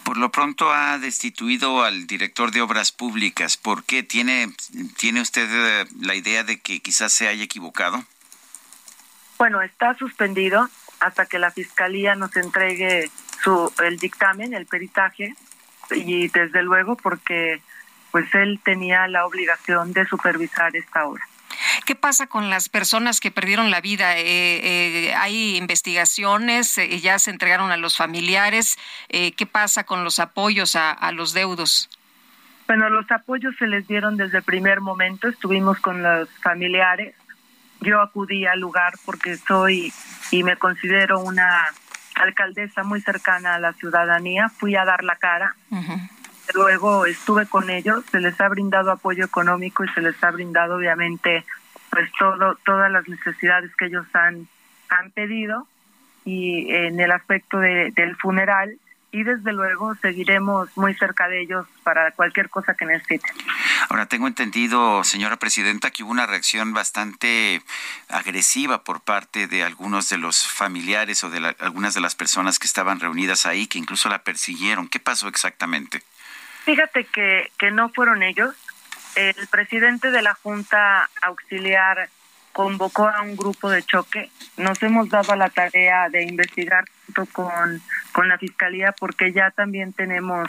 Por 0.05 0.19
lo 0.19 0.31
pronto 0.31 0.70
ha 0.70 0.98
destituido 0.98 1.82
al 1.82 2.06
director 2.06 2.51
de 2.51 2.61
obras 2.61 2.93
públicas. 2.93 3.56
¿Por 3.56 3.85
qué? 3.85 4.02
¿Tiene, 4.02 4.52
tiene 4.98 5.23
usted 5.23 5.48
eh, 5.51 5.86
la 6.02 6.15
idea 6.15 6.44
de 6.44 6.61
que 6.61 6.81
quizás 6.81 7.11
se 7.11 7.27
haya 7.27 7.43
equivocado? 7.43 8.05
Bueno, 9.39 9.62
está 9.62 9.94
suspendido 9.94 10.69
hasta 11.01 11.24
que 11.24 11.39
la 11.39 11.51
fiscalía 11.51 12.16
nos 12.16 12.36
entregue 12.36 13.11
su 13.43 13.73
el 13.82 13.97
dictamen, 13.97 14.52
el 14.52 14.66
peritaje 14.66 15.35
y 15.90 16.28
desde 16.28 16.62
luego 16.62 16.97
porque 16.97 17.62
pues 18.14 18.32
él 18.36 18.60
tenía 18.62 19.08
la 19.08 19.26
obligación 19.26 19.92
de 19.92 20.06
supervisar 20.06 20.76
esta 20.76 21.04
obra. 21.04 21.24
¿Qué 21.84 21.96
pasa 21.96 22.28
con 22.28 22.48
las 22.48 22.68
personas 22.68 23.18
que 23.18 23.32
perdieron 23.32 23.72
la 23.72 23.80
vida? 23.80 24.16
Eh, 24.16 24.60
eh, 25.08 25.14
¿Hay 25.16 25.56
investigaciones? 25.56 26.78
Eh, 26.78 27.00
¿Ya 27.00 27.18
se 27.18 27.32
entregaron 27.32 27.72
a 27.72 27.76
los 27.76 27.96
familiares? 27.96 28.78
¿Qué 29.08 29.46
pasa 29.50 29.82
con 29.82 30.04
los 30.04 30.20
apoyos 30.20 30.76
a, 30.76 30.92
a 30.92 31.10
los 31.10 31.34
deudos? 31.34 31.90
Bueno, 32.68 32.88
los 32.88 33.10
apoyos 33.10 33.56
se 33.58 33.66
les 33.66 33.84
dieron 33.88 34.16
desde 34.16 34.38
el 34.38 34.44
primer 34.44 34.80
momento. 34.80 35.26
Estuvimos 35.26 35.80
con 35.80 36.00
los 36.04 36.28
familiares. 36.40 37.16
Yo 37.80 38.00
acudí 38.00 38.46
al 38.46 38.60
lugar 38.60 38.92
porque 39.04 39.36
soy 39.38 39.92
y 40.30 40.44
me 40.44 40.56
considero 40.56 41.18
una 41.18 41.66
alcaldesa 42.14 42.84
muy 42.84 43.00
cercana 43.00 43.56
a 43.56 43.58
la 43.58 43.72
ciudadanía. 43.72 44.50
Fui 44.50 44.76
a 44.76 44.84
dar 44.84 45.02
la 45.02 45.16
cara. 45.16 45.56
Luego 46.55 47.06
estuve 47.06 47.47
con 47.47 47.68
ellos. 47.70 48.05
Se 48.10 48.20
les 48.20 48.40
ha 48.40 48.48
brindado 48.48 48.93
apoyo 48.93 49.24
económico 49.24 49.85
y 49.85 49.89
se 49.89 50.01
les 50.01 50.22
ha 50.22 50.31
brindado, 50.31 50.76
obviamente, 50.76 51.44
pues 51.90 52.10
todo 52.18 52.56
todas 52.64 52.90
las 52.90 53.09
necesidades 53.09 53.74
que 53.76 53.86
ellos 53.86 54.06
han 54.14 54.48
han 54.89 55.10
pedido 55.10 55.66
y 56.24 56.72
en 56.72 57.01
el 57.01 57.10
aspecto 57.10 57.59
de, 57.59 57.90
del 57.93 58.16
funeral 58.16 58.78
y 59.14 59.22
desde 59.22 59.52
luego 59.52 59.94
seguiremos 60.02 60.68
muy 60.76 60.93
cerca 60.94 61.28
de 61.28 61.43
ellos 61.43 61.66
para 61.85 62.10
cualquier 62.10 62.51
cosa 62.51 62.74
que 62.74 62.85
necesiten. 62.85 63.31
Ahora, 63.89 64.06
tengo 64.06 64.26
entendido, 64.26 65.05
señora 65.05 65.36
presidenta, 65.36 65.93
que 65.93 66.02
hubo 66.02 66.10
una 66.10 66.26
reacción 66.26 66.72
bastante 66.72 67.62
agresiva 68.09 68.82
por 68.82 69.02
parte 69.02 69.47
de 69.47 69.62
algunos 69.62 70.09
de 70.09 70.18
los 70.18 70.44
familiares 70.44 71.22
o 71.22 71.31
de 71.31 71.55
algunas 71.60 71.94
de 71.94 72.01
las 72.01 72.16
personas 72.16 72.59
que 72.59 72.66
estaban 72.66 72.98
reunidas 72.98 73.47
ahí, 73.47 73.68
que 73.68 73.78
incluso 73.78 74.09
la 74.09 74.24
persiguieron. 74.24 74.89
¿Qué 74.89 74.98
pasó 74.98 75.28
exactamente? 75.28 76.02
Fíjate 76.64 77.04
que, 77.04 77.50
que 77.58 77.70
no 77.70 77.90
fueron 77.90 78.22
ellos, 78.22 78.54
el 79.16 79.46
presidente 79.48 80.10
de 80.10 80.22
la 80.22 80.34
Junta 80.34 81.08
Auxiliar 81.22 82.08
convocó 82.52 83.08
a 83.08 83.22
un 83.22 83.36
grupo 83.36 83.68
de 83.68 83.82
choque. 83.82 84.30
Nos 84.56 84.82
hemos 84.82 85.08
dado 85.08 85.34
la 85.36 85.50
tarea 85.50 86.08
de 86.08 86.22
investigar 86.22 86.84
junto 87.04 87.26
con, 87.32 87.82
con 88.12 88.28
la 88.28 88.38
Fiscalía 88.38 88.92
porque 88.92 89.32
ya 89.32 89.50
también 89.50 89.92
tenemos 89.92 90.48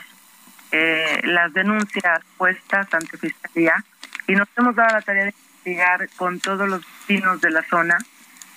eh, 0.71 1.21
las 1.23 1.53
denuncias 1.53 2.21
puestas 2.37 2.93
ante 2.93 3.17
Fiscalía 3.17 3.83
y 4.27 4.33
nos 4.33 4.47
hemos 4.55 4.75
dado 4.75 4.93
la 4.93 5.01
tarea 5.01 5.25
de 5.25 5.33
investigar 5.33 6.09
con 6.15 6.39
todos 6.39 6.69
los 6.69 6.81
vecinos 7.07 7.41
de 7.41 7.49
la 7.49 7.63
zona 7.63 7.97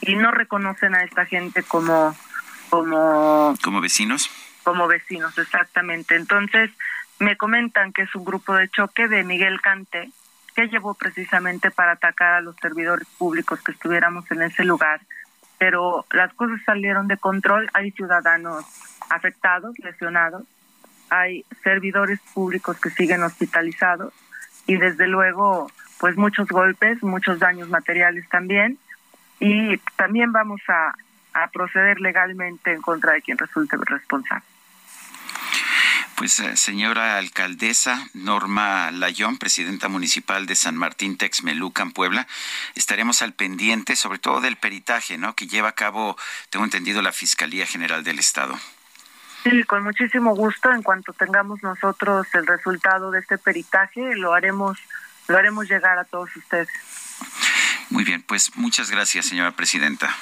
y 0.01 0.14
no 0.14 0.30
reconocen 0.30 0.94
a 0.94 1.02
esta 1.02 1.24
gente 1.26 1.62
como 1.62 2.16
como 2.70 3.55
como 3.62 3.80
vecinos 3.80 4.30
como 4.62 4.86
vecinos 4.86 5.36
exactamente. 5.39 6.16
Entonces 6.16 6.70
me 7.19 7.36
comentan 7.36 7.93
que 7.93 8.03
es 8.03 8.15
un 8.15 8.24
grupo 8.24 8.55
de 8.55 8.69
choque 8.69 9.09
de 9.09 9.24
Miguel 9.24 9.61
Cante, 9.61 10.11
que 10.55 10.69
llevó 10.69 10.95
precisamente 10.95 11.70
para 11.70 11.93
atacar 11.93 12.35
a 12.35 12.40
los 12.40 12.57
servidores 12.57 13.07
públicos 13.16 13.61
que 13.62 13.73
estuviéramos 13.73 14.31
en 14.31 14.43
ese 14.43 14.65
lugar. 14.65 15.01
Pero 15.59 16.05
las 16.12 16.32
cosas 16.35 16.61
salieron 16.65 17.09
de 17.09 17.16
control, 17.16 17.69
hay 17.74 17.90
ciudadanos 17.93 18.65
afectados, 19.11 19.77
lesionados, 19.78 20.45
hay 21.11 21.45
servidores 21.62 22.20
públicos 22.35 22.78
que 22.81 22.90
siguen 22.90 23.23
hospitalizados 23.23 24.12
y 24.66 24.77
desde 24.77 25.07
luego 25.07 25.70
pues 25.99 26.16
muchos 26.16 26.49
golpes, 26.49 27.03
muchos 27.03 27.39
daños 27.39 27.69
materiales 27.69 28.28
también 28.28 28.78
y 29.40 29.78
también 29.97 30.32
vamos 30.32 30.61
a, 30.69 30.95
a 31.35 31.49
proceder 31.49 32.01
legalmente 32.01 32.73
en 32.73 32.82
contra 32.82 33.12
de 33.12 33.23
quien 33.23 33.39
resulte 33.39 33.77
responsable. 33.77 34.45
Pues 36.19 36.40
eh, 36.40 36.57
señora 36.57 37.16
alcaldesa 37.16 38.09
Norma 38.12 38.90
Layón, 38.90 39.39
presidenta 39.39 39.86
municipal 39.86 40.47
de 40.47 40.57
San 40.57 40.74
Martín 40.74 41.16
Texmelucan, 41.16 41.93
Puebla, 41.93 42.27
estaremos 42.74 43.23
al 43.23 43.35
pendiente 43.35 43.95
sobre 43.95 44.19
todo 44.19 44.40
del 44.40 44.57
peritaje, 44.57 45.16
¿no? 45.16 45.36
Que 45.36 45.47
lleva 45.47 45.69
a 45.69 45.73
cabo, 45.73 46.16
tengo 46.51 46.65
entendido, 46.65 47.03
la 47.03 47.12
Fiscalía 47.12 47.66
General 47.66 48.03
del 48.03 48.19
Estado. 48.19 48.59
Sí, 49.45 49.62
con 49.62 49.85
muchísimo 49.85 50.35
gusto. 50.35 50.73
En 50.73 50.82
cuanto 50.82 51.12
tengamos 51.12 51.62
nosotros 51.62 52.27
el 52.35 52.49
resultado 52.49 53.12
de 53.12 53.20
este 53.20 53.39
peritaje, 53.39 54.16
lo 54.16 54.35
haremos, 54.35 54.77
lo 55.28 55.36
haremos 55.36 55.70
llegar 55.70 56.01
a 56.01 56.05
todos 56.05 56.35
ustedes. 56.35 56.69
Muy 57.90 58.03
bien, 58.03 58.23
pues 58.23 58.57
muchas 58.57 58.90
gracias, 58.90 59.27
señora 59.27 59.53
presidenta. 59.53 60.12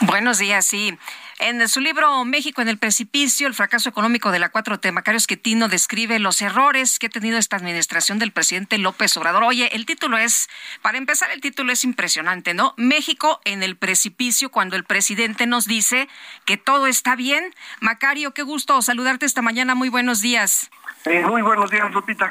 Buenos 0.00 0.38
días, 0.38 0.64
sí. 0.64 0.98
En 1.40 1.68
su 1.68 1.80
libro 1.80 2.24
México 2.24 2.62
en 2.62 2.68
el 2.68 2.78
precipicio, 2.78 3.46
el 3.46 3.54
fracaso 3.54 3.88
económico 3.88 4.32
de 4.32 4.40
la 4.40 4.50
4T, 4.50 4.90
Macario 4.90 5.18
Esquetino 5.18 5.68
describe 5.68 6.18
los 6.18 6.42
errores 6.42 6.98
que 6.98 7.06
ha 7.06 7.10
tenido 7.10 7.38
esta 7.38 7.54
administración 7.54 8.18
del 8.18 8.32
presidente 8.32 8.76
López 8.76 9.16
Obrador. 9.16 9.44
Oye, 9.44 9.68
el 9.72 9.86
título 9.86 10.18
es, 10.18 10.48
para 10.82 10.98
empezar, 10.98 11.30
el 11.30 11.40
título 11.40 11.72
es 11.72 11.84
impresionante, 11.84 12.54
¿no? 12.54 12.74
México 12.76 13.40
en 13.44 13.62
el 13.62 13.76
precipicio 13.76 14.50
cuando 14.50 14.74
el 14.74 14.82
presidente 14.82 15.46
nos 15.46 15.66
dice 15.66 16.08
que 16.44 16.56
todo 16.56 16.88
está 16.88 17.14
bien. 17.14 17.54
Macario, 17.80 18.34
qué 18.34 18.42
gusto 18.42 18.82
saludarte 18.82 19.24
esta 19.24 19.40
mañana. 19.40 19.76
Muy 19.76 19.90
buenos 19.90 20.20
días. 20.20 20.70
Muy 21.26 21.42
buenos 21.42 21.70
días, 21.70 21.90
Lupita. 21.92 22.28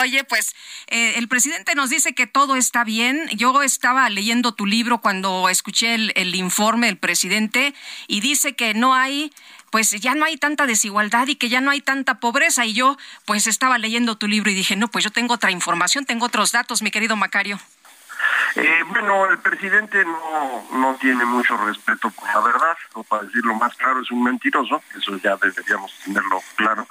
Oye, 0.00 0.24
pues 0.24 0.54
eh, 0.88 1.14
el 1.16 1.28
presidente 1.28 1.74
nos 1.74 1.90
dice 1.90 2.14
que 2.14 2.26
todo 2.26 2.56
está 2.56 2.84
bien. 2.84 3.28
Yo 3.36 3.62
estaba 3.62 4.08
leyendo 4.10 4.52
tu 4.52 4.66
libro 4.66 4.98
cuando 4.98 5.48
escuché 5.48 5.94
el, 5.94 6.12
el 6.16 6.34
informe 6.34 6.86
del 6.86 6.98
presidente 6.98 7.74
y 8.08 8.20
dice 8.20 8.54
que 8.54 8.74
no 8.74 8.94
hay 8.94 9.32
pues 9.70 9.90
ya 9.92 10.14
no 10.14 10.24
hay 10.24 10.36
tanta 10.36 10.66
desigualdad 10.66 11.28
y 11.28 11.36
que 11.36 11.48
ya 11.48 11.60
no 11.60 11.70
hay 11.70 11.80
tanta 11.80 12.18
pobreza. 12.18 12.66
Y 12.66 12.72
yo, 12.72 12.98
pues 13.24 13.46
estaba 13.46 13.78
leyendo 13.78 14.16
tu 14.16 14.26
libro 14.26 14.50
y 14.50 14.54
dije, 14.54 14.76
no, 14.76 14.88
pues 14.88 15.04
yo 15.04 15.10
tengo 15.10 15.34
otra 15.34 15.52
información, 15.52 16.04
tengo 16.04 16.26
otros 16.26 16.52
datos, 16.52 16.82
mi 16.82 16.90
querido 16.90 17.16
Macario. 17.16 17.58
Eh, 18.56 18.84
bueno, 18.88 19.26
el 19.30 19.38
presidente 19.38 20.04
no, 20.04 20.64
no 20.72 20.94
tiene 20.96 21.24
mucho 21.24 21.56
respeto 21.56 22.10
por 22.10 22.26
la 22.28 22.40
verdad, 22.40 22.76
o 22.94 23.04
para 23.04 23.24
decirlo 23.24 23.54
más 23.54 23.74
claro, 23.76 24.00
es 24.00 24.10
un 24.10 24.22
mentiroso, 24.22 24.82
eso 24.96 25.16
ya 25.18 25.36
deberíamos 25.36 25.92
tenerlo 26.04 26.40
claro. 26.56 26.86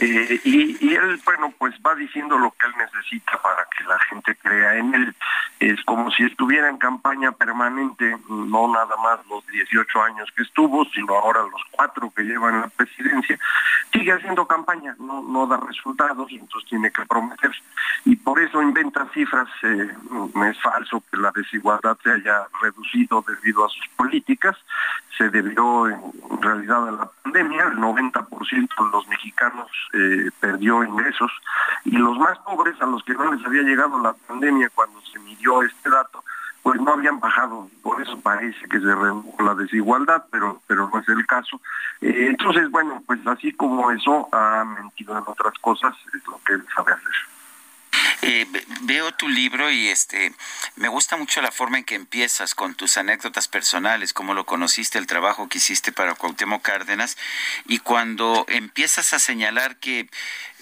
Eh, 0.00 0.40
y, 0.44 0.94
él, 0.94 1.20
bueno, 1.24 1.52
pues 1.58 1.74
va 1.86 1.94
diciendo 1.94 2.38
lo 2.38 2.50
que 2.52 2.66
él 2.66 2.72
necesita 2.78 3.40
para 3.40 3.66
que 3.76 3.84
la 3.84 3.98
gente 4.10 4.34
crea 4.36 4.74
en 4.76 4.94
él. 4.94 5.14
Es 5.58 5.82
como 5.84 6.10
si 6.10 6.24
estuviera 6.24 6.68
en 6.68 6.76
campaña 6.76 7.32
permanente, 7.32 8.16
no 8.28 8.68
nada 8.68 8.94
más 9.02 9.20
los 9.28 9.46
18 9.46 10.02
años 10.02 10.28
que 10.36 10.42
estuvo, 10.42 10.84
sino 10.86 11.14
ahora 11.14 11.40
los 11.42 11.62
cuatro 11.70 12.12
que 12.14 12.24
llevan 12.24 12.60
la 12.60 12.68
presidencia. 12.68 13.38
Sigue 13.92 14.12
haciendo 14.12 14.46
campaña, 14.46 14.94
no, 14.98 15.22
no 15.22 15.46
da 15.46 15.56
resultados, 15.56 16.30
entonces 16.30 16.68
tiene 16.68 16.90
que 16.90 17.06
prometer. 17.06 17.52
Y 18.04 18.16
por 18.16 18.38
eso 18.38 18.60
inventa 18.60 19.08
cifras, 19.14 19.48
eh, 19.62 19.94
es 20.50 20.58
falso 20.76 21.02
que 21.10 21.16
la 21.16 21.32
desigualdad 21.34 21.96
se 22.02 22.10
haya 22.10 22.46
reducido 22.60 23.24
debido 23.26 23.64
a 23.64 23.68
sus 23.68 23.88
políticas. 23.96 24.56
Se 25.16 25.30
debió 25.30 25.88
en 25.88 26.42
realidad 26.42 26.88
a 26.88 26.92
la 26.92 27.10
pandemia, 27.22 27.64
el 27.64 27.78
90% 27.78 28.50
de 28.52 28.90
los 28.92 29.08
mexicanos 29.08 29.68
eh, 29.94 30.30
perdió 30.38 30.84
ingresos 30.84 31.32
y 31.84 31.96
los 31.96 32.18
más 32.18 32.38
pobres, 32.40 32.74
a 32.80 32.86
los 32.86 33.02
que 33.04 33.14
no 33.14 33.32
les 33.32 33.44
había 33.46 33.62
llegado 33.62 34.02
la 34.02 34.12
pandemia 34.12 34.70
cuando 34.74 35.00
se 35.12 35.18
midió 35.20 35.62
este 35.62 35.88
dato, 35.88 36.22
pues 36.62 36.78
no 36.80 36.92
habían 36.92 37.20
bajado, 37.20 37.70
por 37.82 38.02
eso 38.02 38.20
parece 38.20 38.68
que 38.68 38.78
se 38.78 38.94
redujo 38.94 39.42
la 39.42 39.54
desigualdad, 39.54 40.24
pero, 40.30 40.60
pero 40.66 40.90
no 40.92 41.00
es 41.00 41.08
el 41.08 41.24
caso. 41.26 41.60
Eh, 42.02 42.26
entonces, 42.28 42.70
bueno, 42.70 43.02
pues 43.06 43.24
así 43.26 43.52
como 43.52 43.90
eso 43.92 44.28
ha 44.32 44.64
mentido 44.64 45.16
en 45.16 45.24
otras 45.26 45.54
cosas, 45.60 45.94
es 46.14 46.26
lo 46.26 46.38
que 46.44 46.54
él 46.54 46.66
sabe 46.74 46.92
hacer. 46.92 47.35
Eh, 48.28 48.44
veo 48.80 49.12
tu 49.12 49.28
libro 49.28 49.70
y 49.70 49.86
este 49.86 50.32
me 50.74 50.88
gusta 50.88 51.16
mucho 51.16 51.40
la 51.40 51.52
forma 51.52 51.78
en 51.78 51.84
que 51.84 51.94
empiezas 51.94 52.56
con 52.56 52.74
tus 52.74 52.96
anécdotas 52.96 53.46
personales, 53.46 54.12
cómo 54.12 54.34
lo 54.34 54.44
conociste, 54.44 54.98
el 54.98 55.06
trabajo 55.06 55.48
que 55.48 55.58
hiciste 55.58 55.92
para 55.92 56.16
Cuauhtémoc 56.16 56.60
Cárdenas. 56.60 57.16
Y 57.66 57.78
cuando 57.78 58.44
empiezas 58.48 59.12
a 59.12 59.20
señalar 59.20 59.76
que 59.76 60.08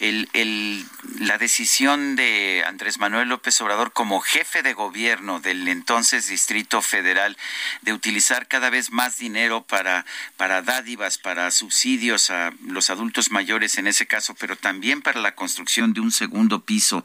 el, 0.00 0.86
la 1.20 1.38
decisión 1.38 2.16
de 2.16 2.64
Andrés 2.66 2.98
Manuel 2.98 3.28
López 3.28 3.60
Obrador 3.60 3.92
como 3.92 4.20
jefe 4.20 4.62
de 4.62 4.74
gobierno 4.74 5.40
del 5.40 5.66
entonces 5.68 6.28
Distrito 6.28 6.82
Federal 6.82 7.36
de 7.82 7.92
utilizar 7.92 8.48
cada 8.48 8.70
vez 8.70 8.90
más 8.90 9.18
dinero 9.18 9.62
para, 9.62 10.04
para 10.36 10.62
dádivas, 10.62 11.16
para 11.16 11.50
subsidios 11.50 12.30
a 12.30 12.52
los 12.66 12.90
adultos 12.90 13.30
mayores 13.30 13.78
en 13.78 13.86
ese 13.86 14.06
caso, 14.06 14.34
pero 14.34 14.56
también 14.56 15.00
para 15.00 15.20
la 15.20 15.34
construcción 15.34 15.94
de 15.94 16.00
un 16.00 16.12
segundo 16.12 16.64
piso 16.64 17.04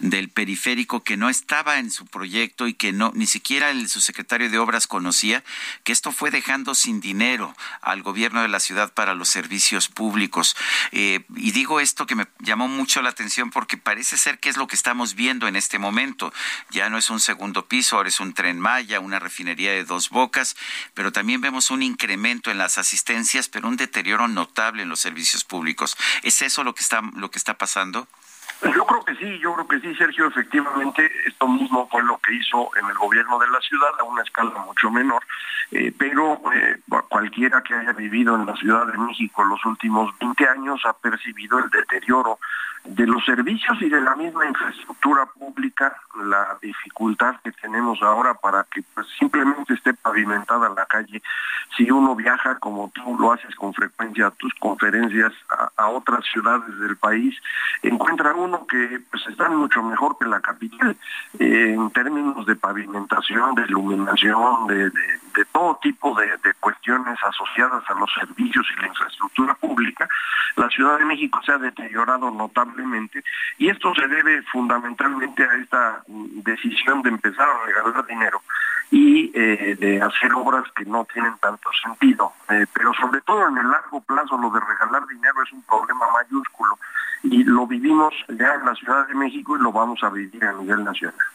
del 0.00 0.30
periférico 0.30 1.04
que 1.04 1.16
no 1.16 1.28
estaba 1.28 1.78
en 1.78 1.90
su 1.90 2.06
proyecto 2.06 2.66
y 2.66 2.74
que 2.74 2.92
no 2.92 3.12
ni 3.14 3.26
siquiera 3.26 3.70
el 3.70 3.88
subsecretario 3.88 4.50
de 4.50 4.58
Obras 4.58 4.86
conocía, 4.86 5.44
que 5.84 5.92
esto 5.92 6.10
fue 6.10 6.30
dejando 6.30 6.74
sin 6.74 7.00
dinero 7.00 7.54
al 7.82 8.02
gobierno 8.02 8.42
de 8.42 8.48
la 8.48 8.60
ciudad 8.60 8.92
para 8.92 9.14
los 9.14 9.28
servicios 9.28 9.88
públicos. 9.88 10.56
Eh, 10.92 11.24
y 11.36 11.52
digo 11.52 11.80
esto 11.80 12.06
que 12.06 12.14
me 12.14 12.26
llamó 12.38 12.66
mucho 12.66 13.02
la 13.02 13.10
atención 13.10 13.50
porque 13.50 13.76
parece 13.76 14.16
ser 14.16 14.38
que 14.38 14.48
es 14.48 14.56
lo 14.56 14.66
que 14.66 14.76
estamos 14.76 15.14
viendo 15.14 15.46
en 15.46 15.56
este 15.56 15.78
momento. 15.78 16.32
Ya 16.70 16.88
no 16.88 16.98
es 16.98 17.10
un 17.10 17.20
segundo 17.20 17.66
piso, 17.66 17.96
ahora 17.96 18.08
es 18.08 18.20
un 18.20 18.32
tren 18.32 18.58
Maya, 18.58 19.00
una 19.00 19.18
refinería 19.18 19.72
de 19.72 19.84
dos 19.84 20.10
bocas, 20.10 20.56
pero 20.94 21.12
también 21.12 21.40
vemos 21.40 21.70
un 21.70 21.82
incremento 21.82 22.50
en 22.50 22.58
las 22.58 22.78
asistencias, 22.78 23.48
pero 23.48 23.68
un 23.68 23.76
deterioro 23.76 24.28
notable 24.28 24.82
en 24.82 24.88
los 24.88 25.00
servicios 25.00 25.44
públicos. 25.44 25.96
¿Es 26.22 26.42
eso 26.42 26.64
lo 26.64 26.74
que 26.74 26.82
está, 26.82 27.02
lo 27.14 27.30
que 27.30 27.38
está 27.38 27.58
pasando? 27.58 28.08
Yo 28.62 28.84
creo 28.84 29.02
que 29.04 29.14
sí, 29.16 29.38
yo 29.38 29.54
creo 29.54 29.68
que 29.68 29.80
sí, 29.80 29.94
Sergio, 29.94 30.26
efectivamente, 30.26 31.10
esto 31.26 31.48
mismo 31.48 31.88
fue 31.88 32.02
lo 32.02 32.18
que 32.18 32.34
hizo 32.34 32.70
en 32.76 32.86
el 32.86 32.94
gobierno 32.94 33.38
de 33.38 33.48
la 33.48 33.60
ciudad 33.60 33.90
a 33.98 34.04
una 34.04 34.22
escala 34.22 34.50
mucho 34.66 34.90
menor, 34.90 35.22
eh, 35.70 35.92
pero 35.96 36.40
eh, 36.54 36.78
cualquiera 37.08 37.62
que 37.62 37.74
haya 37.74 37.92
vivido 37.92 38.36
en 38.36 38.44
la 38.44 38.54
Ciudad 38.56 38.86
de 38.86 38.98
México 38.98 39.44
los 39.44 39.64
últimos 39.64 40.10
20 40.18 40.46
años 40.46 40.80
ha 40.84 40.92
percibido 40.92 41.58
el 41.58 41.70
deterioro 41.70 42.38
de 42.84 43.06
los 43.06 43.24
servicios 43.24 43.80
y 43.80 43.88
de 43.88 44.00
la 44.00 44.16
misma 44.16 44.46
infraestructura 44.46 45.26
pública, 45.26 45.94
la 46.24 46.56
dificultad 46.62 47.36
que 47.44 47.52
tenemos 47.52 48.02
ahora 48.02 48.34
para 48.34 48.64
que 48.64 48.82
pues, 48.94 49.06
simplemente 49.18 49.74
esté 49.74 49.92
pavimentada 49.94 50.68
la 50.70 50.86
calle. 50.86 51.22
Si 51.76 51.90
uno 51.90 52.16
viaja 52.16 52.58
como 52.58 52.90
tú 52.94 53.16
lo 53.18 53.32
haces 53.32 53.54
con 53.54 53.74
frecuencia 53.74 54.28
a 54.28 54.30
tus 54.32 54.52
conferencias 54.54 55.32
a, 55.76 55.88
otras 55.88 56.24
ciudades 56.32 56.78
del 56.78 56.96
país, 56.96 57.36
encuentra 57.82 58.34
uno 58.34 58.66
que 58.66 59.00
pues 59.10 59.26
están 59.26 59.56
mucho 59.56 59.82
mejor 59.82 60.16
que 60.18 60.26
la 60.26 60.40
capital 60.40 60.96
eh, 61.38 61.74
en 61.74 61.90
términos 61.90 62.46
de 62.46 62.56
pavimentación, 62.56 63.54
de 63.54 63.62
iluminación, 63.62 64.66
de, 64.66 64.90
todo 65.52 65.78
tipo 65.82 66.14
de, 66.18 66.26
de 66.26 66.54
cuestiones 66.60 67.18
asociadas 67.22 67.82
a 67.88 67.94
los 67.94 68.10
servicios 68.12 68.66
y 68.76 68.80
la 68.80 68.88
infraestructura 68.88 69.54
pública. 69.54 70.08
La 70.56 70.68
Ciudad 70.68 70.98
de 70.98 71.04
México 71.04 71.40
se 71.44 71.52
ha 71.52 71.58
deteriorado 71.58 72.30
notablemente 72.30 72.69
y 73.58 73.68
esto 73.68 73.94
se 73.94 74.06
debe 74.08 74.42
fundamentalmente 74.42 75.44
a 75.44 75.54
esta 75.56 76.02
decisión 76.06 77.02
de 77.02 77.10
empezar 77.10 77.48
a 77.48 77.66
regalar 77.66 78.06
dinero 78.06 78.42
y 78.90 79.30
eh, 79.34 79.76
de 79.78 80.02
hacer 80.02 80.32
obras 80.34 80.64
que 80.74 80.84
no 80.84 81.06
tienen 81.12 81.34
tanto 81.40 81.70
sentido. 81.82 82.32
Eh, 82.48 82.66
pero 82.72 82.92
sobre 82.94 83.20
todo 83.20 83.48
en 83.48 83.58
el 83.58 83.70
largo 83.70 84.00
plazo 84.00 84.36
lo 84.36 84.50
de 84.50 84.60
regalar 84.60 85.06
dinero 85.06 85.42
es 85.42 85.52
un 85.52 85.62
problema 85.62 86.06
mayúsculo 86.12 86.78
y 87.22 87.44
lo 87.44 87.66
vivimos 87.66 88.14
ya 88.28 88.54
en 88.54 88.64
la 88.64 88.74
Ciudad 88.74 89.06
de 89.06 89.14
México 89.14 89.56
y 89.56 89.60
lo 89.60 89.72
vamos 89.72 90.02
a 90.02 90.10
vivir 90.10 90.44
a 90.44 90.52
nivel 90.52 90.84
nacional. 90.84 91.26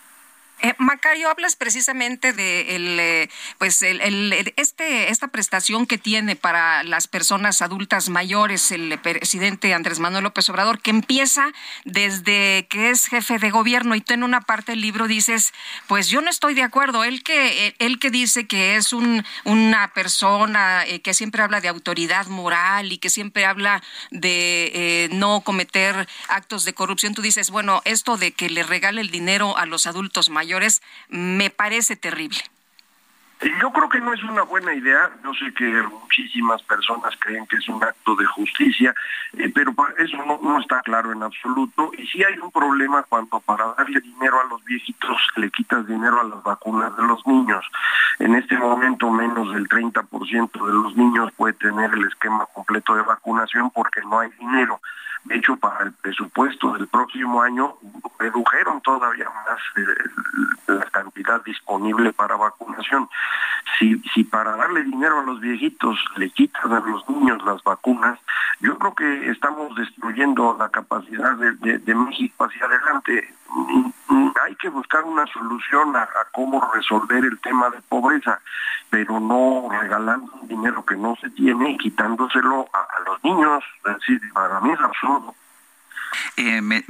Eh, 0.61 0.73
Macario, 0.77 1.29
hablas 1.29 1.55
precisamente 1.55 2.31
de 2.31 2.75
el, 2.75 2.99
eh, 2.99 3.29
pues 3.57 3.81
el, 3.81 4.53
este, 4.55 5.11
esta 5.11 5.27
prestación 5.27 5.85
que 5.85 5.97
tiene 5.97 6.35
para 6.35 6.83
las 6.83 7.07
personas 7.07 7.61
adultas 7.61 8.09
mayores 8.09 8.71
el 8.71 8.97
presidente 8.99 9.73
Andrés 9.73 9.99
Manuel 9.99 10.23
López 10.23 10.49
Obrador, 10.49 10.81
que 10.81 10.91
empieza 10.91 11.51
desde 11.83 12.67
que 12.69 12.89
es 12.89 13.07
jefe 13.07 13.37
de 13.37 13.51
gobierno 13.51 13.95
y 13.95 14.01
tú 14.01 14.13
en 14.13 14.23
una 14.23 14.41
parte 14.41 14.71
del 14.71 14.81
libro 14.81 15.07
dices, 15.07 15.53
pues 15.87 16.07
yo 16.07 16.21
no 16.21 16.29
estoy 16.29 16.53
de 16.53 16.63
acuerdo. 16.63 17.03
Él 17.03 17.23
que, 17.23 17.75
él 17.79 17.99
que 17.99 18.09
dice 18.09 18.47
que 18.47 18.77
es 18.77 18.93
un, 18.93 19.25
una 19.43 19.93
persona 19.93 20.85
eh, 20.85 21.01
que 21.01 21.13
siempre 21.13 21.43
habla 21.43 21.59
de 21.59 21.67
autoridad 21.67 22.27
moral 22.27 22.93
y 22.93 22.97
que 22.97 23.09
siempre 23.09 23.45
habla 23.45 23.83
de 24.11 25.09
no 25.11 25.41
cometer 25.41 26.07
actos 26.29 26.63
de 26.65 26.73
corrupción, 26.73 27.13
tú 27.13 27.21
dices, 27.21 27.51
bueno, 27.51 27.81
esto 27.85 28.17
de 28.17 28.31
que 28.31 28.49
le 28.49 28.63
regale 28.63 29.01
el 29.01 29.11
dinero 29.11 29.57
a 29.57 29.65
los 29.65 29.85
adultos 29.85 30.29
mayores, 30.29 30.44
mayores 30.45 30.83
me 31.09 31.49
parece 31.49 31.95
terrible. 31.95 32.37
Yo 33.61 33.69
creo 33.71 33.89
que 33.89 33.99
no 33.99 34.13
es 34.13 34.23
una 34.23 34.43
buena 34.43 34.73
idea. 34.73 35.11
Yo 35.23 35.33
sé 35.33 35.53
que 35.53 35.65
muchísimas 35.65 36.61
personas 36.63 37.13
creen 37.19 37.45
que 37.47 37.57
es 37.57 37.67
un 37.67 37.83
acto 37.83 38.15
de 38.15 38.25
justicia, 38.25 38.95
eh, 39.33 39.51
pero 39.53 39.75
eso 39.97 40.17
no, 40.25 40.59
está 40.59 40.81
claro 40.81 41.11
en 41.11 41.21
absoluto. 41.21 41.91
Y 41.97 42.07
sí 42.07 42.23
hay 42.23 42.37
un 42.39 42.51
problema 42.51 43.03
cuando 43.03 43.39
para 43.41 43.73
darle 43.77 43.99
dinero 43.99 44.39
a 44.39 44.45
los 44.45 44.63
viejitos 44.63 45.17
le 45.35 45.49
quitas 45.51 45.85
dinero 45.85 46.21
a 46.21 46.23
las 46.23 46.43
vacunas 46.43 46.95
de 46.95 47.03
los 47.03 47.25
niños. 47.27 47.65
En 48.19 48.35
este 48.35 48.57
momento 48.57 49.11
menos 49.11 49.53
del 49.53 49.67
30% 49.67 50.65
de 50.65 50.73
los 50.73 50.95
niños 50.95 51.31
puede 51.35 51.53
tener 51.53 51.91
el 51.93 52.05
esquema 52.07 52.45
completo 52.53 52.95
de 52.95 53.01
vacunación 53.01 53.69
porque 53.71 54.01
no 54.01 54.19
hay 54.19 54.29
dinero. 54.39 54.79
De 55.25 55.35
hecho, 55.35 55.57
para 55.57 55.85
el 55.85 55.93
presupuesto 55.93 56.73
del 56.73 56.87
próximo 56.87 57.41
año 57.41 57.75
redujeron 58.19 58.81
todavía 58.81 59.25
más 59.25 59.59
eh, 59.75 60.73
la 60.73 60.85
cantidad 60.85 61.43
disponible 61.43 62.13
para 62.13 62.35
vacunación. 62.35 63.09
Si, 63.79 63.99
si 64.13 64.23
para 64.23 64.55
darle 64.55 64.83
dinero 64.83 65.19
a 65.19 65.23
los 65.23 65.39
viejitos 65.39 65.97
le 66.17 66.29
quitan 66.29 66.71
a 66.71 66.79
los 66.79 67.07
niños 67.09 67.43
las 67.43 67.63
vacunas, 67.63 68.19
yo 68.59 68.77
creo 68.77 68.95
que 68.95 69.29
estamos 69.31 69.75
destruyendo 69.75 70.55
la 70.57 70.69
capacidad 70.69 71.35
de, 71.35 71.79
de 71.79 71.95
México 71.95 72.45
hacia 72.45 72.65
adelante. 72.65 73.33
Hay 74.43 74.55
que 74.55 74.69
buscar 74.69 75.03
una 75.03 75.25
solución 75.27 75.95
a, 75.95 76.07
cómo 76.31 76.61
resolver 76.73 77.23
el 77.23 77.39
tema 77.39 77.69
de 77.69 77.81
pobreza, 77.81 78.39
pero 78.89 79.19
no 79.19 79.67
regalando 79.69 80.31
dinero 80.43 80.85
que 80.85 80.95
no 80.95 81.15
se 81.15 81.29
tiene 81.31 81.71
y 81.71 81.77
quitándoselo 81.77 82.67
a, 82.73 82.79
a 82.79 83.09
los 83.09 83.23
niños. 83.23 83.63
Es 83.85 83.95
decir, 83.95 84.21
para 84.33 84.59
mí 84.61 84.71
es 84.71 84.79
absurdo. 84.79 85.35
Eh, 86.37 86.61
me, 86.61 86.83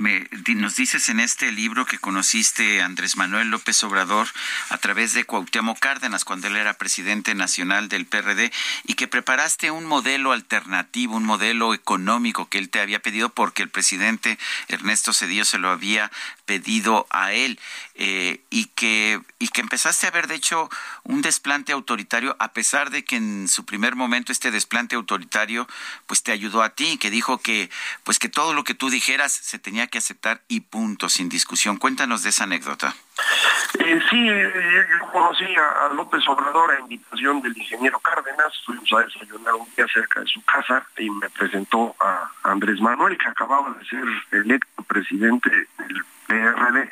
nos 0.56 0.76
dices 0.76 1.10
en 1.10 1.20
este 1.20 1.52
libro 1.52 1.86
que 1.86 2.00
conociste 2.00 2.82
Andrés 2.82 3.16
Manuel 3.16 3.50
López 3.50 3.84
Obrador 3.84 4.28
a 4.70 4.78
través 4.78 5.14
de 5.14 5.26
Cuauhtémoc 5.26 5.80
Cárdenas 5.80 6.26
cuando 6.26 6.48
él 6.48 6.56
era 6.56 6.74
presidente 6.74 7.36
nacional 7.36 7.88
del 7.90 8.06
PRD 8.06 8.52
y 8.86 8.96
que 8.96 9.08
preparaste 9.08 9.72
un 9.72 9.86
modelo 9.86 10.32
alternativo, 10.32 11.16
un 11.16 11.26
modelo 11.26 11.74
económico 11.74 12.50
que 12.50 12.58
él 12.58 12.70
te 12.70 12.80
había 12.80 13.00
pedido 13.00 13.30
porque 13.30 13.64
el 13.64 13.70
presidente 13.70 14.38
Ernesto 14.68 15.14
Cedillo 15.14 15.46
se 15.46 15.60
lo 15.60 15.70
había 15.70 16.12
pedido 16.46 17.08
a 17.10 17.34
él 17.34 17.60
eh, 17.96 18.42
y 18.50 18.66
que 18.68 19.22
y 19.40 19.50
que 19.50 19.62
empezaste 19.62 20.08
a 20.08 20.12
ver 20.12 20.28
de 20.28 20.36
hecho 20.36 20.70
un 21.04 21.22
desplante 21.22 21.72
autoritario 21.72 22.36
a 22.40 22.54
pesar 22.54 22.90
de 22.90 23.04
que 23.04 23.18
en 23.18 23.48
su 23.48 23.66
primer 23.66 23.96
momento 23.96 24.32
este 24.32 24.52
desplante 24.52 24.96
autoritario 24.96 25.68
pues 26.08 26.24
te 26.24 26.32
ayudó 26.32 26.64
a 26.64 26.70
ti 26.70 26.98
que 26.98 27.10
dijo 27.10 27.40
que 27.40 27.70
pues 28.04 28.20
que 28.20 28.30
todo 28.30 28.54
lo 28.54 28.64
que 28.64 28.74
tú 28.74 28.90
dijeras 28.90 29.32
se 29.32 29.60
tenía 29.60 29.88
que 29.88 29.98
aceptar 29.98 30.42
y 30.48 30.62
punto 30.62 31.10
sin 31.10 31.30
discusión. 31.30 31.78
Cuéntanos 31.78 32.24
de 32.24 32.30
esa 32.30 32.44
anécdota. 32.44 32.96
Eh, 33.80 34.00
sí, 34.10 34.30
eh, 34.30 34.86
yo 35.00 35.12
conocí 35.12 35.46
a, 35.56 35.94
López 35.94 36.22
Obrador 36.28 36.72
a 36.72 36.80
invitación 36.80 37.42
del 37.42 37.58
ingeniero 37.58 38.00
Cárdenas, 38.00 38.54
fuimos 38.66 38.92
a 38.94 39.06
desayunar 39.06 39.54
un 39.56 39.68
día 39.76 39.86
cerca 39.94 40.20
de 40.20 40.28
su 40.28 40.42
casa 40.44 40.86
y 40.98 41.10
me 41.10 41.30
presentó 41.30 41.96
a 42.00 42.30
Andrés 42.44 42.80
Manuel, 42.82 43.18
que 43.18 43.28
acababa 43.28 43.74
de 43.74 43.86
ser 43.86 44.04
electo 44.32 44.84
presidente 44.84 45.50
del 45.78 46.04
PRD. 46.28 46.92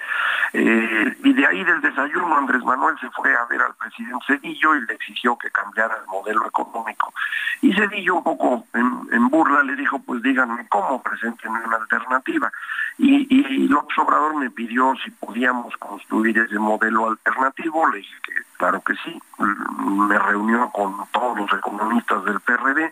Eh, 0.54 1.18
y 1.24 1.34
de 1.34 1.48
ahí 1.48 1.64
del 1.64 1.82
desayuno 1.82 2.38
Andrés 2.38 2.64
Manuel 2.64 2.96
se 3.00 3.10
fue 3.12 3.34
a 3.36 3.46
ver 3.46 3.62
al 3.62 3.74
presidente 3.76 4.26
Cedillo 4.28 4.76
y 4.76 4.86
le 4.86 4.94
exigió 4.94 5.38
que 5.38 5.50
cambiara 5.50 5.96
el 5.96 6.08
modelo 6.08 6.46
económico. 6.48 7.14
Y 7.62 7.74
Cedillo 7.74 8.16
un 8.16 8.24
poco 8.24 8.66
en, 8.74 9.30
burla 9.30 9.64
le 9.64 9.76
dijo, 9.76 10.00
pues 10.00 10.22
díganme 10.22 10.68
cómo 10.70 11.02
presenten 11.02 11.52
una 11.52 11.78
alternativa. 11.78 12.52
Y, 12.98 13.26
y 13.30 13.68
López 13.68 13.98
Obrador 13.98 14.36
me 14.36 14.52
pidió 14.52 14.94
si 15.04 15.10
podíamos 15.12 15.76
construir 15.78 16.38
ese 16.38 16.60
modelo 16.60 17.10
alternativo, 17.10 17.90
le 17.90 17.98
dije 17.98 18.16
que 18.24 18.34
claro 18.58 18.82
que 18.82 18.94
sí, 19.04 19.20
me 19.40 20.18
reunió 20.18 20.70
con 20.72 20.96
todos 21.12 21.38
los 21.38 21.52
economistas 21.52 22.24
del 22.26 22.40
PRD 22.40 22.92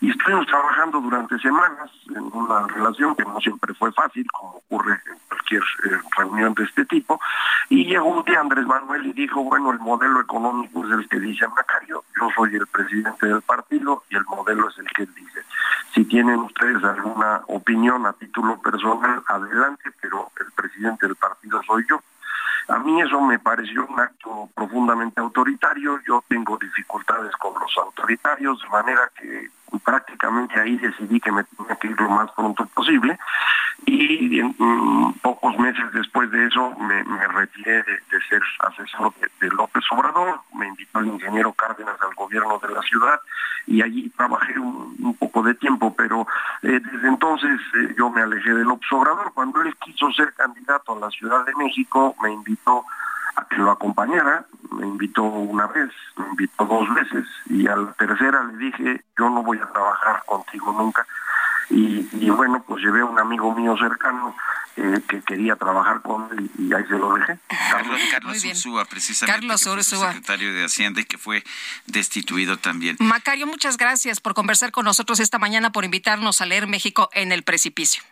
y 0.00 0.10
estuvimos 0.10 0.46
trabajando 0.48 1.00
durante 1.00 1.38
semanas 1.38 1.90
en 2.08 2.28
una 2.32 2.66
relación 2.66 3.14
que 3.14 3.24
no 3.24 3.40
siempre 3.40 3.72
fue 3.74 3.92
fácil, 3.92 4.26
como 4.32 4.54
ocurre 4.54 4.94
en 5.06 5.18
cualquier 5.28 5.62
reunión 6.16 6.54
de 6.54 6.64
este 6.64 6.84
tipo, 6.84 7.20
y 7.68 7.84
llegó 7.84 8.06
un 8.06 8.24
día 8.24 8.40
Andrés 8.40 8.66
Manuel 8.66 9.06
y 9.06 9.12
dijo, 9.12 9.42
bueno, 9.44 9.70
el 9.72 9.78
modelo 9.78 10.20
económico 10.20 10.84
es 10.84 10.92
el 10.92 11.08
que 11.08 11.20
dice 11.20 11.46
Macario, 11.48 12.04
yo 12.18 12.28
soy 12.36 12.54
el 12.56 12.66
presidente 12.66 13.26
del 13.26 13.42
partido 13.42 14.04
y 14.10 14.16
el 14.16 14.24
modelo 14.24 14.68
es 14.68 14.78
el 14.78 14.86
que 14.88 15.06
dice. 15.06 15.42
Si 15.94 16.04
tienen 16.04 16.40
ustedes 16.40 16.82
alguna 16.84 17.42
opinión 17.48 18.06
a 18.06 18.12
título 18.14 18.58
personal, 18.60 19.22
adelante, 19.28 19.90
pero 20.00 20.30
el 20.40 20.52
presidente 20.52 21.06
del 21.06 21.16
partido 21.16 21.62
soy 21.66 21.84
yo. 21.88 22.00
A 22.68 22.78
mí 22.78 23.00
eso 23.00 23.20
me 23.20 23.38
pareció 23.38 23.86
un 23.86 24.00
acto 24.00 24.48
profundamente 24.54 25.20
autoritario, 25.20 26.00
yo 26.06 26.24
tengo 26.28 26.56
dificultades 26.56 27.34
con 27.36 27.52
los 27.60 27.76
autoritarios, 27.76 28.60
de 28.62 28.68
manera 28.68 29.10
que 29.18 29.50
prácticamente 29.80 30.58
ahí 30.60 30.76
decidí 30.76 31.20
que 31.20 31.32
me 31.32 31.44
tenía 31.44 31.76
que 31.76 31.88
ir 31.88 32.00
lo 32.00 32.10
más 32.10 32.30
pronto 32.32 32.66
posible 32.66 33.18
y 33.86 34.42
mm, 34.42 35.14
pocos 35.22 35.58
meses 35.58 35.84
después 35.92 36.30
de 36.30 36.46
eso 36.46 36.74
me, 36.78 37.02
retiré 37.28 37.82
de, 37.82 38.20
ser 38.28 38.42
asesor 38.60 39.12
de, 39.40 39.48
López 39.50 39.84
Obrador, 39.90 40.40
me 40.54 40.68
invitó 40.68 41.00
el 41.00 41.08
ingeniero 41.08 41.52
Cárdenas 41.52 41.96
al 42.00 42.14
gobierno 42.14 42.58
de 42.58 42.74
la 42.74 42.82
ciudad 42.82 43.20
y 43.66 43.82
allí 43.82 44.10
trabajé 44.10 44.58
un, 44.58 45.16
poco 45.18 45.42
de 45.42 45.54
tiempo, 45.54 45.94
pero 45.94 46.26
eh, 46.62 46.80
desde 46.80 47.08
entonces 47.08 47.60
eh, 47.74 47.94
yo 47.96 48.10
me 48.10 48.22
alejé 48.22 48.52
de 48.52 48.64
López 48.64 48.90
Obrador. 48.92 49.32
Cuando 49.34 49.62
él 49.62 49.74
quiso 49.76 50.10
ser 50.12 50.32
candidato 50.34 50.96
a 50.96 51.00
la 51.00 51.10
Ciudad 51.10 51.44
de 51.44 51.54
México, 51.54 52.14
me 52.22 52.32
invitó 52.32 52.84
a 53.42 53.46
que 53.48 53.56
lo 53.56 53.70
acompañara, 53.70 54.46
me 54.70 54.86
invitó 54.86 55.22
una 55.22 55.66
vez, 55.66 55.90
me 56.16 56.26
invitó 56.28 56.64
dos 56.64 56.92
veces 56.94 57.26
y 57.46 57.66
a 57.66 57.76
la 57.76 57.92
tercera 57.92 58.42
le 58.44 58.56
dije, 58.56 59.04
yo 59.18 59.28
no 59.30 59.42
voy 59.42 59.58
a 59.58 59.66
trabajar 59.66 60.22
contigo 60.26 60.72
nunca. 60.72 61.06
Y, 61.70 62.28
bueno, 62.28 62.62
pues 62.66 62.84
llevé 62.84 63.00
a 63.00 63.06
un 63.06 63.18
amigo 63.18 63.54
mío 63.54 63.74
cercano 63.78 64.34
eh, 64.76 65.00
que 65.08 65.22
quería 65.22 65.56
trabajar 65.56 66.02
con 66.02 66.28
él 66.36 66.50
y 66.58 66.74
ahí 66.74 66.84
se 66.84 66.98
lo 66.98 67.14
dejé. 67.14 67.38
Carlos, 67.70 68.00
Carlos 68.10 68.44
Ursúa, 68.44 68.84
precisamente. 68.84 69.40
Carlos 69.40 69.66
Ursúa. 69.66 70.12
Secretario 70.12 70.52
de 70.52 70.64
Hacienda 70.64 71.00
y 71.00 71.04
que 71.04 71.16
fue 71.16 71.42
destituido 71.86 72.58
también. 72.58 72.96
Macario, 73.00 73.46
muchas 73.46 73.78
gracias 73.78 74.20
por 74.20 74.34
conversar 74.34 74.70
con 74.70 74.84
nosotros 74.84 75.18
esta 75.20 75.38
mañana, 75.38 75.72
por 75.72 75.84
invitarnos 75.84 76.42
a 76.42 76.46
leer 76.46 76.66
México 76.66 77.08
en 77.14 77.32
el 77.32 77.42
precipicio. 77.42 78.02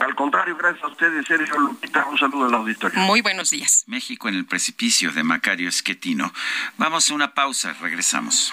Al 0.00 0.14
contrario, 0.14 0.56
gracias 0.56 0.84
a 0.84 0.88
ustedes, 0.88 1.26
Sergio 1.26 1.58
Lupita. 1.58 2.06
Un 2.06 2.18
saludo 2.18 2.46
al 2.46 2.54
auditorio. 2.54 2.98
Muy 3.00 3.20
buenos 3.20 3.50
días. 3.50 3.84
México 3.86 4.28
en 4.28 4.34
el 4.34 4.46
precipicio 4.46 5.12
de 5.12 5.22
Macario 5.22 5.68
Esquetino. 5.68 6.32
Vamos 6.76 7.10
a 7.10 7.14
una 7.14 7.34
pausa, 7.34 7.74
regresamos. 7.80 8.52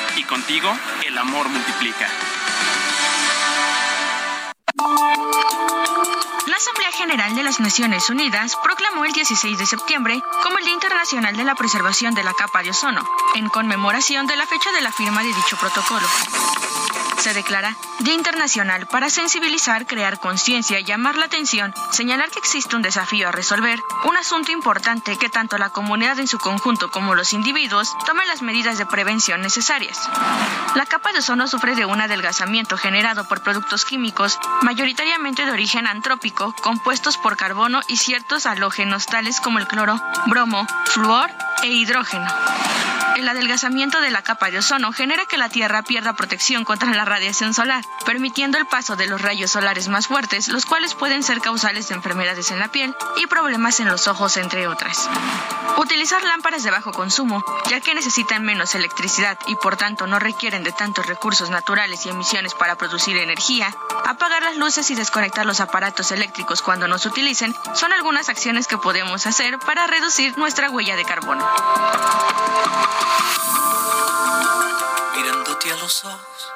y 0.17 0.23
contigo 0.23 0.71
el 1.05 1.17
amor 1.17 1.49
multiplica. 1.49 2.07
La 6.47 6.55
Asamblea 6.55 6.91
General 6.93 7.35
de 7.35 7.43
las 7.43 7.59
Naciones 7.59 8.09
Unidas 8.09 8.57
proclamó 8.63 9.05
el 9.05 9.11
16 9.11 9.57
de 9.57 9.65
septiembre 9.65 10.21
como 10.43 10.57
el 10.57 10.65
Día 10.65 10.73
Internacional 10.73 11.35
de 11.35 11.43
la 11.43 11.55
Preservación 11.55 12.13
de 12.13 12.23
la 12.23 12.33
Capa 12.33 12.63
de 12.63 12.71
Ozono, 12.71 13.03
en 13.35 13.49
conmemoración 13.49 14.27
de 14.27 14.35
la 14.35 14.45
fecha 14.45 14.71
de 14.71 14.81
la 14.81 14.91
firma 14.91 15.21
de 15.21 15.29
dicho 15.29 15.57
protocolo 15.57 16.07
se 17.21 17.35
declara 17.35 17.75
Día 17.99 18.15
Internacional 18.15 18.87
para 18.87 19.11
sensibilizar, 19.11 19.85
crear 19.85 20.19
conciencia, 20.19 20.79
llamar 20.79 21.17
la 21.17 21.25
atención, 21.25 21.71
señalar 21.91 22.31
que 22.31 22.39
existe 22.39 22.75
un 22.75 22.81
desafío 22.81 23.27
a 23.27 23.31
resolver, 23.31 23.79
un 24.05 24.17
asunto 24.17 24.51
importante 24.51 25.15
que 25.19 25.29
tanto 25.29 25.59
la 25.59 25.69
comunidad 25.69 26.17
en 26.17 26.27
su 26.27 26.39
conjunto 26.39 26.89
como 26.89 27.13
los 27.13 27.33
individuos 27.33 27.95
tomen 28.07 28.27
las 28.27 28.41
medidas 28.41 28.79
de 28.79 28.87
prevención 28.87 29.39
necesarias. 29.41 29.99
La 30.73 30.87
capa 30.87 31.11
de 31.11 31.19
ozono 31.19 31.45
sufre 31.45 31.75
de 31.75 31.85
un 31.85 32.01
adelgazamiento 32.01 32.75
generado 32.75 33.27
por 33.27 33.43
productos 33.43 33.85
químicos, 33.85 34.39
mayoritariamente 34.63 35.45
de 35.45 35.51
origen 35.51 35.85
antrópico, 35.85 36.55
compuestos 36.63 37.17
por 37.17 37.37
carbono 37.37 37.81
y 37.87 37.97
ciertos 37.97 38.47
halógenos 38.47 39.05
tales 39.05 39.39
como 39.41 39.59
el 39.59 39.67
cloro, 39.67 40.01
bromo, 40.25 40.65
flúor 40.85 41.29
e 41.61 41.67
hidrógeno. 41.67 42.25
El 43.17 43.27
adelgazamiento 43.27 44.01
de 44.01 44.11
la 44.11 44.21
capa 44.21 44.49
de 44.49 44.59
ozono 44.59 44.91
genera 44.91 45.25
que 45.25 45.37
la 45.37 45.49
Tierra 45.49 45.83
pierda 45.83 46.13
protección 46.13 46.63
contra 46.63 46.91
la 46.91 47.05
radiación 47.05 47.53
solar, 47.53 47.83
permitiendo 48.05 48.57
el 48.57 48.65
paso 48.65 48.95
de 48.95 49.07
los 49.07 49.21
rayos 49.21 49.51
solares 49.51 49.87
más 49.87 50.07
fuertes, 50.07 50.47
los 50.47 50.65
cuales 50.65 50.93
pueden 50.95 51.23
ser 51.23 51.41
causales 51.41 51.89
de 51.89 51.95
enfermedades 51.95 52.51
en 52.51 52.59
la 52.59 52.69
piel 52.69 52.95
y 53.17 53.27
problemas 53.27 53.79
en 53.79 53.89
los 53.89 54.07
ojos, 54.07 54.37
entre 54.37 54.67
otras. 54.67 55.09
Utilizar 55.77 56.23
lámparas 56.23 56.63
de 56.63 56.71
bajo 56.71 56.91
consumo, 56.91 57.43
ya 57.69 57.79
que 57.81 57.93
necesitan 57.95 58.43
menos 58.43 58.75
electricidad 58.75 59.37
y 59.47 59.55
por 59.55 59.77
tanto 59.77 60.07
no 60.07 60.19
requieren 60.19 60.63
de 60.63 60.71
tantos 60.71 61.05
recursos 61.05 61.49
naturales 61.49 62.05
y 62.05 62.09
emisiones 62.09 62.53
para 62.53 62.75
producir 62.75 63.17
energía, 63.17 63.73
apagar 64.05 64.43
las 64.43 64.57
luces 64.57 64.89
y 64.91 64.95
desconectar 64.95 65.45
los 65.45 65.59
aparatos 65.59 66.11
eléctricos 66.11 66.61
cuando 66.61 66.87
no 66.87 66.97
se 66.97 67.09
utilicen, 67.09 67.55
son 67.73 67.93
algunas 67.93 68.29
acciones 68.29 68.67
que 68.67 68.77
podemos 68.77 69.25
hacer 69.25 69.57
para 69.59 69.87
reducir 69.87 70.37
nuestra 70.37 70.69
huella 70.69 70.95
de 70.95 71.05
carbono. 71.05 71.47
Mirándote 75.15 75.71
a 75.71 75.75
los 75.77 76.05
ojos, 76.05 76.53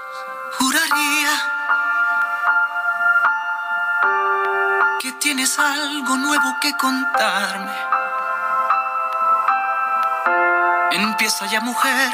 juraría 0.60 1.32
que 5.00 5.12
tienes 5.14 5.60
algo 5.60 6.18
nuevo 6.18 6.56
que 6.62 6.76
contarme. 6.78 7.76
Empieza 10.92 11.46
ya, 11.48 11.62
mujer, 11.62 12.12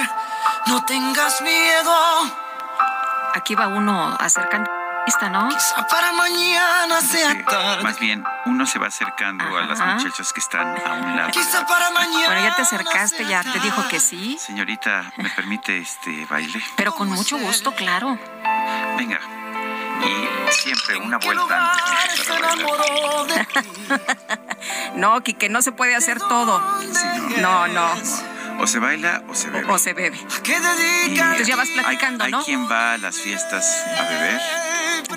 no 0.67 0.83
tengas 0.85 1.41
miedo. 1.41 1.93
Aquí 3.33 3.55
va 3.55 3.67
uno 3.67 4.17
acercando 4.19 4.80
¿no? 5.29 5.49
Quizá 5.49 5.87
para 5.87 6.11
mañana 6.13 7.01
sea 7.01 7.45
tarde. 7.45 7.83
Más 7.83 7.99
bien, 7.99 8.23
uno 8.45 8.65
se 8.65 8.79
va 8.79 8.87
acercando 8.87 9.45
a 9.57 9.61
las 9.65 9.79
muchachas 9.79 10.31
que 10.33 10.39
están 10.39 10.67
a 10.85 10.93
un 10.93 11.15
lado. 11.15 11.31
Quizá 11.31 11.65
para 11.65 11.89
mañana. 11.91 12.27
Bueno, 12.27 12.41
ya 12.43 12.55
te 12.55 12.61
acercaste, 12.61 13.25
ya 13.25 13.43
te 13.43 13.59
dijo 13.59 13.87
que 13.89 13.99
sí. 13.99 14.37
Señorita, 14.39 15.11
¿me 15.17 15.29
permite 15.29 15.79
este 15.79 16.25
baile? 16.25 16.61
Pero 16.75 16.93
con 16.93 17.09
mucho 17.09 17.37
gusto, 17.37 17.73
claro. 17.73 18.17
Venga. 18.97 19.19
Y 20.03 20.51
siempre 20.51 20.97
una 20.97 21.17
vuelta 21.17 21.73
antes 22.01 22.27
de 22.27 22.33
no, 24.95 25.21
que 25.21 25.49
no 25.49 25.61
se 25.61 25.71
puede 25.71 25.95
hacer 25.95 26.19
todo. 26.19 26.59
no. 27.39 27.67
no. 27.67 27.91
O 28.59 28.67
se 28.67 28.79
baila 28.79 29.23
o 29.27 29.35
se 29.35 29.49
bebe. 29.49 29.71
O 29.71 29.77
se 29.77 29.93
bebe. 29.93 30.17
Entonces 30.17 31.47
ya 31.47 31.55
vas 31.55 31.69
platicando, 31.69 32.27
¿no? 32.27 32.39
Hay 32.39 32.45
quien 32.45 32.69
va 32.69 32.93
a 32.93 32.97
las 32.97 33.17
fiestas 33.17 33.85
a 33.99 34.03
beber 34.03 34.41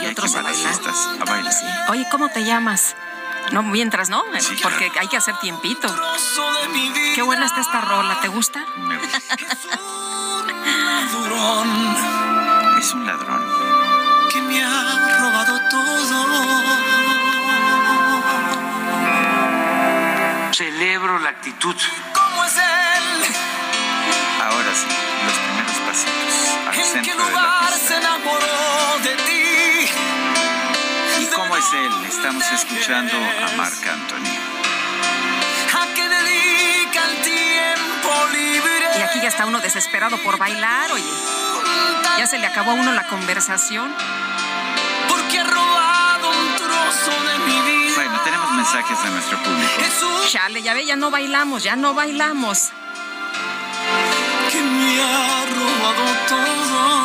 y, 0.01 0.07
otros 0.07 0.35
a, 0.35 0.43
las 0.43 0.57
fiestas 0.57 1.09
a 1.21 1.25
bailar. 1.25 1.55
Oye, 1.89 2.07
¿cómo 2.11 2.29
te 2.29 2.45
llamas? 2.45 2.97
No, 3.53 3.63
mientras, 3.63 4.09
¿no? 4.09 4.25
Porque 4.63 4.91
hay 4.99 5.09
que 5.09 5.17
hacer 5.17 5.37
tiempito. 5.39 5.95
Qué 7.15 7.23
buena 7.23 7.47
está 7.47 7.61
esta 7.61 7.81
rola, 7.81 8.21
¿te 8.21 8.29
gusta? 8.29 8.65
Me 8.79 8.97
gusta. 8.97 9.19
es 12.79 12.93
un 12.93 13.07
ladrón. 13.07 13.43
Que 14.31 14.43
me 14.43 14.63
ha 14.63 15.19
robado 15.19 15.61
todo. 15.71 15.95
Celebro 20.53 21.19
la 21.19 21.31
actitud. 21.31 21.75
Los 25.27 25.39
primeros 25.39 25.77
pasitos 25.87 26.35
al 26.67 26.75
centro 26.75 27.27
de 27.27 27.33
la 27.33 27.39
pista. 27.71 28.01
de 29.03 29.15
ti? 29.27 29.45
¿Cómo 31.35 31.57
es 31.57 31.73
él? 31.73 31.93
Estamos 32.09 32.45
escuchando 32.53 33.17
a 33.17 33.57
Marc 33.57 33.87
Anthony. 33.87 34.55
Y 38.97 39.03
aquí 39.03 39.21
ya 39.21 39.29
está 39.29 39.47
uno 39.47 39.61
desesperado 39.61 40.17
por 40.23 40.39
bailar, 40.39 40.91
oye. 40.93 41.11
Ya 42.19 42.27
se 42.27 42.39
le 42.39 42.47
acabó 42.47 42.73
a 42.73 42.75
uno 42.75 42.93
la 42.93 43.07
conversación. 43.09 43.95
Porque 45.09 45.39
ha 45.39 45.45
robado 45.45 46.31
un 46.31 46.57
trozo 46.57 47.25
de 47.25 47.39
mi 47.41 47.61
vida. 47.63 47.95
Bueno, 47.97 48.21
tenemos 48.23 48.51
mensajes 48.53 49.03
de 49.03 49.11
nuestro 49.11 49.43
público. 49.43 49.73
Chale, 50.29 50.63
ya 50.63 50.75
ve, 50.75 50.87
ya 50.87 50.97
no 50.97 51.11
bailamos, 51.11 51.63
ya 51.63 51.77
no 51.77 51.95
bailamos. 51.95 52.73
Ha 55.07 55.47
robado 55.47 56.05
todo. 56.29 57.05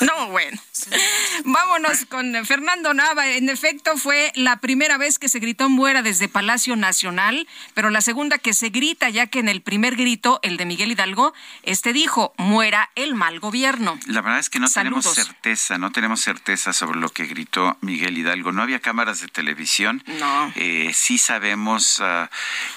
No, 0.00 0.28
bueno. 0.30 0.60
Vámonos 1.44 2.04
con 2.06 2.34
Fernando 2.44 2.94
Nava. 2.94 3.26
En 3.28 3.48
efecto, 3.48 3.96
fue 3.96 4.32
la 4.34 4.58
primera 4.58 4.98
vez 4.98 5.18
que 5.18 5.28
se 5.28 5.38
gritó 5.38 5.68
muera 5.68 6.02
desde 6.02 6.28
Palacio 6.28 6.76
Nacional, 6.76 7.46
pero 7.74 7.90
la 7.90 8.00
segunda 8.00 8.38
que 8.38 8.52
se 8.52 8.70
grita, 8.70 9.08
ya 9.08 9.26
que 9.26 9.38
en 9.38 9.48
el 9.48 9.62
primer 9.62 9.96
grito, 9.96 10.40
el 10.42 10.56
de 10.56 10.66
Miguel 10.66 10.92
Hidalgo, 10.92 11.32
este 11.62 11.92
dijo, 11.92 12.34
muera 12.36 12.90
el 12.94 13.14
mal 13.14 13.40
gobierno. 13.40 13.98
La 14.06 14.20
verdad 14.20 14.40
es 14.40 14.50
que 14.50 14.58
no 14.58 14.68
tenemos 14.68 15.04
certeza, 15.04 15.78
no 15.78 15.92
tenemos 15.92 16.20
certeza 16.20 16.72
sobre 16.72 16.98
lo 16.98 17.08
que 17.10 17.26
gritó 17.26 17.76
Miguel 17.80 18.18
Hidalgo. 18.18 18.52
No 18.52 18.62
había 18.62 18.80
cámaras 18.80 19.20
de 19.20 19.28
televisión. 19.28 20.02
No. 20.18 20.52
Eh, 20.56 20.90
sí 20.94 21.18
sabemos, 21.18 22.02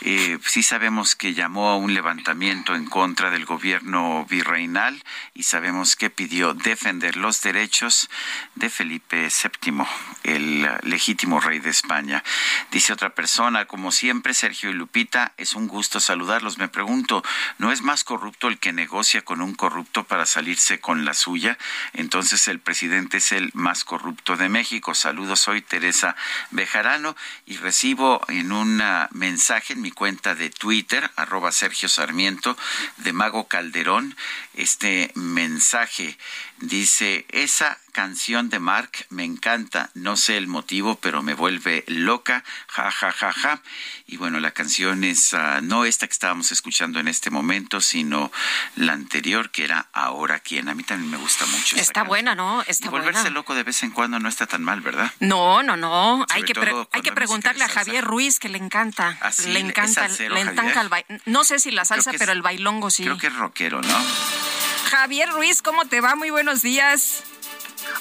eh, 0.02 0.38
sí 0.46 0.64
sabemos 0.64 1.16
que 1.16 1.34
llamó 1.34 1.70
a 1.70 1.78
un 1.78 1.94
levantamiento 1.94 2.76
en 2.76 2.86
contra 2.86 3.30
del 3.30 3.46
gobierno 3.46 4.26
virreinal 4.30 5.02
y 5.34 5.44
sabemos 5.44 5.96
que 5.96 6.10
pidió 6.10 6.54
defender 6.54 7.18
los 7.18 7.42
derechos 7.42 8.10
de 8.56 8.70
Felipe 8.70 9.28
VII, 9.28 9.84
el 10.24 10.70
legítimo 10.84 11.40
rey 11.40 11.60
de 11.60 11.70
España. 11.70 12.24
Dice 12.72 12.94
otra 12.94 13.16
persona, 13.16 13.66
como 13.66 13.92
siempre, 13.92 14.34
Sergio 14.34 14.70
y 14.70 14.74
Lupita, 14.74 15.34
es 15.38 15.56
un 15.56 15.68
gusto 15.68 16.00
saludarlos. 16.00 16.58
Me 16.58 16.68
pregunto, 16.68 17.24
¿no 17.58 17.72
es 17.72 17.82
más 17.82 18.04
corrupto 18.04 18.48
el 18.48 18.60
que 18.60 18.74
negocia 18.74 19.24
con 19.24 19.42
un 19.42 19.56
corrupto 19.56 20.04
para 20.04 20.26
salirse 20.26 20.80
con 20.80 21.06
la 21.06 21.14
suya? 21.14 21.58
Entonces 21.94 22.48
el 22.48 22.60
presidente 22.60 23.18
es 23.18 23.32
el 23.32 23.52
más 23.54 23.84
corrupto 23.84 24.36
de 24.36 24.50
México. 24.50 24.96
Saludos, 24.96 25.40
soy 25.40 25.62
Teresa 25.62 26.16
Bejarano 26.52 27.16
y 27.46 27.58
recibo 27.58 28.22
en 28.28 28.52
un 28.52 28.84
mensaje 29.12 29.74
en 29.74 29.82
mi 29.82 29.92
cuenta 29.92 30.36
de 30.36 30.50
Twitter, 30.50 31.10
arroba 31.16 31.52
Sergio 31.52 31.90
Sarmiento, 31.90 32.58
de 32.98 33.14
Mago 33.14 33.48
Calderón, 33.48 34.16
este 34.54 35.12
mensaje 35.16 36.18
dice, 36.62 37.26
esa 37.30 37.78
canción 37.92 38.50
de 38.50 38.60
Mark 38.60 38.92
me 39.10 39.24
encanta, 39.24 39.90
no 39.94 40.16
sé 40.16 40.38
el 40.38 40.48
motivo, 40.48 40.96
pero 40.96 41.22
me 41.22 41.34
vuelve 41.34 41.84
loca, 41.88 42.44
ja, 42.68 42.90
ja, 42.90 43.12
ja, 43.12 43.34
ja. 43.34 43.62
Y 44.08 44.18
bueno, 44.18 44.40
la 44.40 44.52
canción 44.52 45.04
es 45.04 45.34
ah, 45.34 45.60
no 45.62 45.86
esta 45.86 46.08
que 46.08 46.14
estábamos 46.14 46.52
escuchando 46.52 47.00
en 47.00 47.08
este 47.08 47.30
momento, 47.30 47.82
sino 47.82 48.32
la 48.76 48.94
anterior, 48.94 49.50
que 49.52 49.66
era 49.66 49.88
Ahora 49.94 50.40
quién. 50.40 50.70
A 50.70 50.76
mí 50.76 50.84
también 50.84 51.12
me 51.12 51.18
gusta 51.18 51.46
mucho. 51.46 51.76
Está 51.76 52.04
buena, 52.04 52.36
¿no? 52.36 52.64
Está 52.68 52.88
y 52.88 52.90
volverse 52.90 53.30
loco 53.30 53.56
de 53.56 53.64
vez 53.64 53.84
en 53.84 53.92
cuando 53.92 54.20
no 54.20 54.30
está 54.30 54.48
tan 54.48 54.64
mal, 54.64 54.82
¿verdad? 54.82 55.12
No, 55.20 55.64
no, 55.64 55.76
no. 55.76 56.26
hay 56.30 56.44
que, 56.44 56.54
hay 56.92 57.02
que 57.02 57.12
preguntarle 57.12 57.64
a 57.64 57.70
Javier 57.70 58.04
Ruiz, 58.04 58.40
que 58.40 58.50
le 58.50 58.58
encanta. 58.58 59.18
¿Ah, 59.22 59.32
le 59.46 59.60
encanta, 59.60 60.08
le 60.08 60.40
encanta 60.40 60.82
el 60.82 60.90
baile. 60.90 61.22
No 61.26 61.44
sé 61.44 61.60
si 61.60 61.72
la 61.72 61.86
salsa, 61.86 62.12
pero 62.18 62.32
el 62.32 62.42
bailongo 62.42 62.90
sí. 62.90 63.04
Creo 63.04 63.18
que 63.18 63.28
es 63.28 63.36
rockero, 63.36 63.82
¿no? 63.82 64.51
Javier 64.92 65.30
Ruiz, 65.30 65.62
¿cómo 65.62 65.86
te 65.86 66.02
va? 66.02 66.16
Muy 66.16 66.32
buenos 66.32 66.62
días. 66.62 67.24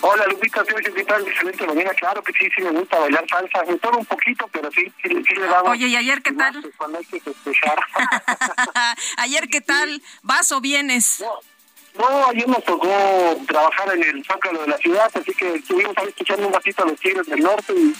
Hola 0.01 0.27
Lupita, 0.27 0.65
¿qué 0.65 1.05
tal? 1.05 1.25
Excelente 1.25 1.65
mañana. 1.65 1.91
Claro 1.95 2.21
que 2.21 2.33
sí, 2.33 2.51
sí 2.53 2.63
me 2.63 2.71
gusta 2.71 2.99
bailar 2.99 3.25
salsa. 3.31 3.63
Me 3.65 3.79
todo 3.79 3.97
un 3.97 4.05
poquito, 4.05 4.49
pero 4.49 4.69
sí, 4.73 4.93
sí, 5.01 5.09
le 5.09 5.47
damos. 5.47 5.71
Oye, 5.71 5.87
¿y 5.87 5.95
ayer 5.95 6.21
qué 6.21 6.33
tal? 6.33 6.73
Cuando 6.77 6.99
hay 6.99 7.05
que 7.05 7.23
ayer 9.19 9.49
qué 9.49 9.61
tal? 9.61 10.03
¿Vas 10.23 10.51
o 10.51 10.61
vienes? 10.61 11.25
No, 11.97 12.27
ayer 12.27 12.49
nos 12.49 12.65
tocó 12.65 12.89
trabajar 13.47 13.95
en 13.95 14.03
el 14.03 14.25
Zócalo 14.25 14.63
de 14.63 14.69
la 14.69 14.79
ciudad, 14.79 15.11
así 15.15 15.33
que 15.33 15.55
estuvimos 15.55 15.97
ahí 15.97 16.09
escuchando 16.09 16.49
un 16.49 16.53
ratito 16.53 16.83
a 16.83 16.87
los 16.87 16.99
Tigres 16.99 17.27
del 17.27 17.41
Norte 17.41 17.73
y 17.73 17.95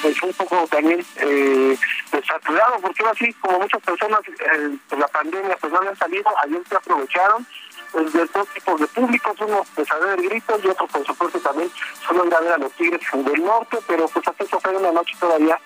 pues 0.00 0.22
un 0.22 0.32
poco 0.32 0.64
también 0.68 1.04
eh, 1.16 1.76
pues, 2.10 2.24
saturado, 2.24 2.78
porque 2.80 3.02
así 3.04 3.32
como 3.34 3.58
muchas 3.58 3.82
personas 3.82 4.20
eh, 4.28 4.76
por 4.88 4.98
la 4.98 5.08
pandemia 5.08 5.56
pues 5.60 5.72
no 5.72 5.80
han 5.80 5.96
salido, 5.96 6.24
ayer 6.44 6.62
se 6.68 6.76
aprovecharon 6.76 7.44
pues, 7.44 7.67
de 7.92 8.26
dos 8.26 8.48
tipos 8.54 8.80
de 8.80 8.86
públicos, 8.88 9.36
unos 9.40 9.66
pues 9.74 9.90
a 9.90 9.98
ver 9.98 10.22
gritos 10.22 10.60
y 10.64 10.68
otros 10.68 10.90
por 10.90 11.06
supuesto 11.06 11.40
también 11.40 11.70
solo 12.06 12.26
ir 12.26 12.34
a 12.34 12.40
ver 12.40 12.52
a 12.52 12.58
los 12.58 12.72
Tigres 12.72 13.00
del 13.12 13.44
Norte, 13.44 13.78
pero 13.86 14.08
pues 14.08 14.26
hasta 14.26 14.44
eso 14.44 14.60
fue 14.60 14.76
una 14.76 14.92
noche 14.92 15.14
todavía 15.18 15.58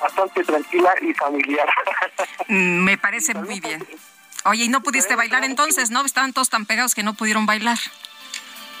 bastante 0.00 0.44
tranquila 0.44 0.94
y 1.00 1.12
familiar. 1.14 1.68
Mm, 2.50 2.82
me 2.82 2.96
parece 2.96 3.34
muy 3.34 3.60
bien. 3.60 3.86
Oye, 4.46 4.64
¿y 4.64 4.68
no 4.68 4.82
pudiste 4.82 5.14
bailar 5.16 5.44
entonces, 5.44 5.90
no? 5.90 6.02
Estaban 6.06 6.32
todos 6.32 6.48
tan 6.48 6.64
pegados 6.64 6.94
que 6.94 7.02
no 7.02 7.12
pudieron 7.12 7.44
bailar. 7.44 7.76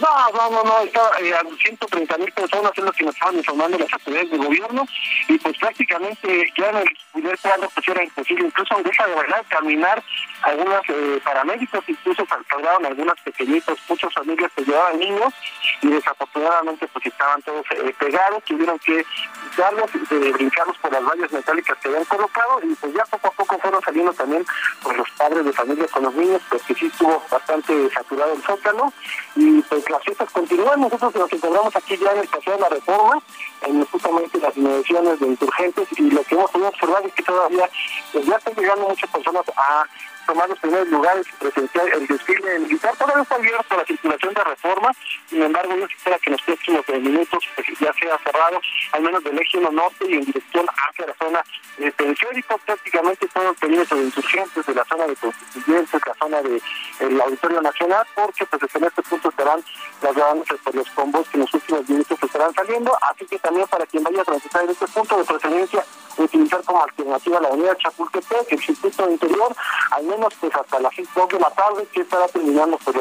No, 0.00 0.30
no, 0.32 0.50
no, 0.50 0.62
no, 0.62 0.80
está, 0.80 1.00
eh, 1.20 1.34
a 1.34 1.42
130 1.42 2.18
mil 2.18 2.32
personas 2.32 2.70
es 2.76 2.84
lo 2.84 2.92
que 2.92 3.04
nos 3.04 3.14
estaban 3.14 3.36
informando 3.36 3.78
las 3.78 3.92
autoridades 3.92 4.30
de 4.30 4.36
gobierno 4.36 4.86
y 5.26 5.38
pues 5.38 5.58
prácticamente 5.58 6.52
ya 6.56 6.70
en 6.70 6.76
el 6.76 6.88
primer 7.12 7.38
cuadro 7.40 7.68
pues 7.74 7.88
era 7.88 8.04
imposible, 8.04 8.46
incluso 8.46 8.76
deja 8.84 9.06
de 9.08 9.14
bailar, 9.16 9.44
caminar, 9.48 10.02
algunos 10.42 10.82
eh, 10.88 11.20
paramédicos 11.24 11.82
incluso 11.88 12.24
salvaron 12.48 12.86
algunas 12.86 13.18
pequeñitas, 13.24 13.76
muchas 13.88 14.14
familias 14.14 14.52
que 14.54 14.64
llevaban 14.64 15.00
niños 15.00 15.34
y 15.82 15.88
desafortunadamente 15.88 16.86
pues 16.92 17.06
estaban 17.06 17.42
todos 17.42 17.66
eh, 17.70 17.92
pegados, 17.98 18.44
tuvieron 18.44 18.78
que 18.78 19.04
quitarlos, 19.50 19.90
de 20.10 20.32
brincarlos 20.32 20.78
por 20.78 20.92
las 20.92 21.04
vallas 21.04 21.32
metálicas 21.32 21.76
que 21.78 21.88
habían 21.88 22.04
colocado 22.04 22.60
y 22.62 22.72
pues 22.76 22.94
ya 22.94 23.04
poco 23.06 23.28
a 23.28 23.32
poco 23.32 23.58
fueron 23.58 23.82
saliendo 23.82 24.12
también 24.12 24.46
pues 24.80 24.96
los 24.96 25.10
padres 25.10 25.44
de 25.44 25.52
familia 25.52 25.86
con 25.88 26.04
los 26.04 26.14
niños, 26.14 26.40
pues 26.48 26.62
que 26.62 26.74
sí 26.74 26.86
estuvo 26.86 27.20
bastante 27.28 27.90
saturado 27.90 28.34
el 28.34 28.42
zócalo 28.42 28.92
y 29.34 29.60
pues 29.62 29.87
las 29.90 30.02
fiestas 30.02 30.30
continúan. 30.30 30.80
Nosotros 30.80 31.14
nos 31.14 31.32
encontramos 31.32 31.74
aquí 31.76 31.96
ya 31.96 32.12
en 32.12 32.18
el 32.18 32.28
Paseo 32.28 32.54
de 32.54 32.60
la 32.60 32.68
Reforma, 32.68 33.22
en 33.62 33.84
justamente 33.86 34.38
las 34.38 34.56
inmediaciones 34.56 35.20
de 35.20 35.26
insurgentes, 35.26 35.88
y 35.96 36.10
lo 36.10 36.22
que 36.24 36.34
hemos 36.34 36.50
podido 36.50 36.68
observar 36.68 37.06
es 37.06 37.12
que 37.12 37.22
todavía 37.22 37.68
pues, 38.12 38.26
ya 38.26 38.36
están 38.36 38.54
llegando 38.54 38.88
muchas 38.88 39.10
personas 39.10 39.42
a 39.56 39.84
tomar 40.28 40.46
los 40.46 40.58
primeros 40.58 40.88
lugares 40.88 41.26
y 41.26 41.32
presenciar 41.42 41.88
el 41.88 42.06
desfile 42.06 42.58
militar. 42.58 42.94
Todavía 42.96 43.22
está 43.22 43.34
abierto 43.36 43.76
la 43.76 43.84
circulación 43.86 44.34
de 44.34 44.44
reforma, 44.44 44.92
sin 45.30 45.42
embargo, 45.42 45.74
yo 45.74 45.86
espera 45.86 46.18
que 46.18 46.28
en 46.28 46.32
los 46.32 46.42
próximos 46.42 46.88
minutos 46.88 47.44
pues, 47.54 47.66
ya 47.80 47.92
sea 47.94 48.18
cerrado, 48.18 48.60
al 48.92 49.02
menos 49.02 49.24
del 49.24 49.38
eje 49.38 49.56
1 49.56 49.70
norte 49.70 50.04
y 50.06 50.14
en 50.14 50.24
dirección 50.26 50.66
hacia 50.68 51.06
la 51.06 51.14
zona 51.14 51.44
de 51.78 51.92
periférico, 51.92 52.58
prácticamente 52.58 53.26
todo 53.28 53.50
el 53.50 53.56
perímetro 53.56 53.96
de 53.96 54.04
insurgentes 54.04 54.66
de 54.66 54.74
la 54.74 54.84
zona 54.84 55.06
de 55.06 55.16
constituyentes, 55.16 56.00
la 56.06 56.14
zona 56.14 56.42
del 56.42 56.62
el 57.00 57.20
Auditorio 57.20 57.62
Nacional, 57.62 58.06
porque 58.14 58.44
pues 58.46 58.74
en 58.74 58.84
este 58.84 59.02
punto 59.02 59.28
estarán 59.30 59.64
trasladándose 60.00 60.54
por 60.56 60.74
los 60.74 60.90
combos 60.90 61.28
que 61.28 61.36
en 61.36 61.40
los 61.42 61.54
últimos 61.54 61.88
minutos 61.88 62.18
estarán 62.22 62.52
saliendo, 62.54 62.96
así 63.02 63.24
que 63.26 63.38
también 63.38 63.66
para 63.68 63.86
quien 63.86 64.02
vaya 64.02 64.20
a 64.20 64.24
transitar 64.24 64.64
en 64.64 64.70
este 64.70 64.86
punto 64.88 65.16
de 65.16 65.24
preferencia, 65.24 65.84
utilizar 66.16 66.62
como 66.64 66.82
alternativa 66.82 67.40
la 67.40 67.48
avenida 67.48 67.76
Chapultepec, 67.76 68.52
el 68.52 68.60
circuito 68.60 69.08
interior, 69.08 69.54
al 69.92 70.04
menos 70.04 70.17
pues 70.40 70.54
hasta 70.54 70.80
las 70.80 70.92
2 71.14 71.28
de 71.28 71.38
la 71.38 71.50
tarde, 71.50 71.86
que 71.92 72.00
estará 72.00 72.26
terminando 72.28 72.78
pues 72.78 72.96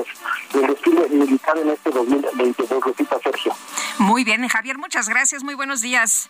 el 0.54 0.68
desfile 0.68 1.08
militar 1.10 1.58
en 1.58 1.70
este 1.70 1.90
2022, 1.90 2.84
repita 2.84 3.18
Sergio. 3.24 3.56
Muy 4.00 4.24
bien, 4.24 4.48
Javier, 4.48 4.78
muchas 4.78 5.10
gracias, 5.10 5.44
muy 5.44 5.56
buenos 5.56 5.82
días. 5.82 6.30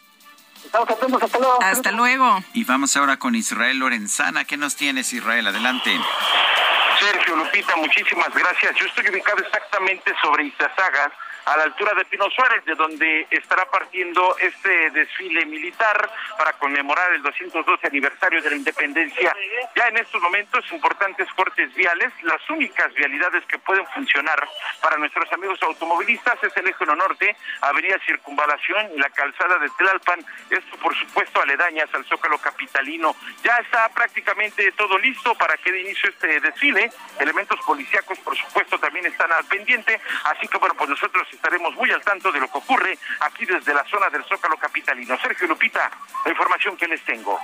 Estamos 0.64 0.90
atentos, 0.90 1.24
hasta 1.24 1.40
luego. 1.40 1.62
Hasta 1.62 1.92
luego. 1.92 2.40
Y 2.54 2.64
vamos 2.64 2.98
ahora 2.98 3.18
con 3.18 3.36
Israel 3.36 3.80
Lorenzana. 3.80 4.44
¿Qué 4.46 4.58
nos 4.58 4.76
tienes, 4.76 5.14
Israel? 5.14 5.48
Adelante. 5.48 5.98
Sergio 7.00 7.36
Lupita, 7.36 7.76
muchísimas 7.76 8.34
gracias. 8.34 8.76
Yo 8.76 8.86
estoy 8.86 9.10
ubicado 9.10 9.38
exactamente 9.40 10.14
sobre 10.22 10.46
Izazaga, 10.46 11.12
a 11.48 11.56
la 11.56 11.64
altura 11.64 11.94
de 11.96 12.04
Pino 12.06 12.30
Suárez, 12.30 12.64
de 12.66 12.76
donde 12.76 13.26
estará 13.32 13.66
partiendo 13.72 14.36
este 14.40 14.92
desfile 14.92 15.46
militar 15.46 16.10
para 16.38 16.52
conmemorar 16.54 17.14
el 17.14 17.24
212 17.24 17.88
aniversario 17.88 18.42
de 18.42 18.50
la 18.50 18.56
independencia. 18.58 19.34
Ya 19.74 19.88
en 19.88 19.98
estos 19.98 20.22
momentos, 20.22 20.70
importantes 20.74 21.26
cortes 21.38 21.74
viales, 21.74 22.12
las 22.24 22.42
únicas 22.50 22.94
vialidades 22.94 23.46
que 23.46 23.58
pueden 23.60 23.86
funcionar 23.88 24.46
para 24.82 24.98
nuestros 24.98 25.32
amigos 25.32 25.58
automovilistas 25.64 26.36
es 26.44 26.56
el 26.58 26.68
eje 26.68 26.86
norte, 26.86 27.36
Avenida 27.62 27.98
Circunvalación 28.06 28.92
y 28.96 29.00
la 29.00 29.10
calzada 29.10 29.58
de 29.60 29.70
Tlalpan, 29.78 30.26
esto 30.50 30.78
por 30.78 30.94
supuesto 30.98 31.42
aledañas 31.42 31.88
al 31.94 32.04
Zócalo 32.06 32.38
Capitalino. 32.40 33.16
Ya 33.44 33.56
está 33.58 33.88
prácticamente 33.90 34.70
todo 34.74 34.98
listo 34.98 35.34
para 35.36 35.56
que 35.58 35.72
dé 35.72 35.82
inicio 35.82 36.10
este 36.10 36.42
desfile, 36.42 36.92
elementos 37.20 37.60
policíacos 37.66 38.20
por 38.20 38.36
supuesto 38.36 38.78
también 38.80 39.06
están 39.06 39.32
al 39.32 39.46
pendiente, 39.46 40.00
así 40.26 40.46
que 40.48 40.58
bueno, 40.58 40.76
pues 40.76 40.90
nosotros 40.90 41.28
estaremos 41.38 41.74
muy 41.76 41.90
al 41.92 42.02
tanto 42.02 42.32
de 42.32 42.40
lo 42.40 42.52
que 42.52 42.58
ocurre 42.58 43.00
aquí 43.22 43.46
desde 43.46 43.74
la 43.74 43.86
zona 43.86 44.10
del 44.10 44.24
Zócalo 44.26 44.58
Capitalino. 44.58 45.18
Sergio 45.22 45.48
Lupita, 45.48 45.90
la 46.26 46.32
información 46.32 46.76
que 46.76 46.88
les 46.88 47.04
tengo. 47.06 47.40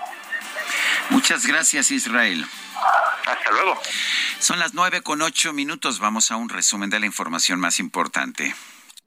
Muchas 1.10 1.46
gracias, 1.46 1.92
Israel. 1.92 2.46
Hasta 3.26 3.52
luego. 3.52 3.80
Son 4.40 4.60
las 4.60 4.74
nueve 4.74 5.02
con 5.02 5.22
ocho 5.22 5.54
minutos. 5.54 6.00
Vamos 6.00 6.32
a 6.32 6.36
un 6.36 6.50
resumen 6.50 6.90
de 6.90 7.00
la 7.00 7.06
información 7.06 7.60
más 7.60 7.80
importante. 7.80 8.54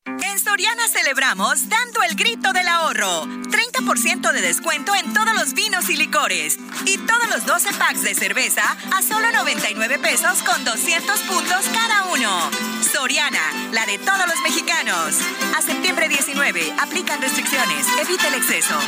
En 0.06 0.38
Soriana 0.38 0.86
celebramos 0.88 1.68
dando 1.68 2.00
el 2.04 2.14
grito 2.14 2.52
del 2.52 2.68
ahorro. 2.68 3.24
30% 3.24 4.32
de 4.32 4.40
descuento 4.40 4.94
en 4.94 5.12
todos 5.12 5.34
los 5.34 5.52
vinos 5.52 5.90
y 5.90 5.96
licores. 5.96 6.58
Y 6.84 6.98
todos 6.98 7.28
los 7.28 7.44
12 7.44 7.72
packs 7.74 8.02
de 8.02 8.14
cerveza 8.14 8.62
a 8.96 9.02
solo 9.02 9.32
99 9.32 9.98
pesos 9.98 10.42
con 10.44 10.64
200 10.64 11.20
puntos 11.22 11.66
cada 11.74 12.04
uno. 12.04 12.50
Soriana, 12.92 13.42
la 13.72 13.84
de 13.84 13.98
todos 13.98 14.26
los 14.28 14.40
mexicanos. 14.42 15.16
A 15.56 15.62
septiembre 15.62 16.08
19, 16.08 16.72
aplican 16.78 17.20
restricciones. 17.20 17.86
Evita 18.00 18.28
el 18.28 18.34
exceso. 18.34 18.78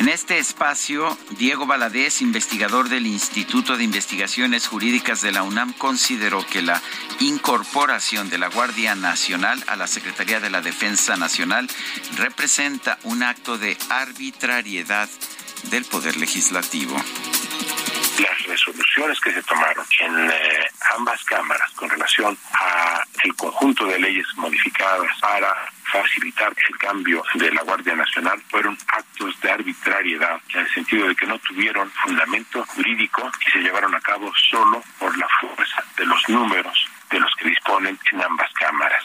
En 0.00 0.08
este 0.08 0.38
espacio, 0.38 1.14
Diego 1.32 1.66
Valadez, 1.66 2.22
investigador 2.22 2.88
del 2.88 3.06
Instituto 3.06 3.76
de 3.76 3.84
Investigaciones 3.84 4.66
Jurídicas 4.66 5.20
de 5.20 5.30
la 5.30 5.42
UNAM, 5.42 5.74
consideró 5.74 6.42
que 6.46 6.62
la 6.62 6.80
incorporación 7.18 8.30
de 8.30 8.38
la 8.38 8.48
Guardia 8.48 8.94
Nacional 8.94 9.62
a 9.66 9.76
la 9.76 9.86
Secretaría 9.86 10.40
de 10.40 10.48
la 10.48 10.62
Defensa 10.62 11.18
Nacional 11.18 11.68
representa 12.16 12.98
un 13.02 13.22
acto 13.22 13.58
de 13.58 13.76
arbitrariedad 13.90 15.06
del 15.64 15.84
Poder 15.84 16.16
Legislativo. 16.16 16.96
Las 16.96 18.46
resoluciones 18.46 19.20
que 19.20 19.34
se 19.34 19.42
tomaron 19.42 19.84
en 19.98 20.30
eh, 20.30 20.70
ambas 20.96 21.22
cámaras 21.24 21.70
con 21.72 21.90
relación 21.90 22.38
a 22.54 23.04
el 23.22 23.34
conjunto 23.34 23.84
de 23.84 23.98
leyes 23.98 24.26
modificadas 24.36 25.10
para 25.20 25.54
facilitar 25.90 26.52
el 26.68 26.78
cambio 26.78 27.22
de 27.34 27.50
la 27.52 27.62
Guardia 27.62 27.94
Nacional 27.94 28.40
fueron 28.48 28.76
actos 28.88 29.40
de 29.40 29.50
arbitrariedad 29.50 30.40
en 30.50 30.60
el 30.60 30.68
sentido 30.72 31.08
de 31.08 31.16
que 31.16 31.26
no 31.26 31.38
tuvieron 31.38 31.90
fundamento 31.90 32.64
jurídico 32.66 33.30
y 33.46 33.50
se 33.50 33.58
llevaron 33.58 33.94
a 33.94 34.00
cabo 34.00 34.32
solo 34.50 34.82
por 34.98 35.16
la 35.18 35.28
fuerza 35.40 35.84
de 35.96 36.06
los 36.06 36.28
números 36.28 36.88
de 37.10 37.20
los 37.20 37.32
que 37.36 37.48
disponen 37.48 37.98
en 38.12 38.22
ambas 38.22 38.52
cámaras. 38.52 39.04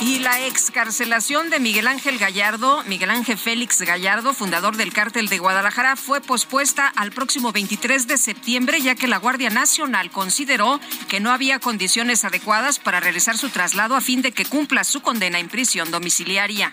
Y 0.00 0.18
la 0.18 0.46
excarcelación 0.46 1.50
de 1.50 1.60
Miguel 1.60 1.86
Ángel 1.86 2.18
Gallardo, 2.18 2.82
Miguel 2.84 3.10
Ángel 3.10 3.38
Félix 3.38 3.80
Gallardo, 3.80 4.34
fundador 4.34 4.76
del 4.76 4.92
cártel 4.92 5.28
de 5.28 5.38
Guadalajara, 5.38 5.96
fue 5.96 6.20
pospuesta 6.20 6.86
al 6.88 7.10
próximo 7.10 7.52
23 7.52 8.06
de 8.06 8.18
septiembre, 8.18 8.80
ya 8.82 8.94
que 8.94 9.08
la 9.08 9.16
Guardia 9.16 9.50
Nacional 9.50 10.10
consideró 10.10 10.80
que 11.08 11.20
no 11.20 11.30
había 11.30 11.58
condiciones 11.58 12.24
adecuadas 12.24 12.78
para 12.78 13.00
realizar 13.00 13.38
su 13.38 13.48
traslado 13.48 13.96
a 13.96 14.00
fin 14.00 14.20
de 14.20 14.32
que 14.32 14.44
cumpla 14.44 14.84
su 14.84 15.00
condena 15.00 15.38
en 15.38 15.48
prisión 15.48 15.90
domiciliaria. 15.90 16.72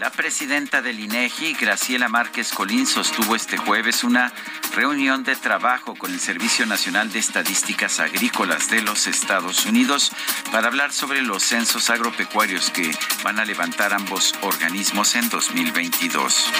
La 0.00 0.10
presidenta 0.10 0.82
del 0.82 1.00
INEGI, 1.00 1.54
Graciela 1.54 2.08
Márquez 2.08 2.52
Colín, 2.52 2.86
sostuvo 2.86 3.34
este 3.34 3.56
jueves 3.56 4.04
una 4.04 4.30
reunión 4.74 5.24
de 5.24 5.36
trabajo 5.36 5.94
con 5.94 6.12
el 6.12 6.20
Servicio 6.20 6.66
Nacional 6.66 7.10
de 7.10 7.18
Estadísticas 7.18 7.98
Agrícolas 7.98 8.68
de 8.68 8.82
los 8.82 9.06
Estados 9.06 9.64
Unidos 9.64 10.12
para 10.52 10.68
hablar 10.68 10.92
sobre 10.92 11.22
los 11.22 11.42
censos 11.42 11.88
agropecuarios 11.88 12.70
que 12.70 12.90
van 13.24 13.40
a 13.40 13.46
levantar 13.46 13.94
ambos 13.94 14.34
organismos 14.42 15.14
en 15.14 15.30
2022. 15.30 16.52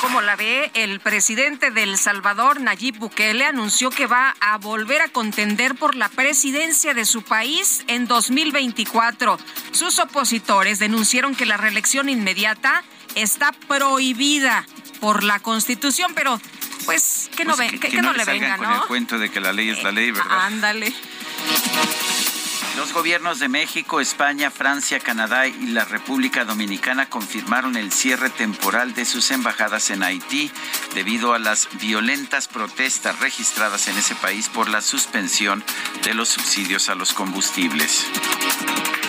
Como 0.00 0.22
la 0.22 0.34
ve, 0.34 0.70
el 0.74 0.98
presidente 1.00 1.70
de 1.70 1.82
El 1.82 1.98
Salvador, 1.98 2.60
Nayib 2.60 2.98
Bukele, 2.98 3.44
anunció 3.44 3.90
que 3.90 4.06
va 4.06 4.34
a 4.40 4.56
volver 4.56 5.02
a 5.02 5.08
contender 5.08 5.74
por 5.74 5.94
la 5.94 6.08
presidencia 6.08 6.94
de 6.94 7.04
su 7.04 7.22
país 7.22 7.84
en 7.86 8.06
2024. 8.06 9.38
Sus 9.72 9.98
opositores 9.98 10.78
denunciaron 10.78 11.34
que 11.34 11.44
la 11.44 11.58
reelección 11.58 12.08
inmediata 12.20 12.84
está 13.14 13.52
prohibida 13.66 14.64
por 15.00 15.24
la 15.24 15.40
Constitución, 15.40 16.12
pero 16.14 16.40
pues 16.84 17.30
que 17.36 17.44
no, 17.44 17.56
Pues 17.56 17.70
ve- 17.72 17.78
que- 17.78 17.88
que, 17.88 17.96
que 17.96 18.02
no, 18.02 18.12
le 18.12 18.24
venga, 18.24 18.56
con 18.56 18.66
el 18.70 18.76
¿no? 18.76 18.86
cuento 18.86 19.18
de 19.18 19.30
que 19.30 19.40
la 19.40 19.52
ley 19.52 19.70
es 19.70 19.82
la 19.82 19.90
ley, 19.92 20.10
¿verdad? 20.12 20.44
Ándale. 20.46 20.92
Los 22.76 22.92
gobiernos 22.94 23.38
de 23.40 23.48
México, 23.48 24.00
España, 24.00 24.50
Francia, 24.50 25.00
Canadá 25.00 25.46
y 25.46 25.66
la 25.66 25.84
República 25.84 26.44
Dominicana 26.44 27.10
confirmaron 27.10 27.76
el 27.76 27.92
cierre 27.92 28.30
temporal 28.30 28.94
de 28.94 29.04
sus 29.04 29.30
embajadas 29.32 29.90
en 29.90 30.02
Haití 30.02 30.50
debido 30.94 31.34
a 31.34 31.38
las 31.38 31.68
violentas 31.80 32.48
protestas 32.48 33.18
registradas 33.20 33.88
en 33.88 33.98
ese 33.98 34.14
país 34.14 34.48
por 34.48 34.68
la 34.68 34.80
suspensión 34.80 35.62
de 36.04 36.14
los 36.14 36.28
subsidios 36.30 36.88
a 36.88 36.94
los 36.94 37.12
combustibles. 37.12 38.06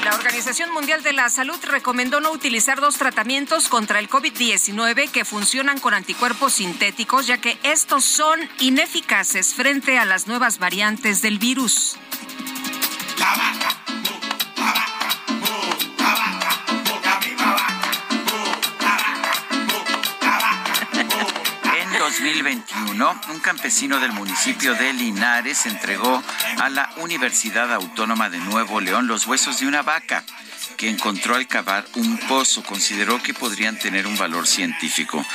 La 0.03 0.15
Organización 0.15 0.71
Mundial 0.71 1.03
de 1.03 1.13
la 1.13 1.29
Salud 1.29 1.59
recomendó 1.63 2.19
no 2.19 2.31
utilizar 2.31 2.81
dos 2.81 2.97
tratamientos 2.97 3.69
contra 3.69 3.99
el 3.99 4.09
COVID-19 4.09 5.11
que 5.11 5.25
funcionan 5.25 5.79
con 5.79 5.93
anticuerpos 5.93 6.53
sintéticos, 6.53 7.27
ya 7.27 7.37
que 7.37 7.59
estos 7.61 8.03
son 8.03 8.39
ineficaces 8.59 9.53
frente 9.53 9.99
a 9.99 10.05
las 10.05 10.25
nuevas 10.25 10.57
variantes 10.57 11.21
del 11.21 11.37
virus. 11.37 11.97
En 13.87 14.00
2021, 22.11 23.21
un 23.29 23.39
campesino 23.39 23.97
del 24.01 24.11
municipio 24.11 24.73
de 24.75 24.91
Linares 24.91 25.65
entregó 25.65 26.21
a 26.59 26.69
la 26.69 26.89
Universidad 26.97 27.73
Autónoma 27.73 28.29
de 28.29 28.37
Nuevo 28.37 28.81
León 28.81 29.07
los 29.07 29.25
huesos 29.27 29.61
de 29.61 29.67
una 29.67 29.81
vaca 29.81 30.25
que 30.77 30.89
encontró 30.89 31.35
al 31.35 31.47
cavar 31.47 31.85
un 31.95 32.17
pozo 32.27 32.63
consideró 32.63 33.21
que 33.21 33.33
podrían 33.33 33.77
tener 33.77 34.07
un 34.07 34.17
valor 34.17 34.47
científico. 34.47 35.25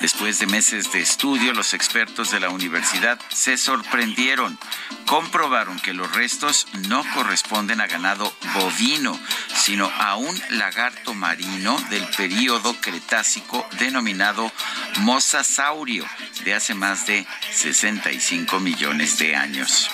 Después 0.00 0.38
de 0.38 0.46
meses 0.46 0.92
de 0.92 1.00
estudio, 1.00 1.52
los 1.52 1.74
expertos 1.74 2.30
de 2.30 2.40
la 2.40 2.50
universidad 2.50 3.18
se 3.30 3.56
sorprendieron. 3.56 4.58
Comprobaron 5.06 5.78
que 5.80 5.94
los 5.94 6.12
restos 6.12 6.66
no 6.88 7.04
corresponden 7.14 7.80
a 7.80 7.86
ganado 7.86 8.32
bovino, 8.54 9.18
sino 9.54 9.90
a 9.98 10.16
un 10.16 10.40
lagarto 10.50 11.14
marino 11.14 11.78
del 11.90 12.06
período 12.08 12.74
Cretácico 12.80 13.66
denominado 13.78 14.50
Mosasaurio, 14.98 16.06
de 16.44 16.54
hace 16.54 16.74
más 16.74 17.06
de 17.06 17.26
65 17.52 18.60
millones 18.60 19.18
de 19.18 19.36
años. 19.36 19.90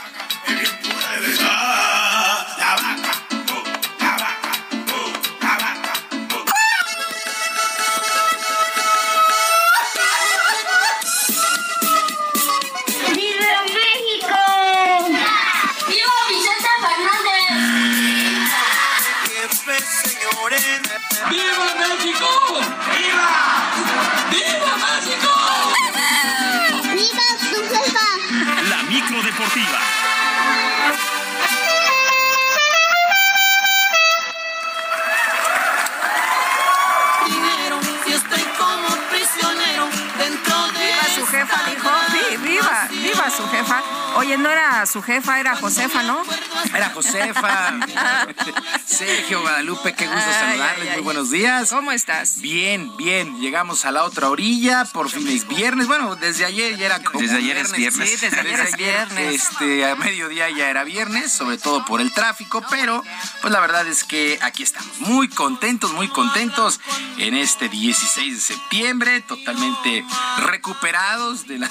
Deportiva. 29.30 29.97
Su 43.30 43.46
jefa. 43.48 43.82
Oye, 44.16 44.36
no 44.36 44.50
era 44.50 44.84
su 44.86 45.02
jefa, 45.02 45.38
era 45.38 45.56
Josefa, 45.56 46.02
¿no? 46.02 46.22
Era 46.74 46.90
Josefa. 46.90 47.74
Sergio 48.86 49.42
Guadalupe, 49.42 49.94
qué 49.94 50.06
gusto 50.06 50.22
Ay, 50.26 50.34
saludarles. 50.34 50.80
ay, 50.82 50.88
ay. 50.88 50.94
Muy 50.96 51.04
buenos 51.04 51.30
días. 51.30 51.70
¿Cómo 51.70 51.92
estás? 51.92 52.40
Bien, 52.40 52.96
bien. 52.96 53.38
Llegamos 53.40 53.84
a 53.84 53.92
la 53.92 54.04
otra 54.04 54.28
orilla. 54.30 54.84
Por 54.86 55.08
fin 55.10 55.28
es 55.28 55.46
viernes. 55.46 55.86
Bueno, 55.86 56.16
desde 56.16 56.44
ayer 56.44 56.76
ya 56.76 56.86
era 56.86 57.02
como 57.02 57.20
Desde 57.20 57.36
ayer 57.36 57.56
es 57.58 57.72
viernes. 57.72 58.10
Sí, 58.10 58.16
desde 58.16 58.40
ayer 58.40 58.60
es 58.60 58.76
viernes. 58.76 59.34
Este, 59.34 59.88
a 59.88 59.94
mediodía 59.94 60.50
ya 60.50 60.68
era 60.70 60.84
viernes, 60.84 61.32
sobre 61.32 61.58
todo 61.58 61.84
por 61.84 62.00
el 62.00 62.12
tráfico, 62.12 62.64
pero 62.70 63.04
pues 63.40 63.52
la 63.52 63.60
verdad 63.60 63.86
es 63.86 64.04
que 64.04 64.38
aquí 64.42 64.62
estamos. 64.62 64.98
Muy 65.00 65.28
contentos, 65.28 65.92
muy 65.92 66.08
contentos 66.08 66.80
en 67.18 67.34
este 67.34 67.68
16 67.68 68.34
de 68.34 68.40
septiembre, 68.40 69.20
totalmente 69.20 70.04
recuperados 70.38 71.46
de 71.46 71.58
la, 71.58 71.68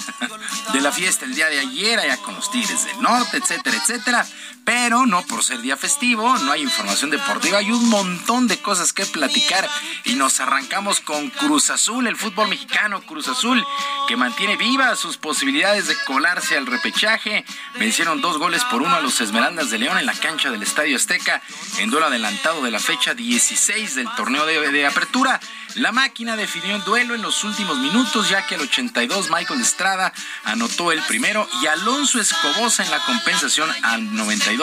de 0.71 0.81
la 0.81 0.91
fiesta 0.91 1.25
el 1.25 1.35
día 1.35 1.46
de 1.49 1.59
ayer, 1.59 1.99
allá 1.99 2.17
con 2.17 2.35
los 2.35 2.49
Tigres 2.51 2.85
del 2.85 3.01
Norte, 3.01 3.37
etcétera, 3.37 3.77
etcétera. 3.77 4.25
Pero 4.67 5.05
no 5.05 5.21
por 5.21 5.45
ser 5.45 5.61
día 5.61 5.77
festivo, 5.77 6.37
no 6.39 6.51
hay 6.51 6.61
información 6.61 7.09
deportiva, 7.09 7.59
hay 7.59 7.71
un 7.71 7.87
montón 7.87 8.49
de 8.49 8.61
cosas 8.61 8.91
que 8.91 9.05
platicar 9.05 9.65
y 10.03 10.15
nos 10.15 10.41
arrancamos 10.41 10.99
con 10.99 11.29
Cruz 11.29 11.69
Azul, 11.69 12.05
el 12.05 12.17
fútbol 12.17 12.49
mexicano 12.49 13.01
Cruz 13.03 13.29
Azul, 13.29 13.65
que 14.09 14.17
mantiene 14.17 14.57
vivas 14.57 14.99
sus 14.99 15.15
posibilidades 15.15 15.87
de 15.87 15.95
colarse 16.05 16.57
al 16.57 16.65
repechaje. 16.65 17.45
Vencieron 17.79 18.19
dos 18.19 18.39
goles 18.39 18.61
por 18.65 18.81
uno 18.81 18.93
a 18.93 18.99
los 18.99 19.21
Esmeraldas 19.21 19.69
de 19.69 19.79
León 19.79 19.99
en 19.99 20.05
la 20.05 20.13
cancha 20.13 20.51
del 20.51 20.63
Estadio 20.63 20.97
Azteca 20.97 21.41
en 21.77 21.89
duelo 21.89 22.07
adelantado 22.07 22.61
de 22.61 22.71
la 22.71 22.79
fecha 22.79 23.13
16 23.13 23.95
del 23.95 24.09
torneo 24.17 24.45
de, 24.45 24.85
apertura. 24.85 25.39
La 25.75 25.93
máquina 25.93 26.35
definió 26.35 26.75
el 26.75 26.83
duelo 26.83 27.15
en 27.15 27.21
los 27.21 27.43
últimos 27.45 27.77
minutos, 27.77 28.29
ya 28.29 28.45
que 28.47 28.55
el 28.55 28.61
82 28.61 29.29
Michael 29.29 29.61
Estrada 29.61 30.11
anotó 30.43 30.91
el 30.91 31.01
primero 31.03 31.47
y 31.61 31.67
Alonso 31.67 32.19
Escobosa 32.19 32.83
en 32.83 32.91
la 32.91 32.99
compensación 33.05 33.69
al 33.83 34.13
92 34.13 34.56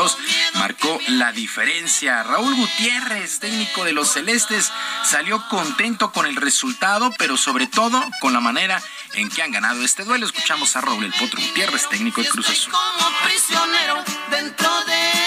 marcó 0.55 0.99
la 1.09 1.33
diferencia. 1.33 2.23
Raúl 2.23 2.55
Gutiérrez, 2.55 3.39
técnico 3.39 3.85
de 3.85 3.93
los 3.93 4.13
Celestes, 4.13 4.73
salió 5.05 5.47
contento 5.49 6.13
con 6.13 6.27
el 6.27 6.37
resultado, 6.37 7.13
pero 7.19 7.37
sobre 7.37 7.67
todo 7.67 8.03
con 8.21 8.33
la 8.33 8.41
manera 8.41 8.83
en 9.15 9.29
que 9.29 9.43
han 9.43 9.53
ganado 9.53 9.83
este 9.85 10.05
duelo. 10.05 10.27
Escuchamos 10.27 10.75
a 10.77 10.81
Raúl 10.81 11.05
El 11.05 11.13
Potro 11.13 11.41
Gutiérrez, 11.41 11.89
técnico 11.89 12.23
de 12.23 12.29
Cruz 12.29 12.49
Azul. 12.49 12.73
como 12.73 13.11
prisionero 13.25 14.03
dentro 14.31 14.85
de 14.87 15.24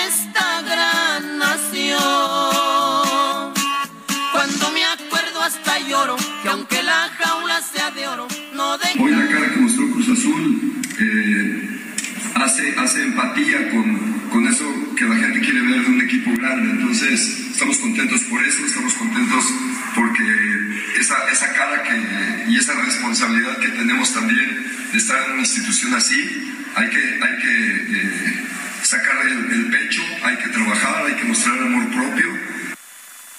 hace, 12.48 12.76
hace 12.80 13.03
empatía 13.03 13.69
con, 13.72 14.30
con 14.32 14.48
eso 14.48 14.65
que 14.95 15.06
la 15.06 15.15
gente 15.15 15.40
quiere 15.41 15.61
ver 15.61 15.82
de 15.82 15.88
un 15.88 16.02
equipo 16.02 16.32
grande. 16.38 16.72
Entonces, 16.72 17.52
estamos 17.52 17.78
contentos 17.78 18.22
por 18.24 18.44
eso, 18.44 18.65
estamos 18.65 18.94
contentos 18.94 19.45
porque 19.95 20.24
esa, 20.99 21.30
esa 21.30 21.53
cara 21.53 21.84
que, 21.84 22.52
y 22.52 22.57
esa 22.57 22.74
responsabilidad 22.74 23.57
que 23.57 23.69
tenemos 23.69 24.14
también 24.14 24.65
de 24.91 24.98
estar 24.98 25.24
en 25.26 25.32
una 25.34 25.41
institución 25.41 25.94
así, 25.94 26.53
hay 26.76 26.90
que, 26.90 26.98
hay 26.98 27.38
que 27.41 27.98
eh, 27.98 28.44
sacar 28.84 29.28
el, 29.28 29.52
el 29.52 29.65
pecho, 29.69 30.02
hay 30.24 30.38
que 30.38 30.48
trabajar, 30.49 31.06
hay 31.06 31.15
que 31.15 31.26
mostrar 31.26 31.57
amor 31.60 31.86
propio. 31.90 32.28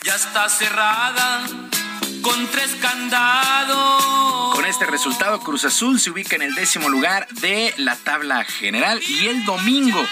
Ya 0.03 0.15
está 0.15 0.49
cerrada 0.49 1.47
con 2.23 2.47
tres 2.49 2.75
candados. 2.81 4.55
Con 4.55 4.65
este 4.65 4.87
resultado, 4.87 5.41
Cruz 5.41 5.65
Azul 5.65 6.01
se 6.01 6.11
ubica 6.11 6.37
en 6.37 6.43
el 6.43 6.55
décimo 6.55 6.89
lugar 6.89 7.29
de 7.29 7.75
la 7.77 7.97
tabla 7.97 8.45
general 8.45 9.01
y 9.07 9.27
el 9.27 9.45
domingo, 9.45 10.05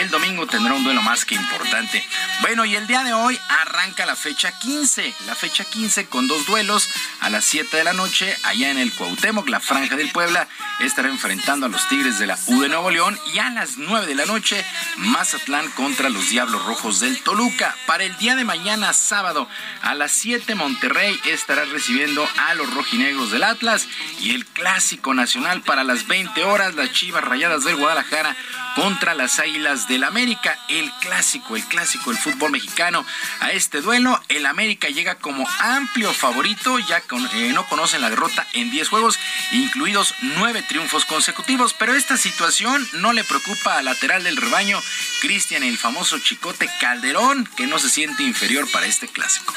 el 0.00 0.10
domingo 0.10 0.46
tendrá 0.46 0.74
un 0.74 0.84
duelo 0.84 1.02
más 1.02 1.24
que 1.24 1.34
importante. 1.34 2.04
Bueno, 2.40 2.64
y 2.64 2.76
el 2.76 2.86
día 2.86 3.02
de 3.02 3.12
hoy 3.12 3.38
arranca 3.48 4.06
la 4.06 4.16
fecha 4.16 4.52
15, 4.58 5.14
la 5.26 5.34
fecha 5.34 5.64
15 5.64 6.06
con 6.06 6.26
dos 6.26 6.46
duelos 6.46 6.90
a 7.20 7.30
las 7.30 7.44
7 7.44 7.76
de 7.76 7.84
la 7.84 7.92
noche 7.92 8.36
allá 8.42 8.70
en 8.70 8.78
el 8.78 8.92
Cuauhtémoc, 8.92 9.48
la 9.48 9.60
Franja 9.60 9.96
del 9.96 10.10
Puebla 10.10 10.48
estará 10.80 11.08
enfrentando 11.08 11.66
a 11.66 11.68
los 11.68 11.88
Tigres 11.88 12.18
de 12.18 12.26
la 12.26 12.38
U 12.46 12.60
de 12.60 12.68
Nuevo 12.68 12.90
León 12.90 13.18
y 13.32 13.38
a 13.38 13.50
las 13.50 13.78
9 13.78 14.06
de 14.06 14.14
la 14.14 14.26
noche 14.26 14.64
Mazatlán 14.96 15.70
contra 15.70 16.08
los 16.08 16.28
Diablos 16.28 16.64
Rojos 16.64 17.00
del 17.00 17.22
Toluca. 17.22 17.76
Para 17.86 18.04
el 18.04 18.16
día 18.16 18.36
de 18.36 18.44
mañana, 18.44 18.92
sábado, 18.92 19.48
a 19.82 19.94
las 19.94 20.12
7 20.12 20.54
Monterrey 20.54 21.18
estará 21.54 21.70
recibiendo 21.70 22.28
a 22.36 22.54
los 22.54 22.74
rojinegros 22.74 23.30
del 23.30 23.44
Atlas 23.44 23.86
y 24.20 24.34
el 24.34 24.44
clásico 24.44 25.14
nacional 25.14 25.60
para 25.62 25.84
las 25.84 26.08
20 26.08 26.42
horas, 26.42 26.74
las 26.74 26.90
Chivas 26.90 27.22
Rayadas 27.22 27.62
del 27.62 27.76
Guadalajara 27.76 28.34
contra 28.74 29.14
las 29.14 29.38
Águilas 29.38 29.86
del 29.86 30.02
América, 30.02 30.58
el 30.68 30.90
clásico, 31.00 31.54
el 31.54 31.62
clásico 31.62 32.10
del 32.10 32.18
fútbol 32.18 32.50
mexicano. 32.50 33.06
A 33.38 33.52
este 33.52 33.80
duelo, 33.82 34.20
el 34.28 34.46
América 34.46 34.88
llega 34.88 35.14
como 35.14 35.48
amplio 35.60 36.12
favorito, 36.12 36.80
ya 36.80 37.00
con- 37.02 37.24
eh, 37.34 37.52
no 37.54 37.64
conocen 37.68 38.00
la 38.00 38.10
derrota 38.10 38.44
en 38.52 38.72
10 38.72 38.88
juegos, 38.88 39.16
incluidos 39.52 40.12
9 40.22 40.64
triunfos 40.68 41.04
consecutivos, 41.04 41.72
pero 41.78 41.94
esta 41.94 42.16
situación 42.16 42.84
no 42.94 43.12
le 43.12 43.22
preocupa 43.22 43.78
al 43.78 43.84
lateral 43.84 44.24
del 44.24 44.36
rebaño, 44.38 44.80
Cristian, 45.20 45.62
el 45.62 45.78
famoso 45.78 46.18
Chicote 46.18 46.68
Calderón, 46.80 47.48
que 47.56 47.68
no 47.68 47.78
se 47.78 47.90
siente 47.90 48.24
inferior 48.24 48.68
para 48.72 48.86
este 48.86 49.06
clásico. 49.06 49.54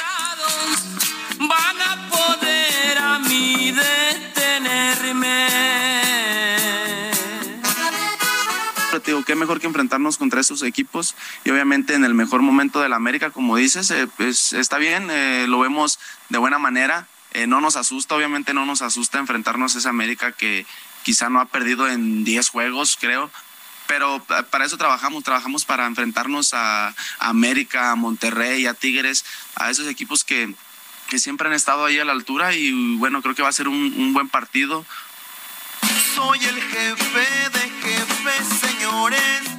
Van 1.40 1.82
a 1.82 2.10
poder 2.10 2.98
a 2.98 3.20
mí 3.20 3.72
detenerme. 3.72 5.48
Qué 9.26 9.36
mejor 9.36 9.60
que 9.60 9.68
enfrentarnos 9.68 10.18
contra 10.18 10.40
estos 10.42 10.64
equipos 10.64 11.16
y 11.44 11.50
obviamente 11.50 11.94
en 11.94 12.04
el 12.04 12.14
mejor 12.14 12.42
momento 12.42 12.82
de 12.82 12.90
la 12.90 12.96
América, 12.98 13.30
como 13.32 13.56
dices, 13.58 13.90
eh, 13.92 14.08
pues 14.18 14.54
está 14.54 14.78
bien, 14.78 15.08
eh, 15.10 15.46
lo 15.48 15.60
vemos 15.60 16.00
de 16.30 16.38
buena 16.38 16.60
manera, 16.60 17.08
eh, 17.32 17.46
no 17.48 17.60
nos 17.62 17.76
asusta, 17.78 18.16
obviamente 18.16 18.54
no 18.54 18.66
nos 18.66 18.82
asusta 18.82 19.20
enfrentarnos 19.20 19.76
a 19.76 19.80
esa 19.80 19.90
América 19.90 20.32
que 20.32 20.66
quizá 21.04 21.30
no 21.30 21.40
ha 21.40 21.46
perdido 21.46 21.88
en 21.90 22.24
10 22.24 22.50
juegos, 22.50 22.98
creo, 23.00 23.30
pero 23.88 24.24
pa- 24.24 24.44
para 24.44 24.66
eso 24.66 24.78
trabajamos, 24.78 25.24
trabajamos 25.24 25.64
para 25.66 25.86
enfrentarnos 25.88 26.54
a 26.54 26.94
América, 27.20 27.92
a 27.92 27.96
Monterrey, 27.96 28.66
a 28.66 28.74
Tigres, 28.74 29.24
a 29.56 29.70
esos 29.70 29.88
equipos 29.88 30.24
que, 30.24 30.54
que 31.10 31.20
siempre 31.20 31.48
han 31.48 31.54
estado 31.54 31.86
ahí 31.86 32.00
a 32.00 32.06
la 32.06 32.12
altura 32.12 32.54
y 32.54 32.96
bueno, 32.98 33.22
creo 33.22 33.36
que 33.36 33.42
va 33.42 33.50
a 33.50 33.54
ser 33.54 33.68
un, 33.68 33.94
un 33.98 34.14
buen 34.14 34.30
partido, 34.30 34.86
Soy 36.16 36.40
el 36.46 36.62
jefe 36.62 37.50
de 37.52 37.70
jefes, 37.82 38.48
señores. 38.60 39.57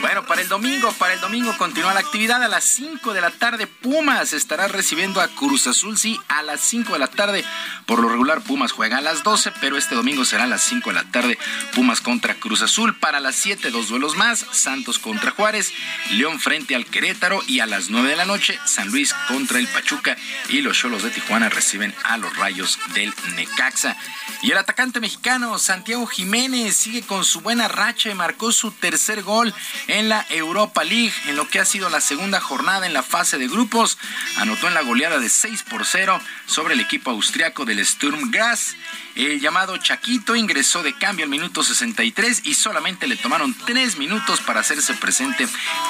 Bueno, 0.00 0.24
para 0.26 0.42
el 0.42 0.48
domingo, 0.48 0.92
para 0.92 1.14
el 1.14 1.20
domingo 1.20 1.56
continúa 1.58 1.92
la 1.92 1.98
actividad 1.98 2.40
a 2.42 2.46
las 2.46 2.62
5 2.62 3.14
de 3.14 3.20
la 3.20 3.32
tarde. 3.32 3.66
Pumas 3.66 4.32
estará 4.32 4.68
recibiendo 4.68 5.20
a 5.20 5.26
Cruz 5.26 5.66
Azul, 5.66 5.98
sí, 5.98 6.20
a 6.28 6.44
las 6.44 6.60
5 6.60 6.92
de 6.92 6.98
la 7.00 7.08
tarde. 7.08 7.44
Por 7.84 7.98
lo 7.98 8.08
regular, 8.08 8.40
Pumas 8.42 8.70
juega 8.70 8.98
a 8.98 9.00
las 9.00 9.24
12, 9.24 9.52
pero 9.60 9.76
este 9.76 9.96
domingo 9.96 10.24
será 10.24 10.44
a 10.44 10.46
las 10.46 10.62
5 10.62 10.90
de 10.90 10.94
la 10.94 11.10
tarde. 11.10 11.36
Pumas 11.74 12.00
contra 12.00 12.34
Cruz 12.34 12.62
Azul. 12.62 12.96
Para 12.96 13.18
las 13.18 13.34
7, 13.36 13.70
dos 13.70 13.88
duelos 13.88 14.16
más. 14.16 14.46
Santos 14.52 15.00
contra 15.00 15.32
Juárez. 15.32 15.72
León 16.10 16.38
frente 16.38 16.76
al 16.76 16.86
Querétaro. 16.86 17.40
Y 17.48 17.58
a 17.58 17.66
las 17.66 17.90
9 17.90 18.10
de 18.10 18.16
la 18.16 18.24
noche, 18.24 18.56
San 18.66 18.88
Luis 18.90 19.12
contra 19.26 19.58
el 19.58 19.66
Pachuca. 19.66 20.16
Y 20.48 20.60
los 20.60 20.78
Cholos 20.78 21.02
de 21.02 21.10
Tijuana 21.10 21.48
reciben 21.48 21.92
a 22.04 22.18
los 22.18 22.36
Rayos 22.36 22.78
del 22.94 23.12
Necaxa. 23.34 23.96
Y 24.42 24.52
el 24.52 24.58
atacante 24.58 25.00
mexicano 25.00 25.58
Santiago 25.58 26.06
Jiménez 26.06 26.76
sigue 26.76 27.02
con 27.02 27.24
su 27.24 27.40
buena 27.40 27.66
racha 27.66 28.10
y 28.10 28.14
marcó 28.14 28.52
su 28.52 28.70
tercer 28.70 29.22
gol 29.22 29.52
en 29.88 30.08
la 30.08 30.24
Europa 30.28 30.84
League, 30.84 31.14
en 31.26 31.36
lo 31.36 31.48
que 31.48 31.58
ha 31.58 31.64
sido 31.64 31.88
la 31.88 32.00
segunda 32.00 32.40
jornada 32.40 32.86
en 32.86 32.92
la 32.92 33.02
fase 33.02 33.38
de 33.38 33.48
grupos. 33.48 33.98
Anotó 34.36 34.68
en 34.68 34.74
la 34.74 34.82
goleada 34.82 35.18
de 35.18 35.28
6 35.28 35.64
por 35.64 35.84
0 35.84 36.20
sobre 36.46 36.74
el 36.74 36.80
equipo 36.80 37.10
austriaco 37.10 37.64
del 37.64 37.84
Sturm 37.84 38.30
Graz. 38.30 38.76
El 39.14 39.40
llamado 39.40 39.76
Chaquito 39.78 40.36
ingresó 40.36 40.84
de 40.84 40.96
cambio 40.96 41.24
al 41.24 41.30
minuto 41.30 41.64
63 41.64 42.42
y 42.44 42.54
solamente 42.54 43.08
le 43.08 43.16
tomaron 43.16 43.52
tres 43.66 43.98
minutos 43.98 44.40
para 44.40 44.60
hacerse 44.60 44.94
presente 44.94 45.48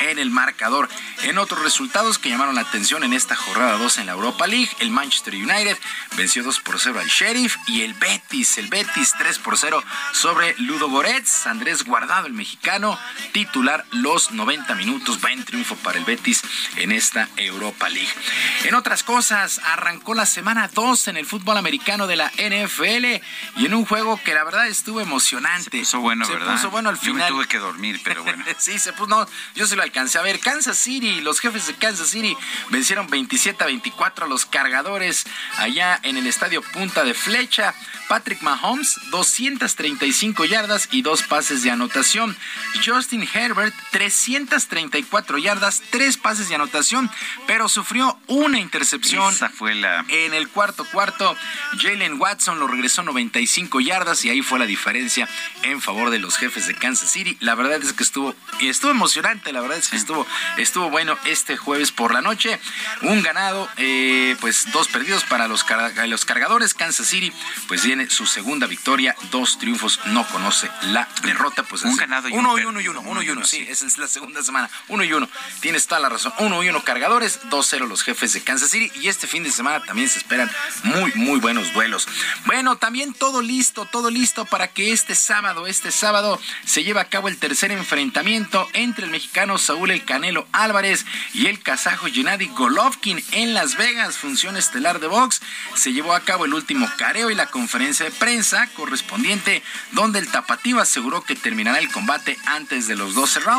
en 0.09 0.19
el 0.19 0.31
marcador. 0.31 0.89
En 1.25 1.37
otros 1.37 1.63
resultados 1.63 2.19
que 2.19 2.31
llamaron 2.31 2.55
la 2.55 2.63
atención 2.63 3.05
en 3.05 3.13
esta 3.13 3.37
jornada 3.37 3.77
2 3.77 3.99
en 3.99 4.07
la 4.07 4.13
Europa 4.13 4.47
League, 4.47 4.71
el 4.79 4.91
Manchester 4.91 5.35
United 5.35 5.77
venció 6.17 6.43
2 6.43 6.61
por 6.61 6.81
0 6.81 7.01
al 7.01 7.09
Sheriff 7.09 7.57
y 7.67 7.83
el 7.83 7.93
Betis, 7.95 8.57
el 8.57 8.69
Betis 8.69 9.13
3 9.19 9.39
por 9.41 9.59
0 9.59 9.83
sobre 10.15 10.55
Ludo 10.59 10.89
Goretz. 10.89 11.47
Andrés 11.47 11.85
Guardado, 11.85 12.29
el 12.29 12.33
mexicano, 12.33 12.99
titular 13.33 13.85
los 13.93 14.31
90 14.33 14.75
minutos. 14.75 15.21
Buen 15.21 15.45
triunfo 15.45 15.77
para 15.77 15.99
el 15.99 16.05
Betis 16.05 16.43
en 16.77 16.93
esta 16.93 17.29
Europa 17.37 17.89
League. 17.89 18.09
En 18.65 18.75
otras 18.75 19.03
cosas, 19.03 19.61
arrancó 19.65 20.15
la 20.15 20.27
semana 20.27 20.69
2 20.73 21.09
en 21.09 21.17
el 21.17 21.27
fútbol 21.27 21.57
americano 21.57 22.07
de 22.07 22.17
la 22.17 22.31
NFL 22.37 23.23
y 23.57 23.67
en 23.67 23.75
un 23.75 23.85
juego 23.85 24.21
que 24.25 24.35
la 24.35 24.45
verdad 24.45 24.67
estuvo 24.69 25.01
emocionante. 25.01 25.71
Se 25.71 25.81
puso 25.81 26.01
bueno, 26.01 26.25
se 26.25 26.33
¿verdad? 26.33 26.55
puso 26.55 26.71
bueno 26.71 26.89
al 26.91 26.97
Yo 26.97 27.13
final. 27.13 27.21
me 27.23 27.29
tuve 27.29 27.49
que 27.49 27.59
dormir, 27.59 28.01
pero 28.05 28.23
bueno. 28.25 28.45
sí, 28.59 28.79
se 28.79 28.93
puso, 28.93 29.09
no, 29.09 29.27
yo 29.55 29.67
se 29.67 29.77
lo 29.77 29.83
alcancé 29.83 30.19
a 30.19 30.23
ver. 30.23 30.41
Kansas 30.41 30.77
City, 30.77 31.21
los 31.21 31.41
jefes 31.41 31.67
de 31.67 31.75
Kansas 31.75 32.09
City 32.09 32.37
vencieron 32.71 33.09
27 33.09 33.63
a 33.65 33.67
24 33.67 34.27
a 34.27 34.29
los 34.29 34.47
cargadores 34.47 35.25
allá 35.57 35.99
en 36.03 36.17
el 36.17 36.27
estadio 36.27 36.63
Punta 36.63 37.05
de 37.05 37.15
Flecha. 37.15 37.75
Patrick 38.09 38.41
Mahomes, 38.41 38.99
235 39.11 40.45
yardas 40.47 40.89
y 40.91 41.03
dos 41.03 41.23
pases 41.23 41.63
de 41.63 41.71
anotación. 41.71 42.37
Justin 42.85 43.29
Herbert, 43.35 43.75
334 43.93 45.39
yardas, 45.39 45.83
tres 45.91 46.17
pases 46.17 46.49
de 46.49 46.55
anotación, 46.55 47.11
pero 47.47 47.69
sufrió 47.69 48.19
una 48.27 48.59
intercepción. 48.59 49.33
Esa 49.33 49.49
fue 49.49 49.75
la... 49.75 50.05
En 50.09 50.35
el 50.35 50.49
cuarto 50.49 50.85
cuarto, 50.85 51.37
Jalen 51.81 52.21
Watson 52.21 52.59
lo 52.59 52.67
regresó 52.67 53.03
95 53.03 53.81
yardas 53.81 54.25
y 54.25 54.31
ahí 54.31 54.43
fue 54.43 54.59
la 54.59 54.67
diferencia 54.67 55.29
en 55.63 55.81
favor 55.81 56.11
de 56.11 56.19
los 56.19 56.37
jefes 56.37 56.67
de 56.67 56.75
Kansas 56.75 57.11
City. 57.11 57.37
La 57.41 57.55
verdad 57.55 57.83
es 57.83 57.93
que 57.93 58.03
estuvo 58.03 58.35
y 58.61 58.69
estuvo 58.69 58.91
emocionante, 58.91 59.53
la 59.53 59.61
verdad 59.61 59.79
es 59.79 59.89
que 59.89 59.97
estuvo 59.97 60.27
estuvo 60.57 60.91
bueno 60.91 61.17
este 61.25 61.57
jueves 61.57 61.93
por 61.93 62.13
la 62.13 62.21
noche. 62.21 62.59
Un 63.03 63.23
ganado, 63.23 63.69
eh, 63.77 64.37
pues 64.41 64.71
dos 64.73 64.89
perdidos 64.89 65.25
para 65.25 65.49
los, 65.49 65.65
car- 65.65 65.93
los 66.09 66.25
cargadores. 66.25 66.75
Kansas 66.75 67.07
City 67.09 67.33
pues 67.67 67.85
viene 67.85 68.09
su 68.11 68.27
segunda 68.27 68.67
victoria, 68.67 69.15
dos 69.31 69.59
triunfos, 69.59 70.01
no 70.07 70.27
conoce 70.29 70.71
la 70.83 71.09
derrota. 71.23 71.63
Pues 71.63 71.83
Un 71.83 71.97
ganado 71.97 72.29
y 72.29 72.33
un 72.33 72.39
uno 72.47 72.59
y 72.59 72.65
uno 72.65 72.81
y 72.81 72.89
uno, 72.89 73.01
uno 73.03 73.23
y 73.23 73.31
uno, 73.31 73.45
sí. 73.45 73.67
Esa 73.69 73.87
es 73.87 73.99
la 73.99 74.09
segunda 74.09 74.43
semana. 74.43 74.71
Uno 74.89 75.05
y 75.05 75.13
uno, 75.13 75.29
tienes 75.61 75.87
toda 75.87 76.01
la 76.01 76.09
razón. 76.09 76.33
Uno 76.39 76.63
y 76.63 76.69
uno 76.69 76.83
cargadores, 76.83 77.41
2-0 77.51 77.87
los 77.87 78.03
jefes 78.03 78.33
de 78.33 78.43
Kansas 78.43 78.71
City 78.71 78.91
y 79.01 79.09
este 79.09 79.27
fin 79.27 79.43
de 79.43 79.53
semana 79.53 79.85
también 79.85 80.09
se 80.09 80.19
esperan 80.19 80.51
muy, 80.85 81.13
muy 81.15 81.39
buenos 81.41 81.73
duelos. 81.73 82.09
Bueno, 82.47 82.77
también 82.77 83.13
todo 83.13 83.43
listo, 83.43 83.85
todo 83.87 84.11
listo 84.11 84.45
para 84.45 84.69
que 84.69 84.93
este 84.93 85.15
sábado, 85.15 85.67
este 85.67 85.91
sábado 85.91 86.41
se 86.65 86.85
lleve 86.85 87.01
a 87.01 87.09
cabo 87.09 87.29
el 87.29 87.39
tercer 87.39 87.71
enfrentamiento 87.73 88.69
entre 88.73 89.05
el 89.05 89.11
mexicano 89.11 89.59
Saúl 89.59 89.91
El 89.91 90.05
Canelo 90.05 90.47
Álvarez 90.53 91.05
y 91.35 91.47
el 91.47 91.63
kazajo 91.63 92.07
Gennady 92.07 92.47
Golovkin 92.49 93.23
en 93.33 93.55
Las 93.55 93.77
Vegas, 93.77 94.17
función 94.17 94.57
estelar 94.57 95.01
de 95.01 95.07
box. 95.07 95.41
Se 95.75 95.93
llevó 95.93 96.15
a 96.15 96.21
cabo 96.21 96.45
el 96.45 96.55
último 96.55 96.89
careo 96.97 97.31
y 97.31 97.35
la 97.35 97.47
conferencia 97.47 98.05
de 98.05 98.13
prensa 98.13 98.67
correspondiente, 98.75 99.63
donde 99.93 100.19
el 100.19 100.31
tapatío 100.31 100.81
aseguró 100.81 101.23
que 101.23 101.37
terminará 101.37 101.79
el 101.79 101.91
combate 101.91 102.39
antes 102.47 102.87
de 102.87 102.97
los 102.97 103.15
12 103.15 103.41
rounds, 103.41 103.58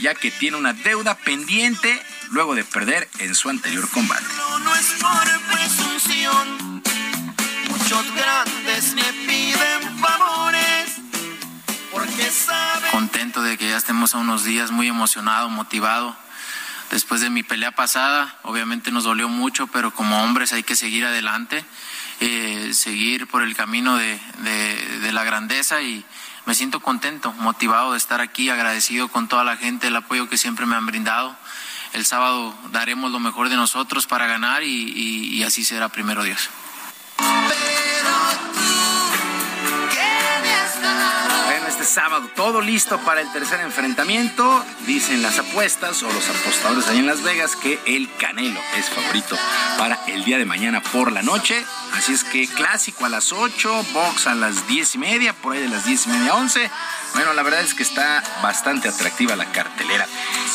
ya 0.00 0.14
que 0.14 0.30
tiene 0.30 0.56
una 0.56 0.72
deuda 0.72 1.16
pendiente 1.16 2.00
luego 2.30 2.54
de 2.54 2.64
perder 2.64 3.08
en 3.18 3.34
su 3.34 3.48
anterior 3.48 3.88
combate. 3.90 4.24
No 4.64 4.74
es 4.74 4.86
por 5.00 5.40
presunción. 5.52 6.82
Muchos 7.68 8.14
grandes 8.14 8.94
me 8.94 9.02
piden 9.26 9.98
favores. 10.00 10.96
Porque 11.90 12.30
saben. 12.30 12.90
contento 12.90 13.42
de 13.42 13.56
que 13.56 13.70
ya 13.70 13.76
estemos 13.76 14.14
a 14.14 14.18
unos 14.18 14.44
días, 14.44 14.70
muy 14.70 14.88
emocionado, 14.88 15.48
motivado. 15.48 16.16
Después 16.90 17.20
de 17.20 17.28
mi 17.30 17.42
pelea 17.42 17.72
pasada, 17.72 18.38
obviamente 18.44 18.90
nos 18.90 19.04
dolió 19.04 19.28
mucho, 19.28 19.66
pero 19.68 19.92
como 19.92 20.22
hombres 20.22 20.52
hay 20.52 20.62
que 20.62 20.76
seguir 20.76 21.04
adelante, 21.04 21.64
eh, 22.20 22.70
seguir 22.72 23.26
por 23.26 23.42
el 23.42 23.54
camino 23.56 23.96
de, 23.96 24.18
de- 24.38 24.98
de 25.00 25.12
la 25.12 25.24
grandeza 25.24 25.82
y 25.82 26.04
me 26.48 26.54
siento 26.54 26.80
contento, 26.80 27.30
motivado 27.34 27.92
de 27.92 27.98
estar 27.98 28.22
aquí, 28.22 28.48
agradecido 28.48 29.08
con 29.08 29.28
toda 29.28 29.44
la 29.44 29.58
gente, 29.58 29.88
el 29.88 29.96
apoyo 29.96 30.30
que 30.30 30.38
siempre 30.38 30.64
me 30.64 30.76
han 30.76 30.86
brindado. 30.86 31.36
El 31.92 32.06
sábado 32.06 32.54
daremos 32.72 33.12
lo 33.12 33.20
mejor 33.20 33.50
de 33.50 33.56
nosotros 33.56 34.06
para 34.06 34.26
ganar 34.26 34.62
y, 34.62 35.42
así 35.42 35.62
será 35.62 35.90
primero 35.90 36.24
Dios. 36.24 36.48
Sábado 41.88 42.28
todo 42.36 42.60
listo 42.60 42.98
para 43.00 43.22
el 43.22 43.32
tercer 43.32 43.60
enfrentamiento. 43.60 44.64
Dicen 44.86 45.22
las 45.22 45.38
apuestas 45.38 46.02
o 46.02 46.12
los 46.12 46.28
apostadores 46.28 46.86
ahí 46.88 46.98
en 46.98 47.06
Las 47.06 47.22
Vegas 47.22 47.56
que 47.56 47.80
el 47.86 48.08
Canelo 48.16 48.60
es 48.76 48.90
favorito 48.90 49.36
para 49.78 49.98
el 50.06 50.24
día 50.24 50.38
de 50.38 50.44
mañana 50.44 50.82
por 50.82 51.10
la 51.10 51.22
noche. 51.22 51.64
Así 51.94 52.12
es 52.12 52.24
que 52.24 52.46
clásico 52.46 53.06
a 53.06 53.08
las 53.08 53.32
8, 53.32 53.86
box 53.92 54.26
a 54.26 54.34
las 54.34 54.68
10 54.68 54.94
y 54.94 54.98
media, 54.98 55.32
por 55.32 55.54
ahí 55.54 55.62
de 55.62 55.68
las 55.68 55.84
10 55.86 56.06
y 56.06 56.10
media 56.10 56.32
a 56.32 56.36
11. 56.36 56.70
Bueno, 57.14 57.32
la 57.32 57.42
verdad 57.42 57.60
es 57.60 57.74
que 57.74 57.82
está 57.82 58.22
bastante 58.42 58.88
atractiva 58.88 59.36
la 59.36 59.50
cartelera. 59.52 60.06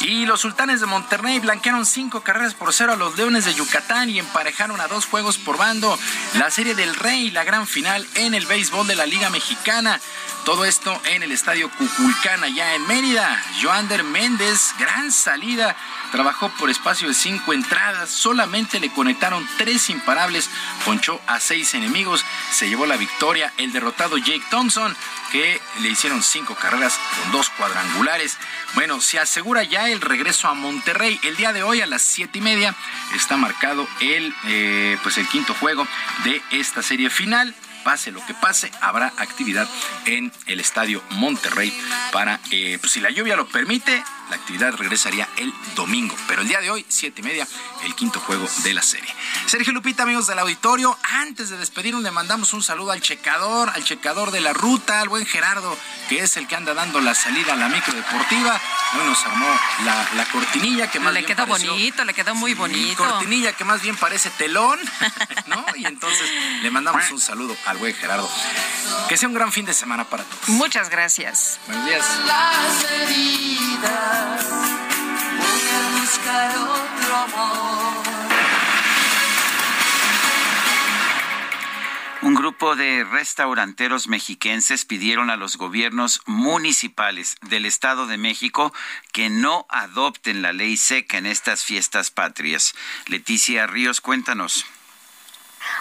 Y 0.01 0.25
los 0.25 0.41
sultanes 0.41 0.79
de 0.79 0.85
Monterrey 0.85 1.39
blanquearon 1.39 1.85
cinco 1.85 2.21
carreras 2.21 2.53
por 2.53 2.73
cero 2.73 2.93
a 2.93 2.95
los 2.95 3.17
Leones 3.17 3.45
de 3.45 3.53
Yucatán 3.53 4.09
y 4.09 4.19
emparejaron 4.19 4.79
a 4.79 4.87
dos 4.87 5.05
juegos 5.05 5.37
por 5.37 5.57
bando 5.57 5.97
la 6.35 6.49
Serie 6.49 6.75
del 6.75 6.95
Rey, 6.95 7.31
la 7.31 7.43
gran 7.43 7.67
final 7.67 8.07
en 8.15 8.33
el 8.33 8.45
béisbol 8.45 8.87
de 8.87 8.95
la 8.95 9.05
Liga 9.05 9.29
Mexicana. 9.29 9.99
Todo 10.45 10.65
esto 10.65 10.99
en 11.05 11.23
el 11.23 11.31
estadio 11.31 11.71
Cuculcán, 11.71 12.43
allá 12.43 12.75
en 12.75 12.85
Mérida. 12.85 13.41
Joander 13.61 14.03
Méndez, 14.03 14.73
gran 14.77 15.11
salida. 15.11 15.75
Trabajó 16.11 16.49
por 16.59 16.69
espacio 16.69 17.07
de 17.07 17.13
cinco 17.13 17.53
entradas. 17.53 18.09
Solamente 18.09 18.81
le 18.81 18.91
conectaron 18.91 19.47
tres 19.57 19.89
imparables. 19.89 20.49
Ponchó 20.85 21.21
a 21.27 21.39
seis 21.39 21.73
enemigos. 21.75 22.25
Se 22.51 22.67
llevó 22.67 22.85
la 22.85 22.97
victoria 22.97 23.53
el 23.57 23.71
derrotado 23.71 24.17
Jake 24.17 24.43
Thompson, 24.49 24.95
que 25.33 25.59
le 25.81 25.89
hicieron 25.89 26.21
cinco 26.21 26.55
carreras 26.55 26.97
con 27.19 27.31
dos 27.31 27.49
cuadrangulares. 27.49 28.37
Bueno, 28.75 29.01
se 29.01 29.19
asegura 29.19 29.63
ya 29.63 29.89
el 29.89 29.99
regreso 29.99 30.47
a 30.47 30.53
Monterrey. 30.53 31.19
El 31.23 31.35
día 31.35 31.51
de 31.51 31.63
hoy 31.63 31.81
a 31.81 31.87
las 31.87 32.03
siete 32.03 32.37
y 32.37 32.41
media 32.41 32.75
está 33.15 33.35
marcado 33.35 33.87
el, 33.99 34.33
eh, 34.45 34.95
pues 35.01 35.17
el 35.17 35.27
quinto 35.27 35.55
juego 35.55 35.87
de 36.23 36.39
esta 36.51 36.83
serie 36.83 37.09
final 37.09 37.55
pase 37.83 38.11
lo 38.11 38.25
que 38.25 38.33
pase, 38.33 38.71
habrá 38.79 39.07
actividad 39.17 39.67
en 40.05 40.31
el 40.45 40.59
Estadio 40.59 41.03
Monterrey 41.09 41.73
para, 42.11 42.39
eh, 42.51 42.77
pues 42.79 42.93
si 42.93 43.01
la 43.01 43.09
lluvia 43.09 43.35
lo 43.35 43.47
permite, 43.47 44.03
la 44.33 44.39
actividad 44.41 44.73
regresaría 44.73 45.29
el 45.37 45.53
domingo. 45.75 46.15
Pero 46.27 46.41
el 46.41 46.47
día 46.47 46.59
de 46.59 46.71
hoy, 46.71 46.83
siete 46.89 47.21
y 47.21 47.23
media, 47.23 47.47
el 47.83 47.93
quinto 47.93 48.19
juego 48.19 48.47
de 48.63 48.73
la 48.73 48.81
serie. 48.81 49.13
Sergio 49.45 49.71
Lupita, 49.73 50.03
amigos 50.03 50.25
del 50.25 50.39
auditorio, 50.39 50.97
antes 51.21 51.49
de 51.49 51.57
despedirnos 51.57 52.01
le 52.01 52.09
mandamos 52.11 52.51
un 52.53 52.63
saludo 52.63 52.91
al 52.91 53.01
checador, 53.01 53.69
al 53.69 53.83
checador 53.83 54.31
de 54.31 54.41
la 54.41 54.53
ruta, 54.53 55.01
al 55.01 55.09
buen 55.09 55.25
Gerardo, 55.27 55.77
que 56.09 56.19
es 56.23 56.35
el 56.37 56.47
que 56.47 56.55
anda 56.55 56.73
dando 56.73 56.99
la 56.99 57.13
salida 57.13 57.53
a 57.53 57.55
la 57.55 57.69
micro 57.69 57.93
deportiva. 57.93 58.59
Hoy 58.99 59.05
nos 59.07 59.23
armó 59.25 59.47
la, 59.85 60.07
la 60.15 60.25
cortinilla 60.25 60.89
que 60.89 60.99
más 60.99 61.13
Le 61.13 61.19
bien 61.21 61.35
quedó 61.35 61.47
pareció- 61.47 61.71
bonito, 61.71 62.03
le 62.05 62.13
quedó 62.15 62.33
muy 62.35 62.53
bonito. 62.55 63.03
cortinilla 63.05 63.53
que 63.53 63.63
más 63.65 63.81
bien 63.83 63.95
parece 63.97 64.31
telón, 64.31 64.79
¿no? 65.47 65.63
Y 65.75 65.85
entonces 65.85 66.27
le 66.63 66.71
mandamos 66.71 67.09
un 67.11 67.19
saludo 67.21 67.55
al 67.67 67.77
buen 67.77 67.93
Gerardo. 67.93 68.29
Que 69.07 69.15
sea 69.17 69.27
un 69.27 69.35
gran 69.35 69.51
fin 69.51 69.65
de 69.65 69.73
semana 69.75 70.05
para 70.05 70.23
todos. 70.23 70.49
Muchas 70.49 70.89
gracias. 70.89 71.59
Buenos 71.67 71.85
días. 71.85 72.05
las 72.25 72.91
heridas. 72.91 74.22
Un 82.21 82.35
grupo 82.35 82.77
de 82.77 83.03
restauranteros 83.03 84.07
mexiquenses 84.07 84.85
pidieron 84.85 85.29
a 85.29 85.35
los 85.35 85.57
gobiernos 85.57 86.21
municipales 86.25 87.35
del 87.41 87.65
Estado 87.65 88.07
de 88.07 88.17
México 88.17 88.73
que 89.11 89.29
no 89.29 89.65
adopten 89.67 90.41
la 90.41 90.53
ley 90.53 90.77
seca 90.77 91.17
en 91.17 91.25
estas 91.25 91.63
fiestas 91.63 92.11
patrias. 92.11 92.75
Leticia 93.07 93.67
Ríos, 93.67 93.99
cuéntanos. 93.99 94.65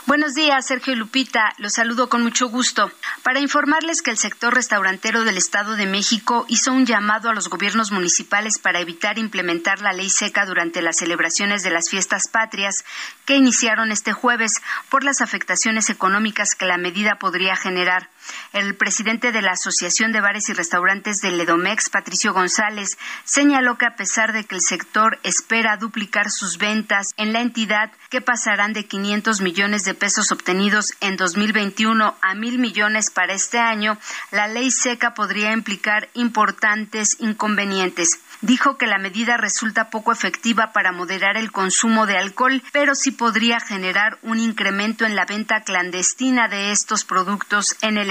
Buenos 0.06 0.34
días, 0.34 0.66
Sergio 0.66 0.94
Lupita. 0.96 1.54
Los 1.58 1.74
saludo 1.74 2.08
con 2.08 2.22
mucho 2.22 2.48
gusto. 2.48 2.90
Para 3.22 3.40
informarles 3.40 4.02
que 4.02 4.10
el 4.10 4.18
sector 4.18 4.54
restaurantero 4.54 5.24
del 5.24 5.36
Estado 5.36 5.76
de 5.76 5.86
México 5.86 6.44
hizo 6.48 6.72
un 6.72 6.86
llamado 6.86 7.30
a 7.30 7.34
los 7.34 7.48
gobiernos 7.48 7.92
municipales 7.92 8.58
para 8.58 8.80
evitar 8.80 9.18
implementar 9.18 9.80
la 9.80 9.92
ley 9.92 10.10
seca 10.10 10.44
durante 10.44 10.82
las 10.82 10.96
celebraciones 10.96 11.62
de 11.62 11.70
las 11.70 11.88
fiestas 11.88 12.28
patrias 12.28 12.84
que 13.24 13.36
iniciaron 13.36 13.92
este 13.92 14.12
jueves 14.12 14.60
por 14.90 15.04
las 15.04 15.20
afectaciones 15.20 15.88
económicas 15.90 16.54
que 16.54 16.66
la 16.66 16.78
medida 16.78 17.16
podría 17.16 17.56
generar. 17.56 18.08
El 18.52 18.74
presidente 18.76 19.32
de 19.32 19.42
la 19.42 19.52
Asociación 19.52 20.12
de 20.12 20.20
Bares 20.20 20.48
y 20.48 20.52
Restaurantes 20.52 21.20
de 21.20 21.30
Ledomex, 21.30 21.90
Patricio 21.90 22.32
González, 22.32 22.98
señaló 23.24 23.78
que 23.78 23.86
a 23.86 23.96
pesar 23.96 24.32
de 24.32 24.44
que 24.44 24.54
el 24.54 24.60
sector 24.60 25.18
espera 25.22 25.76
duplicar 25.76 26.30
sus 26.30 26.58
ventas 26.58 27.08
en 27.16 27.32
la 27.32 27.40
entidad, 27.40 27.90
que 28.10 28.20
pasarán 28.20 28.72
de 28.72 28.86
500 28.86 29.40
millones 29.40 29.84
de 29.84 29.94
pesos 29.94 30.32
obtenidos 30.32 30.92
en 31.00 31.16
2021 31.16 32.14
a 32.20 32.34
mil 32.34 32.58
millones 32.58 33.10
para 33.10 33.32
este 33.34 33.58
año, 33.58 33.98
la 34.30 34.48
ley 34.48 34.70
seca 34.70 35.14
podría 35.14 35.52
implicar 35.52 36.08
importantes 36.14 37.16
inconvenientes. 37.18 38.20
Dijo 38.40 38.76
que 38.76 38.86
la 38.86 38.98
medida 38.98 39.36
resulta 39.36 39.88
poco 39.88 40.10
efectiva 40.10 40.72
para 40.72 40.90
moderar 40.90 41.36
el 41.36 41.52
consumo 41.52 42.06
de 42.06 42.18
alcohol, 42.18 42.60
pero 42.72 42.96
sí 42.96 43.12
podría 43.12 43.60
generar 43.60 44.18
un 44.22 44.40
incremento 44.40 45.04
en 45.04 45.14
la 45.14 45.26
venta 45.26 45.62
clandestina 45.62 46.48
de 46.48 46.72
estos 46.72 47.04
productos 47.04 47.76
en 47.82 47.98
el 47.98 48.10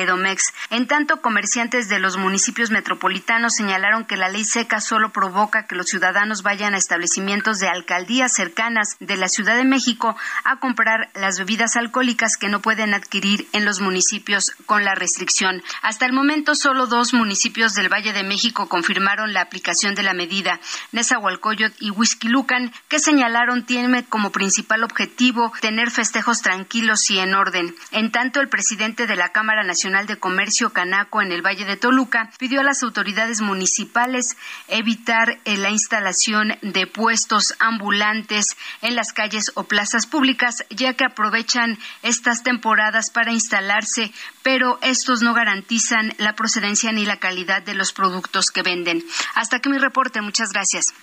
En 0.69 0.87
tanto, 0.87 1.21
comerciantes 1.21 1.87
de 1.87 1.99
los 1.99 2.17
municipios 2.17 2.71
metropolitanos 2.71 3.55
señalaron 3.55 4.05
que 4.05 4.17
la 4.17 4.29
ley 4.29 4.43
seca 4.43 4.81
solo 4.81 5.11
provoca 5.11 5.67
que 5.67 5.75
los 5.75 5.87
ciudadanos 5.87 6.43
vayan 6.43 6.73
a 6.73 6.77
establecimientos 6.77 7.59
de 7.59 7.69
alcaldías 7.69 8.33
cercanas 8.33 8.97
de 8.99 9.15
la 9.15 9.29
Ciudad 9.29 9.55
de 9.55 9.63
México 9.63 10.15
a 10.43 10.59
comprar 10.59 11.09
las 11.13 11.37
bebidas 11.37 11.75
alcohólicas 11.75 12.35
que 12.37 12.49
no 12.49 12.61
pueden 12.61 12.93
adquirir 12.93 13.47
en 13.53 13.63
los 13.63 13.79
municipios 13.79 14.51
con 14.65 14.83
la 14.83 14.95
restricción. 14.95 15.61
Hasta 15.81 16.05
el 16.05 16.13
momento, 16.13 16.55
solo 16.55 16.87
dos 16.87 17.13
municipios 17.13 17.73
del 17.73 17.89
Valle 17.89 18.11
de 18.11 18.23
México 18.23 18.67
confirmaron 18.67 19.33
la 19.33 19.41
aplicación 19.41 19.95
de 19.95 20.03
la 20.03 20.13
medida, 20.13 20.59
Nezahualcóyotl 20.91 21.75
y 21.79 21.91
Huizquilucan, 21.91 22.73
que 22.87 22.99
señalaron 22.99 23.65
tiene 23.65 24.03
como 24.05 24.31
principal 24.31 24.83
objetivo 24.83 25.53
tener 25.61 25.91
festejos 25.91 26.41
tranquilos 26.41 27.09
y 27.11 27.19
en 27.19 27.33
orden. 27.33 27.75
En 27.91 28.11
tanto, 28.11 28.41
el 28.41 28.49
presidente 28.49 29.07
de 29.07 29.15
la 29.15 29.29
Cámara 29.29 29.63
Nacional 29.63 29.90
de 29.91 30.17
Comercio, 30.17 30.71
Canaco, 30.71 31.21
en 31.21 31.31
el 31.31 31.45
Valle 31.45 31.65
de 31.65 31.77
Toluca, 31.77 32.31
pidió 32.39 32.61
a 32.61 32.63
las 32.63 32.81
autoridades 32.81 33.41
municipales 33.41 34.37
evitar 34.67 35.39
eh, 35.45 35.57
la 35.57 35.69
instalación 35.69 36.57
de 36.61 36.87
puestos 36.87 37.53
ambulantes 37.59 38.57
en 38.81 38.95
las 38.95 39.11
calles 39.13 39.51
o 39.55 39.65
plazas 39.65 40.07
públicas, 40.07 40.63
ya 40.69 40.93
que 40.93 41.03
aprovechan 41.03 41.77
estas 42.03 42.43
temporadas 42.43 43.11
para 43.11 43.31
instalarse, 43.31 44.11
pero 44.43 44.79
estos 44.81 45.21
no 45.21 45.33
garantizan 45.33 46.13
la 46.17 46.33
procedencia 46.33 46.91
ni 46.91 47.05
la 47.05 47.17
calidad 47.17 47.61
de 47.61 47.75
los 47.75 47.91
productos 47.91 48.45
que 48.47 48.63
venden. 48.63 49.03
Hasta 49.35 49.57
aquí 49.57 49.69
mi 49.69 49.77
reporte 49.77 50.21
Muchas 50.21 50.53
gracias. 50.53 50.93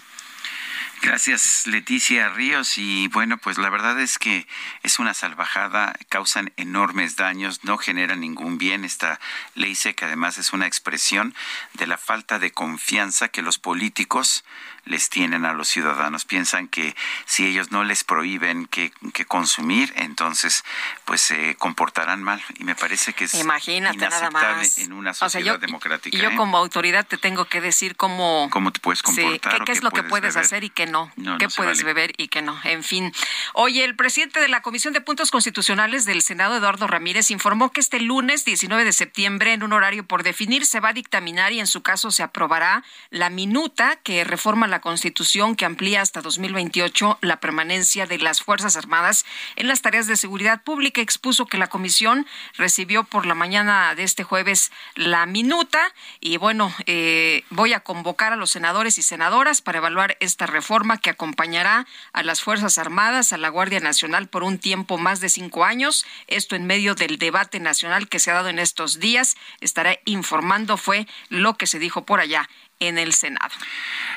Gracias, 1.00 1.66
Leticia 1.66 2.28
Ríos. 2.28 2.76
Y 2.76 3.06
bueno, 3.08 3.38
pues 3.38 3.56
la 3.56 3.70
verdad 3.70 4.00
es 4.00 4.18
que 4.18 4.48
es 4.82 4.98
una 4.98 5.14
salvajada, 5.14 5.94
causan 6.08 6.52
enormes 6.56 7.14
daños, 7.16 7.62
no 7.62 7.78
generan 7.78 8.20
ningún 8.20 8.58
bien. 8.58 8.84
Esta 8.84 9.20
ley 9.54 9.76
seca 9.76 10.06
además 10.06 10.38
es 10.38 10.52
una 10.52 10.66
expresión 10.66 11.34
de 11.74 11.86
la 11.86 11.98
falta 11.98 12.38
de 12.40 12.50
confianza 12.50 13.28
que 13.28 13.42
los 13.42 13.58
políticos 13.58 14.44
les 14.88 15.08
tienen 15.10 15.44
a 15.44 15.52
los 15.52 15.68
ciudadanos. 15.68 16.24
Piensan 16.24 16.68
que 16.68 16.96
si 17.24 17.46
ellos 17.46 17.70
no 17.70 17.84
les 17.84 18.04
prohíben 18.04 18.66
que, 18.66 18.92
consumir, 19.26 19.92
entonces 19.96 20.64
pues 21.04 21.20
se 21.20 21.54
comportarán 21.56 22.22
mal. 22.22 22.42
Y 22.58 22.64
me 22.64 22.74
parece 22.74 23.12
que 23.12 23.24
es 23.24 23.34
inaceptable 23.34 24.68
en 24.78 24.92
una 24.92 25.14
sociedad 25.14 25.58
democrática. 25.58 26.16
Y 26.16 26.20
yo 26.20 26.30
¿eh? 26.30 26.36
como 26.36 26.56
autoridad 26.56 27.06
te 27.06 27.18
tengo 27.18 27.44
que 27.44 27.60
decir 27.60 27.96
cómo... 27.96 28.48
¿Cómo 28.50 28.72
te 28.72 28.80
puedes 28.80 29.02
comportar? 29.02 29.64
qué, 29.64 29.72
es 29.72 29.82
lo 29.82 29.90
que 29.90 30.02
puedes 30.02 30.36
hacer 30.36 30.64
y 30.64 30.70
qué 30.70 30.86
no. 30.86 31.12
qué 31.38 31.48
puedes 31.48 31.82
beber 31.84 32.12
y 32.16 32.28
qué 32.28 32.42
no. 32.42 32.58
En 32.64 32.82
fin. 32.82 33.12
Oye, 33.54 33.84
el 33.84 33.96
presidente 33.96 34.40
de 34.40 34.48
la 34.48 34.62
Comisión 34.62 34.94
de 34.94 35.00
Puntos 35.00 35.30
Constitucionales 35.30 36.04
del 36.04 36.22
Senado, 36.22 36.56
Eduardo 36.56 36.86
Ramírez, 36.86 37.30
informó 37.30 37.70
que 37.70 37.80
este 37.80 38.00
lunes 38.00 38.44
19 38.44 38.84
de 38.84 38.92
septiembre, 38.92 39.52
en 39.52 39.62
un 39.62 39.72
horario 39.72 40.06
por 40.06 40.22
definir, 40.22 40.64
se 40.66 40.80
va 40.80 40.90
a 40.90 40.92
dictaminar 40.92 41.52
y 41.52 41.60
en 41.60 41.66
su 41.66 41.82
caso 41.82 42.10
se 42.10 42.22
aprobará 42.22 42.84
la 43.10 43.30
minuta 43.30 43.96
que 43.96 44.24
reforma 44.24 44.66
la 44.66 44.77
Constitución 44.80 45.56
que 45.56 45.64
amplía 45.64 46.02
hasta 46.02 46.20
2028 46.20 47.18
la 47.20 47.40
permanencia 47.40 48.06
de 48.06 48.18
las 48.18 48.42
Fuerzas 48.42 48.76
Armadas 48.76 49.24
en 49.56 49.68
las 49.68 49.82
tareas 49.82 50.06
de 50.06 50.16
seguridad 50.16 50.62
pública. 50.62 51.00
Expuso 51.00 51.46
que 51.46 51.58
la 51.58 51.68
comisión 51.68 52.26
recibió 52.56 53.04
por 53.04 53.26
la 53.26 53.34
mañana 53.34 53.94
de 53.94 54.02
este 54.02 54.24
jueves 54.24 54.70
la 54.94 55.26
minuta 55.26 55.80
y 56.20 56.36
bueno, 56.36 56.72
eh, 56.86 57.44
voy 57.50 57.72
a 57.72 57.80
convocar 57.80 58.32
a 58.32 58.36
los 58.36 58.50
senadores 58.50 58.98
y 58.98 59.02
senadoras 59.02 59.60
para 59.60 59.78
evaluar 59.78 60.16
esta 60.20 60.46
reforma 60.46 60.98
que 60.98 61.10
acompañará 61.10 61.86
a 62.12 62.22
las 62.22 62.40
Fuerzas 62.40 62.78
Armadas, 62.78 63.32
a 63.32 63.38
la 63.38 63.48
Guardia 63.48 63.80
Nacional 63.80 64.28
por 64.28 64.42
un 64.42 64.58
tiempo 64.58 64.98
más 64.98 65.20
de 65.20 65.28
cinco 65.28 65.64
años. 65.64 66.04
Esto 66.26 66.56
en 66.56 66.66
medio 66.66 66.94
del 66.94 67.18
debate 67.18 67.60
nacional 67.60 68.08
que 68.08 68.18
se 68.18 68.30
ha 68.30 68.34
dado 68.34 68.48
en 68.48 68.58
estos 68.58 68.98
días. 69.00 69.36
Estaré 69.60 70.00
informando, 70.04 70.76
fue 70.76 71.06
lo 71.28 71.56
que 71.56 71.66
se 71.66 71.78
dijo 71.78 72.04
por 72.04 72.20
allá 72.20 72.48
en 72.80 72.98
el 72.98 73.14
Senado. 73.14 73.54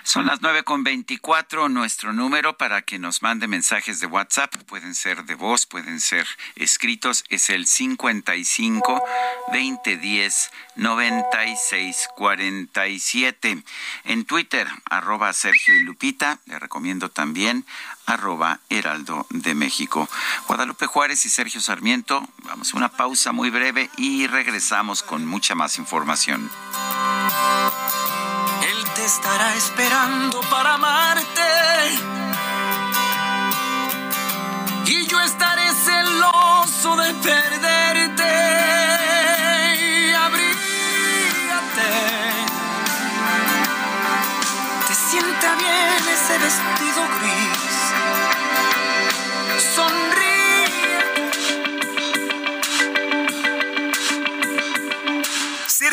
Son 0.04 0.26
las 0.26 0.42
nueve 0.42 0.64
con 0.64 0.84
veinticuatro. 0.84 1.70
Nuestro 1.70 2.12
número 2.14 2.58
para 2.58 2.82
que 2.82 2.98
nos 3.00 3.22
mande 3.22 3.48
mensajes 3.48 4.00
de 4.00 4.08
WhatsApp 4.08 4.56
pueden 4.68 4.96
ser 4.96 5.26
de 5.26 5.36
voz, 5.36 5.66
pueden 5.66 6.00
ser 6.00 6.26
escritos. 6.56 7.26
Es 7.30 7.50
el 7.50 7.68
55 7.68 9.04
2010 9.48 10.52
9647. 10.76 13.64
En 14.06 14.26
Twitter, 14.26 14.68
arroba 14.90 15.34
Sergio 15.34 15.76
y 15.76 15.84
Lupita. 15.84 16.40
Le 16.46 16.58
recomiendo 16.60 17.10
también 17.10 17.66
arroba 18.06 18.60
Heraldo 18.70 19.26
de 19.30 19.56
México. 19.56 20.10
Guadalupe 20.48 20.88
Juárez 20.88 21.26
y 21.26 21.30
Sergio 21.30 21.62
Sarmiento. 21.62 22.28
Vamos 22.44 22.74
a 22.74 22.78
una 22.78 22.90
pausa 22.90 23.32
muy 23.32 23.50
breve 23.50 23.90
y 23.98 24.28
regresamos 24.28 25.02
con 25.04 25.26
mucha 25.26 25.56
más 25.56 25.78
información 25.78 26.50
estará 29.06 29.56
esperando 29.56 30.42
para 30.50 30.76
amarte. 30.76 31.42
Y 34.86 35.08
yo 35.08 35.20
estaré 35.22 35.74
celoso 35.74 36.96
de 36.98 37.14
perderte. 37.16 37.61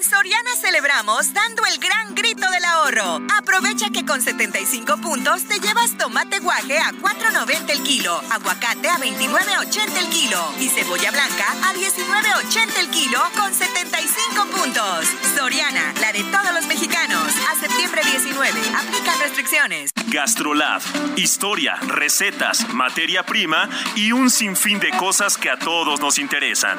En 0.00 0.04
Soriana 0.08 0.56
celebramos 0.58 1.34
dando 1.34 1.62
el 1.66 1.78
gran 1.78 2.14
grito 2.14 2.50
del 2.50 2.64
ahorro. 2.64 3.20
Aprovecha 3.36 3.90
que 3.90 4.06
con 4.06 4.22
75 4.22 4.96
puntos 4.96 5.44
te 5.44 5.60
llevas 5.60 5.98
tomate 5.98 6.38
guaje 6.38 6.78
a 6.78 6.90
4.90 6.92 7.70
el 7.70 7.82
kilo, 7.82 8.18
aguacate 8.30 8.88
a 8.88 8.96
29.80 8.96 9.98
el 9.98 10.08
kilo 10.08 10.54
y 10.58 10.70
cebolla 10.70 11.10
blanca 11.10 11.44
a 11.64 11.74
19.80 11.74 12.78
el 12.78 12.88
kilo 12.88 13.20
con 13.36 13.52
75 13.52 14.46
puntos. 14.46 15.06
Soriana, 15.36 15.92
la 16.00 16.12
de 16.12 16.24
todos 16.24 16.54
los 16.54 16.66
mexicanos. 16.66 17.34
A 17.50 17.56
septiembre 17.56 18.00
10 18.02 18.22
19. 18.22 18.58
Aplican 18.78 19.20
restricciones. 19.20 19.90
Gastrolab. 20.06 20.80
Historia, 21.16 21.76
recetas, 21.88 22.66
materia 22.72 23.22
prima 23.26 23.68
y 23.96 24.12
un 24.12 24.30
sinfín 24.30 24.80
de 24.80 24.92
cosas 24.92 25.36
que 25.36 25.50
a 25.50 25.58
todos 25.58 26.00
nos 26.00 26.18
interesan. 26.18 26.78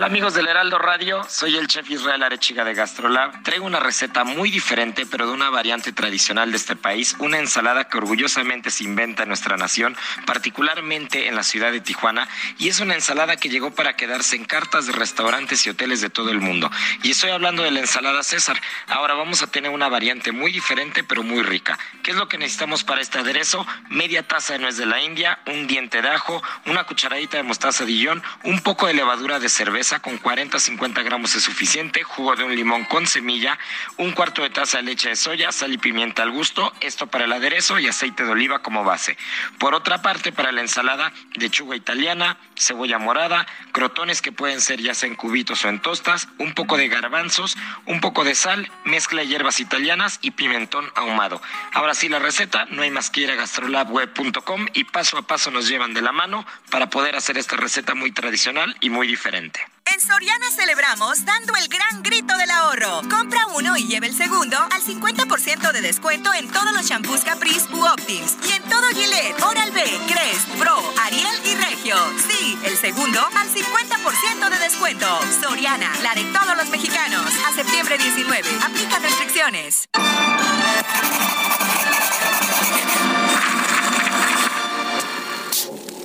Hola 0.00 0.06
amigos 0.06 0.32
del 0.32 0.48
Heraldo 0.48 0.78
Radio, 0.78 1.22
soy 1.28 1.58
el 1.58 1.68
chef 1.68 1.90
Israel 1.90 2.22
Arechiga 2.22 2.64
de 2.64 2.72
Gastrolab. 2.72 3.42
Traigo 3.42 3.66
una 3.66 3.80
receta 3.80 4.24
muy 4.24 4.50
diferente, 4.50 5.04
pero 5.04 5.26
de 5.26 5.34
una 5.34 5.50
variante 5.50 5.92
tradicional 5.92 6.50
de 6.50 6.56
este 6.56 6.74
país, 6.74 7.16
una 7.18 7.38
ensalada 7.38 7.86
que 7.86 7.98
orgullosamente 7.98 8.70
se 8.70 8.84
inventa 8.84 9.24
en 9.24 9.28
nuestra 9.28 9.58
nación, 9.58 9.94
particularmente 10.24 11.28
en 11.28 11.36
la 11.36 11.42
ciudad 11.42 11.70
de 11.70 11.82
Tijuana, 11.82 12.26
y 12.56 12.70
es 12.70 12.80
una 12.80 12.94
ensalada 12.94 13.36
que 13.36 13.50
llegó 13.50 13.72
para 13.72 13.94
quedarse 13.94 14.36
en 14.36 14.46
cartas 14.46 14.86
de 14.86 14.92
restaurantes 14.92 15.66
y 15.66 15.68
hoteles 15.68 16.00
de 16.00 16.08
todo 16.08 16.30
el 16.30 16.40
mundo. 16.40 16.70
Y 17.02 17.10
estoy 17.10 17.32
hablando 17.32 17.62
de 17.62 17.70
la 17.70 17.80
ensalada 17.80 18.22
César. 18.22 18.58
Ahora 18.86 19.12
vamos 19.12 19.42
a 19.42 19.48
tener 19.48 19.70
una 19.70 19.90
variante 19.90 20.32
muy 20.32 20.50
diferente, 20.50 21.04
pero 21.04 21.22
muy 21.22 21.42
rica. 21.42 21.78
¿Qué 22.02 22.12
es 22.12 22.16
lo 22.16 22.26
que 22.26 22.38
necesitamos 22.38 22.84
para 22.84 23.02
este 23.02 23.18
aderezo? 23.18 23.66
Media 23.90 24.26
taza 24.26 24.54
de 24.54 24.60
nuez 24.60 24.78
de 24.78 24.86
la 24.86 25.02
India, 25.02 25.40
un 25.46 25.66
diente 25.66 26.00
de 26.00 26.08
ajo, 26.08 26.42
una 26.64 26.84
cucharadita 26.84 27.36
de 27.36 27.42
mostaza 27.42 27.84
Dijon, 27.84 28.22
un 28.44 28.60
poco 28.60 28.86
de 28.86 28.94
levadura 28.94 29.38
de 29.38 29.50
cerveza, 29.50 29.89
con 29.98 30.20
40-50 30.20 31.02
gramos 31.02 31.34
es 31.34 31.42
suficiente, 31.42 32.04
jugo 32.04 32.36
de 32.36 32.44
un 32.44 32.54
limón 32.54 32.84
con 32.84 33.06
semilla, 33.08 33.58
un 33.96 34.12
cuarto 34.12 34.42
de 34.42 34.50
taza 34.50 34.78
de 34.78 34.84
leche 34.84 35.08
de 35.08 35.16
soya, 35.16 35.50
sal 35.50 35.72
y 35.72 35.78
pimienta 35.78 36.22
al 36.22 36.30
gusto, 36.30 36.72
esto 36.80 37.08
para 37.08 37.24
el 37.24 37.32
aderezo 37.32 37.78
y 37.80 37.88
aceite 37.88 38.24
de 38.24 38.30
oliva 38.30 38.60
como 38.60 38.84
base. 38.84 39.16
Por 39.58 39.74
otra 39.74 40.00
parte, 40.00 40.30
para 40.30 40.52
la 40.52 40.60
ensalada, 40.60 41.12
lechuga 41.34 41.74
italiana, 41.74 42.38
cebolla 42.56 42.98
morada, 42.98 43.46
crotones 43.72 44.22
que 44.22 44.30
pueden 44.30 44.60
ser 44.60 44.80
ya 44.80 44.94
sea 44.94 45.08
en 45.08 45.16
cubitos 45.16 45.64
o 45.64 45.68
en 45.68 45.80
tostas, 45.80 46.28
un 46.38 46.54
poco 46.54 46.76
de 46.76 46.88
garbanzos, 46.88 47.56
un 47.86 48.00
poco 48.00 48.22
de 48.22 48.36
sal, 48.36 48.70
mezcla 48.84 49.22
de 49.22 49.26
hierbas 49.28 49.58
italianas 49.58 50.20
y 50.22 50.30
pimentón 50.30 50.90
ahumado. 50.94 51.42
Ahora 51.72 51.94
sí, 51.94 52.08
la 52.08 52.20
receta, 52.20 52.66
no 52.66 52.82
hay 52.82 52.90
más 52.90 53.10
que 53.10 53.22
ir 53.22 53.30
a 53.30 53.34
gastrolabweb.com 53.34 54.66
y 54.74 54.84
paso 54.84 55.18
a 55.18 55.22
paso 55.22 55.50
nos 55.50 55.68
llevan 55.68 55.94
de 55.94 56.02
la 56.02 56.12
mano 56.12 56.46
para 56.70 56.90
poder 56.90 57.16
hacer 57.16 57.38
esta 57.38 57.56
receta 57.56 57.94
muy 57.94 58.12
tradicional 58.12 58.76
y 58.80 58.90
muy 58.90 59.06
diferente. 59.06 59.60
En 59.86 60.00
Soriana 60.00 60.50
celebramos 60.50 61.24
dando 61.24 61.54
el 61.56 61.68
gran 61.68 62.02
grito 62.02 62.36
del 62.36 62.50
ahorro. 62.50 63.02
Compra 63.08 63.46
uno 63.54 63.76
y 63.76 63.86
lleve 63.86 64.06
el 64.06 64.14
segundo 64.14 64.56
al 64.58 64.82
50% 64.82 65.72
de 65.72 65.80
descuento 65.80 66.32
en 66.34 66.50
todos 66.50 66.72
los 66.72 66.86
shampoos 66.86 67.24
Caprice 67.24 67.66
u 67.72 67.84
Optims 67.84 68.36
y 68.48 68.52
en 68.52 68.62
todo 68.64 68.88
Gillette, 68.90 69.40
Oral-B, 69.42 69.82
Crest, 70.08 70.48
Pro, 70.58 70.76
Ariel 71.04 71.40
y 71.44 71.54
Regio. 71.54 71.96
Sí, 72.28 72.58
el 72.64 72.76
segundo 72.76 73.20
al 73.20 73.48
50% 73.48 74.50
de 74.50 74.58
descuento. 74.58 75.06
Soriana, 75.40 75.90
la 76.02 76.14
de 76.14 76.24
todos 76.24 76.56
los 76.56 76.68
mexicanos. 76.68 77.26
A 77.48 77.54
septiembre 77.54 77.98
19. 77.98 78.48
Aplica 78.62 78.98
restricciones. 78.98 79.88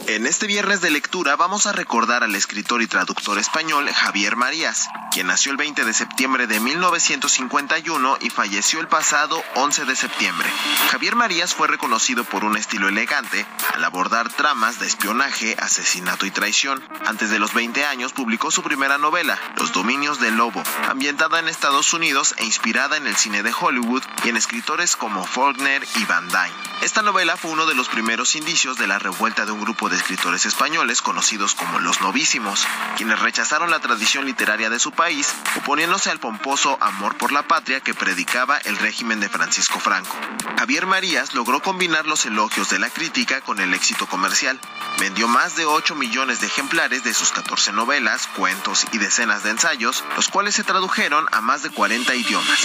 En 0.07 0.27
este 0.27 0.45
viernes 0.45 0.81
de 0.81 0.91
lectura 0.91 1.35
vamos 1.35 1.65
a 1.65 1.71
recordar 1.71 2.23
al 2.23 2.35
escritor 2.35 2.83
y 2.83 2.87
traductor 2.87 3.39
español 3.39 3.89
Javier 3.91 4.35
Marías, 4.35 4.87
quien 5.11 5.25
nació 5.25 5.51
el 5.51 5.57
20 5.57 5.83
de 5.83 5.93
septiembre 5.95 6.45
de 6.45 6.59
1951 6.59 8.19
y 8.21 8.29
falleció 8.29 8.79
el 8.81 8.87
pasado 8.87 9.43
11 9.55 9.85
de 9.85 9.95
septiembre. 9.95 10.47
Javier 10.91 11.15
Marías 11.15 11.55
fue 11.55 11.67
reconocido 11.67 12.23
por 12.23 12.45
un 12.45 12.55
estilo 12.55 12.87
elegante 12.87 13.47
al 13.73 13.83
abordar 13.83 14.31
tramas 14.31 14.79
de 14.79 14.85
espionaje, 14.85 15.55
asesinato 15.59 16.27
y 16.27 16.31
traición. 16.31 16.83
Antes 17.07 17.31
de 17.31 17.39
los 17.39 17.55
20 17.55 17.83
años 17.85 18.13
publicó 18.13 18.51
su 18.51 18.61
primera 18.61 18.99
novela, 18.99 19.39
Los 19.57 19.73
Dominios 19.73 20.19
del 20.19 20.35
Lobo, 20.35 20.61
ambientada 20.87 21.39
en 21.39 21.47
Estados 21.47 21.93
Unidos 21.93 22.35
e 22.37 22.45
inspirada 22.45 22.97
en 22.97 23.07
el 23.07 23.15
cine 23.15 23.41
de 23.41 23.53
Hollywood 23.59 24.03
y 24.23 24.29
en 24.29 24.37
escritores 24.37 24.95
como 24.95 25.25
Faulkner 25.25 25.83
y 25.95 26.05
Van 26.05 26.27
Dyne. 26.27 26.75
Esta 26.83 27.01
novela 27.01 27.35
fue 27.37 27.49
uno 27.49 27.65
de 27.65 27.73
los 27.73 27.89
primeros 27.89 28.35
indicios 28.35 28.77
de 28.77 28.85
la 28.85 28.99
revuelta 28.99 29.47
de 29.47 29.51
un 29.51 29.61
grupo 29.61 29.89
de 29.89 29.94
escritores 29.97 30.45
españoles 30.45 31.01
conocidos 31.01 31.55
como 31.55 31.79
los 31.79 32.01
novísimos, 32.01 32.65
quienes 32.97 33.19
rechazaron 33.19 33.71
la 33.71 33.79
tradición 33.79 34.25
literaria 34.25 34.69
de 34.69 34.79
su 34.79 34.91
país, 34.91 35.33
oponiéndose 35.57 36.09
al 36.09 36.19
pomposo 36.19 36.77
amor 36.81 37.17
por 37.17 37.31
la 37.31 37.47
patria 37.47 37.81
que 37.81 37.93
predicaba 37.93 38.57
el 38.59 38.77
régimen 38.77 39.19
de 39.19 39.29
Francisco 39.29 39.79
Franco. 39.79 40.15
Javier 40.57 40.85
Marías 40.85 41.33
logró 41.33 41.61
combinar 41.61 42.05
los 42.05 42.25
elogios 42.25 42.69
de 42.69 42.79
la 42.79 42.89
crítica 42.89 43.41
con 43.41 43.59
el 43.59 43.73
éxito 43.73 44.07
comercial. 44.07 44.59
Vendió 44.99 45.27
más 45.27 45.55
de 45.55 45.65
8 45.65 45.95
millones 45.95 46.39
de 46.41 46.47
ejemplares 46.47 47.03
de 47.03 47.13
sus 47.13 47.31
14 47.31 47.73
novelas, 47.73 48.27
cuentos 48.27 48.85
y 48.91 48.97
decenas 48.97 49.43
de 49.43 49.51
ensayos, 49.51 50.03
los 50.15 50.29
cuales 50.29 50.55
se 50.55 50.63
tradujeron 50.63 51.25
a 51.31 51.41
más 51.41 51.63
de 51.63 51.69
40 51.69 52.15
idiomas. 52.15 52.59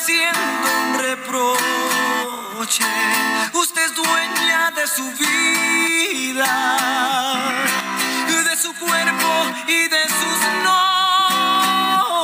Haciendo 0.00 0.68
un 0.82 0.98
reproche. 0.98 2.84
Usted 3.52 3.84
es 3.84 3.94
dueña 3.94 4.70
de 4.70 4.86
su 4.86 5.04
vida, 5.12 6.76
de 8.48 8.56
su 8.56 8.72
cuerpo 8.74 9.30
y 9.68 9.88
de 9.88 10.02
sus 10.18 10.38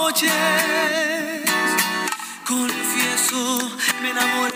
noches. 0.09 0.33
Confieso, 2.47 3.71
me 4.01 4.11
enamoré 4.11 4.56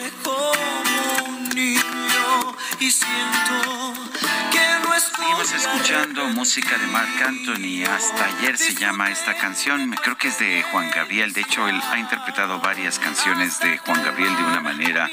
escuchando 5.60 6.26
música 6.28 6.78
de 6.78 6.86
Marc 6.86 7.22
Anthony. 7.22 7.84
Hasta 7.84 8.24
ayer 8.24 8.56
se 8.56 8.74
llama 8.74 9.10
esta 9.10 9.34
canción. 9.34 9.94
Creo 10.02 10.16
que 10.16 10.28
es 10.28 10.38
de 10.38 10.62
Juan 10.62 10.90
Gabriel. 10.90 11.34
De 11.34 11.42
hecho, 11.42 11.68
él 11.68 11.78
ha 11.90 11.98
interpretado 11.98 12.58
varias 12.60 12.98
canciones 12.98 13.58
de 13.60 13.76
Juan 13.78 14.02
Gabriel 14.02 14.34
de 14.36 14.42
una 14.42 14.60
manera, 14.60 15.10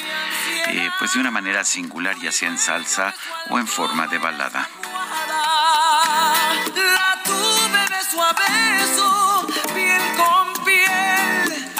eh, 0.67 0.89
pues 0.99 1.13
de 1.13 1.19
una 1.19 1.31
manera 1.31 1.65
singular, 1.65 2.15
ya 2.21 2.31
sea 2.31 2.47
en 2.47 2.57
salsa 2.57 3.13
o 3.49 3.59
en 3.59 3.67
forma 3.67 4.07
de 4.07 4.17
balada. 4.19 4.69
La 6.75 7.21
tuve 7.25 7.85
beso 7.89 8.23
a 8.23 8.33
beso, 8.33 9.47
piel 9.73 10.01
con 10.15 10.65
piel. 10.65 11.71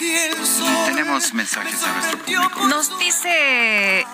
Y 0.00 0.12
el 0.12 0.46
sol 0.46 0.84
Tenemos 0.86 1.32
mensajes 1.32 1.82
a 1.82 1.92
nuestro 1.92 2.18
público. 2.18 2.66
Nos 2.66 2.98
dice 2.98 4.06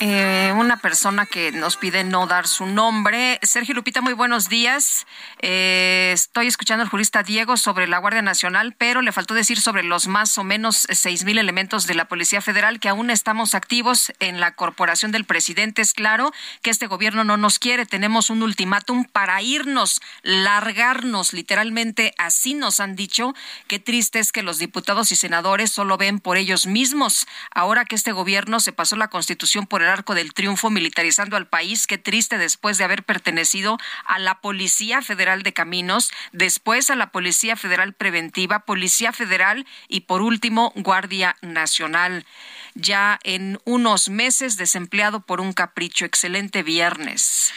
eh, 0.00 0.52
una 0.56 0.78
persona 0.78 1.26
que 1.26 1.52
nos 1.52 1.76
pide 1.76 2.04
no 2.04 2.26
dar 2.26 2.48
su 2.48 2.66
nombre. 2.66 3.38
Sergio 3.42 3.74
Lupita, 3.74 4.00
muy 4.00 4.14
buenos 4.14 4.48
días. 4.48 5.06
Eh, 5.40 6.10
estoy 6.14 6.46
escuchando 6.46 6.82
al 6.82 6.88
jurista 6.88 7.22
Diego 7.22 7.56
sobre 7.56 7.86
la 7.86 7.98
Guardia 7.98 8.22
Nacional, 8.22 8.74
pero 8.78 9.02
le 9.02 9.12
faltó 9.12 9.34
decir 9.34 9.60
sobre 9.60 9.82
los 9.82 10.06
más 10.06 10.38
o 10.38 10.44
menos 10.44 10.86
seis 10.90 11.24
mil 11.24 11.38
elementos 11.38 11.86
de 11.86 11.94
la 11.94 12.06
Policía 12.06 12.40
Federal 12.40 12.80
que 12.80 12.88
aún 12.88 13.10
estamos 13.10 13.54
activos 13.54 14.12
en 14.20 14.40
la 14.40 14.54
corporación 14.54 15.12
del 15.12 15.24
presidente. 15.24 15.82
Es 15.82 15.92
claro 15.92 16.32
que 16.62 16.70
este 16.70 16.86
gobierno 16.86 17.24
no 17.24 17.36
nos 17.36 17.58
quiere. 17.58 17.84
Tenemos 17.84 18.30
un 18.30 18.42
ultimátum 18.42 19.04
para 19.04 19.42
irnos, 19.42 20.00
largarnos, 20.22 21.32
literalmente 21.32 22.14
así 22.18 22.54
nos 22.54 22.80
han 22.80 22.96
dicho. 22.96 23.34
Qué 23.66 23.78
triste 23.78 24.18
es 24.18 24.32
que 24.32 24.42
los 24.42 24.58
diputados 24.58 25.12
y 25.12 25.16
senadores 25.16 25.70
solo 25.72 25.98
ven 25.98 26.20
por 26.20 26.38
ellos 26.38 26.66
mismos. 26.66 27.26
Ahora 27.50 27.84
que 27.84 27.96
este 27.96 28.12
gobierno 28.12 28.60
se 28.60 28.72
pasó 28.72 28.96
la 28.96 29.08
constitución 29.08 29.66
por 29.70 29.80
el 29.80 29.88
arco 29.88 30.14
del 30.14 30.34
triunfo 30.34 30.68
militarizando 30.68 31.38
al 31.38 31.46
país. 31.46 31.86
Qué 31.86 31.96
triste 31.96 32.36
después 32.36 32.76
de 32.76 32.84
haber 32.84 33.04
pertenecido 33.04 33.78
a 34.04 34.18
la 34.18 34.40
Policía 34.42 35.00
Federal 35.00 35.42
de 35.42 35.54
Caminos, 35.54 36.10
después 36.32 36.90
a 36.90 36.96
la 36.96 37.10
Policía 37.12 37.56
Federal 37.56 37.94
Preventiva, 37.94 38.66
Policía 38.66 39.12
Federal 39.12 39.66
y 39.88 40.00
por 40.00 40.20
último 40.20 40.74
Guardia 40.76 41.36
Nacional. 41.40 42.26
Ya 42.74 43.18
en 43.22 43.58
unos 43.64 44.08
meses 44.08 44.56
desempleado 44.56 45.20
por 45.20 45.40
un 45.40 45.52
capricho. 45.52 46.04
Excelente 46.04 46.62
viernes. 46.62 47.52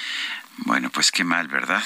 Bueno, 0.57 0.91
pues 0.91 1.11
qué 1.11 1.23
mal, 1.23 1.47
¿verdad? 1.47 1.81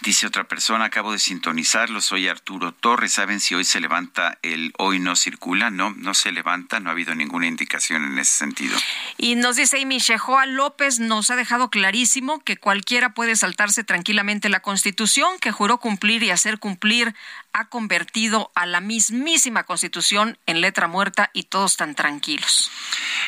Dice 0.00 0.26
otra 0.26 0.44
persona, 0.44 0.86
acabo 0.86 1.12
de 1.12 1.18
sintonizarlo, 1.18 2.00
soy 2.00 2.28
Arturo 2.28 2.72
Torres. 2.72 3.12
¿Saben 3.12 3.40
si 3.40 3.54
hoy 3.54 3.64
se 3.64 3.78
levanta 3.78 4.38
el 4.42 4.72
hoy 4.78 4.98
no 4.98 5.16
circula? 5.16 5.70
No, 5.70 5.90
no 5.90 6.14
se 6.14 6.32
levanta, 6.32 6.80
no 6.80 6.88
ha 6.88 6.92
habido 6.92 7.14
ninguna 7.14 7.46
indicación 7.46 8.04
en 8.04 8.18
ese 8.18 8.32
sentido. 8.38 8.76
Y 9.18 9.34
nos 9.34 9.56
dice 9.56 9.82
Amy 9.82 9.98
Shehoa 9.98 10.46
López, 10.46 10.98
nos 10.98 11.30
ha 11.30 11.36
dejado 11.36 11.68
clarísimo 11.68 12.42
que 12.42 12.56
cualquiera 12.56 13.12
puede 13.12 13.36
saltarse 13.36 13.84
tranquilamente 13.84 14.48
la 14.48 14.60
Constitución, 14.60 15.38
que 15.38 15.52
juró 15.52 15.78
cumplir 15.78 16.22
y 16.22 16.30
hacer 16.30 16.58
cumplir, 16.58 17.14
ha 17.56 17.70
convertido 17.70 18.52
a 18.54 18.66
la 18.66 18.82
mismísima 18.82 19.64
Constitución 19.64 20.38
en 20.44 20.60
letra 20.60 20.88
muerta 20.88 21.30
y 21.32 21.44
todos 21.44 21.78
tan 21.78 21.94
tranquilos. 21.94 22.70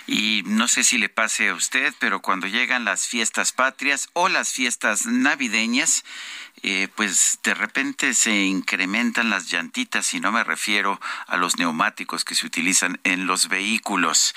Y 0.07 0.43
no 0.45 0.69
sé 0.69 0.85
si 0.85 0.99
le 0.99 1.09
pase 1.09 1.49
a 1.49 1.55
usted, 1.55 1.95
pero 1.99 2.21
cuando 2.21 2.47
llegan 2.47 2.85
las 2.85 3.07
fiestas 3.07 3.53
patrias 3.53 4.11
o 4.13 4.29
las 4.29 4.53
fiestas 4.53 5.07
navideñas, 5.07 6.05
eh, 6.63 6.89
pues 6.95 7.39
de 7.43 7.55
repente 7.55 8.15
se 8.15 8.45
incrementan 8.45 9.31
las 9.31 9.51
llantitas 9.51 10.15
y 10.15 10.21
no 10.21 10.33
me 10.33 10.45
refiero 10.45 11.01
a 11.27 11.37
los 11.37 11.59
neumáticos 11.59 12.25
que 12.25 12.35
se 12.35 12.47
utilizan 12.47 13.01
en 13.05 13.27
los 13.27 13.49
vehículos. 13.49 14.35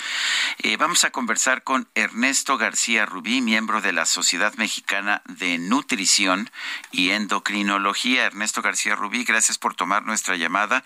Eh, 0.58 0.76
vamos 0.76 1.04
a 1.04 1.10
conversar 1.10 1.62
con 1.62 1.88
Ernesto 1.94 2.58
García 2.58 3.06
Rubí, 3.06 3.40
miembro 3.40 3.80
de 3.80 3.92
la 3.92 4.06
Sociedad 4.06 4.54
Mexicana 4.54 5.22
de 5.26 5.58
Nutrición 5.58 6.50
y 6.90 7.10
Endocrinología. 7.10 8.24
Ernesto 8.26 8.62
García 8.62 8.94
Rubí, 8.94 9.24
gracias 9.24 9.58
por 9.58 9.74
tomar 9.74 10.04
nuestra 10.04 10.36
llamada. 10.36 10.84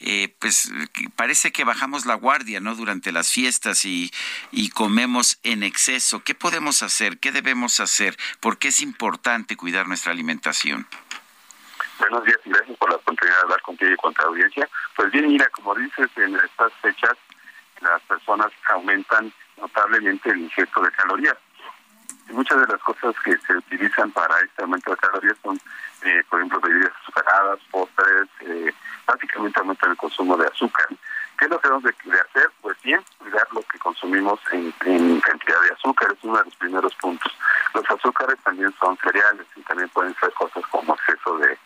Eh, 0.00 0.34
pues 0.38 0.70
parece 1.16 1.52
que 1.52 1.64
bajamos 1.64 2.06
la 2.06 2.14
guardia, 2.14 2.60
¿no? 2.60 2.74
Durante 2.74 3.12
las 3.12 3.30
fiestas 3.30 3.84
y, 3.84 4.12
y 4.50 4.70
comemos 4.70 5.38
en 5.42 5.62
exceso. 5.62 6.22
¿Qué 6.22 6.34
podemos 6.34 6.82
hacer? 6.82 7.18
¿Qué 7.18 7.32
debemos 7.32 7.80
hacer? 7.80 8.16
¿Por 8.40 8.58
qué 8.58 8.68
es 8.68 8.80
importante 8.80 9.56
cuidar 9.56 9.88
nuestra 9.88 10.12
alimentación? 10.12 10.73
Buenos 11.98 12.24
días 12.24 12.38
y 12.44 12.50
gracias 12.50 12.76
por 12.78 12.90
la 12.90 12.96
oportunidad 12.96 13.36
de 13.36 13.42
hablar 13.42 13.62
contigo 13.62 13.92
y 13.92 13.96
con 13.96 14.14
tu 14.14 14.22
audiencia. 14.22 14.68
Pues 14.96 15.10
bien, 15.12 15.28
mira, 15.28 15.48
como 15.50 15.74
dices, 15.74 16.10
en 16.16 16.34
estas 16.36 16.72
fechas 16.82 17.14
las 17.80 18.00
personas 18.02 18.50
aumentan 18.70 19.32
notablemente 19.56 20.30
el 20.30 20.38
ingesto 20.38 20.80
de 20.80 20.90
calorías. 20.92 21.36
Muchas 22.30 22.60
de 22.60 22.66
las 22.66 22.80
cosas 22.82 23.14
que 23.24 23.36
se 23.38 23.56
utilizan 23.56 24.10
para 24.10 24.40
este 24.40 24.62
aumento 24.62 24.90
de 24.90 24.96
calorías 24.96 25.36
son, 25.42 25.60
eh, 26.02 26.22
por 26.28 26.40
ejemplo, 26.40 26.60
bebidas 26.60 26.92
azucaradas, 27.02 27.60
postres, 27.70 28.28
eh, 28.40 28.72
básicamente 29.06 29.60
aumentan 29.60 29.90
el 29.90 29.96
consumo 29.96 30.36
de 30.36 30.46
azúcar. 30.46 30.88
¿Qué 31.38 31.46
es 31.46 31.50
lo 31.50 31.58
que 31.58 31.68
debemos 31.68 31.84
de, 31.84 32.20
hacer? 32.20 32.50
Pues 32.62 32.80
bien, 32.82 33.00
cuidar 33.18 33.46
lo 33.52 33.62
que 33.62 33.78
consumimos 33.78 34.38
en, 34.52 34.72
cantidad 35.20 35.60
de 35.62 35.72
azúcar, 35.72 36.12
es 36.12 36.18
uno 36.22 36.38
de 36.38 36.44
los 36.44 36.56
primeros 36.56 36.94
puntos. 36.96 37.32
Los 37.74 37.90
azúcares 37.90 38.38
también 38.44 38.72
son 38.78 38.96
cereales 38.98 39.46
y 39.56 39.62
también 39.62 39.88
pueden 39.90 40.14
ser 40.16 40.32
cosas 40.34 40.64
como 40.70 40.94
exceso 40.94 41.38
de, 41.38 41.58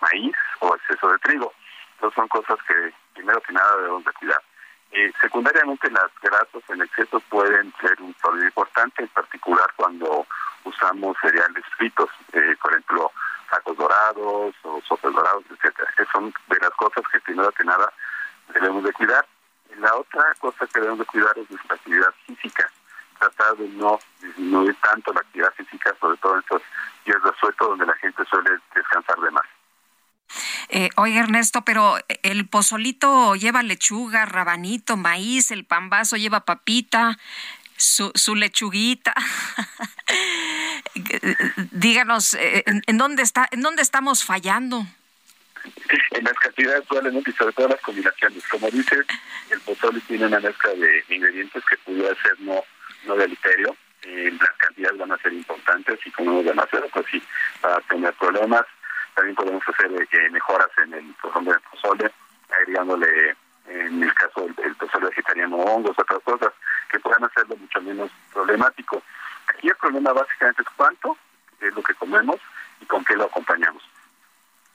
maíz 0.00 0.34
o 0.60 0.74
exceso 0.74 1.08
de 1.10 1.18
trigo. 1.18 1.52
Entonces 1.94 2.14
son 2.16 2.28
cosas 2.28 2.58
que 2.66 2.94
primero 3.14 3.40
que 3.42 3.52
nada 3.52 3.76
debemos 3.76 4.04
de 4.04 4.12
cuidar. 4.12 4.42
Eh, 4.92 5.12
secundariamente 5.20 5.90
las 5.90 6.10
grasas 6.22 6.62
en 6.68 6.82
exceso 6.82 7.20
pueden 7.28 7.72
ser 7.80 8.00
un 8.00 8.14
problema 8.14 8.46
importante, 8.46 9.02
en 9.02 9.08
particular 9.08 9.66
cuando 9.76 10.26
usamos 10.64 11.16
cereales 11.20 11.64
fritos, 11.76 12.10
eh, 12.32 12.56
por 12.60 12.72
ejemplo, 12.72 13.10
tacos 13.50 13.76
dorados 13.76 14.54
o 14.62 14.80
sopes 14.86 15.12
dorados, 15.12 15.44
etcétera. 15.50 15.90
son 16.12 16.32
de 16.48 16.58
las 16.60 16.70
cosas 16.70 17.04
que 17.10 17.20
primero 17.20 17.50
que 17.52 17.64
nada 17.64 17.92
debemos 18.52 18.84
de 18.84 18.92
cuidar. 18.92 19.26
Y 19.74 19.80
la 19.80 19.94
otra 19.94 20.34
cosa 20.40 20.66
que 20.66 20.80
debemos 20.80 21.00
de 21.00 21.06
cuidar 21.06 21.36
es 21.38 21.50
nuestra 21.50 21.74
actividad 21.74 22.14
física. 22.26 22.70
Tratar 23.18 23.56
de 23.56 23.68
no 23.68 23.98
disminuir 24.20 24.76
tanto 24.82 25.12
la 25.12 25.20
actividad 25.20 25.52
física, 25.54 25.94
sobre 26.00 26.16
todo 26.18 26.34
en 26.34 26.40
estos 26.40 26.62
días 27.04 27.22
de 27.22 27.30
suelto 27.40 27.68
donde 27.68 27.86
la 27.86 27.94
gente 27.96 28.24
suele 28.26 28.50
descansar 28.74 29.18
de 29.20 29.30
más. 29.30 29.46
Eh, 30.68 30.88
Ernesto, 31.16 31.62
pero 31.62 31.96
el 32.22 32.48
pozolito 32.48 33.34
lleva 33.34 33.62
lechuga, 33.62 34.26
rabanito, 34.26 34.96
maíz, 34.96 35.50
el 35.50 35.64
pambazo 35.64 36.16
lleva 36.16 36.44
papita, 36.44 37.18
su, 37.76 38.12
su 38.14 38.34
lechuguita. 38.34 39.14
Díganos, 41.72 42.34
eh, 42.34 42.64
¿en, 42.66 42.98
dónde 42.98 43.22
está, 43.22 43.48
¿en 43.50 43.62
dónde 43.62 43.82
estamos 43.82 44.24
fallando? 44.24 44.86
en 46.10 46.24
las 46.24 46.34
cantidades 46.34 46.82
probablemente 46.88 47.30
y 47.30 47.34
sobre 47.34 47.52
todo 47.52 47.68
las 47.68 47.80
combinaciones. 47.80 48.42
Como 48.48 48.70
dices, 48.70 49.06
el 49.50 49.60
pozole 49.60 50.00
tiene 50.00 50.26
una 50.26 50.40
mezcla 50.40 50.72
de 50.74 51.04
ingredientes 51.08 51.62
que 51.68 51.76
pudiera 51.78 52.14
ser 52.22 52.40
no, 52.40 52.62
no 53.06 53.16
deleterio. 53.16 53.76
Eh, 54.02 54.32
las 54.38 54.50
cantidades 54.58 54.98
van 54.98 55.12
a 55.12 55.18
ser 55.18 55.32
importantes 55.32 55.98
y 56.04 56.22
van 56.22 56.58
a 56.58 56.66
ser, 56.66 56.84
pues 56.92 57.06
sí, 57.10 57.22
va 57.64 57.76
a 57.76 57.80
tener 57.82 58.12
problemas. 58.14 58.62
También 59.22 59.36
podemos 59.36 59.62
hacer 59.68 59.88
eh, 59.92 60.30
mejoras 60.30 60.66
en 60.82 60.94
el 60.94 61.14
pozole, 61.22 61.52
del 61.52 61.60
pozole, 61.70 62.12
agregándole, 62.50 63.36
en 63.68 64.02
el 64.02 64.12
caso 64.14 64.48
del, 64.56 64.74
pozole 64.74 65.06
vegetariano, 65.10 65.58
hongos, 65.58 65.96
otras 65.96 66.18
cosas 66.24 66.52
que 66.90 66.98
puedan 66.98 67.22
hacerlo 67.22 67.56
mucho 67.56 67.80
menos 67.82 68.10
problemático. 68.32 69.00
Aquí 69.46 69.68
el 69.68 69.76
problema 69.76 70.12
básicamente 70.12 70.62
es 70.62 70.68
cuánto 70.76 71.16
es 71.60 71.72
lo 71.72 71.82
que 71.84 71.94
comemos 71.94 72.40
y 72.80 72.86
con 72.86 73.04
qué 73.04 73.14
lo 73.14 73.26
acompañamos 73.26 73.84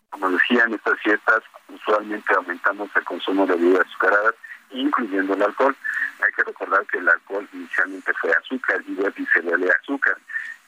como 0.10 0.32
decía, 0.32 0.64
en 0.64 0.74
estas 0.74 1.00
fiestas 1.02 1.44
usualmente 1.68 2.34
aumentamos 2.34 2.90
el 2.96 3.04
consumo 3.04 3.46
de 3.46 3.56
bebidas 3.56 3.86
azucaradas, 3.88 4.34
incluyendo 4.72 5.34
el 5.34 5.44
alcohol. 5.44 5.76
Hay 6.24 6.32
que 6.32 6.44
recordar 6.44 6.86
que 6.88 6.98
el 6.98 7.10
alcohol 7.10 7.48
inicialmente 7.54 8.14
fue 8.14 8.32
azúcar 8.32 8.82
y 8.88 9.26
se 9.26 9.42
vuelve 9.42 9.70
azúcar. 9.70 10.18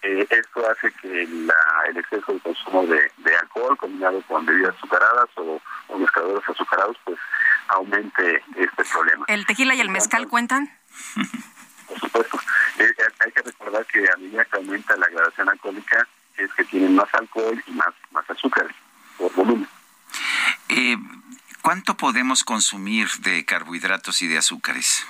Eh, 0.01 0.25
esto 0.29 0.69
hace 0.69 0.91
que 1.01 1.23
el 1.23 1.97
exceso 1.97 2.33
de 2.33 2.39
consumo 2.39 2.85
de, 2.85 3.35
alcohol 3.35 3.77
combinado 3.77 4.21
con 4.27 4.45
bebidas 4.45 4.75
azucaradas 4.75 5.29
o, 5.35 5.61
o 5.87 5.97
mezcladores 5.97 6.47
azucarados 6.47 6.95
pues 7.03 7.19
aumente 7.67 8.43
este 8.55 8.83
problema. 8.91 9.25
¿El 9.27 9.45
tequila 9.59 9.75
y 9.75 9.81
el 9.81 9.89
mezcal 9.89 10.27
cuentan? 10.29 10.71
Por 11.87 11.99
supuesto. 11.99 12.39
Eh, 12.77 12.83
eh, 12.83 13.03
hay 13.19 13.31
que 13.33 13.41
recordar 13.41 13.85
que 13.87 14.09
a 14.09 14.15
medida 14.15 14.45
que 14.45 14.55
aumenta 14.55 14.95
la 14.95 15.07
gradación 15.09 15.49
alcohólica 15.49 16.07
es 16.37 16.53
que 16.53 16.63
tienen 16.63 16.95
más 16.95 17.13
alcohol 17.13 17.61
y 17.67 17.71
más, 17.71 17.93
más 18.11 18.29
azúcar 18.29 18.73
por 19.17 19.33
volumen. 19.33 19.67
Eh, 20.69 20.95
¿Cuánto 21.61 21.97
podemos 21.97 22.45
consumir 22.45 23.09
de 23.19 23.43
carbohidratos 23.43 24.21
y 24.21 24.27
de 24.27 24.37
azúcares? 24.37 25.05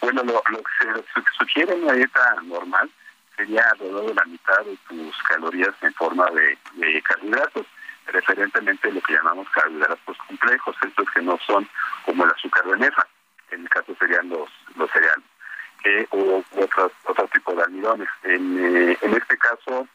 Bueno, 0.00 0.24
lo, 0.24 0.42
que 0.42 1.02
se 1.14 1.22
sugiere 1.38 1.74
en 1.74 1.84
una 1.84 1.92
dieta 1.92 2.34
normal 2.42 2.90
sería 3.36 3.62
alrededor 3.70 4.06
de 4.06 4.14
la 4.14 4.24
mitad 4.24 4.64
de 4.64 4.76
tus 4.88 5.16
calorías 5.28 5.74
en 5.82 5.94
forma 5.94 6.26
de, 6.30 7.02
carbohidratos, 7.02 7.66
preferentemente 8.04 8.90
lo 8.90 9.00
que 9.00 9.12
llamamos 9.12 9.46
carbohidratos 9.50 10.18
complejos, 10.26 10.74
estos 10.82 11.06
que 11.14 11.22
no 11.22 11.38
son 11.46 11.68
como 12.04 12.24
el 12.24 12.30
azúcar 12.30 12.64
de 12.64 12.76
mesa, 12.76 13.06
en 13.50 13.62
el 13.62 13.68
caso 13.68 13.94
serían 13.98 14.28
los, 14.28 14.48
los 14.76 14.90
cereales, 14.90 15.24
eh, 15.84 16.06
o 16.10 16.42
otro, 16.56 16.92
otro 17.04 17.28
tipo 17.28 17.54
de 17.54 17.62
almidones. 17.62 18.08
En, 18.24 18.58
eh, 18.58 18.98
en 19.00 19.14
este 19.14 19.38
caso, 19.38 19.86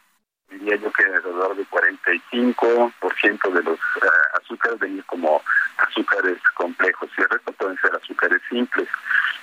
diría 0.50 0.76
yo 0.76 0.92
que 0.92 1.04
alrededor 1.04 1.56
del 1.56 1.68
45% 1.68 3.52
de 3.52 3.62
los 3.62 3.78
uh, 3.78 4.38
azúcares 4.42 4.78
venir 4.78 5.04
como 5.04 5.42
azúcares 5.76 6.38
complejos 6.54 7.10
y 7.16 7.22
el 7.22 7.28
resto 7.28 7.52
pueden 7.52 7.78
ser 7.78 7.94
azúcares 7.94 8.40
simples. 8.48 8.88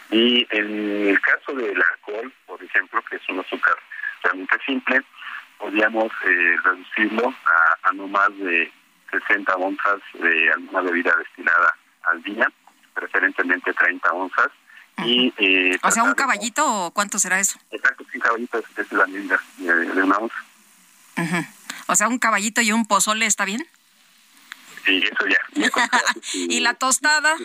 Y 0.09 0.47
en 0.51 1.07
el 1.07 1.21
caso 1.21 1.53
del 1.53 1.81
alcohol, 1.81 2.33
por 2.45 2.61
ejemplo, 2.61 3.01
que 3.09 3.15
es 3.15 3.29
un 3.29 3.39
azúcar 3.39 3.75
realmente 4.23 4.57
simple, 4.65 5.01
podríamos 5.57 6.11
eh, 6.25 6.55
reducirlo 6.63 7.33
a, 7.45 7.89
a, 7.89 7.93
no 7.93 8.07
más 8.07 8.35
de 8.37 8.71
60 9.11 9.55
onzas 9.55 9.99
de 10.13 10.51
alguna 10.51 10.81
bebida 10.81 11.15
destilada 11.17 11.75
al 12.03 12.21
día, 12.23 12.51
preferentemente 12.93 13.73
30 13.73 14.11
onzas. 14.11 14.49
y, 15.03 15.33
eh, 15.37 15.77
o 15.81 15.91
sea, 15.91 16.03
un 16.03 16.13
caballito 16.13 16.80
o 16.91 16.93
cuánto 16.93 17.19
será 17.19 17.39
eso? 17.39 17.57
Exacto, 17.71 18.05
un 18.13 18.19
caballito 18.19 18.63
es, 18.77 18.91
la 18.91 19.07
medida 19.07 19.39
de 19.57 20.03
una 20.03 20.17
onza. 20.17 20.35
O 21.87 21.95
sea, 21.95 22.07
un 22.07 22.19
caballito 22.19 22.61
y 22.61 22.71
un 22.71 22.85
pozole, 22.85 23.25
¿está 23.25 23.45
bien? 23.45 23.67
Sí, 24.85 25.03
eso 25.03 25.27
ya. 25.27 25.69
¿Y 26.33 26.61
la 26.61 26.73
tostada? 26.75 27.35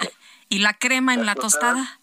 ¿Y 0.48 0.60
la 0.60 0.74
crema 0.74 1.12
en 1.14 1.26
la, 1.26 1.34
tostada? 1.34 1.98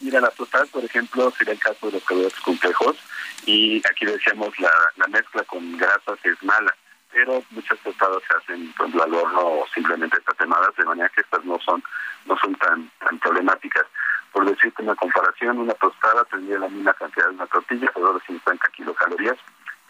Mira, 0.00 0.20
la 0.20 0.30
tostada, 0.30 0.66
por 0.66 0.84
ejemplo, 0.84 1.32
sería 1.36 1.54
el 1.54 1.58
caso 1.58 1.86
de 1.86 1.92
los 1.92 2.04
carbohidratos 2.04 2.40
complejos. 2.40 2.96
Y 3.44 3.82
aquí 3.88 4.06
decíamos, 4.06 4.58
la, 4.58 4.70
la 4.96 5.06
mezcla 5.08 5.42
con 5.44 5.76
grasas 5.76 6.18
es 6.22 6.42
mala. 6.42 6.74
Pero 7.12 7.42
muchas 7.50 7.78
tostadas 7.80 8.22
se 8.28 8.36
hacen 8.36 8.72
con 8.72 8.92
el 8.92 9.00
al 9.00 9.14
horno 9.14 9.40
o 9.40 9.66
simplemente 9.74 10.20
tatemadas, 10.20 10.76
de 10.76 10.84
manera 10.84 11.08
que 11.08 11.22
estas 11.22 11.44
no 11.44 11.58
son 11.64 11.82
no 12.26 12.36
son 12.38 12.54
tan, 12.56 12.90
tan 13.00 13.18
problemáticas. 13.18 13.84
Por 14.32 14.44
decirte 14.44 14.82
una 14.82 14.94
comparación, 14.94 15.58
una 15.58 15.72
tostada 15.74 16.24
tendría 16.24 16.58
la 16.58 16.68
misma 16.68 16.92
cantidad 16.94 17.26
de 17.26 17.34
una 17.34 17.46
tortilla, 17.46 17.88
alrededor 17.88 18.20
de 18.20 18.26
50 18.26 18.68
kilocalorías 18.76 19.38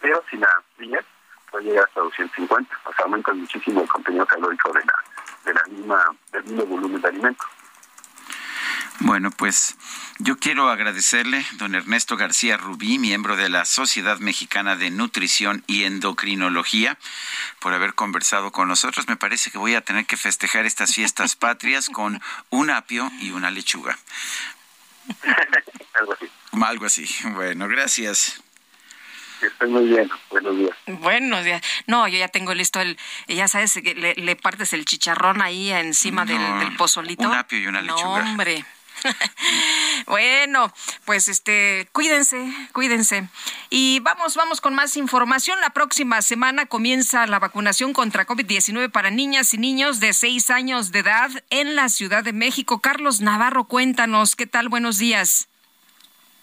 pero 0.01 0.23
si 0.29 0.37
la 0.37 0.47
piña 0.77 0.99
puede 1.51 1.65
llegar 1.65 1.85
hasta 1.85 2.01
250, 2.01 2.77
o 2.85 2.93
sea, 2.93 3.05
aumenta 3.05 3.33
muchísimo 3.33 3.81
el 3.81 3.87
contenido 3.87 4.25
calórico 4.25 4.71
de 4.73 4.81
la, 4.85 4.93
de 5.45 5.53
la 5.53 5.63
misma, 5.69 6.15
del 6.31 6.43
mismo 6.43 6.65
volumen 6.65 7.01
de 7.01 7.07
alimento. 7.07 7.45
Bueno, 8.99 9.29
pues 9.31 9.77
yo 10.19 10.37
quiero 10.57 10.71
agradecerle, 10.71 11.45
don 11.59 11.75
Ernesto 11.75 12.17
García 12.17 12.57
Rubí, 12.57 12.97
miembro 12.97 13.35
de 13.35 13.47
la 13.47 13.63
Sociedad 13.63 14.17
Mexicana 14.17 14.75
de 14.75 14.89
Nutrición 14.89 15.63
y 15.67 15.83
Endocrinología, 15.83 16.97
por 17.59 17.75
haber 17.75 17.93
conversado 17.93 18.51
con 18.51 18.67
nosotros. 18.67 19.07
Me 19.07 19.17
parece 19.17 19.51
que 19.51 19.59
voy 19.59 19.75
a 19.75 19.81
tener 19.81 20.07
que 20.07 20.17
festejar 20.17 20.65
estas 20.65 20.95
fiestas 20.95 21.35
patrias 21.35 21.89
con 21.89 22.19
un 22.49 22.71
apio 22.71 23.11
y 23.19 23.29
una 23.29 23.51
lechuga. 23.51 23.99
Algo 25.93 26.13
así. 26.13 26.27
Algo 26.59 26.85
así. 26.87 27.07
Bueno, 27.35 27.67
gracias. 27.67 28.41
Que 29.59 29.67
muy 29.67 29.85
bien. 29.85 30.09
Buenos 30.31 30.57
días. 30.57 30.75
Buenos 30.87 31.45
días. 31.45 31.61
No, 31.85 32.07
yo 32.07 32.17
ya 32.17 32.29
tengo 32.29 32.55
listo 32.55 32.81
el, 32.81 32.97
ya 33.27 33.47
sabes, 33.47 33.75
le, 33.75 34.15
le 34.15 34.35
partes 34.35 34.73
el 34.73 34.85
chicharrón 34.85 35.43
ahí 35.43 35.71
encima 35.71 36.25
del, 36.25 36.75
pozolito. 36.77 37.27
Un 37.29 37.35
apio 37.35 37.59
y 37.59 37.67
una 37.67 37.83
lechuga. 37.83 38.23
No, 38.23 38.31
hombre. 38.31 38.65
bueno, 40.07 40.73
pues 41.05 41.27
este, 41.27 41.87
cuídense, 41.91 42.51
cuídense. 42.73 43.27
Y 43.69 43.99
vamos, 44.01 44.35
vamos 44.35 44.61
con 44.61 44.75
más 44.75 44.97
información. 44.97 45.59
La 45.61 45.71
próxima 45.71 46.21
semana 46.21 46.65
comienza 46.65 47.27
la 47.27 47.39
vacunación 47.39 47.93
contra 47.93 48.25
COVID-19 48.25 48.91
para 48.91 49.09
niñas 49.09 49.53
y 49.53 49.57
niños 49.57 49.99
de 49.99 50.13
seis 50.13 50.49
años 50.49 50.91
de 50.91 50.99
edad 50.99 51.29
en 51.49 51.75
la 51.75 51.89
Ciudad 51.89 52.23
de 52.23 52.33
México. 52.33 52.79
Carlos 52.79 53.21
Navarro, 53.21 53.65
cuéntanos, 53.65 54.35
¿qué 54.35 54.47
tal? 54.47 54.69
Buenos 54.69 54.97
días. 54.97 55.49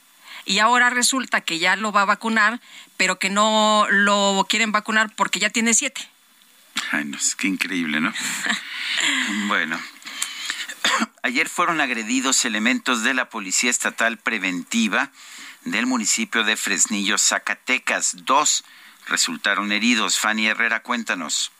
y 0.46 0.60
ahora 0.60 0.90
resulta 0.90 1.42
que 1.42 1.60
ya 1.60 1.76
lo 1.76 1.92
va 1.92 2.04
a 2.04 2.06
vacunar, 2.06 2.62
pero 2.98 3.20
que 3.20 3.30
no 3.30 3.88
lo 3.90 4.46
quieren 4.48 4.72
vacunar 4.72 5.14
porque 5.16 5.40
ya 5.40 5.50
tiene 5.50 5.74
siete. 5.74 6.08
Ay, 6.92 7.06
no, 7.06 7.18
es 7.18 7.36
que 7.36 7.48
increíble, 7.48 8.02
¿no? 8.02 8.14
bueno. 9.48 9.80
Ayer 11.24 11.50
fueron 11.50 11.82
agredidos 11.82 12.46
elementos 12.46 13.04
de 13.04 13.14
la 13.14 13.30
Policía 13.30 13.72
Estatal 13.72 14.18
Preventiva 14.18 15.12
del 15.64 15.88
municipio 15.88 16.44
de 16.44 16.56
Fresnillo, 16.56 17.18
Zacatecas. 17.18 18.26
Dos 18.26 18.64
resultaron 19.08 19.72
heridos. 19.72 20.20
Fanny 20.20 20.48
Herrera, 20.48 20.82
cuéntanos. 20.82 21.52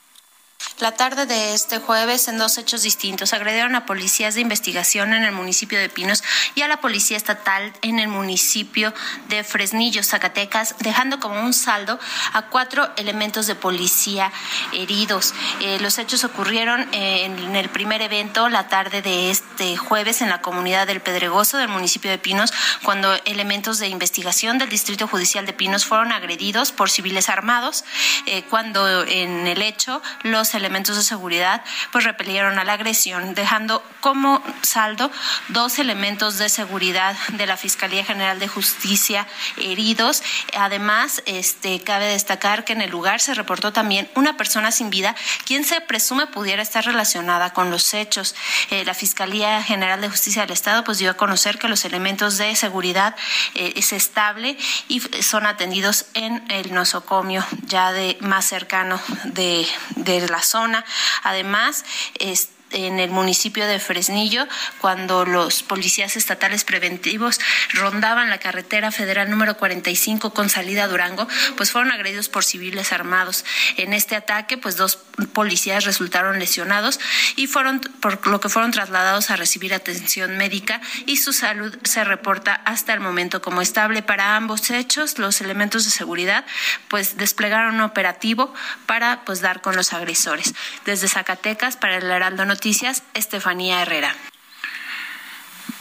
La 0.78 0.92
tarde 0.92 1.24
de 1.24 1.54
este 1.54 1.78
jueves, 1.78 2.28
en 2.28 2.36
dos 2.36 2.58
hechos 2.58 2.82
distintos, 2.82 3.32
agredieron 3.32 3.74
a 3.76 3.86
policías 3.86 4.34
de 4.34 4.42
investigación 4.42 5.14
en 5.14 5.24
el 5.24 5.32
municipio 5.32 5.78
de 5.78 5.88
Pinos 5.88 6.22
y 6.54 6.60
a 6.60 6.68
la 6.68 6.82
policía 6.82 7.16
estatal 7.16 7.72
en 7.80 7.98
el 7.98 8.08
municipio 8.08 8.92
de 9.30 9.42
Fresnillo, 9.42 10.02
Zacatecas, 10.02 10.74
dejando 10.80 11.18
como 11.18 11.40
un 11.40 11.54
saldo 11.54 11.98
a 12.34 12.42
cuatro 12.48 12.90
elementos 12.98 13.46
de 13.46 13.54
policía 13.54 14.30
heridos. 14.74 15.32
Eh, 15.60 15.78
los 15.80 15.98
hechos 15.98 16.24
ocurrieron 16.24 16.82
eh, 16.92 17.24
en 17.24 17.56
el 17.56 17.70
primer 17.70 18.02
evento 18.02 18.50
la 18.50 18.68
tarde 18.68 19.00
de 19.00 19.30
este 19.30 19.78
jueves 19.78 20.20
en 20.20 20.28
la 20.28 20.42
comunidad 20.42 20.86
del 20.86 21.00
Pedregoso 21.00 21.56
del 21.56 21.68
municipio 21.68 22.10
de 22.10 22.18
Pinos, 22.18 22.52
cuando 22.82 23.14
elementos 23.24 23.78
de 23.78 23.88
investigación 23.88 24.58
del 24.58 24.68
Distrito 24.68 25.08
Judicial 25.08 25.46
de 25.46 25.54
Pinos 25.54 25.86
fueron 25.86 26.12
agredidos 26.12 26.70
por 26.72 26.90
civiles 26.90 27.30
armados, 27.30 27.84
eh, 28.26 28.44
cuando 28.50 29.04
en 29.04 29.46
el 29.46 29.62
hecho 29.62 30.02
los 30.22 30.45
elementos 30.54 30.96
de 30.96 31.02
seguridad 31.02 31.62
pues 31.92 32.04
repelieron 32.04 32.58
a 32.58 32.64
la 32.64 32.74
agresión, 32.74 33.34
dejando 33.34 33.82
como 34.00 34.42
saldo 34.62 35.10
dos 35.48 35.78
elementos 35.78 36.38
de 36.38 36.48
seguridad 36.48 37.16
de 37.32 37.46
la 37.46 37.56
Fiscalía 37.56 38.04
General 38.04 38.38
de 38.38 38.48
Justicia 38.48 39.26
heridos. 39.56 40.22
Además, 40.56 41.22
este 41.26 41.80
cabe 41.80 42.06
destacar 42.06 42.64
que 42.64 42.72
en 42.72 42.82
el 42.82 42.90
lugar 42.90 43.20
se 43.20 43.34
reportó 43.34 43.72
también 43.72 44.08
una 44.14 44.36
persona 44.36 44.70
sin 44.70 44.90
vida, 44.90 45.14
quien 45.44 45.64
se 45.64 45.80
presume 45.80 46.26
pudiera 46.26 46.62
estar 46.62 46.84
relacionada 46.84 47.52
con 47.52 47.70
los 47.70 47.94
hechos. 47.94 48.34
Eh, 48.70 48.84
la 48.84 48.94
Fiscalía 48.94 49.62
General 49.62 50.00
de 50.00 50.08
Justicia 50.08 50.42
del 50.42 50.52
Estado 50.52 50.84
pues 50.84 50.98
dio 50.98 51.10
a 51.10 51.14
conocer 51.14 51.58
que 51.58 51.68
los 51.68 51.84
elementos 51.84 52.38
de 52.38 52.54
seguridad 52.56 53.16
eh, 53.54 53.72
es 53.76 53.92
estable 53.92 54.56
y 54.88 55.00
son 55.22 55.46
atendidos 55.46 56.06
en 56.14 56.44
el 56.50 56.72
nosocomio 56.72 57.44
ya 57.66 57.92
de 57.92 58.16
más 58.20 58.44
cercano 58.44 59.00
de, 59.24 59.66
de 59.96 60.28
la 60.28 60.35
zona. 60.42 60.84
Además, 61.22 61.84
este 62.18 62.55
en 62.76 63.00
el 63.00 63.10
municipio 63.10 63.66
de 63.66 63.80
Fresnillo 63.80 64.46
cuando 64.80 65.24
los 65.24 65.62
policías 65.62 66.16
estatales 66.16 66.64
preventivos 66.64 67.40
rondaban 67.72 68.28
la 68.28 68.38
carretera 68.38 68.92
federal 68.92 69.30
número 69.30 69.56
45 69.56 70.34
con 70.34 70.50
salida 70.50 70.84
a 70.84 70.88
Durango, 70.88 71.26
pues 71.56 71.70
fueron 71.70 71.90
agredidos 71.90 72.28
por 72.28 72.44
civiles 72.44 72.92
armados. 72.92 73.44
En 73.78 73.94
este 73.94 74.14
ataque, 74.14 74.58
pues 74.58 74.76
dos 74.76 74.98
policías 75.32 75.84
resultaron 75.84 76.38
lesionados 76.38 77.00
y 77.36 77.46
fueron 77.46 77.80
por 77.80 78.26
lo 78.26 78.40
que 78.40 78.50
fueron 78.50 78.72
trasladados 78.72 79.30
a 79.30 79.36
recibir 79.36 79.72
atención 79.72 80.36
médica 80.36 80.82
y 81.06 81.16
su 81.16 81.32
salud 81.32 81.74
se 81.84 82.04
reporta 82.04 82.54
hasta 82.66 82.92
el 82.92 83.00
momento 83.00 83.40
como 83.40 83.62
estable 83.62 84.02
para 84.02 84.36
ambos 84.36 84.70
hechos. 84.70 85.18
Los 85.18 85.40
elementos 85.40 85.86
de 85.86 85.90
seguridad 85.90 86.44
pues 86.88 87.16
desplegaron 87.16 87.76
un 87.76 87.80
operativo 87.80 88.52
para 88.84 89.24
pues 89.24 89.40
dar 89.40 89.62
con 89.62 89.76
los 89.76 89.94
agresores. 89.94 90.54
Desde 90.84 91.08
Zacatecas 91.08 91.76
para 91.76 91.96
el 91.96 92.10
Heraldo 92.10 92.44
Noticias, 92.44 92.65
Estefanía 93.14 93.82
Herrera. 93.82 94.12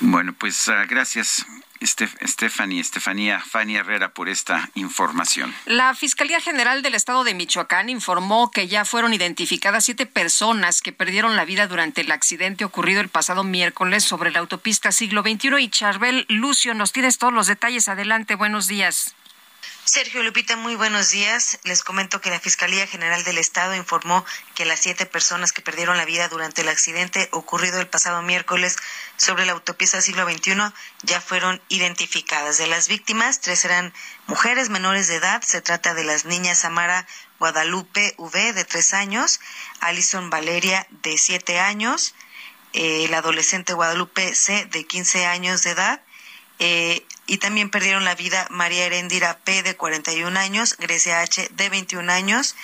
Bueno, 0.02 0.34
pues 0.34 0.68
uh, 0.68 0.88
gracias. 0.88 1.44
Estefanía, 1.80 2.80
Estefanía 2.80 3.40
Fanny 3.40 3.76
Herrera 3.76 4.14
por 4.14 4.30
esta 4.30 4.70
información. 4.76 5.54
La 5.66 5.94
Fiscalía 5.96 6.40
General 6.40 6.84
del 6.84 6.96
Estado 6.96 7.24
de 7.24 7.34
Michoacán 7.34 7.90
informó 7.90 8.50
que 8.52 8.68
ya 8.68 8.86
fueron 8.86 9.14
identificadas 9.14 9.86
siete 9.86 10.06
personas 10.06 10.82
que 10.82 10.94
perdieron 10.94 11.36
la 11.36 11.46
vida 11.46 11.68
durante 11.68 12.02
el 12.02 12.12
accidente 12.12 12.66
ocurrido 12.66 13.02
el 13.02 13.10
pasado 13.10 13.44
miércoles 13.44 14.04
sobre 14.04 14.32
la 14.32 14.40
autopista 14.40 14.92
siglo 14.92 15.22
XXI. 15.22 15.60
Y 15.60 15.70
Charbel 15.70 16.26
Lucio, 16.30 16.76
nos 16.76 16.92
tienes 16.92 17.18
todos 17.18 17.34
los 17.34 17.48
detalles. 17.48 17.88
Adelante, 17.88 18.36
buenos 18.36 18.68
días. 18.68 19.16
Sergio 19.86 20.24
Lupita, 20.24 20.56
muy 20.56 20.76
buenos 20.76 21.12
días. 21.12 21.60
Les 21.64 21.84
comento 21.84 22.20
que 22.20 22.32
la 22.32 22.40
Fiscalía 22.40 22.88
General 22.88 23.24
del 23.24 23.38
Estado 23.38 23.76
informó 23.76 24.26
que 24.56 24.66
las 24.66 24.80
siete 24.80 25.06
personas 25.06 25.52
que 25.52 25.62
perdieron 25.62 25.96
la 25.96 26.06
vida 26.06 26.28
durante 26.28 26.64
el 26.64 26.70
accidente 26.70 27.30
ocurrido 27.32 27.80
el 27.80 27.88
pasado 27.88 28.24
miércoles 28.24 28.78
sobre 29.16 29.46
la 29.46 29.52
autopista 29.52 30.02
siglo 30.02 30.28
XXI 30.28 30.74
ya 31.04 31.22
fueron 31.22 31.62
identificadas. 31.70 32.58
De 32.58 32.66
las 32.66 32.88
víctimas, 32.88 33.42
tres 33.42 33.64
eran 33.64 33.94
mujeres 34.26 34.70
menores 34.70 35.08
de 35.08 35.18
edad. 35.18 35.44
Se 35.44 35.62
trata 35.62 35.94
de 35.94 36.04
las 36.04 36.26
niñas 36.26 36.58
Samara 36.58 37.06
Guadalupe 37.38 38.16
V, 38.18 38.54
de 38.54 38.66
tres 38.66 38.92
años, 38.96 39.40
Alison 39.82 40.32
Valeria, 40.32 40.88
de 41.04 41.16
siete 41.20 41.60
años, 41.60 42.16
eh, 42.74 43.08
la 43.12 43.20
adolescente 43.20 43.74
Guadalupe 43.74 44.34
C, 44.34 44.66
de 44.66 44.88
quince 44.88 45.28
años 45.28 45.62
de 45.62 45.72
edad, 45.72 46.02
eh, 46.60 47.06
y 47.28 47.38
también 47.38 47.70
perdieron 47.70 48.06
la 48.06 48.16
vida 48.16 48.48
María 48.50 48.86
Herendira 48.86 49.40
P, 49.40 49.64
de 49.64 49.76
41 49.76 50.40
años, 50.40 50.78
Grecia 50.78 51.22
H, 51.22 51.50
de 51.52 51.70
21 51.70 52.12
años, 52.12 52.56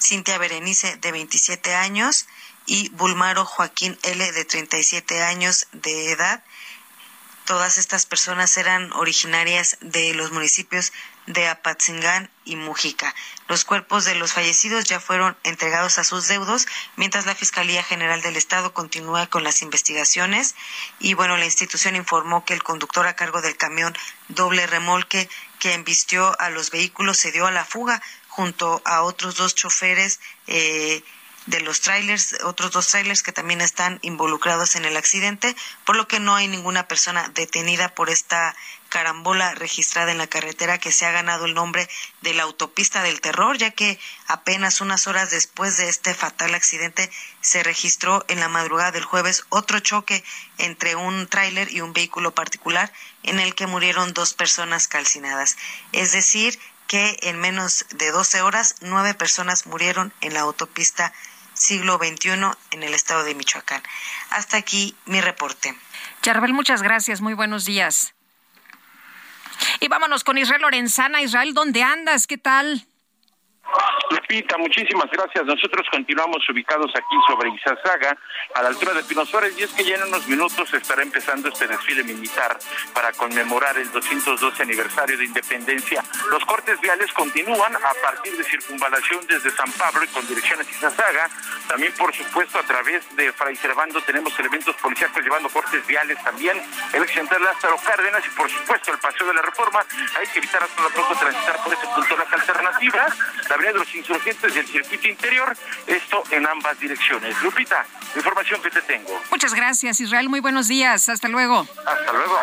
Cintia 0.00 0.38
Berenice, 0.38 0.96
de 0.96 1.12
27 1.12 1.74
años, 1.74 2.26
y 2.66 2.90
Bulmaro 2.90 3.44
Joaquín 3.44 3.98
L, 4.02 4.32
de 4.32 4.44
37 4.44 5.22
años 5.22 5.66
de 5.72 6.12
edad. 6.12 6.44
Todas 7.46 7.78
estas 7.78 8.06
personas 8.06 8.56
eran 8.58 8.92
originarias 8.92 9.78
de 9.80 10.14
los 10.14 10.30
municipios 10.30 10.92
de 11.32 11.48
Apatzingán 11.48 12.28
y 12.44 12.56
Mujica. 12.56 13.14
Los 13.48 13.64
cuerpos 13.64 14.04
de 14.04 14.16
los 14.16 14.32
fallecidos 14.32 14.84
ya 14.84 14.98
fueron 14.98 15.36
entregados 15.44 15.98
a 15.98 16.04
sus 16.04 16.26
deudos, 16.26 16.66
mientras 16.96 17.26
la 17.26 17.36
Fiscalía 17.36 17.82
General 17.84 18.20
del 18.20 18.36
Estado 18.36 18.74
continúa 18.74 19.28
con 19.28 19.44
las 19.44 19.62
investigaciones. 19.62 20.56
Y 20.98 21.14
bueno, 21.14 21.36
la 21.36 21.44
institución 21.44 21.94
informó 21.94 22.44
que 22.44 22.54
el 22.54 22.62
conductor 22.62 23.06
a 23.06 23.14
cargo 23.14 23.42
del 23.42 23.56
camión 23.56 23.96
doble 24.28 24.66
remolque 24.66 25.28
que 25.60 25.74
embistió 25.74 26.38
a 26.40 26.50
los 26.50 26.70
vehículos 26.70 27.18
se 27.18 27.32
dio 27.32 27.46
a 27.46 27.52
la 27.52 27.64
fuga 27.64 28.02
junto 28.28 28.82
a 28.84 29.02
otros 29.02 29.36
dos 29.36 29.54
choferes. 29.54 30.18
Eh, 30.48 31.02
de 31.46 31.60
los 31.60 31.80
trailers, 31.80 32.36
otros 32.44 32.70
dos 32.70 32.88
trailers 32.88 33.22
que 33.22 33.32
también 33.32 33.62
están 33.62 33.98
involucrados 34.02 34.76
en 34.76 34.84
el 34.84 34.96
accidente, 34.96 35.56
por 35.84 35.96
lo 35.96 36.06
que 36.06 36.20
no 36.20 36.34
hay 36.34 36.48
ninguna 36.48 36.86
persona 36.86 37.30
detenida 37.34 37.94
por 37.94 38.10
esta 38.10 38.54
carambola 38.90 39.54
registrada 39.54 40.12
en 40.12 40.18
la 40.18 40.26
carretera 40.26 40.76
que 40.76 40.92
se 40.92 41.06
ha 41.06 41.12
ganado 41.12 41.46
el 41.46 41.54
nombre 41.54 41.88
de 42.20 42.34
la 42.34 42.42
autopista 42.42 43.02
del 43.02 43.22
terror, 43.22 43.56
ya 43.56 43.70
que 43.70 43.98
apenas 44.26 44.82
unas 44.82 45.06
horas 45.06 45.30
después 45.30 45.78
de 45.78 45.88
este 45.88 46.12
fatal 46.12 46.54
accidente 46.54 47.10
se 47.40 47.62
registró 47.62 48.24
en 48.28 48.40
la 48.40 48.48
madrugada 48.48 48.90
del 48.90 49.04
jueves 49.04 49.44
otro 49.48 49.80
choque 49.80 50.22
entre 50.58 50.96
un 50.96 51.26
tráiler 51.28 51.72
y 51.72 51.80
un 51.80 51.94
vehículo 51.94 52.34
particular 52.34 52.92
en 53.22 53.40
el 53.40 53.54
que 53.54 53.66
murieron 53.66 54.12
dos 54.12 54.34
personas 54.34 54.88
calcinadas. 54.88 55.56
Es 55.92 56.12
decir, 56.12 56.58
que 56.86 57.16
en 57.22 57.38
menos 57.38 57.86
de 57.90 58.10
12 58.10 58.42
horas 58.42 58.74
nueve 58.80 59.14
personas 59.14 59.66
murieron 59.66 60.12
en 60.20 60.34
la 60.34 60.40
autopista 60.40 61.12
siglo 61.54 61.98
XXI 61.98 62.30
en 62.72 62.82
el 62.82 62.94
estado 62.94 63.22
de 63.22 63.34
Michoacán. 63.34 63.82
Hasta 64.30 64.56
aquí 64.56 64.96
mi 65.06 65.20
reporte. 65.20 65.74
Charbel, 66.22 66.52
muchas 66.52 66.82
gracias. 66.82 67.20
Muy 67.20 67.34
buenos 67.34 67.64
días. 67.64 68.14
Y 69.80 69.88
vámonos 69.88 70.24
con 70.24 70.36
Israel 70.36 70.60
Lorenzana. 70.60 71.22
Israel, 71.22 71.54
¿dónde 71.54 71.82
andas? 71.82 72.26
¿Qué 72.26 72.36
tal? 72.36 72.86
Lupita, 74.10 74.58
muchísimas 74.58 75.10
gracias. 75.10 75.44
Nosotros 75.44 75.86
continuamos 75.90 76.48
ubicados 76.48 76.90
aquí 76.94 77.16
sobre 77.26 77.50
Izazaga, 77.50 78.16
a 78.54 78.62
la 78.62 78.68
altura 78.68 78.92
de 78.94 79.04
Pino 79.04 79.24
Suárez, 79.24 79.54
y 79.58 79.62
es 79.62 79.70
que 79.72 79.84
ya 79.84 79.96
en 79.96 80.04
unos 80.04 80.26
minutos 80.26 80.72
estará 80.74 81.02
empezando 81.02 81.48
este 81.48 81.68
desfile 81.68 82.02
militar 82.02 82.58
para 82.92 83.12
conmemorar 83.12 83.76
el 83.78 83.90
212 83.92 84.62
aniversario 84.62 85.16
de 85.16 85.24
independencia. 85.24 86.02
Los 86.30 86.44
cortes 86.44 86.80
viales 86.80 87.12
continúan 87.12 87.76
a 87.76 87.94
partir 88.02 88.36
de 88.36 88.44
circunvalación 88.44 89.26
desde 89.26 89.50
San 89.50 89.70
Pablo 89.72 90.02
y 90.04 90.08
con 90.08 90.26
dirección 90.26 90.60
a 90.60 90.62
Izazaga. 90.62 91.28
También, 91.68 91.92
por 91.94 92.14
supuesto, 92.14 92.58
a 92.58 92.62
través 92.62 93.04
de 93.16 93.32
Fray 93.32 93.54
Servando 93.56 94.00
tenemos 94.02 94.36
elementos 94.38 94.74
policiales 94.76 95.00
llevando 95.22 95.48
cortes 95.48 95.86
viales 95.86 96.22
también. 96.22 96.60
El 96.92 97.08
central 97.08 97.42
Lázaro 97.42 97.76
Cárdenas 97.84 98.22
y, 98.26 98.30
por 98.30 98.50
supuesto, 98.50 98.92
el 98.92 98.98
Paseo 98.98 99.26
de 99.26 99.34
la 99.34 99.42
Reforma. 99.42 99.84
Hay 100.18 100.26
que 100.28 100.38
evitar 100.38 100.62
a 100.62 100.66
todo 100.66 100.88
poco 100.90 101.14
transitar 101.14 101.56
por 101.62 101.72
ese 101.72 101.86
punto 101.86 102.16
las 102.16 102.32
alternativas 102.32 103.18
de 103.68 103.78
los 103.78 103.94
Insurgentes 103.94 104.54
del 104.54 104.66
circuito 104.66 105.08
interior, 105.08 105.56
esto 105.86 106.22
en 106.30 106.46
ambas 106.46 106.78
direcciones. 106.80 107.40
Lupita, 107.42 107.84
información 108.16 108.62
que 108.62 108.70
te 108.70 108.82
tengo. 108.82 109.20
Muchas 109.30 109.54
gracias, 109.54 110.00
Israel. 110.00 110.28
Muy 110.28 110.40
buenos 110.40 110.68
días. 110.68 111.08
Hasta 111.08 111.28
luego. 111.28 111.66
Hasta 111.84 112.12
luego. 112.12 112.40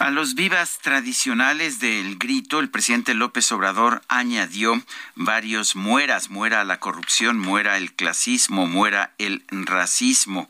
A 0.00 0.10
los 0.10 0.34
vivas 0.34 0.78
tradicionales 0.78 1.78
del 1.78 2.16
grito, 2.16 2.60
el 2.60 2.70
presidente 2.70 3.12
López 3.12 3.52
Obrador 3.52 4.00
añadió 4.08 4.82
varios 5.14 5.76
mueras, 5.76 6.30
muera 6.30 6.64
la 6.64 6.80
corrupción, 6.80 7.38
muera 7.38 7.76
el 7.76 7.92
clasismo, 7.92 8.66
muera 8.66 9.12
el 9.18 9.44
racismo. 9.50 10.48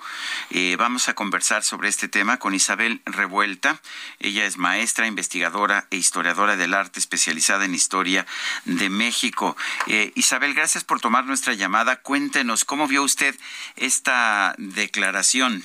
Eh, 0.51 0.77
vamos 0.79 1.09
a 1.09 1.15
conversar 1.15 1.65
sobre 1.65 1.89
este 1.89 2.07
tema 2.07 2.37
con 2.37 2.55
Isabel 2.55 3.03
Revuelta. 3.07 3.81
Ella 4.21 4.45
es 4.45 4.57
maestra, 4.57 5.09
investigadora 5.09 5.89
e 5.91 5.97
historiadora 5.97 6.57
del 6.57 6.73
arte 6.73 7.01
especializada 7.01 7.65
en 7.65 7.75
historia 7.75 8.27
de 8.67 8.89
México. 8.89 9.57
Eh, 9.89 10.13
Isabel, 10.15 10.55
gracias 10.55 10.85
por 10.85 11.01
tomar 11.01 11.25
nuestra 11.25 11.55
llamada. 11.55 11.97
Cuéntenos, 11.97 12.65
¿cómo 12.65 12.87
vio 12.87 13.03
usted 13.03 13.35
esta 13.75 14.55
declaración? 14.59 15.65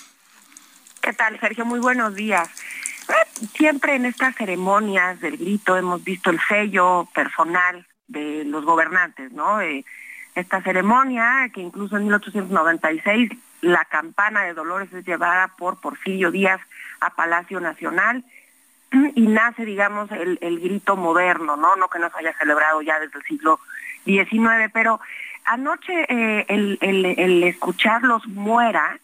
¿Qué 1.02 1.14
tal, 1.14 1.40
Sergio? 1.40 1.66
Muy 1.66 1.80
buenos 1.80 2.16
días. 2.16 2.50
Siempre 3.54 3.96
en 3.96 4.06
estas 4.06 4.36
ceremonias 4.36 5.20
del 5.20 5.38
grito 5.38 5.78
hemos 5.78 6.04
visto 6.04 6.30
el 6.30 6.40
sello 6.48 7.08
personal 7.14 7.86
de 8.08 8.44
los 8.46 8.66
gobernantes, 8.66 9.32
¿no? 9.32 9.62
Eh, 9.62 9.86
esta 10.36 10.62
ceremonia, 10.62 11.50
que 11.54 11.62
incluso 11.62 11.98
en 11.98 12.04
1896 12.04 13.32
la 13.62 13.86
campana 13.86 14.44
de 14.44 14.54
Dolores 14.54 14.92
es 14.94 15.06
llevada 15.06 15.48
por 15.58 15.80
Porfirio 15.80 16.30
Díaz 16.30 16.62
a 17.00 17.10
Palacio 17.12 17.60
Nacional 17.60 18.24
y 19.16 19.28
nace, 19.28 19.66
digamos, 19.66 20.12
el, 20.12 20.60
grito 20.60 20.96
moderno, 20.96 21.56
¿no? 21.58 21.76
No 21.76 21.90
que 21.90 22.00
no 22.00 22.10
se 22.10 22.20
haya 22.20 22.38
celebrado 22.38 22.82
ya 22.82 23.00
desde 23.00 23.18
el 23.18 23.24
siglo 23.26 23.60
XIX, 24.06 24.72
pero 24.74 25.00
anoche 25.46 26.06
eh, 26.10 26.46
el, 26.50 26.78
el 26.82 27.44
escucharlos 27.44 28.28
muera 28.28 29.00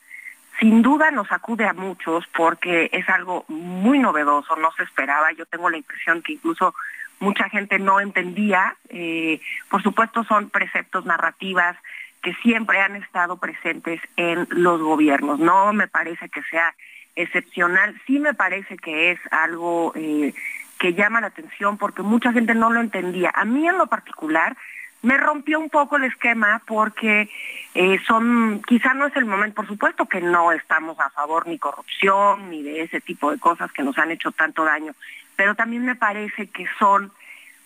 sin 0.61 0.83
duda 0.83 1.09
nos 1.09 1.31
acude 1.31 1.65
a 1.65 1.73
muchos 1.73 2.23
porque 2.37 2.89
es 2.93 3.09
algo 3.09 3.45
muy 3.47 3.97
novedoso, 3.97 4.55
no 4.55 4.71
se 4.77 4.83
esperaba. 4.83 5.31
Yo 5.31 5.47
tengo 5.47 5.71
la 5.71 5.77
impresión 5.77 6.21
que 6.21 6.33
incluso 6.33 6.75
mucha 7.19 7.49
gente 7.49 7.79
no 7.79 7.99
entendía. 7.99 8.75
Eh, 8.89 9.41
por 9.69 9.81
supuesto 9.81 10.23
son 10.23 10.51
preceptos 10.51 11.03
narrativas 11.03 11.75
que 12.21 12.35
siempre 12.35 12.79
han 12.79 12.95
estado 12.95 13.37
presentes 13.37 13.99
en 14.17 14.47
los 14.51 14.79
gobiernos. 14.79 15.39
No 15.39 15.73
me 15.73 15.87
parece 15.87 16.29
que 16.29 16.43
sea 16.43 16.75
excepcional, 17.15 17.99
sí 18.05 18.19
me 18.19 18.35
parece 18.35 18.77
que 18.77 19.11
es 19.11 19.19
algo 19.31 19.93
eh, 19.95 20.31
que 20.77 20.93
llama 20.93 21.21
la 21.21 21.27
atención 21.27 21.79
porque 21.79 22.03
mucha 22.03 22.31
gente 22.33 22.53
no 22.53 22.69
lo 22.69 22.81
entendía. 22.81 23.31
A 23.33 23.45
mí 23.45 23.67
en 23.67 23.79
lo 23.79 23.87
particular 23.87 24.55
me 25.01 25.17
rompió 25.17 25.59
un 25.59 25.69
poco 25.69 25.97
el 25.97 26.03
esquema 26.03 26.61
porque 26.65 27.29
eh, 27.73 27.99
son, 28.05 28.61
quizá 28.67 28.93
no 28.93 29.07
es 29.07 29.15
el 29.15 29.25
momento, 29.25 29.55
por 29.55 29.67
supuesto 29.67 30.05
que 30.05 30.21
no 30.21 30.51
estamos 30.51 30.99
a 30.99 31.09
favor 31.09 31.47
ni 31.47 31.57
corrupción 31.57 32.49
ni 32.49 32.61
de 32.61 32.83
ese 32.83 33.01
tipo 33.01 33.31
de 33.31 33.39
cosas 33.39 33.71
que 33.71 33.83
nos 33.83 33.97
han 33.97 34.11
hecho 34.11 34.31
tanto 34.31 34.63
daño, 34.63 34.93
pero 35.35 35.55
también 35.55 35.85
me 35.85 35.95
parece 35.95 36.47
que 36.47 36.67
son 36.77 37.11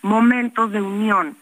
momentos 0.02 0.72
de 0.72 0.80
unión. 0.80 1.36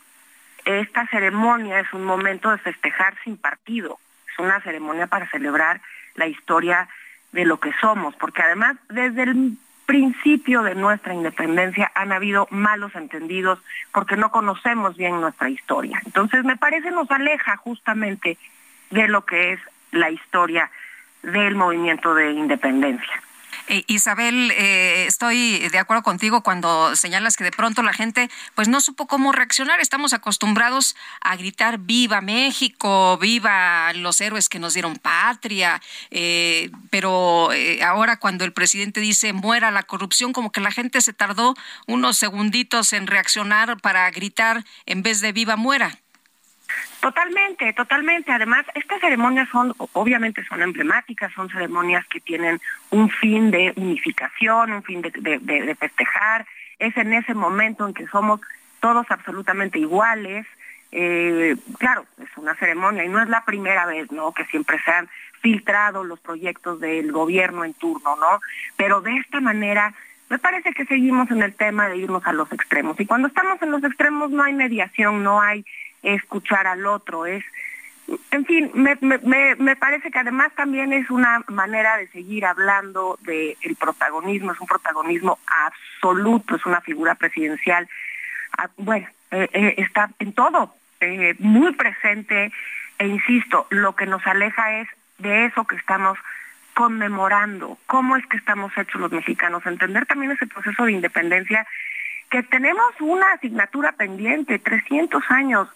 Esta 0.64 1.06
ceremonia 1.08 1.80
es 1.80 1.92
un 1.92 2.04
momento 2.04 2.50
de 2.50 2.58
festejar 2.58 3.14
sin 3.22 3.36
partido, 3.36 3.98
es 4.32 4.38
una 4.38 4.60
ceremonia 4.62 5.06
para 5.06 5.30
celebrar 5.30 5.80
la 6.14 6.26
historia 6.26 6.88
de 7.32 7.44
lo 7.44 7.60
que 7.60 7.72
somos, 7.80 8.16
porque 8.16 8.42
además 8.42 8.76
desde 8.88 9.24
el 9.24 9.56
principio 9.86 10.62
de 10.62 10.74
nuestra 10.74 11.14
independencia 11.14 11.90
han 11.94 12.12
habido 12.12 12.46
malos 12.50 12.94
entendidos 12.94 13.58
porque 13.92 14.16
no 14.16 14.30
conocemos 14.30 14.96
bien 14.96 15.20
nuestra 15.20 15.48
historia. 15.50 16.00
Entonces, 16.04 16.44
me 16.44 16.56
parece 16.56 16.90
nos 16.90 17.10
aleja 17.10 17.56
justamente 17.56 18.38
de 18.90 19.08
lo 19.08 19.24
que 19.24 19.52
es 19.52 19.60
la 19.92 20.10
historia 20.10 20.70
del 21.22 21.54
movimiento 21.54 22.14
de 22.14 22.32
independencia. 22.32 23.22
Eh, 23.66 23.82
Isabel, 23.86 24.50
eh, 24.50 25.06
estoy 25.06 25.68
de 25.70 25.78
acuerdo 25.78 26.02
contigo 26.02 26.42
cuando 26.42 26.94
señalas 26.96 27.36
que 27.36 27.44
de 27.44 27.50
pronto 27.50 27.82
la 27.82 27.94
gente 27.94 28.28
pues 28.54 28.68
no 28.68 28.80
supo 28.80 29.06
cómo 29.06 29.32
reaccionar. 29.32 29.80
Estamos 29.80 30.12
acostumbrados 30.12 30.96
a 31.22 31.36
gritar 31.36 31.78
viva 31.78 32.20
México, 32.20 33.16
viva 33.18 33.92
los 33.94 34.20
héroes 34.20 34.50
que 34.50 34.58
nos 34.58 34.74
dieron 34.74 34.96
patria, 34.96 35.80
eh, 36.10 36.70
pero 36.90 37.48
ahora 37.82 38.18
cuando 38.18 38.44
el 38.44 38.52
presidente 38.52 39.00
dice 39.00 39.32
muera 39.32 39.70
la 39.70 39.82
corrupción, 39.82 40.32
como 40.34 40.52
que 40.52 40.60
la 40.60 40.70
gente 40.70 41.00
se 41.00 41.14
tardó 41.14 41.54
unos 41.86 42.18
segunditos 42.18 42.92
en 42.92 43.06
reaccionar 43.06 43.80
para 43.80 44.10
gritar 44.10 44.64
en 44.84 45.02
vez 45.02 45.20
de 45.20 45.32
viva 45.32 45.56
muera. 45.56 46.03
Totalmente, 47.04 47.70
totalmente. 47.74 48.32
Además, 48.32 48.64
estas 48.74 48.98
ceremonias 48.98 49.46
son, 49.50 49.74
obviamente 49.92 50.42
son 50.46 50.62
emblemáticas, 50.62 51.30
son 51.34 51.50
ceremonias 51.50 52.06
que 52.06 52.18
tienen 52.18 52.62
un 52.88 53.10
fin 53.10 53.50
de 53.50 53.74
unificación, 53.76 54.72
un 54.72 54.82
fin 54.82 55.02
de, 55.02 55.76
festejar. 55.78 56.46
Es 56.78 56.96
en 56.96 57.12
ese 57.12 57.34
momento 57.34 57.86
en 57.86 57.92
que 57.92 58.06
somos 58.06 58.40
todos 58.80 59.04
absolutamente 59.10 59.78
iguales. 59.78 60.46
Eh, 60.92 61.56
claro, 61.76 62.06
es 62.22 62.30
una 62.38 62.54
ceremonia 62.54 63.04
y 63.04 63.08
no 63.10 63.20
es 63.20 63.28
la 63.28 63.44
primera 63.44 63.84
vez, 63.84 64.10
¿no? 64.10 64.32
Que 64.32 64.46
siempre 64.46 64.78
se 64.82 64.90
han 64.90 65.10
filtrado 65.42 66.04
los 66.04 66.20
proyectos 66.20 66.80
del 66.80 67.12
gobierno 67.12 67.66
en 67.66 67.74
turno, 67.74 68.16
¿no? 68.16 68.40
Pero 68.78 69.02
de 69.02 69.14
esta 69.18 69.42
manera 69.42 69.92
me 70.30 70.38
parece 70.38 70.72
que 70.72 70.86
seguimos 70.86 71.30
en 71.30 71.42
el 71.42 71.54
tema 71.54 71.86
de 71.86 71.98
irnos 71.98 72.26
a 72.26 72.32
los 72.32 72.50
extremos. 72.50 72.98
Y 72.98 73.04
cuando 73.04 73.28
estamos 73.28 73.60
en 73.60 73.72
los 73.72 73.84
extremos 73.84 74.30
no 74.30 74.42
hay 74.42 74.54
mediación, 74.54 75.22
no 75.22 75.42
hay 75.42 75.66
escuchar 76.04 76.66
al 76.66 76.86
otro, 76.86 77.26
es, 77.26 77.44
en 78.30 78.44
fin, 78.44 78.70
me, 78.74 78.96
me, 79.00 79.54
me 79.56 79.76
parece 79.76 80.10
que 80.10 80.18
además 80.18 80.52
también 80.54 80.92
es 80.92 81.10
una 81.10 81.42
manera 81.48 81.96
de 81.96 82.08
seguir 82.08 82.44
hablando 82.44 83.18
del 83.22 83.76
protagonismo, 83.78 84.52
es 84.52 84.60
un 84.60 84.66
protagonismo 84.66 85.38
absoluto, 85.46 86.56
es 86.56 86.66
una 86.66 86.80
figura 86.80 87.14
presidencial, 87.14 87.88
ah, 88.58 88.68
bueno, 88.76 89.06
eh, 89.30 89.48
eh, 89.52 89.74
está 89.78 90.10
en 90.18 90.32
todo, 90.32 90.74
eh, 91.00 91.34
muy 91.38 91.72
presente, 91.72 92.52
e 92.98 93.06
insisto, 93.06 93.66
lo 93.70 93.96
que 93.96 94.06
nos 94.06 94.24
aleja 94.26 94.80
es 94.80 94.88
de 95.18 95.46
eso 95.46 95.64
que 95.64 95.76
estamos 95.76 96.18
conmemorando, 96.74 97.78
cómo 97.86 98.16
es 98.16 98.26
que 98.26 98.36
estamos 98.36 98.76
hechos 98.76 99.00
los 99.00 99.12
mexicanos, 99.12 99.64
entender 99.64 100.06
también 100.06 100.32
ese 100.32 100.46
proceso 100.46 100.84
de 100.84 100.92
independencia 100.92 101.66
que 102.30 102.42
tenemos 102.42 102.86
una 103.00 103.32
asignatura 103.32 103.92
pendiente, 103.92 104.58
300 104.58 105.22
años, 105.30 105.68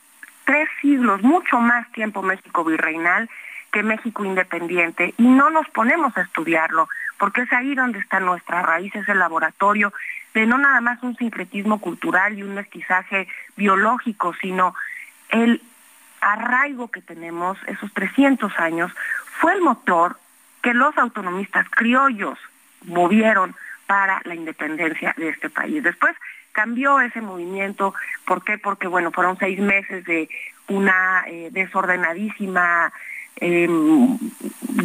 tres 0.48 0.66
siglos, 0.80 1.20
mucho 1.22 1.60
más 1.60 1.92
tiempo 1.92 2.22
México 2.22 2.64
virreinal 2.64 3.28
que 3.70 3.82
México 3.82 4.24
independiente 4.24 5.12
y 5.18 5.24
no 5.24 5.50
nos 5.50 5.68
ponemos 5.68 6.16
a 6.16 6.22
estudiarlo, 6.22 6.88
porque 7.18 7.42
es 7.42 7.52
ahí 7.52 7.74
donde 7.74 7.98
está 7.98 8.18
nuestra 8.18 8.62
raíz, 8.62 8.94
es 8.94 9.06
el 9.10 9.18
laboratorio 9.18 9.92
de 10.32 10.46
no 10.46 10.56
nada 10.56 10.80
más 10.80 11.02
un 11.02 11.14
sincretismo 11.18 11.82
cultural 11.82 12.38
y 12.38 12.42
un 12.42 12.54
mestizaje 12.54 13.28
biológico, 13.56 14.32
sino 14.40 14.74
el 15.28 15.60
arraigo 16.22 16.90
que 16.90 17.02
tenemos, 17.02 17.58
esos 17.66 17.92
300 17.92 18.58
años, 18.58 18.90
fue 19.40 19.52
el 19.52 19.60
motor 19.60 20.18
que 20.62 20.72
los 20.72 20.96
autonomistas 20.96 21.68
criollos 21.68 22.38
movieron 22.86 23.54
para 23.86 24.22
la 24.24 24.34
independencia 24.34 25.14
de 25.18 25.28
este 25.28 25.50
país. 25.50 25.82
Después 25.82 26.16
cambió 26.52 27.00
ese 27.00 27.20
movimiento, 27.20 27.94
¿por 28.26 28.44
qué? 28.44 28.58
Porque, 28.58 28.88
bueno, 28.88 29.12
fueron 29.12 29.38
seis 29.38 29.58
meses 29.58 30.04
de 30.04 30.28
una 30.68 31.24
eh, 31.26 31.48
desordenadísima 31.52 32.92
em, 33.36 34.18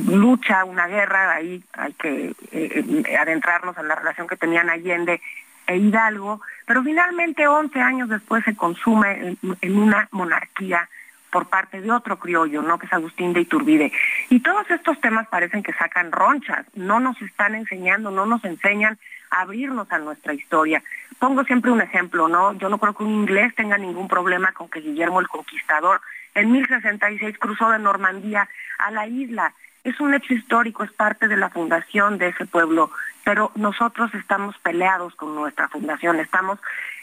lucha, 0.07 0.63
una 0.63 0.87
guerra, 0.87 1.33
ahí 1.33 1.63
hay 1.73 1.93
que 1.93 2.33
eh, 2.51 3.15
adentrarnos 3.19 3.77
en 3.77 3.87
la 3.87 3.95
relación 3.95 4.27
que 4.27 4.37
tenían 4.37 4.69
Allende 4.69 5.21
e 5.67 5.77
Hidalgo, 5.77 6.41
pero 6.65 6.83
finalmente 6.83 7.47
11 7.47 7.79
años 7.79 8.09
después 8.09 8.43
se 8.43 8.55
consume 8.55 9.37
en 9.61 9.77
una 9.77 10.07
monarquía 10.11 10.89
por 11.33 11.47
parte 11.47 11.81
de 11.81 11.91
otro 11.91 12.19
criollo, 12.19 12.61
¿no? 12.61 12.77
Que 12.77 12.85
es 12.85 12.93
Agustín 12.93 13.33
de 13.33 13.41
Iturbide. 13.41 13.91
Y 14.29 14.39
todos 14.41 14.69
estos 14.69 15.01
temas 15.01 15.27
parecen 15.27 15.63
que 15.63 15.73
sacan 15.73 16.11
ronchas, 16.11 16.63
no 16.75 16.99
nos 16.99 17.19
están 17.23 17.55
enseñando, 17.55 18.11
no 18.11 18.27
nos 18.27 18.45
enseñan 18.45 18.99
a 19.31 19.41
abrirnos 19.41 19.91
a 19.91 19.97
nuestra 19.97 20.35
historia. 20.35 20.83
Pongo 21.19 21.43
siempre 21.43 21.71
un 21.71 21.81
ejemplo, 21.81 22.27
¿no? 22.27 22.53
Yo 22.53 22.69
no 22.69 22.77
creo 22.77 22.93
que 22.93 23.03
un 23.03 23.11
inglés 23.11 23.53
tenga 23.55 23.77
ningún 23.77 24.07
problema 24.07 24.51
con 24.51 24.69
que 24.69 24.81
Guillermo 24.81 25.19
el 25.19 25.27
Conquistador 25.27 26.01
en 26.35 26.51
1066 26.51 27.37
cruzó 27.37 27.69
de 27.69 27.79
Normandía 27.79 28.47
a 28.79 28.91
la 28.91 29.07
isla. 29.07 29.53
Es 29.83 29.99
un 29.99 30.13
hecho 30.13 30.33
histórico, 30.33 30.83
es 30.83 30.91
parte 30.91 31.27
de 31.27 31.37
la 31.37 31.49
fundación 31.49 32.17
de 32.17 32.29
ese 32.29 32.45
pueblo, 32.45 32.91
pero 33.23 33.51
nosotros 33.55 34.13
estamos 34.13 34.57
peleados 34.59 35.13
con 35.15 35.35
nuestra 35.35 35.67
fundación, 35.67 36.19
estamos 36.19 36.59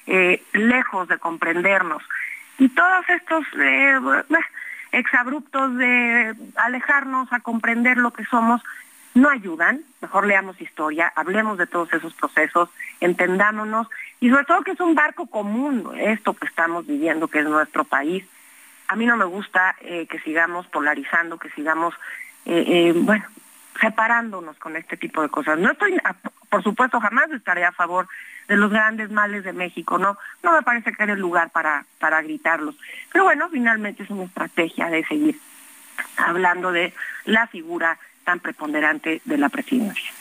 eh, 0.07 0.43
lejos 0.53 1.09
de 1.09 1.19
comprendernos. 1.19 2.03
Y 2.59 2.69
todos 2.71 3.09
estos 3.09 3.45
eh, 3.59 3.99
exabruptos 4.93 5.77
de 5.77 6.35
alejarnos 6.57 7.33
a 7.33 7.41
comprender 7.41 7.97
lo 7.97 8.13
que 8.13 8.25
somos 8.25 8.63
no 9.15 9.29
ayudan. 9.29 9.83
Mejor 10.01 10.27
leamos 10.27 10.61
historia, 10.61 11.13
hablemos 11.15 11.59
de 11.59 11.67
todos 11.67 11.93
esos 11.93 12.15
procesos, 12.15 12.69
entendámonos 13.01 13.89
y 14.21 14.31
sobre 14.31 14.45
todo 14.45 14.63
que 14.63 14.73
es 14.73 14.81
un 14.81 14.95
barco 14.95 15.27
común 15.27 15.93
esto 15.99 16.35
que 16.35 16.47
estamos 16.47 16.87
viviendo, 16.87 17.29
que 17.29 17.41
es 17.41 17.45
nuestro 17.45 17.85
país. 17.85 18.25
A 18.89 18.97
mí 18.97 19.07
no 19.07 19.17
me 19.17 19.25
gusta 19.25 19.77
eh, 19.81 20.07
que 20.07 20.19
sigamos 20.21 20.67
polarizando, 20.67 21.39
que 21.39 21.51
sigamos, 21.51 21.95
eh, 22.45 22.93
bueno, 22.97 23.25
separándonos 23.81 24.59
con 24.59 24.77
este 24.77 24.97
tipo 24.97 25.23
de 25.23 25.29
cosas. 25.29 25.59
No 25.59 25.71
estoy, 25.71 25.97
por 26.49 26.63
supuesto, 26.63 27.01
jamás 27.01 27.31
estaré 27.31 27.65
a 27.65 27.73
favor 27.73 28.09
de 28.49 28.57
los 28.57 28.71
grandes 28.71 29.11
males 29.11 29.45
de 29.45 29.53
México, 29.53 29.97
¿no? 29.99 30.19
No 30.43 30.53
me 30.53 30.63
parece 30.63 30.93
que 30.93 31.03
era 31.03 31.13
el 31.13 31.21
lugar 31.21 31.51
para, 31.51 31.85
para 31.99 32.21
gritarlos. 32.21 32.77
Pero 33.13 33.25
bueno, 33.25 33.49
finalmente 33.49 34.03
es 34.03 34.11
una 34.11 34.25
estrategia 34.25 34.89
de 34.91 35.05
seguir 35.05 35.39
hablando 36.17 36.73
de 36.73 36.93
la 37.25 37.47
figura 37.47 37.99
tan 38.31 38.39
preponderante 38.39 39.21
de 39.25 39.39
la 39.39 39.49
presidencia. 39.49 40.13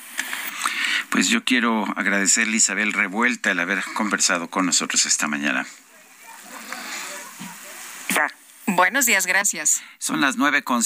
Pues 1.11 1.27
yo 1.29 1.43
quiero 1.43 1.85
agradecerle 1.95 2.57
Isabel 2.57 2.91
Revuelta 2.91 3.51
el 3.51 3.59
haber 3.59 3.83
conversado 3.93 4.49
con 4.49 4.65
nosotros 4.65 5.05
esta 5.05 5.27
mañana. 5.27 5.67
Buenos 8.65 9.05
días, 9.05 9.25
gracias. 9.27 9.83
Son 9.97 10.21
las 10.21 10.37
nueve 10.37 10.63
con 10.63 10.81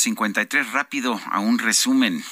tres. 0.50 0.72
Rápido 0.72 1.20
a 1.32 1.40
un 1.40 1.60
resumen. 1.60 2.24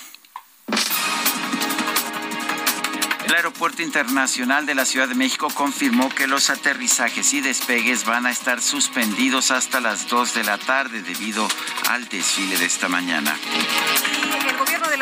El 3.26 3.34
Aeropuerto 3.36 3.82
Internacional 3.82 4.66
de 4.66 4.76
la 4.76 4.84
Ciudad 4.84 5.08
de 5.08 5.16
México 5.16 5.48
confirmó 5.54 6.10
que 6.10 6.28
los 6.28 6.50
aterrizajes 6.50 7.34
y 7.34 7.40
despegues 7.40 8.04
van 8.04 8.26
a 8.26 8.32
estar 8.32 8.62
suspendidos 8.62 9.52
hasta 9.52 9.80
las 9.80 10.10
2 10.10 10.34
de 10.34 10.44
la 10.44 10.58
tarde 10.58 11.02
debido 11.02 11.48
al 11.90 12.10
desfile 12.10 12.58
de 12.58 12.66
esta 12.66 12.90
mañana. 12.90 13.38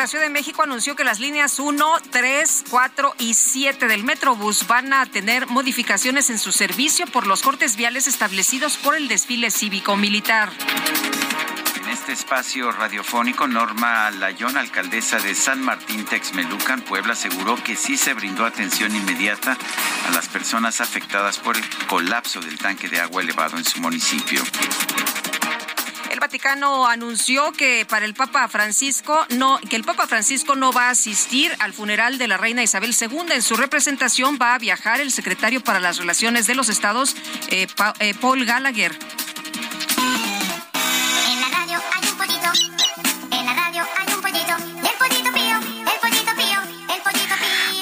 La 0.00 0.06
Ciudad 0.06 0.24
de 0.24 0.30
México 0.30 0.62
anunció 0.62 0.96
que 0.96 1.04
las 1.04 1.20
líneas 1.20 1.58
1, 1.58 1.86
3, 2.10 2.64
4 2.70 3.14
y 3.18 3.34
7 3.34 3.86
del 3.86 4.02
Metrobús 4.02 4.66
van 4.66 4.94
a 4.94 5.04
tener 5.04 5.46
modificaciones 5.46 6.30
en 6.30 6.38
su 6.38 6.52
servicio 6.52 7.06
por 7.06 7.26
los 7.26 7.42
cortes 7.42 7.76
viales 7.76 8.06
establecidos 8.06 8.78
por 8.78 8.96
el 8.96 9.08
desfile 9.08 9.50
cívico-militar 9.50 10.48
este 11.92 12.12
espacio 12.12 12.72
radiofónico, 12.72 13.46
Norma 13.46 14.10
Layón, 14.12 14.56
alcaldesa 14.56 15.18
de 15.18 15.34
San 15.34 15.60
Martín 15.60 16.04
Texmelucan, 16.06 16.80
Puebla, 16.80 17.12
aseguró 17.12 17.56
que 17.62 17.76
sí 17.76 17.96
se 17.96 18.14
brindó 18.14 18.46
atención 18.46 18.94
inmediata 18.96 19.58
a 20.08 20.10
las 20.12 20.28
personas 20.28 20.80
afectadas 20.80 21.38
por 21.38 21.56
el 21.56 21.64
colapso 21.88 22.40
del 22.40 22.56
tanque 22.58 22.88
de 22.88 23.00
agua 23.00 23.20
elevado 23.22 23.58
en 23.58 23.64
su 23.64 23.80
municipio. 23.80 24.40
El 26.20 26.28
Vaticano 26.28 26.86
anunció 26.86 27.50
que 27.52 27.86
para 27.88 28.04
el 28.04 28.12
Papa 28.12 28.46
Francisco 28.46 29.24
no, 29.30 29.58
que 29.70 29.74
el 29.74 29.84
Papa 29.84 30.06
Francisco 30.06 30.54
no 30.54 30.70
va 30.70 30.88
a 30.88 30.90
asistir 30.90 31.50
al 31.60 31.72
funeral 31.72 32.18
de 32.18 32.28
la 32.28 32.36
reina 32.36 32.62
Isabel 32.62 32.94
II. 32.94 33.32
En 33.32 33.40
su 33.40 33.56
representación 33.56 34.38
va 34.38 34.54
a 34.54 34.58
viajar 34.58 35.00
el 35.00 35.12
secretario 35.12 35.64
para 35.64 35.80
las 35.80 35.96
Relaciones 35.96 36.46
de 36.46 36.54
los 36.54 36.68
Estados, 36.68 37.16
eh, 37.48 37.66
eh, 38.00 38.12
Paul 38.20 38.44
Gallagher. 38.44 38.94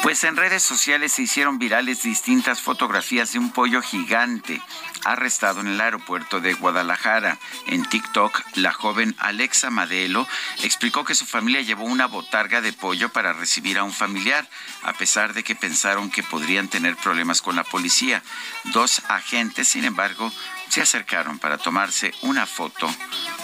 Pues 0.08 0.24
en 0.24 0.38
redes 0.38 0.62
sociales 0.62 1.12
se 1.12 1.20
hicieron 1.20 1.58
virales 1.58 2.02
distintas 2.02 2.62
fotografías 2.62 3.34
de 3.34 3.38
un 3.38 3.52
pollo 3.52 3.82
gigante 3.82 4.62
arrestado 5.04 5.60
en 5.60 5.66
el 5.66 5.78
aeropuerto 5.82 6.40
de 6.40 6.54
Guadalajara. 6.54 7.36
En 7.66 7.84
TikTok, 7.84 8.40
la 8.54 8.72
joven 8.72 9.14
Alexa 9.18 9.68
Madelo 9.68 10.26
explicó 10.62 11.04
que 11.04 11.14
su 11.14 11.26
familia 11.26 11.60
llevó 11.60 11.84
una 11.84 12.06
botarga 12.06 12.62
de 12.62 12.72
pollo 12.72 13.10
para 13.10 13.34
recibir 13.34 13.76
a 13.76 13.84
un 13.84 13.92
familiar, 13.92 14.48
a 14.82 14.94
pesar 14.94 15.34
de 15.34 15.44
que 15.44 15.54
pensaron 15.54 16.10
que 16.10 16.22
podrían 16.22 16.68
tener 16.68 16.96
problemas 16.96 17.42
con 17.42 17.54
la 17.54 17.64
policía. 17.64 18.22
Dos 18.64 19.02
agentes, 19.10 19.68
sin 19.68 19.84
embargo, 19.84 20.32
se 20.70 20.80
acercaron 20.80 21.38
para 21.38 21.58
tomarse 21.58 22.14
una 22.22 22.46
foto 22.46 22.88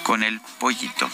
con 0.02 0.22
el 0.22 0.40
pollito. 0.58 1.10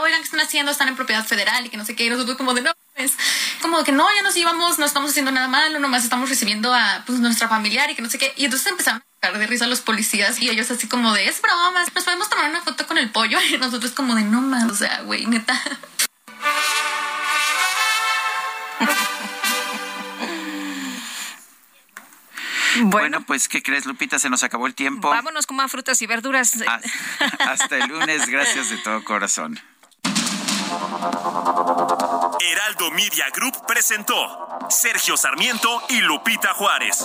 Oigan, 0.00 0.20
¿qué 0.20 0.24
están 0.24 0.40
haciendo? 0.40 0.72
Están 0.72 0.88
en 0.88 0.96
propiedad 0.96 1.24
federal 1.24 1.66
y 1.66 1.68
que 1.68 1.76
no 1.76 1.84
sé 1.84 1.94
qué. 1.94 2.04
Y 2.04 2.10
nosotros 2.10 2.36
como 2.36 2.54
de 2.54 2.62
no, 2.62 2.72
es 2.96 3.12
como 3.60 3.82
que 3.84 3.92
no, 3.92 4.06
ya 4.14 4.22
nos 4.22 4.36
íbamos, 4.36 4.78
no 4.78 4.86
estamos 4.86 5.10
haciendo 5.10 5.30
nada 5.30 5.48
malo, 5.48 5.78
nomás 5.78 6.04
estamos 6.04 6.28
recibiendo 6.28 6.72
a 6.74 7.02
pues, 7.06 7.20
nuestra 7.20 7.48
familiar 7.48 7.90
y 7.90 7.94
que 7.94 8.02
no 8.02 8.10
sé 8.10 8.18
qué. 8.18 8.32
Y 8.36 8.44
entonces 8.44 8.66
empezaron 8.68 9.00
a 9.00 9.04
sacar 9.26 9.38
de 9.38 9.46
risa 9.46 9.64
a 9.64 9.68
los 9.68 9.80
policías 9.80 10.40
y 10.40 10.50
ellos 10.50 10.70
así 10.70 10.88
como 10.88 11.12
de, 11.12 11.26
es 11.26 11.40
broma, 11.40 11.84
nos 11.94 12.04
podemos 12.04 12.28
tomar 12.28 12.50
una 12.50 12.62
foto 12.62 12.86
con 12.86 12.98
el 12.98 13.10
pollo. 13.10 13.38
Y 13.52 13.58
nosotros 13.58 13.92
como 13.92 14.14
de, 14.14 14.22
no 14.22 14.40
más, 14.40 14.70
o 14.70 14.74
sea, 14.74 15.02
güey, 15.02 15.26
neta. 15.26 15.60
Bueno, 22.84 23.22
pues, 23.26 23.48
¿qué 23.48 23.62
crees, 23.62 23.86
Lupita? 23.86 24.18
Se 24.18 24.30
nos 24.30 24.42
acabó 24.42 24.66
el 24.66 24.74
tiempo. 24.74 25.10
Vámonos 25.10 25.46
con 25.46 25.56
más 25.56 25.70
frutas 25.70 26.00
y 26.02 26.06
verduras. 26.06 26.54
Hasta 27.38 27.76
el 27.76 27.88
lunes, 27.88 28.26
gracias 28.28 28.70
de 28.70 28.78
todo 28.78 29.04
corazón. 29.04 29.60
Heraldo 32.40 32.90
Media 32.92 33.26
Group 33.34 33.66
presentó 33.66 34.58
Sergio 34.70 35.16
Sarmiento 35.16 35.82
y 35.88 36.00
Lupita 36.00 36.54
Juárez. 36.54 37.04